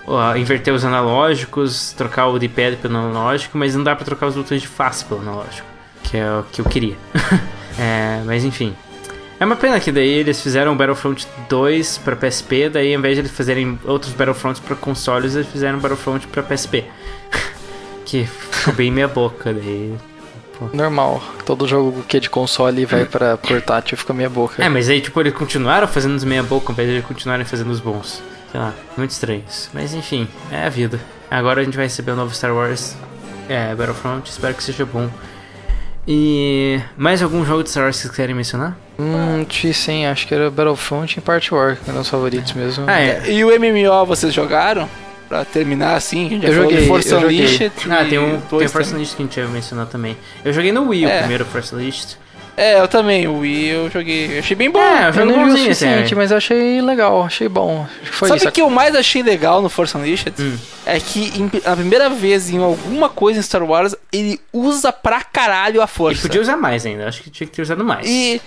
ó, 0.06 0.34
inverter 0.36 0.74
os 0.74 0.84
analógicos, 0.84 1.92
trocar 1.96 2.26
o 2.26 2.38
D-pad 2.38 2.76
pelo 2.76 2.96
analógico, 2.98 3.56
mas 3.56 3.74
não 3.76 3.84
dá 3.84 3.94
pra 3.94 4.04
trocar 4.04 4.26
os 4.26 4.34
botões 4.34 4.60
de 4.60 4.66
face 4.68 5.04
pelo 5.04 5.20
analógico, 5.20 5.66
que 6.02 6.16
é 6.16 6.30
o 6.30 6.42
que 6.50 6.60
eu 6.60 6.64
queria. 6.64 6.96
É, 7.80 8.20
mas 8.26 8.42
enfim. 8.44 8.74
É 9.38 9.44
uma 9.46 9.54
pena 9.54 9.78
que 9.78 9.92
daí 9.92 10.08
eles 10.08 10.42
fizeram 10.42 10.72
o 10.72 10.74
Battlefront 10.74 11.28
2 11.48 11.98
pra 11.98 12.16
PSP, 12.16 12.68
daí 12.68 12.92
ao 12.92 12.98
invés 12.98 13.14
de 13.14 13.20
eles 13.20 13.30
fazerem 13.30 13.78
outros 13.84 14.12
Battlefronts 14.12 14.58
pra 14.60 14.74
consoles, 14.74 15.36
eles 15.36 15.46
fizeram 15.46 15.78
Battlefront 15.78 16.26
pra 16.26 16.42
PSP. 16.42 16.84
que 18.04 18.24
ficou 18.26 18.74
bem 18.74 18.90
meia 18.90 19.06
boca, 19.06 19.52
daí 19.54 19.94
Normal. 20.72 21.22
Todo 21.44 21.66
jogo 21.66 22.02
que 22.02 22.16
é 22.16 22.20
de 22.20 22.30
console 22.30 22.84
vai 22.84 23.04
pra 23.04 23.36
portátil 23.36 23.96
fica 23.96 24.12
meia 24.12 24.28
boca. 24.30 24.62
É, 24.62 24.68
mas 24.68 24.88
aí, 24.88 25.00
tipo, 25.00 25.20
eles 25.20 25.32
continuaram 25.32 25.86
fazendo 25.86 26.16
os 26.16 26.24
meia 26.24 26.42
boca 26.42 26.68
ao 26.68 26.72
invés 26.72 26.88
de 26.88 26.94
eles 26.96 27.06
continuarem 27.06 27.44
fazendo 27.44 27.70
os 27.70 27.80
bons. 27.80 28.22
Sei 28.50 28.60
lá, 28.60 28.72
muito 28.96 29.10
estranhos. 29.10 29.68
Mas 29.72 29.92
enfim, 29.94 30.26
é 30.50 30.66
a 30.66 30.68
vida. 30.68 30.98
Agora 31.30 31.60
a 31.60 31.64
gente 31.64 31.76
vai 31.76 31.86
receber 31.86 32.12
o 32.12 32.16
novo 32.16 32.34
Star 32.34 32.54
Wars 32.54 32.96
é, 33.48 33.74
Battlefront, 33.74 34.28
espero 34.30 34.54
que 34.54 34.62
seja 34.62 34.84
bom. 34.86 35.08
E 36.06 36.80
mais 36.96 37.22
algum 37.22 37.44
jogo 37.44 37.62
de 37.62 37.70
Star 37.70 37.84
Wars 37.84 37.96
que 37.96 38.02
vocês 38.02 38.14
querem 38.14 38.34
mencionar? 38.34 38.76
Hum, 38.98 39.46
hein? 39.88 40.06
Acho 40.06 40.26
que 40.26 40.34
era 40.34 40.50
Battlefront 40.50 41.18
e 41.18 41.20
Part 41.20 41.52
War, 41.54 41.76
que 41.76 41.90
eram 41.90 42.00
os 42.00 42.08
favoritos 42.08 42.52
mesmo. 42.54 42.84
Ah, 42.86 42.98
é. 42.98 43.30
E 43.30 43.44
o 43.44 43.48
MMO 43.48 44.06
vocês 44.06 44.32
jogaram? 44.32 44.88
Pra 45.28 45.44
terminar 45.44 45.94
assim, 45.94 46.26
a 46.26 46.30
gente 46.30 46.42
já 46.42 46.48
Eu 46.48 46.54
joguei, 46.54 46.86
Force 46.86 47.10
eu 47.10 47.20
joguei. 47.20 47.38
Unleashed. 47.40 47.72
Ah, 47.90 48.04
tem 48.08 48.18
um 48.18 48.40
tem 48.40 48.58
o 48.64 48.68
Force. 48.68 48.92
Unleashed 48.94 49.16
que 49.16 49.22
a 49.22 49.26
gente 49.26 49.36
ia 49.40 49.46
mencionar 49.48 49.86
também. 49.86 50.16
Eu 50.44 50.52
joguei 50.52 50.72
no 50.72 50.88
Wii 50.88 51.04
o 51.04 51.08
É. 51.08 51.18
primeiro 51.18 51.44
Force 51.44 51.74
Unleashed. 51.74 52.16
É, 52.56 52.80
eu 52.80 52.88
também, 52.88 53.28
o 53.28 53.38
Wii 53.40 53.66
eu 53.68 53.90
joguei. 53.90 54.34
Eu 54.34 54.38
achei 54.40 54.56
bem 54.56 54.68
bom. 54.70 54.80
É, 54.80 55.08
Eu 55.08 55.12
jogo 55.12 55.26
não 55.26 55.44
vi 55.44 55.50
o 55.50 55.54
assim, 55.54 55.62
suficiente, 55.64 56.12
é. 56.12 56.16
mas 56.16 56.30
eu 56.32 56.38
achei 56.38 56.80
legal, 56.80 57.22
achei 57.22 57.48
bom. 57.48 57.86
Foi 58.04 58.28
Sabe 58.30 58.48
o 58.48 58.52
que 58.52 58.60
eu 58.62 58.68
mais 58.70 58.96
achei 58.96 59.22
legal 59.22 59.62
no 59.62 59.68
Force 59.68 59.96
Unleashed? 59.96 60.32
Hum. 60.40 60.56
É 60.84 60.98
que 60.98 61.30
em- 61.38 61.50
a 61.64 61.76
primeira 61.76 62.08
vez 62.10 62.50
em 62.50 62.58
alguma 62.58 63.08
coisa 63.08 63.38
em 63.38 63.42
Star 63.42 63.62
Wars, 63.62 63.94
ele 64.12 64.40
usa 64.52 64.90
pra 64.90 65.22
caralho 65.22 65.80
a 65.82 65.86
força. 65.86 66.22
podia 66.22 66.40
usar 66.40 66.56
mais 66.56 66.84
ainda, 66.84 67.06
acho 67.06 67.22
que 67.22 67.30
tinha 67.30 67.46
que 67.46 67.54
ter 67.54 67.62
usado 67.62 67.84
mais. 67.84 68.04
E- 68.08 68.40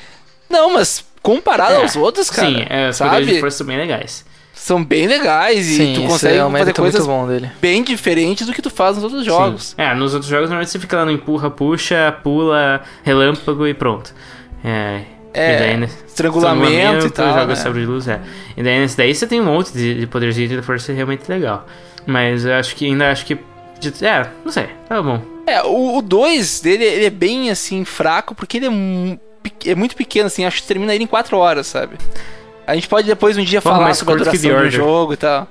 Não, 0.50 0.74
mas 0.74 1.06
comparado 1.22 1.76
É, 1.76 1.78
aos 1.78 1.96
outros, 1.96 2.30
cara. 2.30 2.50
Sim, 2.50 2.66
é, 2.70 2.90
os 2.90 2.98
poderes 2.98 3.26
de 3.26 3.32
sabe? 3.34 3.40
força 3.40 3.64
bem 3.64 3.78
legais. 3.78 4.26
São 4.62 4.84
bem 4.84 5.08
legais 5.08 5.68
e 5.68 5.76
Sim, 5.78 5.94
tu 5.96 6.04
consegue 6.04 6.38
é 6.38 6.46
um 6.46 6.52
fazer 6.52 6.74
coisas 6.74 7.08
muito 7.08 7.20
bom 7.20 7.28
dele. 7.28 7.50
bem 7.60 7.82
diferentes 7.84 8.46
do 8.46 8.54
que 8.54 8.62
tu 8.62 8.70
faz 8.70 8.94
nos 8.96 9.04
outros 9.04 9.26
jogos. 9.26 9.70
Sim. 9.70 9.76
É, 9.76 9.96
nos 9.96 10.14
outros 10.14 10.30
jogos 10.30 10.50
normalmente 10.50 10.70
você 10.70 10.78
fica 10.78 10.98
lá 10.98 11.04
no 11.06 11.10
empurra, 11.12 11.50
puxa, 11.50 12.16
pula, 12.22 12.80
relâmpago 13.02 13.66
e 13.66 13.74
pronto. 13.74 14.14
É. 14.64 15.02
É, 15.34 15.56
e 15.56 15.60
daí, 15.60 15.78
né, 15.78 15.90
estrangulamento 16.06 17.08
e 17.08 17.10
tal, 17.10 17.30
joga 17.34 17.48
né? 17.48 17.56
sabre 17.56 17.80
de 17.82 17.88
luz, 17.88 18.08
é. 18.08 18.22
E 18.56 18.62
daí 18.62 18.80
nesse 18.80 18.96
daí 18.96 19.16
você 19.16 19.26
tem 19.26 19.42
um 19.42 19.46
monte 19.46 19.74
de, 19.74 19.96
de 20.02 20.06
poderzinho 20.06 20.48
de 20.48 20.62
força 20.62 20.94
realmente 20.94 21.24
legal. 21.28 21.66
Mas 22.06 22.46
eu 22.46 22.54
acho 22.54 22.76
que 22.76 22.86
ainda 22.86 23.10
acho 23.12 23.26
que. 23.26 23.40
de- 23.80 24.06
É, 24.06 24.30
não 24.46 24.52
sei, 24.52 24.68
tá 24.88 25.02
bom. 25.02 25.22
É, 25.48 25.64
o 25.64 26.02
2 26.04 26.60
dele 26.62 26.84
ele 26.84 27.06
é 27.06 27.10
bem 27.10 27.50
assim 27.50 27.84
fraco 27.84 28.36
porque 28.36 28.58
ele 28.58 28.68
é, 28.68 29.72
é 29.72 29.74
muito 29.76 29.96
pequeno 29.96 30.28
assim, 30.28 30.46
acho 30.46 30.62
que 30.62 30.68
termina 30.68 30.94
ele 30.94 31.06
em 31.06 31.08
4 31.08 31.36
horas, 31.36 31.66
sabe? 31.66 31.98
A 32.72 32.76
gente 32.76 32.88
pode 32.88 33.06
depois 33.06 33.38
um 33.38 33.44
dia 33.44 33.62
Porra, 33.62 33.76
falar 33.76 33.86
mais 33.86 33.98
sobre 33.98 34.14
a 34.14 34.18
duração 34.18 34.62
do 34.64 34.70
jogo 34.70 35.14
e 35.14 35.18
tal. 35.18 35.46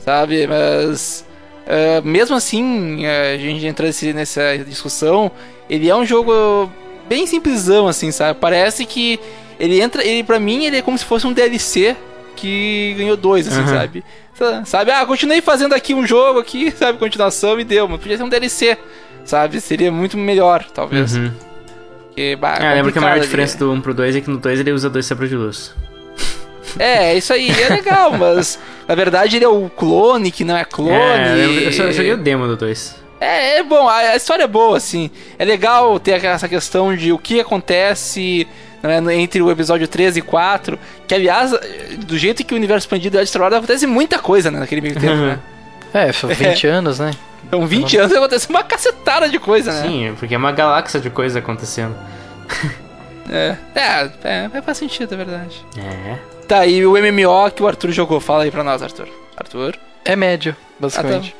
Sabe? 0.00 0.46
Mas 0.46 1.24
é, 1.66 2.00
mesmo 2.00 2.34
assim, 2.34 3.04
é, 3.04 3.34
a 3.34 3.38
gente 3.38 3.64
entrando 3.64 3.94
nessa 4.14 4.58
discussão, 4.66 5.30
ele 5.70 5.88
é 5.88 5.94
um 5.94 6.04
jogo 6.04 6.68
bem 7.08 7.26
simplesão 7.26 7.86
assim, 7.86 8.10
sabe? 8.10 8.38
Parece 8.40 8.84
que 8.84 9.20
ele 9.60 9.80
entra, 9.80 10.04
ele 10.04 10.24
para 10.24 10.40
mim 10.40 10.64
ele 10.64 10.78
é 10.78 10.82
como 10.82 10.98
se 10.98 11.04
fosse 11.04 11.26
um 11.26 11.32
DLC 11.32 11.96
que 12.34 12.94
ganhou 12.98 13.16
dois, 13.16 13.46
assim, 13.46 13.60
Aham. 13.60 13.78
sabe? 13.78 14.04
Sa- 14.34 14.64
Sabe? 14.64 14.90
Ah, 14.90 15.04
continuei 15.06 15.40
fazendo 15.40 15.74
aqui 15.74 15.94
um 15.94 16.06
jogo 16.06 16.40
aqui, 16.40 16.70
sabe? 16.76 16.98
Continuação 16.98 17.58
e 17.60 17.64
deu, 17.64 17.86
mas 17.88 18.00
podia 18.00 18.16
ser 18.16 18.22
um 18.24 18.28
DLC, 18.28 18.76
sabe? 19.24 19.60
Seria 19.60 19.92
muito 19.92 20.16
melhor, 20.16 20.64
talvez. 20.74 21.16
Uhum. 21.16 21.30
Porque, 22.06 22.34
bah, 22.36 22.56
É, 22.60 22.74
lembra 22.74 22.90
que 22.92 22.98
a 22.98 23.00
maior 23.00 23.20
diferença 23.20 23.56
ali. 23.56 23.64
do 23.64 23.72
1 23.72 23.80
pro 23.80 23.94
2 23.94 24.16
é 24.16 24.20
que 24.20 24.28
no 24.30 24.38
2 24.38 24.58
ele 24.60 24.72
usa 24.72 24.88
dois 24.90 25.06
sabres 25.06 25.30
de 25.30 25.36
luz. 25.36 25.72
É, 26.78 27.16
isso 27.16 27.32
aí, 27.32 27.50
é 27.50 27.68
legal, 27.68 28.12
mas 28.12 28.58
na 28.86 28.94
verdade 28.94 29.36
ele 29.36 29.44
é 29.44 29.48
o 29.48 29.68
clone 29.70 30.30
que 30.30 30.44
não 30.44 30.56
é 30.56 30.64
clone. 30.64 30.92
É, 30.92 31.66
eu, 31.66 31.72
só 31.72 31.90
joguei 31.90 32.12
o 32.12 32.16
demo 32.16 32.46
do 32.46 32.56
2. 32.56 32.96
É, 33.20 33.58
é 33.58 33.62
bom, 33.62 33.88
a, 33.88 33.96
a 33.96 34.16
história 34.16 34.44
é 34.44 34.46
boa, 34.46 34.76
assim. 34.76 35.10
É 35.38 35.44
legal 35.44 35.98
ter 35.98 36.24
essa 36.24 36.48
questão 36.48 36.94
de 36.94 37.12
o 37.12 37.18
que 37.18 37.40
acontece 37.40 38.46
né, 38.82 39.14
entre 39.14 39.42
o 39.42 39.50
episódio 39.50 39.88
13 39.88 40.20
e 40.20 40.22
4. 40.22 40.78
Que, 41.06 41.14
aliás, 41.14 41.52
do 42.06 42.16
jeito 42.16 42.44
que 42.44 42.54
o 42.54 42.56
universo 42.56 42.86
expandido 42.86 43.18
é 43.18 43.22
de 43.22 43.28
Star 43.28 43.42
Wars, 43.42 43.54
acontece 43.54 43.86
muita 43.86 44.18
coisa 44.18 44.50
né, 44.50 44.60
naquele 44.60 44.80
meio 44.80 44.94
tempo, 44.94 45.14
né? 45.14 45.38
É, 45.92 46.12
foi 46.12 46.34
20 46.34 46.66
anos, 46.68 46.98
né? 46.98 47.10
Então, 47.46 47.66
20 47.66 47.96
anos 47.96 48.12
acontece 48.14 48.48
uma 48.50 48.62
cacetada 48.62 49.28
de 49.28 49.38
coisa, 49.38 49.72
né? 49.72 49.82
Sim, 49.82 50.14
porque 50.18 50.34
é 50.34 50.38
uma 50.38 50.52
galáxia 50.52 51.00
de 51.00 51.10
coisas 51.10 51.36
acontecendo. 51.36 51.96
É, 53.30 53.56
é, 53.74 54.10
é, 54.24 54.50
é, 54.54 54.62
faz 54.62 54.78
sentido, 54.78 55.12
é 55.12 55.16
verdade. 55.18 55.62
É. 55.76 56.16
Tá, 56.48 56.66
e 56.66 56.86
o 56.86 56.92
MMO 56.92 57.50
que 57.54 57.62
o 57.62 57.68
Arthur 57.68 57.90
jogou, 57.90 58.18
fala 58.20 58.44
aí 58.44 58.50
pra 58.50 58.64
nós, 58.64 58.82
Arthur. 58.82 59.06
Arthur? 59.36 59.78
É 60.02 60.16
médio, 60.16 60.56
basicamente. 60.80 61.36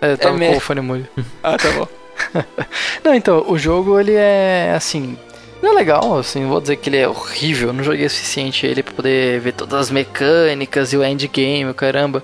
É, 0.00 0.16
tava 0.16 0.32
com 0.32 0.40
médio. 0.40 0.56
o 0.56 0.60
fone 0.60 0.80
mudo. 0.80 1.06
Ah, 1.42 1.58
tá 1.58 1.70
bom. 1.72 1.86
Não, 3.04 3.14
então, 3.14 3.44
o 3.46 3.58
jogo 3.58 4.00
ele 4.00 4.14
é 4.14 4.72
assim. 4.74 5.18
Não 5.62 5.72
é 5.72 5.74
legal, 5.74 6.18
assim, 6.18 6.46
vou 6.46 6.60
dizer 6.60 6.76
que 6.76 6.88
ele 6.88 6.98
é 6.98 7.08
horrível, 7.08 7.72
não 7.72 7.82
joguei 7.82 8.04
o 8.04 8.10
suficiente 8.10 8.66
ele 8.66 8.82
pra 8.82 8.92
poder 8.94 9.40
ver 9.40 9.52
todas 9.52 9.80
as 9.80 9.90
mecânicas 9.90 10.92
e 10.92 10.96
o 10.96 11.04
endgame, 11.04 11.70
o 11.70 11.74
caramba. 11.74 12.22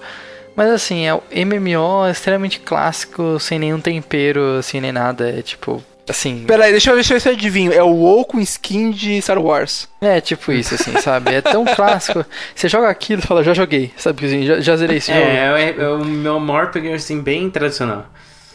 Mas 0.55 0.71
assim, 0.71 1.07
é 1.07 1.15
o 1.15 1.23
MMO 1.35 2.09
extremamente 2.11 2.61
clássico, 2.61 3.39
sem 3.41 3.59
nenhum 3.59 3.81
tempero, 3.81 4.59
assim, 4.59 4.81
nem 4.81 4.93
nada. 4.93 5.31
É 5.31 5.41
tipo, 5.43 5.83
Assim, 6.09 6.45
Pera 6.47 6.65
aí, 6.65 6.73
deixa 6.73 6.91
eu 6.91 6.97
ver 6.97 7.05
se 7.05 7.29
eu 7.29 7.33
adivinho. 7.33 7.73
É 7.73 7.83
o 7.83 7.91
WoW 7.91 8.25
com 8.25 8.41
skin 8.41 8.91
de 8.91 9.23
Star 9.23 9.39
Wars. 9.39 9.89
é 10.01 10.21
tipo 10.21 10.51
isso, 10.51 10.75
assim, 10.75 10.99
sabe? 11.01 11.35
É 11.35 11.41
tão 11.41 11.65
clássico. 11.65 12.25
Você 12.55 12.69
joga 12.69 12.89
aquilo 12.89 13.23
e 13.23 13.27
fala, 13.27 13.45
já 13.45 13.55
joguei, 13.55 13.93
sabe? 13.97 14.27
Assim, 14.27 14.45
já, 14.45 14.61
já 14.61 14.77
zerei 14.77 14.97
esse 14.97 15.13
jogo. 15.13 15.25
É, 15.25 15.63
é, 15.63 15.75
é 15.79 15.89
o 15.89 16.05
meu 16.05 16.41
Morpg, 16.41 16.93
assim, 16.93 17.21
bem 17.21 17.49
tradicional. 17.49 18.07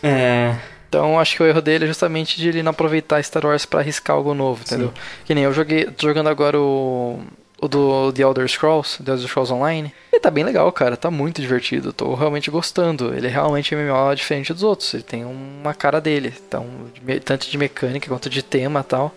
É. 0.03 0.55
Então 0.89 1.19
acho 1.19 1.35
que 1.35 1.43
o 1.43 1.45
erro 1.45 1.61
dele 1.61 1.85
é 1.85 1.87
justamente 1.87 2.37
de 2.37 2.49
ele 2.49 2.63
não 2.63 2.71
aproveitar 2.71 3.21
Star 3.23 3.45
Wars 3.45 3.65
pra 3.65 3.81
arriscar 3.81 4.15
algo 4.15 4.33
novo, 4.33 4.61
entendeu? 4.65 4.93
Que 5.25 5.35
nem 5.35 5.43
eu 5.43 5.53
joguei, 5.53 5.85
tô 5.85 6.07
jogando 6.07 6.27
agora 6.27 6.59
o, 6.59 7.19
o 7.59 7.67
do 7.67 8.11
The 8.13 8.21
Elder 8.21 8.47
Scrolls, 8.47 9.03
The 9.03 9.11
Elder 9.11 9.27
Scrolls 9.27 9.53
Online. 9.53 9.93
E 10.11 10.19
tá 10.19 10.29
bem 10.29 10.43
legal, 10.43 10.71
cara, 10.71 10.95
tá 10.95 11.09
muito 11.11 11.41
divertido, 11.41 11.93
tô 11.93 12.13
realmente 12.13 12.49
gostando. 12.51 13.13
Ele 13.13 13.27
é 13.27 13.29
realmente 13.29 13.75
MMO 13.75 14.15
diferente 14.15 14.53
dos 14.53 14.63
outros, 14.63 14.93
ele 14.93 15.03
tem 15.03 15.25
uma 15.25 15.73
cara 15.73 15.99
dele, 15.99 16.33
então, 16.47 16.65
tanto 17.23 17.49
de 17.49 17.57
mecânica 17.57 18.07
quanto 18.07 18.29
de 18.29 18.41
tema 18.41 18.81
e 18.81 18.83
tal. 18.83 19.13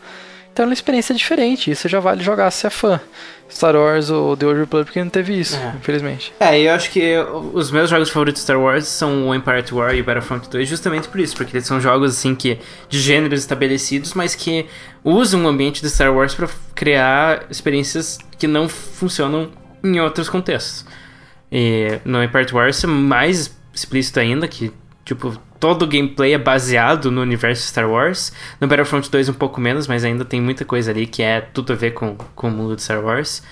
Então 0.61 0.66
é 0.66 0.68
uma 0.68 0.74
experiência 0.74 1.14
diferente, 1.14 1.70
isso 1.70 1.88
já 1.88 2.00
vale 2.00 2.22
jogar 2.22 2.50
se 2.50 2.66
é 2.66 2.70
fã. 2.70 3.00
Star 3.50 3.74
Wars, 3.74 4.11
o 4.11 4.36
The 4.36 4.44
Old 4.44 4.61
Republic 4.61 4.98
não 4.98 5.08
teve 5.08 5.40
isso, 5.40 5.56
É. 5.56 5.72
infelizmente. 5.80 6.34
É, 6.38 6.61
eu 6.61 6.74
acho 6.74 6.90
que 6.90 7.14
os 7.54 7.70
meus 7.70 7.88
jogos 7.88 8.11
favoritos 8.11 8.42
de 8.42 8.44
Star 8.44 8.61
Wars 8.61 8.86
são 8.86 9.26
o 9.30 9.34
Empire 9.34 9.56
at 9.61 9.72
War 9.72 9.94
e 9.94 10.02
o 10.02 10.04
Battlefront 10.04 10.50
2 10.50 10.68
justamente 10.68 11.08
por 11.08 11.18
isso, 11.18 11.34
porque 11.34 11.56
eles 11.56 11.66
são 11.66 11.80
jogos 11.80 12.11
assim 12.11 12.34
que 12.34 12.58
de 12.90 13.00
gêneros 13.00 13.40
estabelecidos, 13.40 14.12
mas 14.12 14.34
que 14.34 14.66
usam 15.02 15.46
o 15.46 15.48
ambiente 15.48 15.80
de 15.80 15.88
Star 15.88 16.14
Wars 16.14 16.34
pra 16.34 16.46
criar 16.74 17.46
experiências 17.48 18.18
que 18.38 18.46
não 18.46 18.68
funcionam 18.68 19.50
em 19.82 19.98
outros 19.98 20.28
contextos. 20.28 20.84
E 21.50 21.98
no 22.04 22.22
Empire 22.22 22.42
at 22.44 22.52
War 22.52 22.68
isso 22.68 22.84
é 22.84 22.88
mais 22.90 23.58
explícito 23.72 24.20
ainda, 24.20 24.46
que 24.46 24.70
tipo 25.11 25.36
todo 25.58 25.82
o 25.82 25.86
gameplay 25.86 26.34
é 26.34 26.38
baseado 26.38 27.11
no 27.11 27.20
universo 27.20 27.66
Star 27.66 27.90
Wars. 27.90 28.32
No 28.61 28.68
Battlefront 28.68 29.11
2 29.11 29.28
um 29.28 29.32
pouco 29.32 29.61
menos, 29.61 29.88
mas 29.88 30.04
ainda 30.04 30.24
tem 30.24 30.40
muita 30.40 30.64
coisa 30.64 30.92
ali 30.92 31.06
que 31.06 31.22
é 31.22 31.40
tudo 31.40 31.72
a 31.72 31.76
ver 31.76 31.92
com, 31.92 32.14
com 32.14 32.48
o 32.48 32.50
mundo 32.50 32.76
de 32.76 32.82
Star 32.82 33.04
Wars 33.04 33.42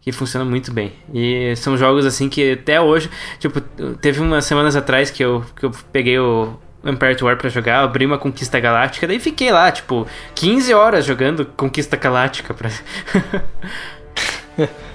que 0.00 0.12
funciona 0.12 0.44
muito 0.44 0.70
bem. 0.70 0.92
E 1.12 1.56
são 1.56 1.76
jogos 1.76 2.06
assim 2.06 2.28
que 2.28 2.52
até 2.52 2.80
hoje, 2.80 3.10
tipo, 3.40 3.60
teve 4.00 4.20
umas 4.20 4.44
semanas 4.44 4.76
atrás 4.76 5.10
que 5.10 5.24
eu, 5.24 5.44
que 5.58 5.66
eu 5.66 5.72
peguei 5.90 6.16
o 6.16 6.56
Empire 6.84 7.12
at 7.12 7.22
War 7.22 7.36
pra 7.36 7.48
jogar, 7.48 7.80
abri 7.80 8.06
uma 8.06 8.16
Conquista 8.16 8.60
Galáctica, 8.60 9.08
daí 9.08 9.18
fiquei 9.18 9.50
lá, 9.50 9.72
tipo, 9.72 10.06
15 10.36 10.72
horas 10.74 11.04
jogando 11.04 11.44
Conquista 11.44 11.96
Galáctica 11.96 12.54
pra 12.54 12.70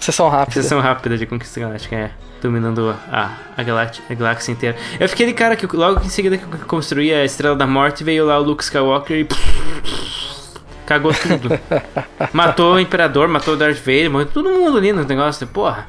Sessão 0.00 0.28
rápida. 0.28 0.62
sessão 0.62 0.80
rápida 0.80 1.18
de 1.18 1.26
Conquista 1.26 1.60
Galáctica, 1.60 1.94
é. 1.94 2.10
Dominando 2.40 2.96
a, 3.12 3.36
a, 3.54 3.62
galáxia, 3.62 4.02
a 4.08 4.14
galáxia 4.14 4.52
inteira. 4.52 4.76
Eu 4.98 5.06
fiquei 5.08 5.26
de 5.26 5.34
cara 5.34 5.54
que 5.54 5.66
logo 5.76 6.00
em 6.00 6.08
seguida 6.08 6.38
que 6.38 6.44
eu 6.44 6.58
construí 6.66 7.12
a 7.12 7.22
Estrela 7.22 7.54
da 7.54 7.66
Morte, 7.66 8.02
veio 8.02 8.24
lá 8.24 8.38
o 8.38 8.42
Luke 8.42 8.62
Skywalker 8.62 9.18
e. 9.18 9.28
Cagou 10.86 11.12
tudo. 11.12 11.60
matou 12.32 12.74
o 12.74 12.80
Imperador, 12.80 13.28
matou 13.28 13.54
o 13.54 13.56
Darth 13.56 13.76
Vader, 13.76 14.10
morreu 14.10 14.26
todo 14.26 14.48
mundo 14.48 14.78
ali 14.78 14.92
no 14.92 15.04
negócio. 15.04 15.46
Porra. 15.46 15.86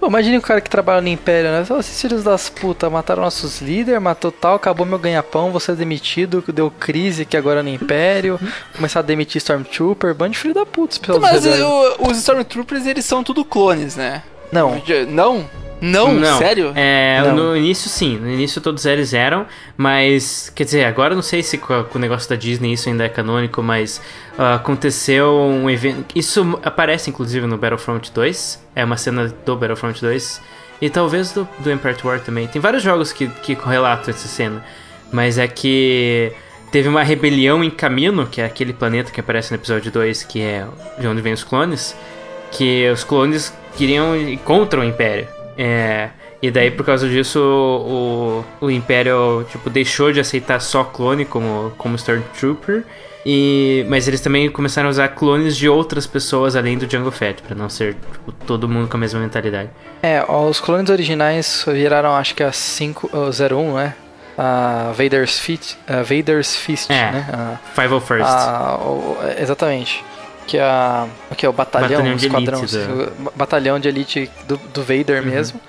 Pô, 0.00 0.06
imagine 0.06 0.38
o 0.38 0.42
cara 0.42 0.60
que 0.60 0.70
trabalha 0.70 1.00
no 1.00 1.08
Império, 1.08 1.50
né? 1.50 1.64
Ô, 1.68 1.80
Esses 1.80 2.00
filhos 2.00 2.22
das 2.22 2.48
putas 2.48 2.90
mataram 2.90 3.22
nossos 3.22 3.60
líderes, 3.60 4.00
matou 4.00 4.30
tal, 4.30 4.54
acabou 4.54 4.86
meu 4.86 4.98
ganha-pão, 4.98 5.50
você 5.50 5.72
é 5.72 5.74
demitido, 5.74 6.44
deu 6.52 6.70
crise 6.70 7.22
aqui 7.22 7.36
agora 7.36 7.62
no 7.64 7.68
Império, 7.68 8.38
começar 8.76 9.00
a 9.00 9.02
demitir 9.02 9.38
Stormtrooper, 9.38 10.14
bando 10.14 10.32
de 10.32 10.38
filho 10.38 10.54
da 10.54 10.64
puta, 10.64 11.18
Mas 11.18 11.44
o- 11.64 12.10
os 12.10 12.18
Stormtroopers, 12.18 12.86
eles 12.86 13.04
são 13.04 13.24
tudo 13.24 13.44
clones, 13.44 13.96
né? 13.96 14.22
Não, 14.52 14.80
Não? 15.08 15.50
Não? 15.80 16.38
Sério? 16.38 16.72
É, 16.74 17.22
Não. 17.24 17.36
No 17.36 17.56
início, 17.56 17.88
sim. 17.88 18.16
No 18.18 18.30
início 18.30 18.60
todos 18.60 18.84
eles 18.84 19.14
eram, 19.14 19.46
mas. 19.76 20.50
Quer 20.54 20.64
dizer, 20.64 20.84
agora 20.84 21.12
eu 21.12 21.16
não 21.16 21.22
sei 21.22 21.42
se 21.42 21.58
com, 21.58 21.84
o 21.94 21.98
negócio 21.98 22.28
da 22.28 22.36
Disney 22.36 22.72
isso 22.72 22.88
ainda 22.88 23.04
é 23.04 23.08
canônico, 23.08 23.62
mas 23.62 24.00
ah, 24.36 24.56
aconteceu 24.56 25.32
um 25.32 25.68
evento. 25.70 26.04
Isso 26.14 26.58
aparece 26.62 27.10
inclusive 27.10 27.46
no 27.46 27.56
Battlefront 27.56 28.12
2. 28.12 28.66
É 28.74 28.84
uma 28.84 28.96
cena 28.96 29.32
do 29.44 29.56
Battlefront 29.56 30.00
2. 30.00 30.40
E 30.80 30.88
talvez 30.88 31.32
do, 31.32 31.48
do 31.58 31.70
Empire 31.70 31.96
War 32.04 32.20
também. 32.20 32.46
Tem 32.46 32.60
vários 32.60 32.82
jogos 32.82 33.12
que, 33.12 33.26
que 33.28 33.54
relatam 33.54 34.10
essa 34.10 34.28
cena. 34.28 34.64
Mas 35.12 35.38
é 35.38 35.46
que. 35.46 36.32
Teve 36.70 36.86
uma 36.86 37.02
rebelião 37.02 37.64
em 37.64 37.70
Camino, 37.70 38.26
que 38.26 38.42
é 38.42 38.44
aquele 38.44 38.74
planeta 38.74 39.10
que 39.10 39.18
aparece 39.18 39.50
no 39.50 39.56
episódio 39.56 39.90
2, 39.90 40.24
que 40.24 40.42
é 40.42 40.66
de 40.98 41.06
onde 41.06 41.22
vem 41.22 41.32
os 41.32 41.42
clones 41.42 41.96
que 42.50 42.88
os 42.90 43.04
clones 43.04 43.52
queriam 43.76 44.16
ir 44.16 44.38
contra 44.38 44.80
o 44.80 44.84
Império. 44.84 45.37
É, 45.58 46.10
e 46.40 46.50
daí, 46.52 46.70
por 46.70 46.86
causa 46.86 47.08
disso, 47.08 47.40
o, 47.40 48.44
o, 48.66 48.70
Império 48.70 49.44
tipo, 49.50 49.68
deixou 49.68 50.12
de 50.12 50.20
aceitar 50.20 50.60
só 50.60 50.84
clone 50.84 51.24
como, 51.24 51.72
como 51.76 51.96
Stormtrooper. 51.96 52.84
E, 53.26 53.84
mas 53.88 54.06
eles 54.06 54.20
também 54.20 54.48
começaram 54.48 54.86
a 54.88 54.90
usar 54.90 55.08
clones 55.08 55.56
de 55.56 55.68
outras 55.68 56.06
pessoas 56.06 56.54
além 56.56 56.78
do 56.78 56.88
Jungle 56.90 57.10
Fett, 57.10 57.42
pra 57.42 57.54
não 57.54 57.68
ser 57.68 57.94
tipo, 57.94 58.30
todo 58.46 58.68
mundo 58.68 58.88
com 58.88 58.96
a 58.96 59.00
mesma 59.00 59.18
mentalidade. 59.20 59.68
é, 60.02 60.24
os 60.24 60.60
clones 60.60 60.88
originais 60.88 61.64
viraram 61.66 62.14
acho 62.14 62.34
que 62.34 62.42
a 62.44 62.52
501, 62.52 63.74
né? 63.74 63.94
A 64.40 64.92
Vader's 64.96 65.40
Fist, 65.40 65.76
a 65.88 65.96
Vader's 66.02 66.54
Fist, 66.56 66.88
É. 66.90 67.10
né? 67.10 67.26
A, 67.32 67.58
501st. 67.74 68.22
a- 68.24 68.78
o- 68.80 69.16
exatamente. 69.36 70.02
Que 70.48 70.56
é 70.56 70.62
a, 70.62 71.06
o 71.30 71.34
que 71.36 71.46
é 71.46 71.48
o 71.48 71.52
batalhão, 71.52 71.90
Batalhão 71.90 72.16
de 72.16 72.26
esquadrão, 72.26 72.58
elite 72.60 72.76
assim, 72.76 72.92
o 72.92 73.32
batalhão 73.36 73.78
de 73.78 73.88
elite 73.88 74.30
do, 74.48 74.56
do 74.56 74.82
Vader 74.82 75.22
Uhum. 75.22 75.28
mesmo. 75.28 75.60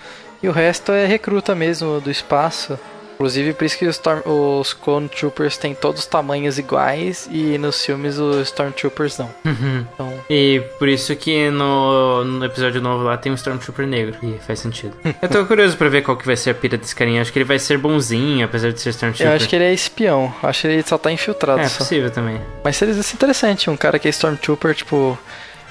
E 0.41 0.47
o 0.47 0.51
resto 0.51 0.91
é 0.93 1.05
recruta 1.05 1.53
mesmo 1.53 1.99
do 1.99 2.09
espaço. 2.09 2.79
Inclusive 3.19 3.53
por 3.53 3.65
isso 3.65 3.77
que 3.77 3.85
os, 3.85 3.97
Storm, 3.97 4.21
os 4.25 4.71
Clone 4.71 5.09
Troopers 5.09 5.57
têm 5.57 5.75
todos 5.75 5.99
os 5.99 6.07
tamanhos 6.07 6.57
iguais 6.57 7.27
e 7.29 7.57
nos 7.57 7.83
filmes 7.83 8.17
os 8.17 8.47
Stormtroopers 8.47 9.17
não. 9.17 9.29
Uhum. 9.43 9.85
Então, 9.93 10.13
E 10.29 10.63
por 10.79 10.87
isso 10.87 11.13
que 11.17 11.49
no, 11.49 12.23
no 12.23 12.45
episódio 12.45 12.79
novo 12.81 13.03
lá 13.03 13.17
tem 13.17 13.29
um 13.29 13.35
Stormtrooper 13.35 13.85
negro. 13.85 14.17
E 14.23 14.39
faz 14.39 14.59
sentido. 14.59 14.95
Eu 15.21 15.27
tô 15.27 15.45
curioso 15.45 15.75
pra 15.75 15.89
ver 15.89 16.01
qual 16.01 16.15
que 16.15 16.25
vai 16.25 16.37
ser 16.37 16.51
a 16.51 16.53
pira 16.53 16.77
desse 16.77 16.95
carinha. 16.95 17.21
Acho 17.21 17.33
que 17.33 17.39
ele 17.39 17.43
vai 17.43 17.59
ser 17.59 17.77
bonzinho, 17.77 18.45
apesar 18.45 18.71
de 18.71 18.79
ser 18.79 18.91
Stormtrooper. 18.91 19.27
eu 19.27 19.35
acho 19.35 19.49
que 19.49 19.55
ele 19.57 19.65
é 19.65 19.73
espião. 19.73 20.33
Acho 20.41 20.61
que 20.61 20.67
ele 20.67 20.83
só 20.83 20.97
tá 20.97 21.11
infiltrado. 21.11 21.59
É 21.59 21.67
só. 21.67 21.79
possível 21.79 22.09
também. 22.09 22.39
Mas 22.63 22.77
seria 22.77 22.93
isso 22.93 23.13
interessante, 23.13 23.69
um 23.69 23.75
cara 23.75 23.99
que 23.99 24.07
é 24.07 24.11
Stormtrooper, 24.11 24.73
tipo, 24.73 25.19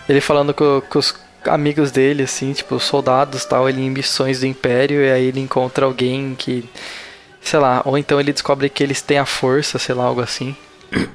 ele 0.07 0.21
falando 0.21 0.53
com, 0.53 0.83
com 0.83 0.99
os 0.99 1.15
amigos 1.47 1.91
dele, 1.91 2.25
assim, 2.25 2.53
tipo, 2.53 2.75
os 2.75 2.83
soldados 2.83 3.47
tal, 3.47 3.69
ele 3.69 3.81
em 3.81 3.91
missões 3.91 4.41
do 4.41 4.47
Império, 4.47 5.03
e 5.03 5.11
aí 5.11 5.25
ele 5.27 5.41
encontra 5.41 5.87
alguém 5.87 6.35
que, 6.37 6.69
sei 7.49 7.59
lá, 7.59 7.83
ou 7.85 7.97
então 7.97 8.21
ele 8.21 8.33
descobre 8.33 8.69
que 8.69 8.83
eles 8.83 9.01
têm 9.01 9.19
a 9.19 9.27
força, 9.27 9.79
sei 9.79 9.95
lá, 9.95 10.05
algo 10.05 10.21
assim. 10.21 10.55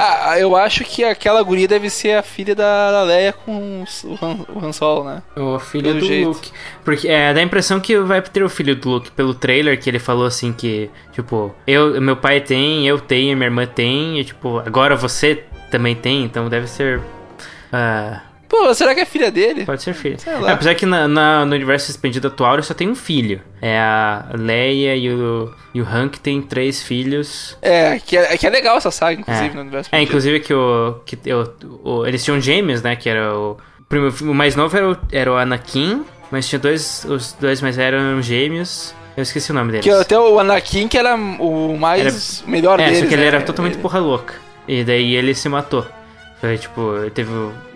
Ah, 0.00 0.38
eu 0.38 0.54
acho 0.54 0.84
que 0.84 1.02
aquela 1.02 1.42
guria 1.42 1.66
deve 1.66 1.90
ser 1.90 2.16
a 2.16 2.22
filha 2.22 2.54
da, 2.54 3.02
Leia 3.02 3.32
com 3.32 3.84
o 4.04 4.18
Han, 4.24 4.38
o 4.48 4.64
Han 4.64 4.72
Solo, 4.72 5.04
né? 5.04 5.22
O 5.36 5.58
filho 5.58 5.88
Pelo 5.88 6.00
do 6.00 6.06
jeito. 6.06 6.28
Luke. 6.28 6.50
Porque 6.84 7.08
é, 7.08 7.34
dá 7.34 7.40
a 7.40 7.42
impressão 7.42 7.80
que 7.80 7.98
vai 7.98 8.22
ter 8.22 8.44
o 8.44 8.48
filho 8.48 8.76
do 8.76 8.88
Luke 8.88 9.10
pelo 9.10 9.34
trailer 9.34 9.78
que 9.78 9.90
ele 9.90 9.98
falou 9.98 10.24
assim 10.24 10.52
que, 10.52 10.88
tipo, 11.12 11.52
eu, 11.66 12.00
meu 12.00 12.16
pai 12.16 12.40
tem, 12.40 12.86
eu 12.86 13.00
tenho, 13.00 13.36
minha 13.36 13.48
irmã 13.48 13.66
tem, 13.66 14.20
e 14.20 14.24
tipo, 14.24 14.58
agora 14.60 14.94
você 14.94 15.44
também 15.70 15.96
tem, 15.96 16.24
então 16.24 16.48
deve 16.48 16.68
ser. 16.68 17.00
ah, 17.72 18.20
Pô, 18.48 18.72
será 18.74 18.94
que 18.94 19.00
é 19.00 19.04
filha 19.04 19.30
dele? 19.30 19.64
pode 19.66 19.82
ser 19.82 19.94
lá. 20.40 20.50
É, 20.50 20.52
apesar 20.52 20.74
que 20.74 20.86
na, 20.86 21.06
na- 21.06 21.44
no 21.44 21.54
universo 21.54 21.90
expandido 21.90 22.28
atual 22.28 22.54
ele 22.54 22.62
só 22.62 22.72
tem 22.74 22.88
um 22.88 22.94
filho. 22.94 23.40
É 23.60 23.78
a 23.78 24.24
Leia 24.34 24.96
e 24.96 25.10
o, 25.12 25.52
e 25.74 25.82
o 25.82 25.86
Han 25.86 26.08
que 26.08 26.18
tem 26.18 26.40
três 26.40 26.82
filhos. 26.82 27.56
É, 27.60 27.98
que 27.98 28.16
é, 28.16 28.36
que 28.38 28.46
é 28.46 28.50
legal 28.50 28.76
essa 28.78 28.90
saga, 28.90 29.20
inclusive, 29.20 29.48
É. 29.48 29.54
no 29.54 29.60
universo. 29.60 29.90
É, 29.92 30.00
inclusive 30.00 30.40
que 30.40 30.54
o. 30.54 30.94
Que, 31.04 31.18
o, 31.32 31.90
o- 32.00 32.06
eles 32.06 32.24
tinham 32.24 32.40
gêmeos, 32.40 32.80
né? 32.82 32.96
Que 32.96 33.08
era 33.08 33.34
o. 33.36 33.56
O, 34.22 34.34
mais 34.34 34.54
novo 34.56 34.76
era 34.76 34.90
o, 34.90 34.96
era 35.12 35.32
o 35.32 35.36
Anakin, 35.36 36.04
mas 36.30 36.48
tinha 36.48 36.58
dois. 36.58 37.04
Os 37.08 37.32
dois 37.34 37.60
mais 37.60 37.78
eram 37.78 38.20
gêmeos. 38.22 38.94
Eu 39.16 39.22
esqueci 39.22 39.50
o 39.50 39.54
nome 39.54 39.72
deles. 39.72 39.84
Que 39.84 39.90
até 39.90 40.18
o 40.18 40.38
Anakin, 40.38 40.86
que 40.88 40.96
era 40.96 41.14
o 41.16 41.76
mais 41.76 42.42
o 42.46 42.50
melhor 42.50 42.78
é, 42.78 42.84
deles. 42.84 43.00
só 43.00 43.06
que 43.06 43.14
ele 43.14 43.22
né? 43.22 43.28
era 43.28 43.40
totalmente 43.42 43.76
porra 43.78 43.98
louca. 43.98 44.34
E 44.66 44.84
daí 44.84 45.14
ele 45.16 45.34
se 45.34 45.48
matou. 45.48 45.84
Foi 46.40 46.56
tipo, 46.56 46.96
ele 46.98 47.10
teve. 47.10 47.30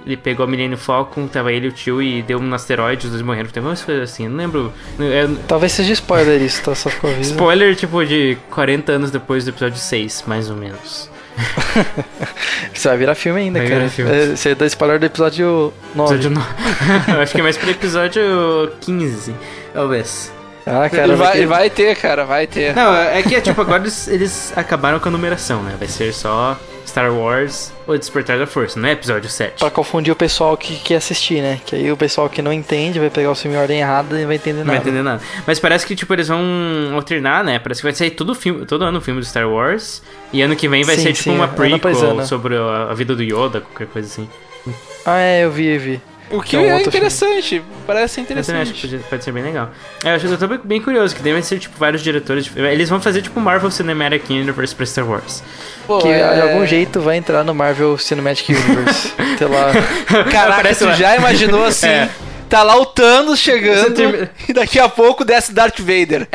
Ele 0.04 0.16
pegou 0.16 0.44
a 0.44 0.48
Millennium 0.48 0.76
Falcon, 0.76 1.26
tava 1.28 1.52
ele 1.52 1.66
e 1.66 1.68
o 1.68 1.72
tio 1.72 2.02
e 2.02 2.22
deu 2.22 2.38
um 2.38 2.54
asteroide, 2.54 3.06
os 3.06 3.12
dois 3.12 3.22
morreram. 3.22 3.48
Teve 3.48 3.66
umas 3.66 3.82
coisas 3.84 4.10
assim, 4.10 4.28
não 4.28 4.36
lembro. 4.36 4.72
É, 4.98 5.28
Talvez 5.46 5.72
seja 5.72 5.92
spoiler 5.92 6.42
isso, 6.42 6.62
tá? 6.62 6.74
Só 6.74 6.90
ficou 6.90 7.10
aviso. 7.10 7.30
spoiler, 7.32 7.76
tipo, 7.76 8.04
de 8.04 8.36
40 8.50 8.92
anos 8.92 9.10
depois 9.10 9.44
do 9.44 9.50
episódio 9.50 9.78
6, 9.78 10.24
mais 10.26 10.50
ou 10.50 10.56
menos. 10.56 11.10
Isso 12.74 12.88
vai 12.88 12.96
virar 12.98 13.14
filme 13.14 13.40
ainda, 13.40 13.58
Vai 13.60 13.68
cara. 13.68 13.88
filme. 13.88 14.10
É, 14.10 14.26
Você 14.36 14.54
dá 14.54 14.66
spoiler 14.66 14.98
do 14.98 15.06
episódio 15.06 15.72
9. 15.94 16.14
Episódio 16.14 16.30
no... 16.30 16.46
Eu 17.14 17.20
acho 17.20 17.32
que 17.32 17.40
é 17.40 17.42
mais 17.42 17.56
pro 17.56 17.70
episódio 17.70 18.22
15, 18.80 19.34
talvez. 19.72 20.32
Ah, 20.66 20.88
cara, 20.88 21.16
vai, 21.16 21.42
e 21.42 21.46
vai 21.46 21.70
ter, 21.70 21.96
cara, 21.96 22.24
vai 22.24 22.46
ter. 22.46 22.74
Não, 22.74 22.94
é 22.94 23.20
que 23.22 23.40
tipo, 23.40 23.60
agora 23.60 23.82
eles, 23.82 24.06
eles 24.06 24.52
acabaram 24.54 25.00
com 25.00 25.08
a 25.08 25.12
numeração, 25.12 25.60
né? 25.62 25.74
Vai 25.76 25.88
ser 25.88 26.12
só 26.14 26.56
Star 26.86 27.12
Wars 27.12 27.72
ou 27.86 27.96
Despertar 27.96 28.38
da 28.38 28.46
Força, 28.46 28.78
não 28.78 28.88
é 28.88 28.92
episódio 28.92 29.28
7. 29.28 29.58
Pra 29.58 29.70
confundir 29.70 30.12
o 30.12 30.16
pessoal 30.16 30.56
que 30.56 30.76
quer 30.76 30.96
assistir, 30.96 31.40
né? 31.42 31.60
Que 31.64 31.76
aí 31.76 31.90
o 31.92 31.96
pessoal 31.96 32.28
que 32.28 32.42
não 32.42 32.52
entende 32.52 32.98
vai 32.98 33.08
pegar 33.10 33.30
o 33.30 33.34
filme 33.34 33.56
em 33.56 33.60
ordem 33.60 33.80
errada 33.80 34.16
e 34.16 34.20
não 34.20 34.26
vai 34.26 34.36
entender 34.36 34.58
Não 34.58 34.66
nada. 34.66 34.78
vai 34.78 34.88
entender 34.88 35.02
nada. 35.02 35.22
Mas 35.46 35.58
parece 35.58 35.86
que, 35.86 35.94
tipo, 35.96 36.12
eles 36.14 36.28
vão 36.28 36.40
alternar, 36.94 37.42
né? 37.44 37.58
Parece 37.58 37.80
que 37.80 37.86
vai 37.86 37.94
sair 37.94 38.10
todo, 38.10 38.34
filme, 38.34 38.66
todo 38.66 38.84
ano 38.84 38.98
um 38.98 39.00
filme 39.00 39.20
do 39.20 39.26
Star 39.26 39.48
Wars. 39.48 40.02
E 40.32 40.42
ano 40.42 40.54
que 40.56 40.68
vem 40.68 40.82
vai 40.84 40.96
Sim, 40.96 41.02
ser, 41.02 41.12
tipo, 41.12 41.24
sim, 41.24 41.30
uma 41.36 41.44
após 41.46 41.68
prequel 41.80 42.10
ano. 42.10 42.26
sobre 42.26 42.56
a, 42.56 42.88
a 42.90 42.94
vida 42.94 43.14
do 43.14 43.22
Yoda, 43.22 43.60
qualquer 43.60 43.86
coisa 43.86 44.08
assim. 44.08 44.28
Ah, 45.04 45.18
é, 45.18 45.44
eu 45.44 45.50
vi, 45.50 45.66
eu 45.66 45.80
vi. 45.80 46.00
O 46.32 46.40
que 46.42 46.56
é 46.56 46.66
é 46.68 46.74
outro 46.74 46.88
interessante, 46.88 47.62
parece 47.86 48.20
Eu 48.20 48.26
também 48.26 48.40
acho 48.40 48.48
que 48.48 48.52
interessante. 48.58 48.90
pode, 48.90 49.02
pode 49.10 49.24
ser 49.24 49.32
bem 49.32 49.42
legal. 49.42 49.70
É, 50.04 50.10
eu 50.10 50.14
acho 50.16 50.26
que 50.26 50.32
eu 50.32 50.38
tô 50.38 50.48
bem 50.66 50.80
curioso, 50.80 51.14
que 51.14 51.22
devem 51.22 51.42
ser, 51.42 51.58
tipo, 51.58 51.78
vários 51.78 52.02
diretores. 52.02 52.44
dif- 52.44 52.58
Eles 52.58 52.88
vão 52.88 53.00
fazer, 53.00 53.22
tipo, 53.22 53.38
Marvel 53.40 53.70
Cinematic 53.70 54.28
Universe 54.30 54.74
pra 54.74 54.86
Star 54.86 55.08
Wars. 55.08 55.42
Pô, 55.86 55.98
Que 55.98 56.08
é- 56.08 56.34
de 56.34 56.40
algum 56.40 56.66
jeito 56.66 57.00
vai 57.00 57.16
entrar 57.16 57.44
no 57.44 57.54
Marvel 57.54 57.96
Cinematic 57.98 58.48
Universe. 58.50 59.12
Sei 59.38 59.46
lá. 59.46 59.72
Caraca, 60.30 60.52
Aparece 60.54 60.80
tu 60.80 60.86
lá. 60.86 60.94
já 60.94 61.16
imaginou 61.16 61.64
assim? 61.66 61.86
É. 61.86 62.08
Tá 62.48 62.62
lá 62.62 62.76
o 62.78 62.84
Thanos 62.84 63.38
chegando 63.38 64.28
e 64.48 64.52
daqui 64.52 64.78
a 64.78 64.86
pouco 64.88 65.24
desce 65.24 65.52
Darth 65.54 65.78
Vader. 65.80 66.26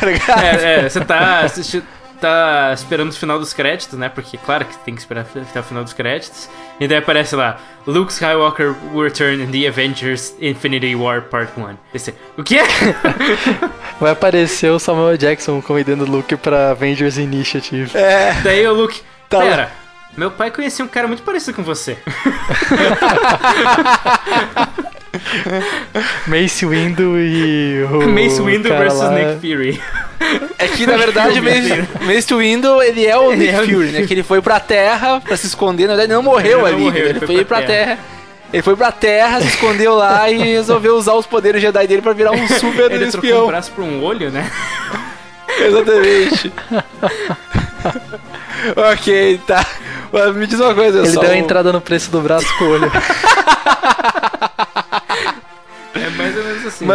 Tá 0.00 0.06
ligado? 0.06 0.42
É, 0.42 0.84
é, 0.84 0.88
você 0.88 1.00
tá 1.00 1.40
assistindo. 1.40 1.84
Tá 2.22 2.70
esperando 2.72 3.10
o 3.10 3.12
final 3.12 3.36
dos 3.36 3.52
créditos, 3.52 3.98
né? 3.98 4.08
Porque, 4.08 4.38
claro 4.38 4.64
que 4.64 4.78
tem 4.78 4.94
que 4.94 5.00
esperar 5.00 5.26
até 5.34 5.58
o 5.58 5.62
final 5.64 5.82
dos 5.82 5.92
créditos. 5.92 6.48
E 6.78 6.86
daí 6.86 6.98
aparece 6.98 7.34
lá: 7.34 7.58
Luke 7.84 8.12
Skywalker 8.12 8.76
will 8.92 9.02
return 9.02 9.42
in 9.42 9.50
the 9.50 9.66
Avengers 9.66 10.32
Infinity 10.40 10.94
War 10.94 11.22
Part 11.22 11.50
1. 11.58 11.76
Esse, 11.92 12.14
o 12.38 12.44
quê? 12.44 12.60
Vai 14.00 14.12
aparecer 14.12 14.70
o 14.70 14.78
Samuel 14.78 15.16
Jackson 15.16 15.60
convidando 15.60 16.04
o 16.04 16.06
Luke 16.08 16.36
pra 16.36 16.70
Avengers 16.70 17.18
Initiative. 17.18 17.90
É. 17.98 18.34
daí 18.44 18.64
o 18.68 18.72
Luke. 18.72 19.00
Tá 19.28 19.38
lá. 19.38 19.44
Pera, 19.44 19.72
meu 20.16 20.30
pai 20.30 20.52
conhecia 20.52 20.84
um 20.84 20.88
cara 20.88 21.08
muito 21.08 21.24
parecido 21.24 21.56
com 21.56 21.64
você. 21.64 21.98
Mace 26.26 26.64
Windu 26.66 27.18
e 27.18 27.82
o. 27.90 28.06
Mace 28.08 28.40
Windu 28.40 28.68
versus 28.68 29.00
lá- 29.00 29.10
Nick 29.10 29.40
Fury. 29.40 29.80
É 30.58 30.68
que 30.68 30.86
na 30.86 30.96
verdade 30.96 31.40
o 31.40 31.42
Mace, 32.06 32.34
Windu 32.34 32.80
ele 32.82 33.06
é 33.06 33.16
o 33.16 33.32
Ele 33.32 33.46
Nick 33.46 33.54
é 33.54 33.58
Fury, 33.74 33.90
né? 33.92 34.06
Que 34.06 34.14
ele 34.14 34.22
foi 34.22 34.40
pra 34.40 34.60
Terra 34.60 35.20
pra 35.20 35.36
se 35.36 35.46
esconder. 35.46 35.84
Na 35.86 35.94
verdade, 35.94 36.10
ele 36.12 36.16
não 36.16 36.22
morreu 36.22 36.52
Ele 36.52 36.60
não 36.60 36.66
ali. 36.66 36.84
morreu, 36.84 37.00
ele 37.06 37.10
ele 37.10 37.18
foi 37.18 37.26
foi 37.36 37.44
pra 37.44 37.58
pra 37.58 37.66
terra. 37.66 37.98
Ele 38.52 38.62
foi 38.62 38.76
pra 38.76 38.92
Terra, 38.92 39.40
se 39.40 39.46
escondeu 39.48 39.94
lá 39.94 40.30
e 40.30 40.36
resolveu 40.38 40.94
usar 40.96 41.14
os 41.14 41.26
poderes 41.26 41.60
Jedi 41.62 41.86
dele 41.86 42.02
pra 42.02 42.12
virar 42.12 42.32
um 42.32 42.48
super 42.60 42.90
Ele 42.92 43.10
trocou 43.10 43.30
um 43.30 43.32
espião. 43.32 43.46
braço 43.46 43.70
por 43.72 43.82
um 43.82 44.02
olho, 44.04 44.30
né? 44.30 44.50
Exatamente. 45.58 46.52
ok, 48.92 49.40
tá. 49.46 49.64
Mas 50.12 50.36
me 50.36 50.46
diz 50.46 50.60
uma 50.60 50.74
coisa, 50.74 50.98
Ele 50.98 51.10
só 51.10 51.20
deu 51.20 51.30
a 51.30 51.32
um- 51.32 51.36
entrada 51.36 51.72
no 51.72 51.80
preço 51.80 52.10
do 52.10 52.20
braço 52.20 52.46
com 52.58 52.64
o 52.64 52.70
olho. 52.72 52.92
É 55.94 56.10
mais 56.10 56.36
ou 56.36 56.44
menos 56.44 56.66
assim. 56.66 56.84
né? 56.84 56.94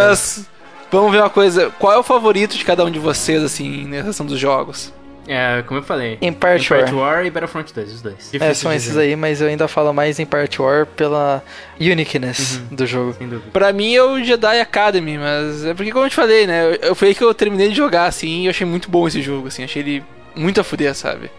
Vamos 0.91 1.11
ver 1.11 1.19
uma 1.19 1.29
coisa. 1.29 1.69
Qual 1.79 1.91
é 1.93 1.97
o 1.97 2.03
favorito 2.03 2.57
de 2.57 2.63
cada 2.63 2.83
um 2.85 2.91
de 2.91 2.99
vocês, 2.99 3.43
assim, 3.43 3.85
na 3.87 3.97
relação 3.97 4.25
dos 4.25 4.39
jogos? 4.39 4.93
É, 5.29 5.61
como 5.67 5.81
eu 5.81 5.83
falei. 5.83 6.17
Empire 6.21 6.55
Empire 6.61 6.83
War. 6.83 6.95
War 6.95 7.25
e 7.25 7.29
Battlefront 7.29 7.73
2, 7.73 7.93
os 7.95 8.01
dois. 8.01 8.15
É, 8.15 8.37
Difícil 8.37 8.55
são 8.55 8.71
de 8.71 8.77
esses 8.77 8.89
dizer, 8.91 9.01
aí, 9.01 9.15
mas 9.17 9.41
eu 9.41 9.49
ainda 9.49 9.67
falo 9.67 9.93
mais 9.93 10.19
em 10.19 10.25
Part 10.25 10.61
War 10.61 10.85
pela 10.85 11.43
uniqueness 11.77 12.61
do 12.71 12.85
jogo. 12.85 13.13
Sem 13.17 13.27
dúvida. 13.27 13.51
Pra 13.51 13.73
mim 13.73 13.93
é 13.93 14.01
o 14.01 14.23
Jedi 14.23 14.59
Academy, 14.61 15.17
mas 15.17 15.65
é 15.65 15.73
porque, 15.73 15.91
como 15.91 16.05
eu 16.05 16.09
te 16.09 16.15
falei, 16.15 16.47
né? 16.47 16.65
eu- 16.65 16.89
Eu 16.89 16.95
foi 16.95 17.09
aí 17.09 17.15
que 17.15 17.23
eu 17.23 17.33
terminei 17.33 17.69
de 17.69 17.75
jogar, 17.75 18.05
assim, 18.05 18.43
e 18.43 18.45
eu 18.45 18.49
achei 18.51 18.65
muito 18.65 18.89
bom 18.89 19.05
esse 19.07 19.21
jogo, 19.21 19.49
assim. 19.49 19.63
Achei 19.65 19.81
ele 19.81 20.03
muito 20.33 20.61
a 20.61 20.63
fuder, 20.63 20.95
sabe? 20.95 21.29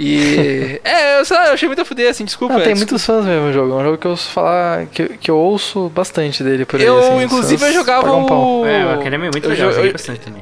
E. 0.00 0.80
é, 0.84 1.20
eu, 1.20 1.24
sei 1.24 1.36
lá, 1.36 1.46
eu 1.48 1.52
achei 1.52 1.68
muito 1.68 1.82
a 1.82 1.84
fuder, 1.84 2.10
assim, 2.10 2.24
desculpa. 2.24 2.54
Não, 2.54 2.60
tem 2.62 2.72
desculpa. 2.72 2.92
muitos 2.92 3.04
fãs 3.06 3.24
mesmo 3.26 3.48
o 3.48 3.52
jogo. 3.52 3.72
É 3.72 3.76
um 3.76 3.84
jogo 3.84 3.98
que 3.98 4.06
eu 4.06 4.10
ouço 4.12 4.30
falar. 4.30 4.86
que, 4.86 5.08
que 5.18 5.30
eu 5.30 5.36
ouço 5.36 5.90
bastante 5.94 6.42
dele 6.42 6.64
por 6.64 6.80
aí. 6.80 6.86
Eu, 6.86 6.98
assim, 6.98 7.22
inclusive, 7.24 7.64
eu 7.66 7.72
jogava 7.74 8.10
um 8.12 8.24
o. 8.62 8.66
É, 8.66 8.86
o 8.86 8.90
Academy 9.00 9.26
é 9.26 9.30
muito 9.30 9.44
eu 9.44 9.50
legal, 9.50 9.66
eu 9.68 9.72
joguei 9.74 9.90
eu- 9.90 9.92
bastante 9.92 10.20
também. 10.20 10.40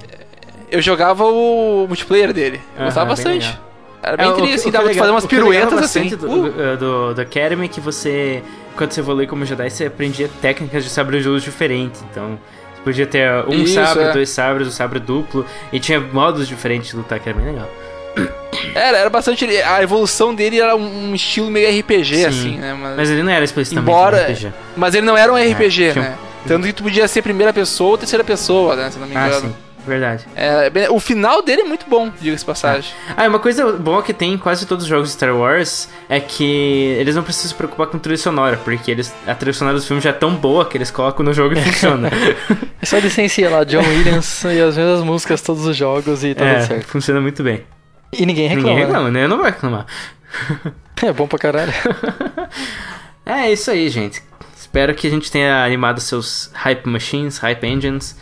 Eu 0.71 0.81
jogava 0.83 1.25
o 1.25 1.87
multiplayer 1.89 2.33
dele. 2.33 2.61
Eu 2.75 2.77
Aham, 2.77 2.85
gostava 2.87 3.07
bastante. 3.11 3.47
legal. 3.47 3.69
Era 4.03 4.17
bem 4.17 4.27
É, 4.27 4.29
o 4.31 4.55
assim, 4.55 4.65
que 4.65 4.71
dava 4.71 4.85
é 4.85 4.91
pra 4.91 4.99
fazer 5.01 5.11
umas 5.11 5.25
é 5.25 5.29
piruetas 5.29 5.83
assim. 5.83 6.09
Do, 6.09 6.27
Uh, 6.27 6.51
do, 6.51 6.77
do, 6.77 7.15
do 7.15 7.21
Academy 7.21 7.65
é 7.65 7.69
que 7.69 7.81
você, 7.81 8.43
quando 8.77 8.93
você 8.93 9.01
evoluía 9.01 9.27
como 9.27 9.45
Jedi, 9.45 9.69
você 9.71 9.87
aprendia 9.87 10.31
técnicas 10.41 10.85
de 10.85 10.91
sabre 10.91 11.21
de 11.21 11.29
luz 11.29 11.43
diferentes. 11.43 12.05
Então, 12.11 12.39
você 12.77 12.83
podia 12.85 13.07
ter 13.07 13.29
um 13.49 13.55
Isso, 13.55 13.75
sabre, 13.75 14.05
é. 14.05 14.13
dois 14.13 14.29
sabres, 14.31 14.69
um 14.69 14.71
sabre 14.71 15.01
duplo. 15.01 15.45
E 15.73 15.81
tinha 15.81 15.99
modos 15.99 16.47
diferentes 16.47 16.91
de 16.91 16.97
lutar, 16.97 17.19
que 17.19 17.29
era 17.29 17.37
bem 17.37 17.47
legal. 17.53 17.69
Era, 18.75 18.99
era 18.99 19.11
bastante. 19.11 19.45
A 19.63 19.83
evolução 19.83 20.35
dele 20.35 20.61
era 20.61 20.75
um 20.77 21.15
estilo 21.15 21.51
meio 21.51 21.69
RPG, 21.81 22.15
Sim. 22.17 22.25
assim, 22.27 22.57
né? 22.59 22.75
Mas, 22.81 22.97
Mas 22.97 23.11
ele 23.11 23.23
não 23.23 23.31
era 23.33 23.45
explicitamente 23.45 23.91
Embora- 23.91 24.17
um 24.17 24.33
RPG. 24.33 24.53
mas 24.77 24.95
ele 24.95 25.07
não 25.07 25.17
era 25.17 25.33
um 25.33 25.37
RPG, 25.37 25.93
um- 25.97 26.01
né? 26.03 26.15
Tanto 26.47 26.67
que 26.67 26.73
tu 26.73 26.83
podia 26.83 27.07
ser 27.09 27.21
primeira 27.23 27.53
pessoa 27.53 27.91
ou 27.91 27.99
terceira 27.99 28.25
pessoa, 28.25 28.75
né? 28.77 28.91
Se 28.91 28.99
não 28.99 29.07
me 29.07 29.17
Ah, 29.17 29.27
engano. 29.27 29.49
sim. 29.49 29.55
Verdade. 29.87 30.27
É, 30.37 30.71
o 30.91 31.01
final 31.01 31.41
dele 31.43 31.63
é 31.63 31.65
muito 31.65 31.87
bom, 31.89 32.11
diga-se 32.21 32.45
passagem. 32.45 32.91
Ah, 33.17 33.25
e 33.25 33.29
uma 33.29 33.39
coisa 33.39 33.73
boa 33.73 34.03
que 34.03 34.13
tem 34.13 34.35
em 34.35 34.39
quase 34.39 34.67
todos 34.67 34.85
os 34.85 34.89
jogos 34.89 35.09
de 35.09 35.15
Star 35.15 35.35
Wars 35.35 35.89
é 36.11 36.21
que 36.21 36.95
eles 36.99 37.17
não 37.17 37.23
precisam 37.23 37.49
se 37.49 37.55
preocupar 37.55 37.87
com 37.87 37.99
trilha 37.99 38.19
sonora, 38.19 38.59
porque 38.63 38.91
eles, 38.91 39.15
a 39.27 39.35
trilha 39.35 39.55
sonora 39.55 39.77
dos 39.77 39.87
filmes 39.87 40.05
já 40.05 40.11
é 40.11 40.13
tão 40.13 40.35
boa 40.35 40.67
que 40.67 40.77
eles 40.77 40.91
colocam 40.91 41.25
no 41.25 41.33
jogo 41.33 41.55
e 41.57 41.61
funciona. 41.63 42.11
É 42.83 42.85
só 42.85 42.99
licencia 42.99 43.49
lá, 43.49 43.65
John 43.65 43.81
Williams 43.81 44.45
e 44.45 44.61
as 44.61 44.77
mesmas 44.77 45.03
músicas 45.03 45.41
todos 45.41 45.65
os 45.67 45.75
jogos 45.75 46.23
e 46.23 46.35
tá 46.35 46.45
tudo 46.45 46.57
é, 46.57 46.61
certo. 46.67 46.87
funciona 46.87 47.21
muito 47.23 47.43
bem. 47.43 47.63
E 48.13 48.25
ninguém 48.25 48.49
reclama. 48.49 48.69
Ninguém 48.69 48.77
né? 48.77 48.85
reclama, 48.87 49.11
né? 49.11 49.25
Eu 49.25 49.29
não 49.29 49.37
vou 49.37 49.47
reclamar. 49.47 49.87
É 51.01 51.13
bom 51.13 51.29
pra 51.29 51.39
caralho. 51.39 51.73
É 53.25 53.53
isso 53.53 53.71
aí, 53.71 53.91
gente. 53.91 54.23
Espero 54.57 54.95
que 54.95 55.07
a 55.07 55.11
gente 55.11 55.31
tenha 55.31 55.63
animado 55.63 56.01
seus 56.01 56.51
hype 56.55 56.87
machines, 56.87 57.37
hype 57.37 57.63
engines. 57.67 58.17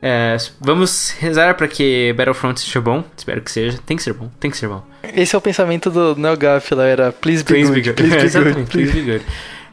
É, 0.00 0.36
vamos 0.58 1.10
rezar 1.10 1.54
pra 1.54 1.68
que 1.68 2.14
Battlefront 2.16 2.58
seja 2.58 2.80
bom. 2.80 3.04
Espero 3.14 3.42
que 3.42 3.50
seja. 3.50 3.78
Tem 3.84 3.98
que 3.98 4.02
ser 4.02 4.14
bom, 4.14 4.30
tem 4.40 4.50
que 4.50 4.56
ser 4.56 4.66
bom. 4.66 4.82
Esse 5.14 5.34
é 5.34 5.38
o 5.38 5.42
pensamento 5.42 5.90
do 5.90 6.16
Neo 6.16 6.36
Gaff 6.38 6.74
lá, 6.74 6.86
era 6.86 7.12
please 7.12 7.44
be 7.44 7.52
Please 7.52 7.70
good, 7.70 7.92
be 7.92 8.02
good. 8.02 8.16
please 8.18 8.38
be 8.38 8.52
good, 8.52 8.70
please 8.70 8.92
be 8.92 9.02
good. 9.02 9.24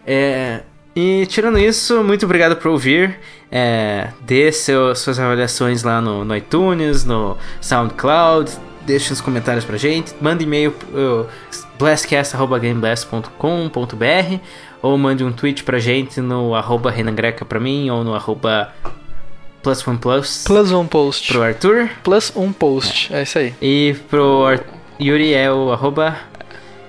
É, 0.05 0.64
e 0.93 1.26
tirando 1.28 1.57
isso, 1.57 2.03
muito 2.03 2.26
obrigado 2.26 2.57
por 2.57 2.70
ouvir. 2.70 3.18
É, 3.49 4.09
dê 4.22 4.51
seu, 4.51 4.93
suas 4.95 5.18
avaliações 5.18 5.84
lá 5.84 6.01
no, 6.01 6.26
no 6.26 6.36
iTunes, 6.36 7.05
no 7.05 7.38
SoundCloud. 7.61 8.51
Deixe 8.86 9.09
nos 9.11 9.21
comentários 9.21 9.63
pra 9.65 9.77
gente. 9.77 10.13
Mande 10.21 10.43
e-mail 10.43 10.71
pro 10.71 11.27
blastcast.gameblast.com.br 11.79 14.38
ou 14.81 14.97
mande 14.97 15.23
um 15.23 15.31
tweet 15.31 15.63
pra 15.63 15.79
gente 15.79 16.19
no 16.21 16.53
arroba 16.55 16.91
Renan 16.91 17.15
Greca 17.15 17.45
pra 17.45 17.59
mim 17.59 17.89
ou 17.89 18.03
no 18.03 18.13
arroba 18.13 18.73
plus 19.61 19.86
one 19.88 19.97
plus, 19.97 20.43
Plus 20.45 20.71
um 20.71 20.86
post. 20.86 21.31
pro 21.31 21.41
Arthur. 21.41 21.89
Plus 22.03 22.31
um 22.36 22.51
post. 22.51 23.13
É 23.13 23.23
isso 23.23 23.38
aí. 23.38 23.53
E 23.61 23.95
pro 24.09 24.45
Ar- 24.45 24.59
Yuri 24.99 25.34
é 25.34 25.51
o 25.51 25.71
arroba 25.71 26.17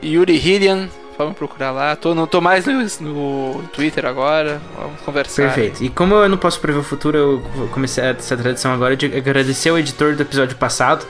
Yuri 0.03 0.37
Hillian, 0.37 0.89
vamos 1.17 1.37
procurar 1.37 1.71
lá. 1.71 1.95
Tô, 1.97 2.15
não 2.15 2.27
tô 2.27 2.41
mais 2.41 2.67
no, 2.67 2.85
no 3.01 3.63
Twitter 3.73 4.05
agora. 4.05 4.61
Vamos 4.77 5.01
conversar. 5.03 5.43
Perfeito. 5.45 5.83
E 5.85 5.89
como 5.89 6.15
eu 6.15 6.29
não 6.29 6.37
posso 6.37 6.61
prever 6.61 6.81
o 6.81 6.83
futuro, 6.83 7.17
eu 7.17 7.39
vou 7.57 7.69
começar 7.69 8.03
essa 8.07 8.37
tradição 8.37 8.73
agora 8.75 8.97
de 8.97 9.07
agradecer 9.07 9.69
ao 9.71 9.79
editor 9.79 10.15
do 10.17 10.23
episódio 10.23 10.57
passado, 10.57 11.07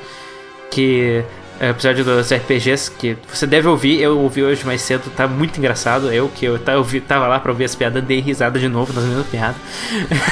que 0.75 1.25
é 1.61 1.71
episódio 1.71 2.05
dos 2.05 2.33
RPGs, 2.33 2.91
que 2.91 3.17
você 3.33 3.47
deve 3.47 3.69
ouvir, 3.69 4.01
eu 4.01 4.19
ouvi 4.19 4.43
hoje 4.43 4.67
mais 4.67 4.81
cedo, 4.83 5.09
tá 5.17 5.29
muito 5.29 5.57
engraçado. 5.57 6.13
Eu 6.13 6.29
que 6.29 6.45
eu 6.45 6.59
tava, 6.59 7.29
lá 7.29 7.39
pra 7.39 7.53
ouvir 7.53 7.65
as 7.65 7.75
piadas, 7.77 8.03
dei 8.03 8.21
risada 8.21 8.59
de 8.59 8.69
novo 8.69 8.93
nas 8.93 9.05
mesmas 9.05 9.27
piadas. 9.29 9.57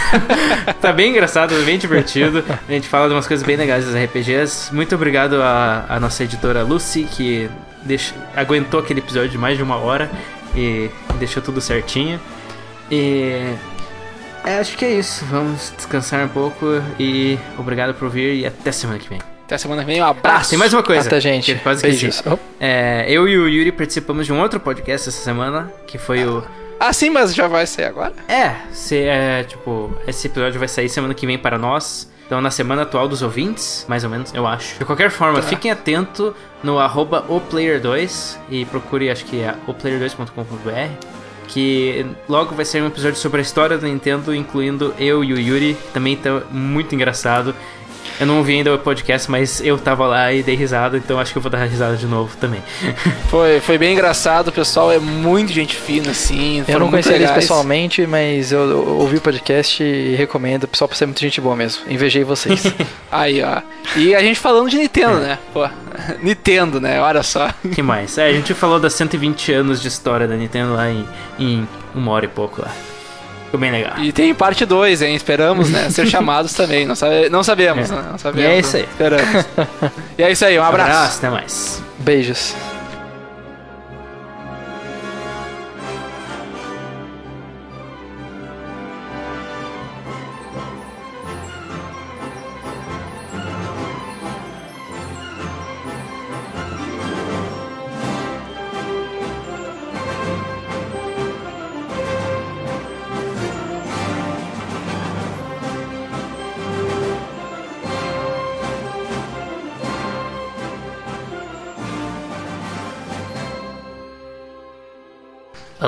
tá 0.83 0.93
bem 0.93 1.11
engraçado, 1.11 1.55
bem 1.65 1.79
divertido. 1.79 2.45
A 2.69 2.73
gente 2.73 2.89
fala 2.89 3.07
de 3.09 3.15
umas 3.15 3.27
coisas 3.27 3.47
bem 3.47 3.57
legais 3.57 3.85
dos 3.85 3.95
RPGs. 3.95 4.75
Muito 4.75 4.95
obrigado 4.97 5.37
à 5.41 5.99
nossa 6.01 6.25
editora 6.25 6.63
Lucy, 6.65 7.05
que 7.11 7.49
deixa- 7.85 8.15
aguentou 8.37 8.81
aquele 8.81 8.99
episódio 8.99 9.29
de 9.29 9.39
mais 9.39 9.57
de 9.57 9.63
uma 9.63 9.77
hora 9.77 10.11
e 10.57 10.91
deixou 11.21 11.41
tudo 11.41 11.61
certinho. 11.61 12.21
E 12.91 13.55
é, 14.45 14.59
acho 14.59 14.77
que 14.77 14.85
é 14.85 14.91
isso. 14.99 15.25
Vamos 15.27 15.73
descansar 15.77 16.25
um 16.25 16.29
pouco 16.29 16.67
e 16.99 17.39
obrigado 17.57 17.95
por 17.95 18.11
vir 18.11 18.35
e 18.35 18.45
até 18.45 18.73
semana 18.73 18.99
que 18.99 19.09
vem. 19.09 19.32
Até 19.53 19.59
semana 19.59 19.83
que 19.85 19.87
vem, 19.87 20.01
um 20.01 20.05
Ah, 20.07 20.09
abraço. 20.09 20.49
tem 20.49 20.59
mais 20.59 20.73
uma 20.73 20.83
coisa. 20.83 21.07
Até, 21.07 21.21
gente. 21.21 21.55
quase. 21.57 21.83
Beijos. 21.83 22.23
Oh, 22.25 22.39
É, 22.59 23.05
eu 23.07 23.29
e 23.29 23.37
o 23.37 23.47
Yuri 23.47 23.71
participamos 23.71 24.25
de 24.25 24.33
um 24.33 24.41
outro 24.41 24.59
podcast 24.59 25.11
essa 25.11 25.23
semana, 25.23 25.71
que 25.87 25.99
foi 25.99 26.25
o. 26.27 26.43
Ah, 26.81 26.91
sim, 26.91 27.11
mas 27.11 27.35
já 27.35 27.47
vai 27.49 27.67
sair 27.67 27.85
agora? 27.85 28.15
É, 28.27 28.55
se, 28.73 28.97
é, 28.97 29.45
tipo, 29.45 29.95
esse 30.07 30.27
episódio 30.27 30.59
vai 30.59 30.69
sair 30.69 30.89
semana 30.89 31.13
que 31.13 31.27
vem 31.27 31.37
para 31.37 31.59
nós. 31.59 32.11
Então, 32.27 32.41
na 32.41 32.51
semana 32.51 32.81
atual 32.83 33.07
dos 33.07 33.21
ouvintes, 33.21 33.85
mais 33.87 34.05
ou 34.05 34.09
menos, 34.11 34.33
eu 34.33 34.47
acho. 34.47 34.79
De 34.79 34.87
qualquer 34.87 35.11
forma, 35.11 35.43
Tá. 35.43 35.49
fiquem 35.49 35.71
atentos 35.71 36.33
no 36.63 36.79
arroba 36.79 37.23
oplayer2 37.29 38.39
e 38.49 38.65
procure, 38.65 39.11
acho 39.11 39.27
que 39.27 39.39
é 39.43 39.55
oplayer2.com.br, 39.69 41.07
que 41.49 42.07
logo 42.27 42.55
vai 42.55 42.65
sair 42.65 42.81
um 42.81 42.87
episódio 42.87 43.17
sobre 43.19 43.41
a 43.41 43.43
história 43.43 43.77
da 43.77 43.87
Nintendo, 43.87 44.35
incluindo 44.35 44.95
eu 44.99 45.23
e 45.23 45.35
o 45.35 45.39
Yuri. 45.39 45.77
Também 45.93 46.17
tá 46.17 46.41
muito 46.51 46.95
engraçado. 46.95 47.55
Eu 48.21 48.27
não 48.27 48.39
ouvi 48.39 48.55
ainda 48.55 48.75
o 48.75 48.79
podcast, 48.79 49.31
mas 49.31 49.61
eu 49.61 49.79
tava 49.79 50.07
lá 50.07 50.33
e 50.33 50.43
dei 50.43 50.55
risada, 50.55 50.97
então 50.97 51.19
acho 51.19 51.33
que 51.33 51.39
eu 51.39 51.43
vou 51.43 51.51
dar 51.51 51.65
risada 51.65 51.97
de 51.97 52.07
novo 52.07 52.37
também. 52.37 52.63
Foi, 53.29 53.61
foi 53.61 53.79
bem 53.79 53.95
engraçado, 53.95 54.49
o 54.49 54.53
pessoal 54.53 54.93
é 54.93 54.99
muito 54.99 55.53
gente 55.53 55.75
fina, 55.75 56.11
assim. 56.11 56.63
Eu 56.69 56.79
não 56.79 56.91
conhecia 56.91 57.15
eles 57.15 57.31
pessoalmente, 57.31 58.07
mas 58.07 58.53
eu, 58.53 58.61
eu 58.71 58.89
ouvi 58.99 59.17
o 59.17 59.21
podcast 59.21 59.83
e 59.83 60.15
recomendo. 60.15 60.65
O 60.65 60.69
pessoal 60.69 60.87
pra 60.87 60.97
ser 60.97 61.07
muito 61.07 61.21
gente 61.21 61.41
boa 61.41 61.57
mesmo. 61.57 61.83
Invejei 61.91 62.25
vocês. 62.25 62.63
Aí, 63.11 63.43
ó. 63.43 63.63
E 63.97 64.15
a 64.15 64.21
gente 64.21 64.39
falando 64.39 64.69
de 64.69 64.77
Nintendo, 64.77 65.19
né? 65.19 65.39
Pô, 65.53 65.67
Nintendo, 66.23 66.81
né? 66.81 67.01
Olha 67.01 67.23
só. 67.23 67.49
que 67.75 67.83
mais? 67.83 68.19
É, 68.19 68.29
a 68.29 68.33
gente 68.33 68.53
falou 68.53 68.79
das 68.79 68.93
120 68.93 69.53
anos 69.53 69.81
de 69.81 69.89
história 69.89 70.29
da 70.29 70.37
Nintendo 70.37 70.75
lá 70.75 70.91
em, 70.91 71.09
em 71.39 71.69
uma 71.95 72.13
hora 72.13 72.27
e 72.27 72.29
pouco 72.29 72.61
lá. 72.61 72.71
Ficou 73.53 73.61
bem 73.61 73.71
legal. 73.71 73.99
E 73.99 74.11
tem 74.13 74.33
parte 74.35 74.65
2, 74.65 75.03
hein? 75.03 75.15
Esperamos, 75.15 75.69
né? 75.69 75.91
Ser 75.91 76.07
chamados 76.09 76.55
também. 76.55 76.87
Não, 76.87 76.95
sabe, 76.95 77.29
não 77.29 77.43
sabemos, 77.45 77.91
É. 77.91 77.95
né? 77.95 78.03
Não 78.13 78.17
sabemos. 78.19 78.51
E 78.51 78.55
é 78.55 78.59
isso 78.59 78.77
aí. 78.79 78.83
Esperamos. 78.85 79.47
E 80.17 80.23
é 80.23 80.33
isso 80.33 80.45
aí, 80.47 80.59
um 80.59 80.63
abraço. 80.65 81.19
até 81.19 81.29
mais. 81.29 81.83
Beijos. 81.99 82.55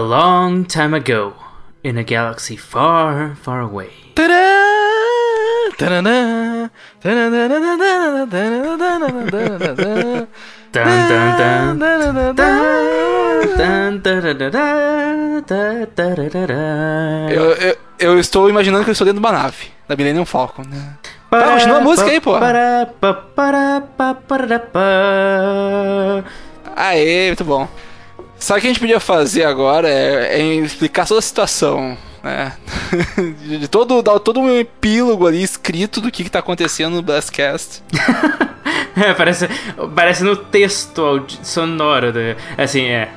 Long 0.04 0.64
time 0.64 0.94
ago, 0.96 1.34
in 1.82 1.98
a 1.98 2.02
galaxy 2.02 2.56
far, 2.56 3.36
far 3.36 3.60
away. 3.60 3.90
Eu, 17.30 17.52
eu, 17.52 17.76
eu 17.98 18.18
estou 18.18 18.48
imaginando 18.50 18.84
que 18.84 18.90
eu 18.90 18.92
estou 18.92 19.04
dentro 19.04 19.20
de 19.20 19.26
uma 19.26 19.32
nave, 19.32 19.68
da 19.88 19.96
Millennium 19.96 20.24
Falcon, 20.24 20.62
né? 20.62 20.94
Tá, 21.30 21.52
continua 21.52 21.78
a 21.78 21.80
música 21.80 22.10
aí, 22.10 22.20
pô. 22.20 22.38
Aê, 26.76 27.26
muito 27.28 27.44
bom. 27.44 27.68
Sabe 28.38 28.58
o 28.58 28.60
que 28.60 28.66
a 28.66 28.70
gente 28.70 28.80
podia 28.80 29.00
fazer 29.00 29.44
agora 29.44 29.88
é, 29.88 30.40
é 30.40 30.54
explicar 30.56 31.06
toda 31.06 31.18
a 31.18 31.22
situação, 31.22 31.96
né? 32.22 32.52
de, 33.58 33.68
todo, 33.68 34.02
dar 34.02 34.18
todo 34.18 34.40
um 34.40 34.58
epílogo 34.58 35.26
ali 35.26 35.42
escrito 35.42 36.00
do 36.00 36.10
que, 36.10 36.24
que 36.24 36.30
tá 36.30 36.40
acontecendo 36.40 36.94
no 36.94 37.02
Blastcast. 37.02 37.82
É, 38.96 39.12
parece, 39.12 39.48
parece 39.94 40.22
no 40.22 40.36
texto 40.36 41.26
sonoro. 41.42 42.12
Do, 42.12 42.20
assim, 42.56 42.84
é. 42.84 43.10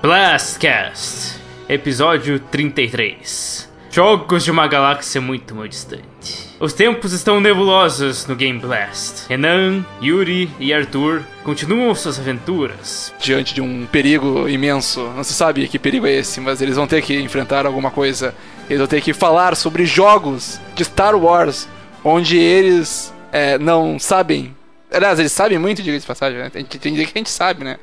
Blastcast, 0.00 1.40
episódio 1.68 2.38
33. 2.38 3.68
Jogos 3.90 4.44
de 4.44 4.52
uma 4.52 4.68
galáxia 4.68 5.20
muito, 5.20 5.52
muito 5.52 5.72
distante. 5.72 6.45
Os 6.58 6.72
tempos 6.72 7.12
estão 7.12 7.38
nebulosos 7.38 8.26
no 8.26 8.34
Game 8.34 8.58
Blast. 8.58 9.28
Renan, 9.28 9.84
Yuri 10.02 10.48
e 10.58 10.72
Arthur 10.72 11.22
continuam 11.44 11.94
suas 11.94 12.18
aventuras. 12.18 13.12
diante 13.20 13.52
de 13.52 13.60
um 13.60 13.84
perigo 13.84 14.48
imenso. 14.48 15.02
Não 15.14 15.22
se 15.22 15.34
sabe 15.34 15.68
que 15.68 15.78
perigo 15.78 16.06
é 16.06 16.12
esse, 16.12 16.40
mas 16.40 16.62
eles 16.62 16.76
vão 16.76 16.86
ter 16.86 17.02
que 17.02 17.14
enfrentar 17.20 17.66
alguma 17.66 17.90
coisa. 17.90 18.34
Eles 18.70 18.78
vão 18.78 18.86
ter 18.86 19.02
que 19.02 19.12
falar 19.12 19.54
sobre 19.54 19.84
jogos 19.84 20.58
de 20.74 20.82
Star 20.82 21.14
Wars, 21.14 21.68
onde 22.02 22.38
eles 22.38 23.12
é, 23.30 23.58
não 23.58 23.98
sabem. 23.98 24.56
Aliás, 24.90 25.18
eles 25.18 25.32
sabem 25.32 25.58
muito, 25.58 25.82
diga 25.82 25.98
de 25.98 26.06
passagem, 26.06 26.38
né? 26.38 26.48
Tem 26.48 26.64
tem 26.64 26.92
dizer 26.92 27.04
que 27.04 27.12
a 27.14 27.20
gente 27.20 27.30
sabe, 27.30 27.64
né? 27.64 27.76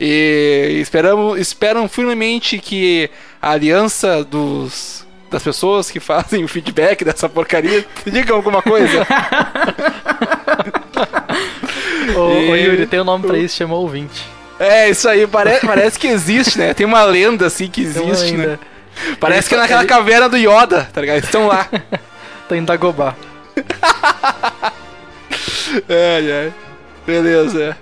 E 0.00 0.78
esperamos, 0.80 1.38
esperam 1.38 1.86
firmemente 1.86 2.58
que 2.58 3.10
a 3.42 3.50
aliança 3.50 4.24
dos 4.24 5.05
das 5.30 5.42
pessoas 5.42 5.90
que 5.90 6.00
fazem 6.00 6.44
o 6.44 6.48
feedback 6.48 7.04
dessa 7.04 7.28
porcaria 7.28 7.84
digam 8.06 8.36
alguma 8.36 8.62
coisa. 8.62 9.06
Ô, 12.16 12.50
ô 12.50 12.56
Yuri, 12.56 12.86
tem 12.86 13.00
um 13.00 13.04
nome 13.04 13.26
pra 13.26 13.36
isso, 13.36 13.56
chama 13.56 13.74
ouvinte. 13.74 14.24
É, 14.58 14.88
isso 14.88 15.08
aí, 15.08 15.26
pare 15.26 15.58
parece 15.60 15.98
que 15.98 16.06
existe, 16.06 16.58
né? 16.58 16.72
Tem 16.72 16.86
uma 16.86 17.02
lenda 17.04 17.46
assim 17.46 17.68
que 17.68 17.82
existe, 17.82 18.32
né? 18.32 18.58
Parece 19.20 19.48
que 19.48 19.54
é 19.54 19.58
naquela 19.58 19.84
caverna 19.84 20.28
do 20.28 20.36
Yoda, 20.36 20.88
tá 20.92 21.00
ligado? 21.00 21.22
Estão 21.22 21.46
lá. 21.46 21.68
Tá 22.48 22.56
em 22.56 22.64
Dagobah. 22.64 23.14
ai, 25.88 26.32
ai. 26.32 26.52
Beleza. 27.06 27.76